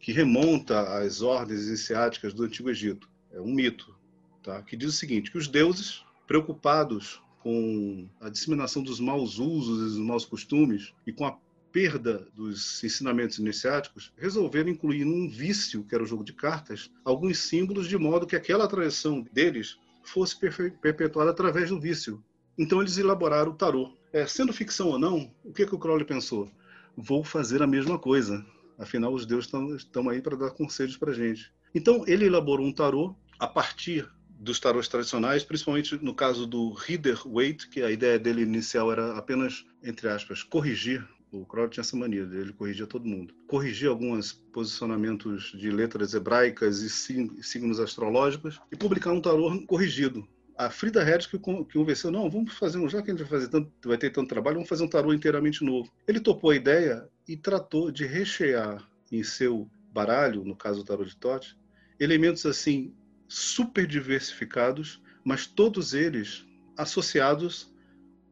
que 0.00 0.10
remonta 0.10 0.98
às 0.98 1.20
ordens 1.20 1.66
iniciáticas 1.66 2.32
do 2.32 2.44
Antigo 2.44 2.70
Egito. 2.70 3.10
É 3.30 3.38
um 3.38 3.52
mito, 3.52 3.94
tá? 4.42 4.62
Que 4.62 4.74
diz 4.74 4.88
o 4.88 4.96
seguinte: 4.96 5.30
que 5.30 5.36
os 5.36 5.48
deuses, 5.48 6.02
preocupados 6.26 7.20
com 7.42 8.08
a 8.20 8.30
disseminação 8.30 8.82
dos 8.82 8.98
maus 8.98 9.38
usos 9.38 9.80
e 9.80 9.96
dos 9.96 10.06
maus 10.06 10.24
costumes 10.24 10.94
e 11.06 11.12
com 11.12 11.26
a 11.26 11.38
perda 11.70 12.26
dos 12.34 12.82
ensinamentos 12.82 13.38
iniciáticos, 13.38 14.10
resolveram 14.16 14.70
incluir 14.70 15.04
num 15.04 15.28
vício, 15.28 15.84
que 15.84 15.94
era 15.94 16.04
o 16.04 16.06
jogo 16.06 16.24
de 16.24 16.32
cartas, 16.32 16.90
alguns 17.04 17.36
símbolos 17.36 17.86
de 17.86 17.98
modo 17.98 18.26
que 18.26 18.34
aquela 18.34 18.66
tradição 18.66 19.26
deles 19.30 19.78
fosse 20.02 20.34
perpetuada 20.80 21.30
através 21.32 21.68
do 21.68 21.78
vício. 21.78 22.24
Então 22.58 22.80
eles 22.80 22.96
elaboraram 22.98 23.52
o 23.52 23.54
tarô. 23.54 23.92
É, 24.12 24.26
sendo 24.26 24.52
ficção 24.52 24.88
ou 24.88 24.98
não, 24.98 25.30
o 25.44 25.52
que, 25.52 25.66
que 25.66 25.74
o 25.74 25.78
Crowley 25.78 26.06
pensou? 26.06 26.50
Vou 26.96 27.22
fazer 27.22 27.62
a 27.62 27.66
mesma 27.66 27.98
coisa. 27.98 28.44
Afinal, 28.78 29.12
os 29.12 29.26
deuses 29.26 29.50
estão 29.76 30.08
aí 30.08 30.22
para 30.22 30.36
dar 30.36 30.50
conselhos 30.50 30.96
para 30.96 31.12
gente. 31.12 31.52
Então, 31.74 32.04
ele 32.06 32.24
elaborou 32.24 32.66
um 32.66 32.72
tarô 32.72 33.14
a 33.38 33.46
partir 33.46 34.08
dos 34.38 34.60
tarôs 34.60 34.88
tradicionais, 34.88 35.44
principalmente 35.44 36.02
no 36.02 36.14
caso 36.14 36.46
do 36.46 36.72
Rider-Waite, 36.72 37.68
que 37.68 37.82
a 37.82 37.90
ideia 37.90 38.18
dele 38.18 38.42
inicial 38.42 38.92
era 38.92 39.16
apenas, 39.16 39.64
entre 39.82 40.08
aspas, 40.08 40.42
corrigir. 40.42 41.06
O 41.30 41.44
Crowley 41.44 41.70
tinha 41.70 41.82
essa 41.82 41.96
mania, 41.96 42.22
ele 42.22 42.52
corrigia 42.52 42.86
todo 42.86 43.06
mundo. 43.06 43.34
Corrigir 43.46 43.88
alguns 43.88 44.32
posicionamentos 44.52 45.52
de 45.52 45.70
letras 45.70 46.14
hebraicas 46.14 46.80
e 46.80 46.88
signos 46.88 47.80
astrológicos 47.80 48.60
e 48.70 48.76
publicar 48.76 49.12
um 49.12 49.20
tarô 49.20 49.62
corrigido, 49.66 50.26
a 50.56 50.70
Frida 50.70 51.04
Harris 51.04 51.26
que, 51.26 51.38
convenceu, 51.38 52.10
não, 52.10 52.30
vamos 52.30 52.54
fazer, 52.54 52.86
já 52.88 53.02
que 53.02 53.10
a 53.10 53.14
gente 53.14 53.22
vai, 53.24 53.28
fazer 53.28 53.48
tanto, 53.48 53.70
vai 53.84 53.98
ter 53.98 54.10
tanto 54.10 54.28
trabalho, 54.28 54.56
vamos 54.56 54.68
fazer 54.68 54.84
um 54.84 54.88
tarô 54.88 55.12
inteiramente 55.12 55.64
novo. 55.64 55.92
Ele 56.08 56.20
topou 56.20 56.50
a 56.50 56.56
ideia 56.56 57.08
e 57.28 57.36
tratou 57.36 57.90
de 57.90 58.06
rechear 58.06 58.88
em 59.12 59.22
seu 59.22 59.68
baralho, 59.92 60.44
no 60.44 60.56
caso 60.56 60.80
do 60.80 60.86
tarô 60.86 61.04
de 61.04 61.16
Tote, 61.16 61.56
elementos 62.00 62.46
assim 62.46 62.94
super 63.28 63.86
diversificados, 63.86 65.02
mas 65.24 65.46
todos 65.46 65.94
eles 65.94 66.44
associados 66.76 67.74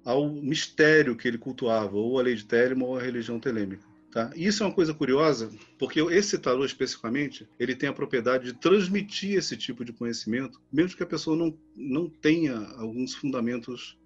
ao 0.05 0.29
mistério 0.29 1.17
que 1.17 1.27
ele 1.27 1.39
cultuava, 1.39 1.97
ou 1.97 2.19
a 2.19 2.23
lei 2.23 2.35
de 2.35 2.45
Telema 2.45 2.85
ou 2.85 2.99
a 2.99 3.03
religião 3.03 3.41
telêmica. 3.41 3.94
Tá? 4.15 4.31
Isso 4.37 4.63
é 4.63 4.67
uma 4.67 4.73
coisa 4.73 4.95
curiosa, 4.95 5.51
porque 5.77 6.01
esse 6.01 6.39
tarô 6.39 6.65
especificamente, 6.65 7.49
ele 7.59 7.75
tem 7.75 7.89
a 7.89 7.93
propriedade 7.93 8.45
de 8.45 8.53
transmitir 8.53 9.37
esse 9.37 9.57
tipo 9.57 9.85
de 9.85 9.93
conhecimento, 9.93 10.63
mesmo 10.73 10.97
que 10.97 11.03
a 11.03 11.07
pessoa 11.07 11.37
não, 11.37 11.53
não 11.75 12.09
tenha 12.09 12.55
alguns 12.79 13.13
fundamentos 13.13 13.99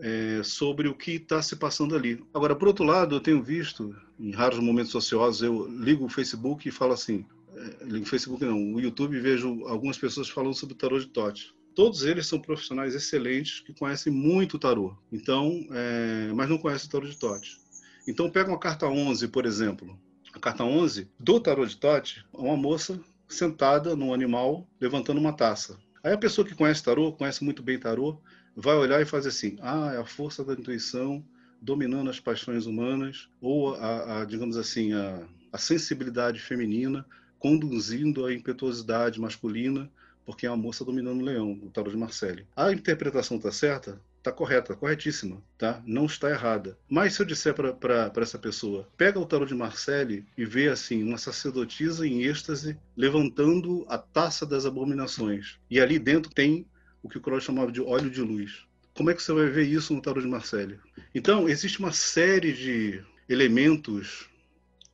é, 0.00 0.40
sobre 0.42 0.88
o 0.88 0.94
que 0.96 1.12
está 1.12 1.40
se 1.40 1.54
passando 1.54 1.94
ali. 1.94 2.20
Agora, 2.34 2.56
por 2.56 2.66
outro 2.66 2.84
lado, 2.84 3.14
eu 3.14 3.20
tenho 3.20 3.40
visto, 3.40 3.94
em 4.18 4.32
raros 4.32 4.58
momentos 4.58 4.92
ociosos, 4.96 5.42
eu 5.42 5.68
ligo 5.68 6.06
o 6.06 6.08
Facebook 6.08 6.68
e 6.68 6.72
falo 6.72 6.94
assim, 6.94 7.24
é, 7.54 7.84
ligo 7.84 8.04
o 8.04 8.08
Facebook 8.08 8.44
não, 8.44 8.74
o 8.74 8.80
YouTube 8.80 9.20
vejo 9.20 9.64
algumas 9.68 9.96
pessoas 9.96 10.28
falando 10.28 10.54
sobre 10.54 10.74
o 10.74 10.78
tarô 10.78 10.98
de 10.98 11.06
Tote. 11.06 11.54
Todos 11.72 12.02
eles 12.02 12.26
são 12.26 12.40
profissionais 12.40 12.96
excelentes 12.96 13.60
que 13.60 13.72
conhecem 13.72 14.12
muito 14.12 14.54
o 14.54 14.58
tarô, 14.58 14.96
então, 15.12 15.64
é, 15.70 16.32
mas 16.34 16.48
não 16.48 16.58
conhecem 16.58 16.88
o 16.88 16.90
tarô 16.90 17.06
de 17.06 17.16
Tote. 17.16 17.61
Então 18.06 18.30
pega 18.30 18.50
uma 18.50 18.58
carta 18.58 18.86
11, 18.86 19.28
por 19.28 19.46
exemplo. 19.46 19.98
A 20.34 20.38
carta 20.38 20.64
11 20.64 21.08
do 21.18 21.40
tarot 21.40 21.68
de 21.68 21.76
Tote 21.76 22.24
é 22.32 22.38
uma 22.38 22.56
moça 22.56 22.98
sentada 23.28 23.94
num 23.94 24.12
animal 24.12 24.66
levantando 24.80 25.20
uma 25.20 25.32
taça. 25.32 25.78
Aí 26.02 26.12
a 26.12 26.18
pessoa 26.18 26.46
que 26.46 26.54
conhece 26.54 26.82
tarô, 26.82 27.12
conhece 27.12 27.44
muito 27.44 27.62
bem 27.62 27.78
tarô, 27.78 28.20
vai 28.56 28.76
olhar 28.76 29.00
e 29.00 29.06
fazer 29.06 29.28
assim: 29.28 29.56
ah, 29.60 29.92
é 29.94 29.98
a 29.98 30.04
força 30.04 30.44
da 30.44 30.54
intuição 30.54 31.24
dominando 31.60 32.10
as 32.10 32.18
paixões 32.18 32.66
humanas, 32.66 33.28
ou 33.40 33.74
a, 33.76 34.22
a 34.22 34.24
digamos 34.24 34.56
assim, 34.56 34.92
a, 34.92 35.24
a 35.52 35.58
sensibilidade 35.58 36.40
feminina 36.40 37.06
conduzindo 37.38 38.24
a 38.24 38.32
impetuosidade 38.32 39.20
masculina, 39.20 39.90
porque 40.24 40.46
é 40.46 40.50
uma 40.50 40.56
moça 40.56 40.84
dominando 40.84 41.20
o 41.20 41.24
leão, 41.24 41.58
o 41.62 41.70
tarô 41.70 41.90
de 41.90 41.96
Marcelli. 41.96 42.46
A 42.56 42.72
interpretação 42.72 43.36
está 43.36 43.50
certa? 43.50 44.00
Está 44.22 44.30
correta, 44.30 44.76
corretíssima, 44.76 45.42
tá? 45.58 45.82
Não 45.84 46.06
está 46.06 46.30
errada. 46.30 46.78
Mas 46.88 47.14
se 47.14 47.22
eu 47.22 47.26
disser 47.26 47.52
para 47.54 48.12
essa 48.22 48.38
pessoa, 48.38 48.88
pega 48.96 49.18
o 49.18 49.26
tarô 49.26 49.44
de 49.44 49.52
Marcelli 49.52 50.24
e 50.38 50.44
vê 50.44 50.68
assim 50.68 51.02
uma 51.02 51.18
sacerdotisa 51.18 52.06
em 52.06 52.22
êxtase 52.22 52.78
levantando 52.96 53.84
a 53.88 53.98
taça 53.98 54.46
das 54.46 54.64
abominações, 54.64 55.58
e 55.68 55.80
ali 55.80 55.98
dentro 55.98 56.32
tem 56.32 56.64
o 57.02 57.08
que 57.08 57.18
o 57.18 57.20
Crowley 57.20 57.44
chamava 57.44 57.72
de 57.72 57.80
óleo 57.80 58.08
de 58.08 58.22
luz. 58.22 58.64
Como 58.94 59.10
é 59.10 59.14
que 59.14 59.20
você 59.20 59.32
vai 59.32 59.48
ver 59.48 59.66
isso 59.66 59.92
no 59.92 60.00
tarô 60.00 60.20
de 60.20 60.28
Marcelli? 60.28 60.78
Então, 61.12 61.48
existe 61.48 61.80
uma 61.80 61.90
série 61.90 62.52
de 62.52 63.02
elementos 63.28 64.30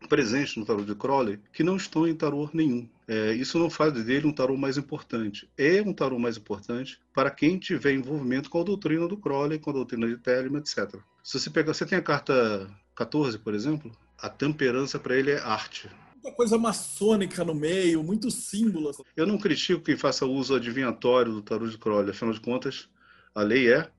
presentes 0.09 0.57
no 0.57 0.65
tarô 0.65 0.83
de 0.83 0.95
Crowley 0.95 1.39
que 1.53 1.63
não 1.63 1.77
estão 1.77 2.09
em 2.09 2.15
tarô 2.15 2.49
nenhum. 2.55 2.89
É, 3.09 3.33
isso 3.33 3.59
não 3.59 3.71
faz 3.71 3.93
dele 4.05 4.27
um 4.27 4.33
tarô 4.33 4.55
mais 4.55 4.77
importante. 4.77 5.51
É 5.57 5.81
um 5.81 5.95
tarô 5.95 6.19
mais 6.19 6.37
importante 6.37 7.01
para 7.15 7.31
quem 7.31 7.59
tiver 7.59 7.95
envolvimento 7.95 8.51
com 8.51 8.61
a 8.61 8.65
doutrina 8.65 9.09
do 9.09 9.17
Crowley, 9.17 9.59
com 9.59 9.71
a 9.71 9.73
doutrina 9.73 10.07
de 10.07 10.19
Telemann, 10.19 10.61
etc. 10.61 11.01
Se 11.25 11.41
você 11.41 11.49
pegar, 11.49 11.73
você 11.73 11.87
tem 11.87 11.97
a 11.97 12.03
carta 12.03 12.71
14, 12.95 13.39
por 13.39 13.55
exemplo, 13.55 13.91
a 14.21 14.29
temperança 14.29 14.99
para 14.99 15.17
ele 15.17 15.31
é 15.31 15.39
arte. 15.39 15.89
Muita 16.13 16.33
coisa 16.33 16.59
maçônica 16.59 17.43
no 17.45 17.55
meio, 17.55 18.03
muitos 18.03 18.35
símbolos. 18.35 18.99
Eu 19.17 19.27
não 19.27 19.39
critico 19.39 19.83
quem 19.83 19.97
faça 19.97 20.27
uso 20.27 20.55
adivinhatório 20.55 21.33
do 21.33 21.41
tarô 21.41 21.67
de 21.67 21.79
Crowley, 21.79 22.11
afinal 22.11 22.35
de 22.35 22.41
contas, 22.41 22.91
a 23.35 23.43
lei 23.43 23.73
é 23.73 23.91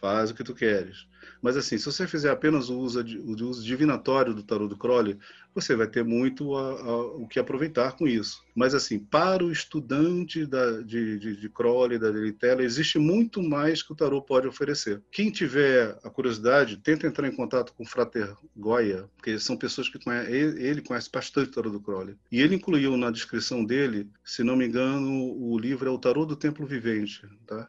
faz 0.00 0.30
o 0.30 0.34
que 0.34 0.42
tu 0.42 0.54
queres. 0.54 1.06
Mas 1.42 1.56
assim, 1.56 1.78
se 1.78 1.86
você 1.86 2.06
fizer 2.06 2.30
apenas 2.30 2.68
o 2.68 2.78
uso, 2.78 3.02
o 3.02 3.48
uso 3.48 3.64
divinatório 3.64 4.34
do 4.34 4.42
tarô 4.42 4.66
do 4.66 4.76
Crowley, 4.76 5.18
você 5.54 5.74
vai 5.74 5.86
ter 5.86 6.04
muito 6.04 6.54
a, 6.56 6.70
a, 6.80 6.96
o 7.16 7.26
que 7.26 7.38
aproveitar 7.38 7.92
com 7.92 8.06
isso. 8.06 8.42
Mas 8.54 8.74
assim, 8.74 8.98
para 8.98 9.44
o 9.44 9.50
estudante 9.50 10.46
da, 10.46 10.82
de, 10.82 11.18
de, 11.18 11.36
de 11.36 11.48
Crowley, 11.48 11.98
da 11.98 12.10
Delitella, 12.10 12.62
existe 12.62 12.98
muito 12.98 13.42
mais 13.42 13.82
que 13.82 13.92
o 13.92 13.96
tarô 13.96 14.22
pode 14.22 14.46
oferecer. 14.46 15.02
Quem 15.10 15.30
tiver 15.30 15.98
a 16.04 16.10
curiosidade, 16.10 16.76
tenta 16.76 17.06
entrar 17.06 17.26
em 17.26 17.34
contato 17.34 17.72
com 17.74 17.82
o 17.82 17.86
Frater 17.86 18.34
Goya, 18.56 19.08
porque 19.16 19.38
são 19.38 19.56
pessoas 19.56 19.88
que 19.88 20.02
conhecem, 20.02 20.34
ele 20.34 20.82
conhece 20.82 21.10
bastante 21.12 21.48
o 21.48 21.52
tarô 21.52 21.70
do 21.70 21.80
Crowley. 21.80 22.16
E 22.30 22.40
ele 22.40 22.54
incluiu 22.54 22.96
na 22.96 23.10
descrição 23.10 23.64
dele, 23.64 24.08
se 24.24 24.42
não 24.44 24.56
me 24.56 24.66
engano, 24.66 25.10
o 25.36 25.58
livro 25.58 25.88
é 25.88 25.92
o 25.92 25.98
Tarô 25.98 26.24
do 26.24 26.36
Templo 26.36 26.66
Vivente, 26.66 27.22
tá? 27.46 27.68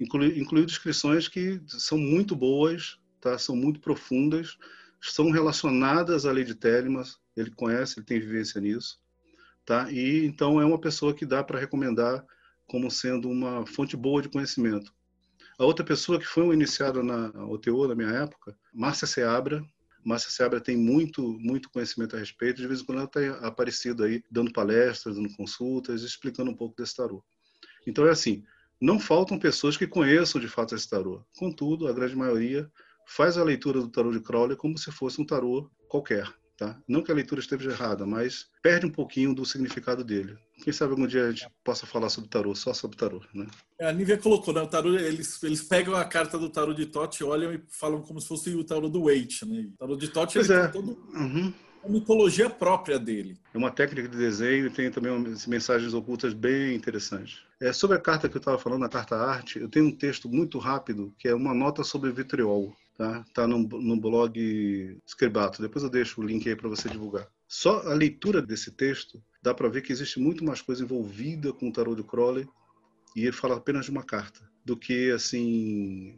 Inclui, 0.00 0.64
descrições 0.64 1.28
que 1.28 1.60
são 1.68 1.98
muito 1.98 2.34
boas, 2.34 2.98
tá? 3.20 3.36
são 3.36 3.54
muito 3.54 3.80
profundas, 3.80 4.56
são 5.00 5.30
relacionadas 5.30 6.24
à 6.24 6.32
lei 6.32 6.44
de 6.44 6.54
Telemann, 6.54 7.04
ele 7.36 7.50
conhece, 7.50 7.98
ele 7.98 8.06
tem 8.06 8.18
vivência 8.18 8.60
nisso. 8.60 8.98
Tá? 9.66 9.90
E 9.92 10.24
então 10.24 10.60
é 10.60 10.64
uma 10.64 10.80
pessoa 10.80 11.14
que 11.14 11.26
dá 11.26 11.44
para 11.44 11.60
recomendar 11.60 12.24
como 12.66 12.90
sendo 12.90 13.28
uma 13.28 13.66
fonte 13.66 13.96
boa 13.96 14.22
de 14.22 14.28
conhecimento. 14.28 14.92
A 15.58 15.64
outra 15.64 15.84
pessoa 15.84 16.18
que 16.18 16.24
foi 16.24 16.42
uma 16.44 16.54
iniciada 16.54 17.02
na 17.02 17.28
OTO 17.46 17.86
na 17.86 17.94
minha 17.94 18.08
época, 18.08 18.56
Márcia 18.72 19.06
Seabra. 19.06 19.62
Márcia 20.02 20.30
Seabra 20.30 20.58
tem 20.58 20.74
muito, 20.74 21.38
muito 21.38 21.68
conhecimento 21.68 22.16
a 22.16 22.18
respeito. 22.18 22.62
De 22.62 22.66
vez 22.66 22.80
em 22.80 22.84
quando 22.86 22.98
ela 22.98 23.06
tem 23.06 23.28
aparecido 23.46 24.02
aí, 24.02 24.22
dando 24.30 24.50
palestras, 24.52 25.16
dando 25.16 25.36
consultas, 25.36 26.02
explicando 26.02 26.50
um 26.50 26.56
pouco 26.56 26.74
desse 26.74 26.96
tarô. 26.96 27.22
Então 27.86 28.06
é 28.06 28.10
assim, 28.10 28.42
não 28.80 28.98
faltam 28.98 29.38
pessoas 29.38 29.76
que 29.76 29.86
conheçam 29.86 30.40
de 30.40 30.48
fato 30.48 30.74
esse 30.74 30.88
tarô. 30.88 31.22
Contudo, 31.36 31.86
a 31.86 31.92
grande 31.92 32.16
maioria 32.16 32.70
faz 33.06 33.36
a 33.36 33.44
leitura 33.44 33.80
do 33.80 33.88
tarô 33.88 34.10
de 34.10 34.20
Crowley 34.20 34.56
como 34.56 34.78
se 34.78 34.90
fosse 34.90 35.20
um 35.20 35.26
tarô 35.26 35.70
qualquer. 35.88 36.32
Tá? 36.60 36.78
Não 36.86 37.02
que 37.02 37.10
a 37.10 37.14
leitura 37.14 37.40
esteja 37.40 37.70
errada, 37.70 38.04
mas 38.04 38.46
perde 38.62 38.84
um 38.84 38.90
pouquinho 38.90 39.34
do 39.34 39.46
significado 39.46 40.04
dele. 40.04 40.36
Quem 40.62 40.70
sabe 40.70 40.90
algum 40.90 41.06
dia 41.06 41.24
a 41.24 41.30
gente 41.30 41.48
possa 41.64 41.86
falar 41.86 42.10
sobre 42.10 42.28
tarô, 42.28 42.54
só 42.54 42.74
sobre 42.74 42.98
tarô, 42.98 43.22
né? 43.32 43.46
É, 43.78 43.88
a 43.88 43.92
Nívia 43.92 44.18
colocou, 44.18 44.52
né? 44.52 44.60
O 44.60 44.66
tarô, 44.66 44.94
eles, 44.94 45.42
eles 45.42 45.62
pegam 45.62 45.96
a 45.96 46.04
carta 46.04 46.38
do 46.38 46.50
tarô 46.50 46.74
de 46.74 46.84
Tote, 46.84 47.24
olham 47.24 47.54
e 47.54 47.62
falam 47.70 48.02
como 48.02 48.20
se 48.20 48.28
fosse 48.28 48.54
o 48.54 48.62
tarô 48.62 48.90
do 48.90 49.04
Waite, 49.04 49.46
né? 49.46 49.70
O 49.72 49.76
tarô 49.78 49.96
de 49.96 50.08
Tote 50.08 50.38
ele 50.38 50.52
é. 50.52 50.68
tem 50.68 50.72
todo 50.72 50.98
uhum. 51.14 51.50
Uma 51.82 51.92
mitologia 51.92 52.48
própria 52.48 52.98
dele. 52.98 53.38
É 53.52 53.58
uma 53.58 53.70
técnica 53.70 54.08
de 54.08 54.16
desenho 54.16 54.66
e 54.66 54.70
tem 54.70 54.90
também 54.90 55.12
umas 55.12 55.46
mensagens 55.46 55.94
ocultas 55.94 56.32
bem 56.32 56.74
interessantes. 56.74 57.40
É, 57.60 57.72
sobre 57.72 57.96
a 57.96 58.00
carta 58.00 58.28
que 58.28 58.36
eu 58.36 58.40
estava 58.40 58.58
falando, 58.58 58.84
a 58.84 58.88
carta 58.88 59.16
arte, 59.16 59.58
eu 59.58 59.68
tenho 59.68 59.86
um 59.86 59.96
texto 59.96 60.28
muito 60.28 60.58
rápido 60.58 61.14
que 61.18 61.28
é 61.28 61.34
uma 61.34 61.54
nota 61.54 61.82
sobre 61.82 62.10
vitriol. 62.10 62.74
Tá, 62.96 63.24
tá 63.32 63.46
no, 63.46 63.60
no 63.60 63.98
blog 63.98 64.98
Scribato. 65.06 65.62
Depois 65.62 65.82
eu 65.82 65.88
deixo 65.88 66.20
o 66.20 66.24
link 66.24 66.46
aí 66.46 66.54
para 66.54 66.68
você 66.68 66.86
divulgar. 66.86 67.26
Só 67.48 67.80
a 67.88 67.94
leitura 67.94 68.42
desse 68.42 68.70
texto 68.70 69.22
dá 69.42 69.54
para 69.54 69.70
ver 69.70 69.80
que 69.80 69.90
existe 69.90 70.20
muito 70.20 70.44
mais 70.44 70.60
coisa 70.60 70.82
envolvida 70.82 71.50
com 71.50 71.68
o 71.68 71.72
tarot 71.72 71.96
de 71.96 72.06
Crowley 72.06 72.46
e 73.16 73.22
ele 73.22 73.32
fala 73.32 73.56
apenas 73.56 73.86
de 73.86 73.90
uma 73.90 74.02
carta 74.02 74.40
do 74.64 74.76
que 74.76 75.10
assim 75.10 76.14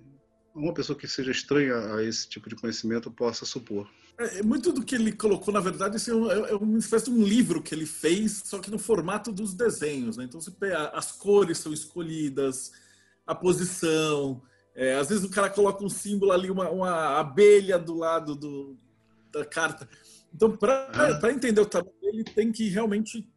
uma 0.55 0.75
pessoa 0.75 0.99
que 0.99 1.09
seja 1.09 1.31
estranha 1.31 1.77
a 1.95 2.03
esse 2.03 2.29
tipo 2.29 2.49
de 2.49 2.57
conhecimento 2.57 3.11
possa 3.11 3.45
supor. 3.45 3.89
É, 4.19 4.41
é 4.41 4.43
muito 4.43 4.73
do 4.73 4.85
que 4.85 4.95
ele 4.95 5.13
colocou, 5.13 5.53
na 5.53 5.61
verdade, 5.61 5.97
assim, 5.97 6.11
é, 6.29 6.53
é 6.53 6.55
uma 6.55 6.79
espécie 6.79 7.07
de 7.07 7.11
um 7.11 7.23
livro 7.23 7.63
que 7.63 7.75
ele 7.75 7.87
fez, 7.87 8.43
só 8.45 8.59
que 8.59 8.71
no 8.71 8.79
formato 8.79 9.33
dos 9.33 9.55
desenhos. 9.55 10.17
Né? 10.17 10.25
Então, 10.25 10.41
você 10.41 10.51
pega, 10.51 10.89
as 10.89 11.13
cores 11.13 11.59
são 11.59 11.73
escolhidas, 11.73 12.73
a 13.27 13.35
posição, 13.35 14.43
é, 14.75 14.95
às 14.95 15.09
vezes 15.09 15.25
o 15.25 15.31
cara 15.31 15.51
coloca 15.51 15.85
um 15.85 15.89
símbolo 15.89 16.33
ali, 16.33 16.51
uma, 16.51 16.71
uma 16.71 17.19
abelha 17.19 17.79
do 17.79 17.95
lado 17.95 18.35
do, 18.35 18.77
da 19.31 19.45
carta. 19.45 19.89
Então, 20.35 20.57
para 20.57 20.91
ah. 21.23 21.31
entender 21.31 21.61
o 21.61 21.67
tarô, 21.67 21.93
ele 22.03 22.25
tem 22.25 22.51
que 22.51 22.69
realmente 22.69 23.29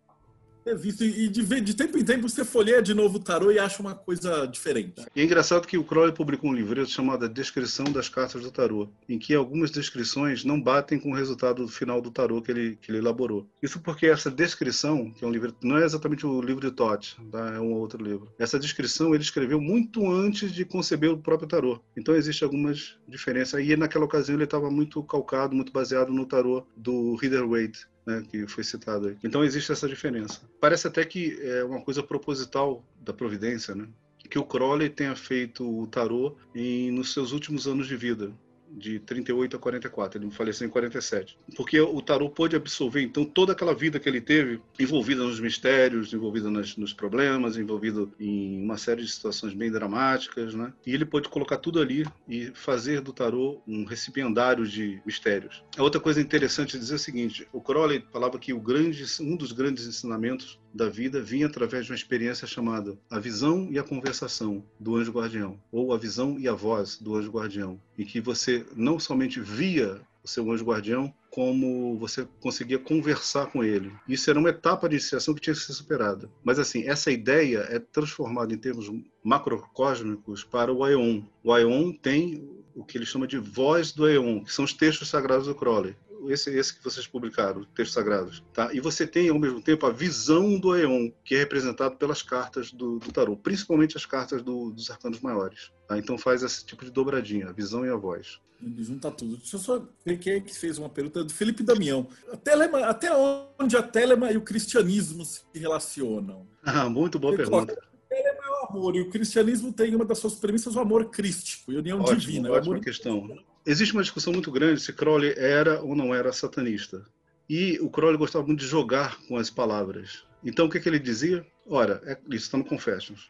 visto. 0.74 1.04
E 1.04 1.28
de, 1.28 1.44
de 1.62 1.76
tempo 1.76 1.98
em 1.98 2.04
tempo 2.04 2.28
você 2.28 2.44
folheia 2.44 2.82
de 2.82 2.94
novo 2.94 3.18
o 3.18 3.20
tarô 3.20 3.52
e 3.52 3.60
acha 3.60 3.82
uma 3.82 3.94
coisa 3.94 4.46
diferente. 4.46 5.06
E 5.16 5.22
é 5.22 5.24
engraçado 5.24 5.68
que 5.68 5.78
o 5.78 5.84
Crowley 5.84 6.14
publicou 6.14 6.50
um 6.50 6.54
livreto 6.54 6.90
chamado 6.90 7.28
Descrição 7.30 7.86
das 7.86 8.10
Cartas 8.10 8.42
do 8.42 8.52
Tarô, 8.52 8.90
em 9.08 9.20
que 9.20 9.36
algumas 9.36 9.70
descrições 9.70 10.44
não 10.44 10.60
batem 10.60 10.98
com 10.98 11.12
o 11.12 11.16
resultado 11.16 11.68
final 11.68 12.02
do 12.02 12.10
tarô 12.10 12.42
que 12.42 12.52
ele, 12.52 12.78
que 12.82 12.92
ele 12.92 13.00
elaborou. 13.00 13.48
Isso 13.62 13.80
porque 13.80 14.08
essa 14.08 14.32
descrição, 14.32 15.12
que 15.12 15.24
é 15.24 15.28
um 15.28 15.32
livro, 15.32 15.54
não 15.62 15.78
é 15.78 15.86
exatamente 15.86 16.26
o 16.26 16.42
livro 16.42 16.62
de 16.62 16.76
Todd, 16.76 17.16
tá? 17.32 17.54
é 17.56 17.60
um 17.60 17.74
outro 17.74 18.04
livro. 18.04 18.32
Essa 18.40 18.58
descrição 18.58 19.14
ele 19.14 19.24
escreveu 19.24 19.60
muito 19.60 20.10
antes 20.10 20.52
de 20.52 20.64
conceber 20.66 21.12
o 21.12 21.18
próprio 21.18 21.48
tarô. 21.48 21.80
Então 21.98 22.16
existem 22.16 22.46
algumas 22.46 22.98
diferenças. 23.08 23.62
E 23.66 23.76
naquela 23.76 24.06
ocasião 24.06 24.36
ele 24.36 24.46
estava 24.46 24.72
muito 24.72 25.04
calcado, 25.04 25.56
muito 25.56 25.72
baseado 25.72 26.12
no 26.12 26.26
tarô 26.26 26.66
do 26.76 27.16
Rider-Waite 27.16 27.88
né, 28.06 28.24
que 28.30 28.48
foi 28.48 28.64
citado 28.64 29.08
aí. 29.08 29.18
Então 29.24 29.44
existe 29.44 29.72
essa 29.72 29.88
diferença. 29.88 30.42
Parece 30.60 30.88
até 30.88 31.04
que 31.04 31.38
é 31.42 31.64
uma 31.64 31.82
coisa 31.82 32.04
proposital 32.04 32.84
da 33.02 33.14
providência, 33.14 33.74
né? 33.74 33.88
Que 34.30 34.40
o 34.40 34.44
Crowley 34.44 34.90
tenha 34.90 35.16
feito 35.16 35.64
o 35.64 35.88
tarô 35.88 36.36
em, 36.54 36.92
nos 36.92 37.14
seus 37.14 37.32
últimos 37.32 37.68
anos 37.68 37.88
de 37.88 37.96
vida 37.96 38.32
de 38.76 39.00
38 39.00 39.56
a 39.56 39.60
44. 39.60 40.22
Ele 40.22 40.32
faleceu 40.32 40.68
em 40.68 40.70
47. 40.70 41.38
Porque 41.56 41.80
o 41.80 42.02
tarô 42.02 42.30
pôde 42.30 42.56
absorver, 42.56 43.02
então, 43.02 43.24
toda 43.24 43.54
aquela 43.54 43.74
vida 43.74 44.00
que 44.00 44.10
ele 44.10 44.22
teve, 44.22 44.62
envolvida 44.80 45.24
nos 45.24 45.40
mistérios, 45.40 46.14
envolvida 46.14 46.52
nas, 46.52 46.76
nos 46.76 46.94
problemas, 46.94 47.58
envolvido 47.58 48.12
em 48.20 48.62
uma 48.62 48.78
série 48.78 49.02
de 49.02 49.10
situações 49.10 49.54
bem 49.54 49.72
dramáticas, 49.72 50.54
né? 50.54 50.74
E 50.86 50.94
ele 50.94 51.06
pôde 51.06 51.30
colocar 51.30 51.58
tudo 51.58 51.80
ali 51.80 52.06
e 52.28 52.52
fazer 52.54 53.02
do 53.02 53.14
tarô 53.14 53.62
um 53.68 53.86
recipiendário 53.86 54.66
de 54.68 55.02
mistérios. 55.06 55.64
A 55.78 55.84
outra 55.84 56.02
coisa 56.02 56.22
interessante 56.22 56.76
é 56.76 56.80
dizer 56.80 56.96
o 56.96 57.00
seguinte: 57.00 57.48
o 57.54 57.62
Crowley 57.62 58.04
falava 58.12 58.38
que 58.38 58.54
o 58.54 58.60
grande, 58.60 59.04
um 59.22 59.36
dos 59.36 59.52
grandes 59.52 59.88
ensinamentos 59.88 60.60
da 60.76 60.90
vida 60.90 61.22
vinha 61.22 61.46
através 61.46 61.86
de 61.86 61.92
uma 61.94 61.96
experiência 61.96 62.46
chamada 62.46 62.98
a 63.10 63.18
visão 63.18 63.70
e 63.72 63.80
a 63.80 63.84
conversação 63.84 64.62
do 64.78 64.98
anjo 64.98 65.14
guardião, 65.14 65.58
ou 65.72 65.94
a 65.94 65.98
visão 65.98 66.38
e 66.38 66.50
a 66.50 66.54
voz 66.54 66.98
do 66.98 67.16
anjo 67.16 67.32
guardião, 67.32 67.80
em 67.98 68.04
que 68.04 68.20
você 68.20 68.66
não 68.76 69.00
somente 69.00 69.40
via 69.40 70.02
o 70.22 70.28
seu 70.28 70.52
anjo 70.52 70.66
guardião, 70.66 71.14
como 71.30 71.98
você 71.98 72.28
conseguia 72.42 72.80
conversar 72.80 73.46
com 73.48 73.64
ele. 73.64 73.92
Isso 74.08 74.30
era 74.30 74.40
uma 74.40 74.50
etapa 74.50 74.90
de 74.90 74.96
iniciação 74.96 75.34
que 75.34 75.42
tinha 75.42 75.54
que 75.54 75.60
ser 75.60 75.74
superada. 75.74 76.30
Mas 76.44 76.60
assim, 76.60 76.88
essa 76.88 77.12
ideia 77.12 77.60
é 77.70 77.78
transformada 77.78 78.54
em 78.54 78.58
termos 78.58 78.92
macrocósmicos 79.24 80.44
para 80.44 80.74
o 80.74 80.84
Aeon. 80.84 81.22
O 81.44 81.54
Aeon 81.54 81.94
tem 81.94 82.50
o 82.74 82.84
que 82.84 82.98
ele 82.98 83.06
chama 83.06 83.28
de 83.28 83.38
voz 83.38 83.92
do 83.92 84.06
Aeon, 84.06 84.44
que 84.44 84.52
são 84.52 84.66
os 84.66 84.74
textos 84.74 85.10
sagrados 85.10 85.48
do 85.48 85.56
Crowley 85.56 85.96
esse, 86.32 86.50
esse 86.52 86.78
que 86.78 86.84
vocês 86.84 87.08
publicaram, 87.08 87.64
textos 87.76 87.94
sagrados, 87.94 88.44
tá? 88.54 88.74
E 88.74 88.80
você 88.80 89.06
tem 89.06 89.30
ao 89.30 89.40
mesmo 89.40 89.62
tempo 89.62 89.86
a 89.86 89.92
visão 89.92 90.60
do 90.60 90.72
Aeon, 90.72 91.12
que 91.24 91.36
é 91.36 91.40
representado 91.40 91.96
pelas 91.98 92.22
cartas 92.22 92.72
do, 92.72 93.00
do 93.00 93.12
tarô, 93.12 93.36
principalmente 93.36 93.98
as 93.98 94.06
cartas 94.06 94.42
do, 94.42 94.72
dos 94.72 94.90
arcanos 94.90 95.20
maiores. 95.20 95.72
Tá? 95.88 95.98
Então 95.98 96.18
faz 96.18 96.44
esse 96.44 96.66
tipo 96.66 96.86
de 96.86 96.92
dobradinha, 96.92 97.50
a 97.50 97.52
visão 97.52 97.86
e 97.86 97.90
a 97.90 97.96
voz. 97.96 98.40
Ele 98.62 98.84
junta 98.84 99.12
tudo. 99.12 99.38
Deixa 99.38 99.58
eu 99.58 99.60
só 99.60 99.86
ver 100.06 100.18
quem 100.18 100.34
é 100.34 100.40
que 100.40 100.56
fez 100.56 100.78
uma 100.78 100.90
pergunta 100.90 101.24
do 101.24 101.34
Felipe 101.34 101.62
Damião. 101.62 102.08
A 102.32 102.38
telema, 102.38 102.86
até 102.86 103.12
onde 103.60 103.76
a 103.76 103.84
telema 103.84 104.32
e 104.32 104.38
o 104.38 104.42
cristianismo 104.42 105.26
se 105.26 105.44
relacionam? 105.54 106.48
Ah, 106.68 106.90
muito 106.90 107.20
boa 107.20 107.32
Ele 107.32 107.44
pergunta. 107.44 107.76
Coloca, 107.76 107.88
telema 108.10 108.40
é 108.44 108.50
o 108.50 108.68
amor, 108.68 108.96
e 108.96 109.02
o 109.02 109.10
cristianismo 109.12 109.72
tem 109.72 109.94
uma 109.94 110.04
das 110.04 110.18
suas 110.18 110.34
premissas 110.34 110.76
o 110.76 110.80
amor 110.80 111.12
crístico, 111.12 111.72
e 111.72 111.78
união 111.78 112.00
ótimo, 112.00 112.18
divina. 112.18 112.52
Ótima 112.52 112.80
questão 112.80 113.30
existe 113.66 113.94
uma 113.94 114.04
discussão 114.04 114.32
muito 114.32 114.52
grande 114.52 114.82
se 114.82 114.94
Crowley 114.94 115.34
era 115.38 115.82
ou 115.82 115.96
não 115.96 116.14
era 116.14 116.32
satanista. 116.32 117.06
E 117.50 117.80
o 117.80 117.90
Crowley 117.90 118.18
gostava 118.18 118.46
muito 118.46 118.60
de 118.60 118.68
jogar 118.68 119.20
com 119.28 119.38
as 119.38 119.50
palavras. 119.50 120.26
Então, 120.44 120.66
o 120.66 120.70
que, 120.70 120.80
que 120.80 120.90
ele 120.90 121.00
dizia? 121.00 121.46
Ora, 121.68 122.02
é, 122.06 122.18
isso 122.30 122.46
está 122.46 122.58
no 122.58 122.66
Confessions. 122.66 123.30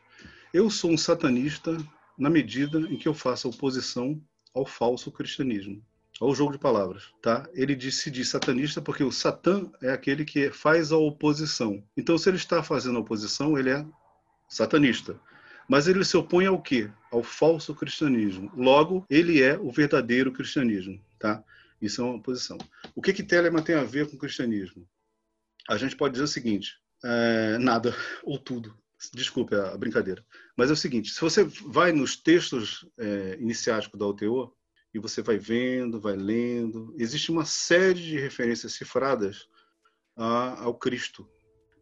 Eu 0.54 0.70
sou 0.70 0.92
um 0.92 0.98
satanista 0.98 1.78
na 2.18 2.30
medida 2.30 2.80
em 2.80 2.98
que 2.98 3.08
eu 3.08 3.14
faça 3.14 3.48
oposição 3.48 4.22
ao 4.54 4.66
falso 4.66 5.12
cristianismo. 5.12 5.82
Ao 6.20 6.34
jogo 6.34 6.54
de 6.54 6.58
palavras, 6.58 7.10
tá? 7.22 7.46
Ele 7.54 7.76
diz, 7.76 7.98
se 7.98 8.10
diz 8.10 8.30
satanista 8.30 8.82
porque 8.82 9.04
o 9.04 9.12
Satã 9.12 9.70
é 9.82 9.92
aquele 9.92 10.24
que 10.24 10.50
faz 10.50 10.94
a 10.94 10.98
oposição. 10.98 11.84
Então, 11.98 12.18
se 12.18 12.30
ele 12.30 12.38
está 12.38 12.64
fazendo 12.64 12.98
a 12.98 13.02
oposição, 13.02 13.58
ele 13.58 13.70
é 13.70 13.86
satanista. 14.48 15.20
Mas 15.68 15.88
ele 15.88 16.04
se 16.06 16.16
opõe 16.16 16.46
ao 16.46 16.62
quê? 16.62 16.92
Ao 17.12 17.24
falso 17.24 17.74
cristianismo. 17.74 18.52
Logo, 18.56 19.06
ele 19.10 19.42
é 19.42 19.58
o 19.58 19.72
verdadeiro 19.72 20.32
cristianismo, 20.32 21.02
tá? 21.20 21.44
Isso 21.82 22.02
é 22.02 22.06
uma 22.06 22.22
posição. 22.22 22.58
O 22.94 23.02
que 23.02 23.14
que 23.14 23.24
Telemann 23.24 23.64
tem 23.64 23.76
a 23.76 23.84
ver 23.84 24.10
com 24.10 24.16
o 24.16 24.20
cristianismo? 24.20 24.88
A 25.68 25.78
gente 25.78 25.96
pode 25.96 26.14
dizer 26.14 26.26
o 26.26 26.28
seguinte: 26.28 26.76
é, 27.04 27.58
nada 27.58 27.96
ou 28.24 28.38
tudo. 28.38 28.78
Desculpe 29.14 29.54
a 29.56 29.78
brincadeira. 29.78 30.26
Mas 30.58 30.70
é 30.70 30.74
o 30.74 30.78
seguinte: 30.78 31.12
se 31.12 31.22
você 31.22 31.44
vai 31.44 31.92
nos 31.92 32.16
textos 32.16 32.88
é, 32.98 33.38
iniciáticos 33.40 34.00
da 34.00 34.08
UTO, 34.08 34.56
e 34.96 35.00
você 35.00 35.22
vai 35.22 35.38
vendo, 35.38 36.00
vai 36.00 36.16
lendo. 36.16 36.96
Existe 36.98 37.30
uma 37.30 37.44
série 37.44 38.02
de 38.02 38.18
referências 38.18 38.72
cifradas 38.72 39.46
a, 40.16 40.64
ao 40.64 40.74
Cristo. 40.74 41.30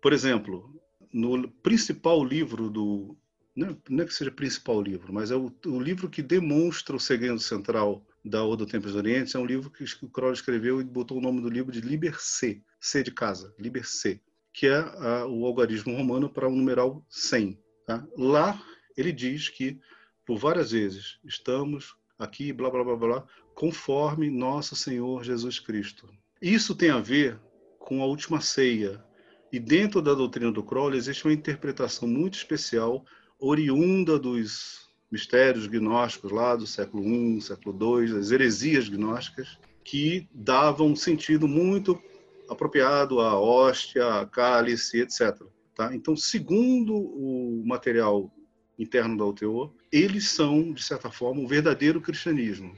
Por 0.01 0.11
exemplo, 0.11 0.81
no 1.13 1.47
principal 1.47 2.25
livro 2.25 2.71
do. 2.71 3.15
Não 3.55 4.03
é, 4.03 4.05
que 4.05 4.13
seja 4.13 4.31
principal 4.31 4.81
livro, 4.81 5.13
mas 5.13 5.29
é 5.29 5.35
o, 5.35 5.53
o, 5.65 5.79
livro 5.79 6.09
que 6.09 6.23
demonstra 6.23 6.95
o 6.95 6.99
segredo 6.99 7.39
central 7.39 8.03
da 8.25 8.43
Oda 8.43 8.65
do 8.65 8.71
Templo 8.71 8.91
do. 8.91 9.35
É 9.35 9.39
um 9.39 9.45
livro 9.45 9.69
que 9.69 9.83
o 9.83 10.09
Crowley 10.09 10.33
escreveu 10.33 10.81
e 10.81 10.83
botou 10.83 11.17
o 11.17 11.21
nome 11.21 11.39
do 11.39 11.49
livro 11.49 11.71
de 11.71 11.81
Liber 11.81 12.19
C, 12.19 12.63
C 12.79 13.03
de 13.03 13.11
casa, 13.11 13.53
Liber 13.59 13.87
C, 13.87 14.19
que 14.51 14.65
é 14.65 14.77
a, 14.77 15.27
o 15.27 15.45
algarismo 15.45 15.95
romano 15.95 16.29
para 16.29 16.47
o 16.47 16.55
numeral 16.55 17.05
100. 17.09 17.59
Tá? 17.85 18.07
Lá 18.17 18.59
ele 18.97 19.11
diz 19.11 19.49
que, 19.49 19.79
por 20.25 20.37
várias 20.37 20.71
vezes, 20.71 21.19
estamos 21.23 21.95
aqui, 22.17 22.51
blá, 22.51 22.69
blá, 22.69 22.83
blá, 22.83 22.95
blá, 22.95 23.27
conforme 23.53 24.29
nosso 24.29 24.75
Senhor 24.75 25.23
Jesus 25.23 25.59
Cristo. 25.59 26.09
Isso 26.41 26.75
tem 26.75 26.89
a 26.89 26.99
ver 26.99 27.39
com 27.79 28.01
a 28.01 28.05
última 28.05 28.41
ceia. 28.41 29.03
E 29.51 29.59
dentro 29.59 30.01
da 30.01 30.13
doutrina 30.13 30.51
do 30.51 30.63
Crowley 30.63 30.97
existe 30.97 31.25
uma 31.25 31.33
interpretação 31.33 32.07
muito 32.07 32.35
especial, 32.35 33.05
oriunda 33.45 34.17
dos 34.17 34.87
mistérios 35.11 35.67
gnósticos 35.67 36.31
lá 36.31 36.55
do 36.55 36.65
século 36.65 37.03
I, 37.03 37.41
século 37.41 38.01
II, 38.01 38.17
as 38.17 38.31
heresias 38.31 38.87
gnósticas, 38.87 39.59
que 39.83 40.27
davam 40.33 40.87
um 40.87 40.95
sentido 40.95 41.45
muito 41.45 42.01
apropriado 42.49 43.19
à 43.19 43.37
hóstia, 43.37 44.21
à 44.21 44.25
cálice, 44.25 45.01
etc. 45.01 45.41
Tá? 45.75 45.93
Então, 45.93 46.15
segundo 46.15 46.95
o 46.95 47.61
material 47.65 48.33
interno 48.79 49.17
da 49.17 49.25
UTO, 49.25 49.73
eles 49.91 50.29
são, 50.29 50.71
de 50.71 50.81
certa 50.81 51.11
forma, 51.11 51.41
o 51.41 51.47
verdadeiro 51.47 51.99
cristianismo. 51.99 52.73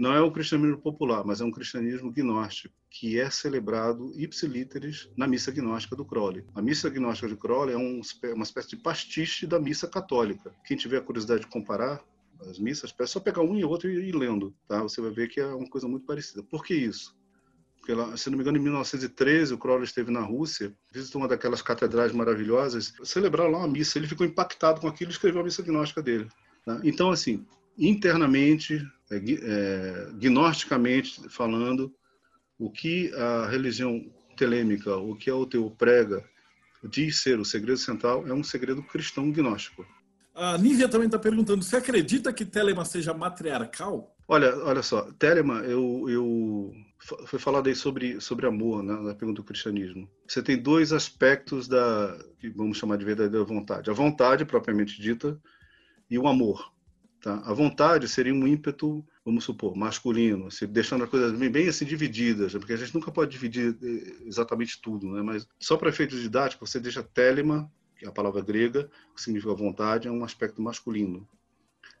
Não 0.00 0.14
é 0.14 0.20
o 0.22 0.32
cristianismo 0.32 0.78
popular, 0.78 1.26
mas 1.26 1.42
é 1.42 1.44
um 1.44 1.50
cristianismo 1.50 2.10
gnóstico, 2.10 2.74
que 2.88 3.20
é 3.20 3.28
celebrado 3.28 4.10
ipsilíteres 4.18 5.10
na 5.14 5.26
missa 5.26 5.52
gnóstica 5.52 5.94
do 5.94 6.06
Crowley. 6.06 6.42
A 6.54 6.62
missa 6.62 6.88
gnóstica 6.88 7.28
de 7.28 7.36
Crowley 7.36 7.74
é 7.74 7.76
um, 7.76 8.00
uma 8.32 8.42
espécie 8.42 8.70
de 8.70 8.76
pastiche 8.78 9.46
da 9.46 9.60
missa 9.60 9.86
católica. 9.86 10.54
Quem 10.64 10.74
tiver 10.74 11.02
curiosidade 11.02 11.42
de 11.42 11.48
comparar 11.48 12.02
as 12.48 12.58
missas, 12.58 12.94
é 12.98 13.06
só 13.06 13.20
pegar 13.20 13.42
um 13.42 13.54
e 13.58 13.62
outro 13.62 13.90
e 13.90 14.08
ir 14.08 14.14
lendo, 14.14 14.54
tá? 14.66 14.82
Você 14.82 15.02
vai 15.02 15.10
ver 15.10 15.28
que 15.28 15.38
é 15.38 15.46
uma 15.46 15.68
coisa 15.68 15.86
muito 15.86 16.06
parecida. 16.06 16.42
Por 16.42 16.64
que 16.64 16.72
isso? 16.72 17.14
Porque, 17.76 17.92
lá, 17.92 18.16
se 18.16 18.30
não 18.30 18.38
me 18.38 18.42
engano, 18.42 18.56
em 18.56 18.62
1913, 18.62 19.52
o 19.52 19.58
Crowley 19.58 19.84
esteve 19.84 20.10
na 20.10 20.22
Rússia, 20.22 20.74
visitou 20.90 21.20
uma 21.20 21.28
daquelas 21.28 21.60
catedrais 21.60 22.12
maravilhosas, 22.12 22.94
celebrar 23.04 23.50
lá 23.50 23.58
uma 23.58 23.68
missa. 23.68 23.98
Ele 23.98 24.06
ficou 24.06 24.26
impactado 24.26 24.80
com 24.80 24.88
aquilo 24.88 25.10
e 25.10 25.12
escreveu 25.12 25.42
a 25.42 25.44
missa 25.44 25.62
gnóstica 25.62 26.02
dele. 26.02 26.26
Tá? 26.64 26.80
Então, 26.82 27.10
assim, 27.10 27.44
internamente, 27.76 28.82
é, 29.10 29.16
é, 29.16 30.10
gnosticamente 30.14 31.28
falando, 31.28 31.92
o 32.58 32.70
que 32.70 33.12
a 33.14 33.48
religião 33.48 34.04
telêmica, 34.36 34.96
o 34.96 35.16
que 35.16 35.28
a 35.30 35.36
OTU 35.36 35.70
prega, 35.76 36.24
diz 36.84 37.20
ser 37.20 37.38
o 37.38 37.44
segredo 37.44 37.78
central, 37.78 38.26
é 38.26 38.32
um 38.32 38.42
segredo 38.42 38.82
cristão 38.82 39.30
gnóstico. 39.30 39.86
A 40.34 40.56
Nívia 40.56 40.88
também 40.88 41.06
está 41.06 41.18
perguntando: 41.18 41.62
você 41.62 41.76
acredita 41.76 42.32
que 42.32 42.44
Telema 42.44 42.84
seja 42.84 43.12
matriarcal? 43.12 44.14
Olha, 44.28 44.56
olha 44.58 44.82
só, 44.82 45.10
Telema, 45.18 45.58
eu, 45.64 46.08
eu 46.08 46.72
foi 47.26 47.38
falado 47.38 47.66
aí 47.66 47.74
sobre, 47.74 48.20
sobre 48.20 48.46
amor, 48.46 48.82
né, 48.82 48.94
na 48.94 49.14
pergunta 49.14 49.42
do 49.42 49.44
cristianismo. 49.44 50.08
Você 50.28 50.42
tem 50.42 50.56
dois 50.56 50.92
aspectos 50.92 51.66
da 51.66 52.16
que 52.38 52.48
vamos 52.50 52.78
chamar 52.78 52.96
de 52.96 53.04
verdadeira 53.04 53.44
vontade: 53.44 53.90
a 53.90 53.94
vontade 53.94 54.44
propriamente 54.44 55.00
dita 55.00 55.38
e 56.08 56.18
o 56.18 56.28
amor. 56.28 56.72
Tá? 57.20 57.42
A 57.44 57.52
vontade 57.52 58.08
seria 58.08 58.32
um 58.32 58.46
ímpeto, 58.46 59.04
vamos 59.22 59.44
supor, 59.44 59.76
masculino, 59.76 60.46
assim, 60.46 60.66
deixando 60.66 61.04
as 61.04 61.10
coisas 61.10 61.32
bem, 61.38 61.50
bem 61.50 61.68
assim 61.68 61.84
divididas, 61.84 62.52
porque 62.52 62.72
a 62.72 62.76
gente 62.76 62.94
nunca 62.94 63.12
pode 63.12 63.30
dividir 63.30 63.76
eh, 63.82 64.26
exatamente 64.26 64.80
tudo, 64.80 65.06
né? 65.12 65.20
mas 65.20 65.46
só 65.58 65.76
para 65.76 65.90
efeitos 65.90 66.22
didáticos, 66.22 66.70
você 66.70 66.80
deixa 66.80 67.02
telema, 67.02 67.70
que 67.94 68.06
é 68.06 68.08
a 68.08 68.12
palavra 68.12 68.40
grega, 68.40 68.90
que 69.14 69.20
significa 69.20 69.52
vontade, 69.52 70.08
é 70.08 70.10
um 70.10 70.24
aspecto 70.24 70.62
masculino. 70.62 71.28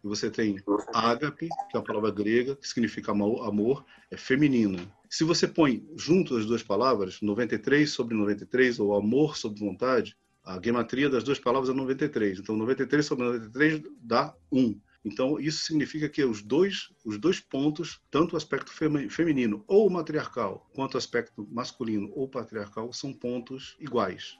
E 0.02 0.08
você 0.08 0.30
tem 0.30 0.56
ágape, 0.94 1.48
que 1.70 1.76
é 1.76 1.78
a 1.78 1.82
palavra 1.82 2.10
grega, 2.10 2.56
que 2.56 2.66
significa 2.66 3.12
amor, 3.12 3.84
é 4.10 4.16
feminina. 4.16 4.78
Se 5.10 5.22
você 5.22 5.46
põe 5.46 5.86
junto 5.96 6.34
as 6.38 6.46
duas 6.46 6.62
palavras, 6.62 7.20
93 7.20 7.90
sobre 7.90 8.16
93, 8.16 8.80
ou 8.80 8.94
amor 8.94 9.36
sobre 9.36 9.60
vontade, 9.60 10.16
a 10.42 10.58
gematria 10.62 11.10
das 11.10 11.22
duas 11.22 11.38
palavras 11.38 11.68
é 11.68 11.74
93. 11.74 12.38
Então, 12.38 12.56
93 12.56 13.04
sobre 13.04 13.24
93 13.24 13.82
dá 14.00 14.34
1. 14.50 14.80
Então, 15.04 15.40
isso 15.40 15.64
significa 15.64 16.08
que 16.08 16.22
os 16.24 16.42
dois, 16.42 16.90
os 17.04 17.18
dois 17.18 17.40
pontos, 17.40 18.00
tanto 18.10 18.34
o 18.34 18.36
aspecto 18.36 18.70
feminino 19.08 19.64
ou 19.66 19.88
matriarcal, 19.88 20.68
quanto 20.74 20.94
o 20.94 20.98
aspecto 20.98 21.48
masculino 21.50 22.10
ou 22.14 22.28
patriarcal, 22.28 22.92
são 22.92 23.12
pontos 23.12 23.76
iguais. 23.80 24.36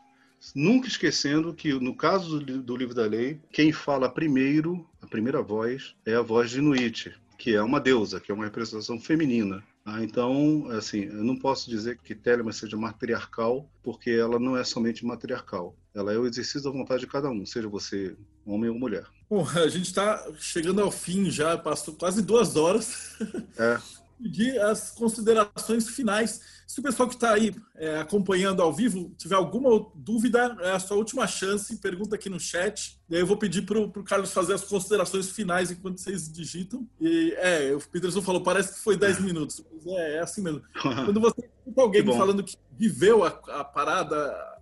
Nunca 0.55 0.89
esquecendo 0.89 1.55
que, 1.55 1.73
no 1.73 1.95
caso 1.95 2.41
do 2.41 2.77
livro 2.77 2.95
da 2.95 3.07
lei, 3.07 3.41
quem 3.53 3.73
fala 3.73 4.09
primeiro, 4.09 4.87
a 5.01 5.07
primeira 5.07 5.43
voz, 5.43 5.95
é 6.05 6.15
a 6.15 6.23
voz 6.23 6.51
de 6.51 6.59
Inuit, 6.59 7.13
que 7.39 7.55
é 7.55 7.63
uma 7.63 7.81
deusa, 7.81 8.21
que 8.21 8.31
é 8.31 8.35
uma 8.35 8.45
representação 8.45 8.99
feminina. 8.99 9.63
Ah, 9.85 10.05
então, 10.05 10.67
assim, 10.71 11.05
eu 11.05 11.25
não 11.25 11.37
posso 11.37 11.69
dizer 11.69 11.99
que 11.99 12.15
Telema 12.15 12.53
seja 12.53 12.77
matriarcal, 12.77 13.71
porque 13.83 14.11
ela 14.11 14.39
não 14.39 14.57
é 14.57 14.63
somente 14.63 15.05
matriarcal. 15.05 15.75
Ela 15.95 16.13
é 16.13 16.19
o 16.19 16.27
exercício 16.27 16.63
da 16.63 16.71
vontade 16.71 17.01
de 17.01 17.07
cada 17.07 17.31
um, 17.31 17.45
seja 17.47 17.69
você 17.69 18.15
homem 18.45 18.71
ou 18.71 18.79
mulher. 18.79 19.07
Bom, 19.31 19.47
a 19.49 19.69
gente 19.69 19.87
está 19.87 20.27
chegando 20.41 20.81
ao 20.81 20.91
fim 20.91 21.31
já, 21.31 21.57
passou 21.57 21.95
quase 21.95 22.21
duas 22.21 22.57
horas. 22.57 23.17
É. 23.57 23.79
Pedir 24.21 24.61
as 24.61 24.91
considerações 24.91 25.89
finais. 25.89 26.41
Se 26.67 26.81
o 26.81 26.83
pessoal 26.83 27.09
que 27.09 27.15
está 27.15 27.33
aí 27.33 27.55
é, 27.77 28.01
acompanhando 28.01 28.61
ao 28.61 28.73
vivo 28.73 29.15
tiver 29.17 29.37
alguma 29.37 29.87
dúvida, 29.95 30.57
é 30.61 30.73
a 30.73 30.81
sua 30.81 30.97
última 30.97 31.29
chance, 31.29 31.77
pergunta 31.77 32.17
aqui 32.17 32.29
no 32.29 32.41
chat. 32.41 33.01
E 33.09 33.15
aí 33.15 33.23
eu 33.23 33.27
vou 33.27 33.37
pedir 33.37 33.63
para 33.63 33.79
o 33.79 33.91
Carlos 34.03 34.33
fazer 34.33 34.55
as 34.55 34.65
considerações 34.65 35.31
finais 35.31 35.71
enquanto 35.71 35.99
vocês 35.99 36.31
digitam. 36.31 36.87
E 37.01 37.33
é, 37.39 37.73
o 37.73 37.81
Peterson 37.89 38.21
falou, 38.21 38.43
parece 38.43 38.75
que 38.75 38.81
foi 38.81 38.97
10 38.97 39.21
minutos. 39.21 39.65
É, 39.87 40.17
é 40.17 40.21
assim 40.21 40.43
mesmo. 40.43 40.61
Quando 40.83 41.21
você 41.21 41.41
escuta 41.41 41.81
alguém 41.81 42.05
que 42.05 42.13
falando 42.13 42.43
que 42.43 42.57
viveu 42.77 43.25
a, 43.25 43.29
a 43.29 43.65
parada, 43.65 44.17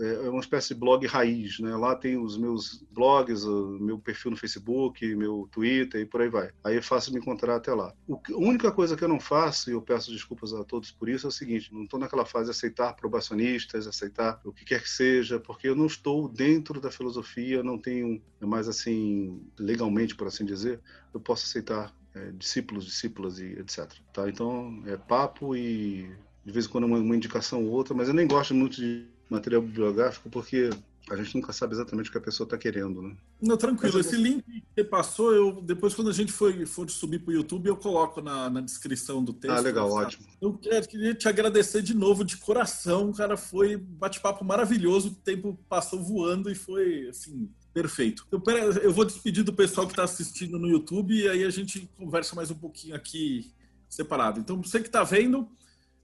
é, 0.00 0.26
é 0.26 0.30
uma 0.30 0.40
espécie 0.40 0.74
de 0.74 0.80
blog 0.80 1.06
raiz, 1.06 1.58
né? 1.58 1.74
Lá 1.76 1.94
tem 1.94 2.18
os 2.18 2.36
meus 2.36 2.84
blogs, 2.90 3.44
o 3.44 3.78
meu 3.80 3.98
perfil 3.98 4.30
no 4.30 4.36
Facebook, 4.36 5.07
meu 5.14 5.48
Twitter 5.50 6.00
e 6.00 6.06
por 6.06 6.20
aí 6.20 6.28
vai. 6.28 6.50
Aí 6.64 6.76
é 6.76 6.82
fácil 6.82 7.12
me 7.12 7.18
encontrar 7.18 7.56
até 7.56 7.72
lá. 7.72 7.92
O, 8.06 8.16
a 8.16 8.36
única 8.36 8.70
coisa 8.72 8.96
que 8.96 9.04
eu 9.04 9.08
não 9.08 9.20
faço, 9.20 9.70
e 9.70 9.72
eu 9.72 9.82
peço 9.82 10.10
desculpas 10.10 10.52
a 10.52 10.64
todos 10.64 10.90
por 10.90 11.08
isso, 11.08 11.26
é 11.26 11.28
o 11.28 11.32
seguinte: 11.32 11.72
não 11.72 11.84
estou 11.84 11.98
naquela 11.98 12.24
fase 12.24 12.46
de 12.46 12.50
aceitar 12.50 12.94
probacionistas, 12.94 13.86
aceitar 13.86 14.40
o 14.44 14.52
que 14.52 14.64
quer 14.64 14.82
que 14.82 14.90
seja, 14.90 15.38
porque 15.38 15.68
eu 15.68 15.76
não 15.76 15.86
estou 15.86 16.28
dentro 16.28 16.80
da 16.80 16.90
filosofia, 16.90 17.62
não 17.62 17.78
tenho 17.78 18.20
mais 18.40 18.68
assim, 18.68 19.40
legalmente, 19.58 20.14
por 20.14 20.26
assim 20.26 20.44
dizer, 20.44 20.80
eu 21.12 21.20
posso 21.20 21.46
aceitar 21.46 21.94
é, 22.14 22.32
discípulos, 22.32 22.84
discípulas 22.84 23.38
e 23.38 23.46
etc. 23.58 23.90
Tá? 24.12 24.28
Então 24.28 24.82
é 24.86 24.96
papo 24.96 25.56
e 25.56 26.10
de 26.44 26.52
vez 26.52 26.66
em 26.66 26.68
quando 26.68 26.84
uma, 26.84 26.98
uma 26.98 27.16
indicação 27.16 27.64
ou 27.64 27.70
outra, 27.72 27.94
mas 27.94 28.08
eu 28.08 28.14
nem 28.14 28.26
gosto 28.26 28.54
muito 28.54 28.76
de 28.76 29.06
material 29.28 29.60
bibliográfico 29.60 30.30
porque 30.30 30.70
a 31.12 31.16
gente 31.16 31.34
nunca 31.34 31.52
sabe 31.52 31.74
exatamente 31.74 32.08
o 32.08 32.12
que 32.12 32.18
a 32.18 32.22
pessoa 32.22 32.44
está 32.44 32.56
querendo, 32.56 33.02
né? 33.02 33.16
Não, 33.40 33.56
tranquilo. 33.56 33.98
Esse 33.98 34.16
link 34.16 34.42
que 34.42 34.62
você 34.74 34.84
passou, 34.84 35.32
eu, 35.32 35.62
depois 35.62 35.94
quando 35.94 36.10
a 36.10 36.12
gente 36.12 36.32
for, 36.32 36.54
for 36.66 36.88
subir 36.90 37.20
para 37.20 37.30
o 37.30 37.34
YouTube, 37.34 37.68
eu 37.68 37.76
coloco 37.76 38.20
na, 38.20 38.50
na 38.50 38.60
descrição 38.60 39.22
do 39.22 39.32
texto. 39.32 39.56
Ah, 39.56 39.60
legal, 39.60 39.90
ótimo. 39.90 40.26
Eu 40.40 40.54
queria 40.54 41.14
te 41.14 41.28
agradecer 41.28 41.82
de 41.82 41.94
novo, 41.94 42.24
de 42.24 42.36
coração, 42.36 43.12
cara. 43.12 43.36
Foi 43.36 43.76
bate-papo 43.76 44.44
maravilhoso, 44.44 45.08
o 45.08 45.14
tempo 45.14 45.58
passou 45.68 46.02
voando 46.02 46.50
e 46.50 46.54
foi, 46.54 47.08
assim, 47.08 47.48
Perfeito. 47.72 48.26
Eu, 48.32 48.42
eu 48.82 48.92
vou 48.92 49.04
despedir 49.04 49.44
do 49.44 49.52
pessoal 49.52 49.86
que 49.86 49.92
está 49.92 50.02
assistindo 50.02 50.58
no 50.58 50.66
YouTube 50.66 51.14
e 51.14 51.28
aí 51.28 51.44
a 51.44 51.50
gente 51.50 51.88
conversa 51.96 52.34
mais 52.34 52.50
um 52.50 52.54
pouquinho 52.56 52.96
aqui 52.96 53.52
separado. 53.88 54.40
Então, 54.40 54.60
você 54.60 54.80
que 54.80 54.88
está 54.88 55.04
vendo, 55.04 55.48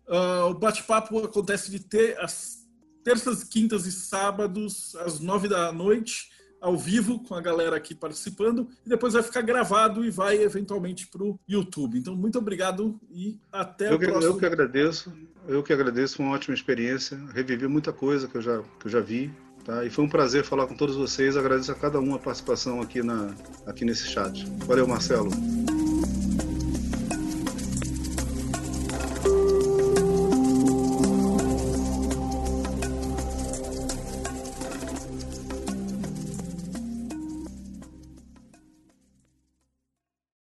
uh, 0.06 0.50
o 0.50 0.54
bate-papo 0.54 1.18
acontece 1.24 1.70
de 1.70 1.80
ter 1.80 2.18
as 2.20 2.63
terças, 3.04 3.44
quintas 3.44 3.86
e 3.86 3.92
sábados, 3.92 4.96
às 4.96 5.20
nove 5.20 5.46
da 5.46 5.70
noite, 5.70 6.30
ao 6.60 6.78
vivo, 6.78 7.22
com 7.22 7.34
a 7.34 7.42
galera 7.42 7.76
aqui 7.76 7.94
participando, 7.94 8.66
e 8.86 8.88
depois 8.88 9.12
vai 9.12 9.22
ficar 9.22 9.42
gravado 9.42 10.02
e 10.02 10.10
vai 10.10 10.42
eventualmente 10.42 11.06
para 11.06 11.22
o 11.22 11.38
YouTube. 11.46 11.98
Então, 11.98 12.16
muito 12.16 12.38
obrigado 12.38 12.98
e 13.10 13.38
até 13.52 13.90
eu 13.90 13.96
a 13.96 13.98
próxima. 13.98 14.24
Eu 14.24 14.38
que 14.38 14.46
agradeço, 14.46 15.12
eu 15.46 15.62
que 15.62 15.72
agradeço, 15.72 16.16
foi 16.16 16.24
uma 16.24 16.34
ótima 16.34 16.54
experiência. 16.54 17.20
Revivi 17.34 17.68
muita 17.68 17.92
coisa 17.92 18.26
que 18.26 18.36
eu 18.36 18.42
já, 18.42 18.62
que 18.80 18.86
eu 18.86 18.90
já 18.90 19.00
vi, 19.00 19.30
Tá? 19.64 19.82
E 19.82 19.88
foi 19.88 20.04
um 20.04 20.08
prazer 20.08 20.44
falar 20.44 20.66
com 20.66 20.76
todos 20.76 20.94
vocês. 20.94 21.38
Agradeço 21.38 21.72
a 21.72 21.74
cada 21.74 21.98
um 21.98 22.14
a 22.14 22.18
participação 22.18 22.82
aqui, 22.82 23.02
na, 23.02 23.34
aqui 23.66 23.84
nesse 23.84 24.06
chat. 24.06 24.44
Valeu, 24.66 24.86
Marcelo. 24.86 25.30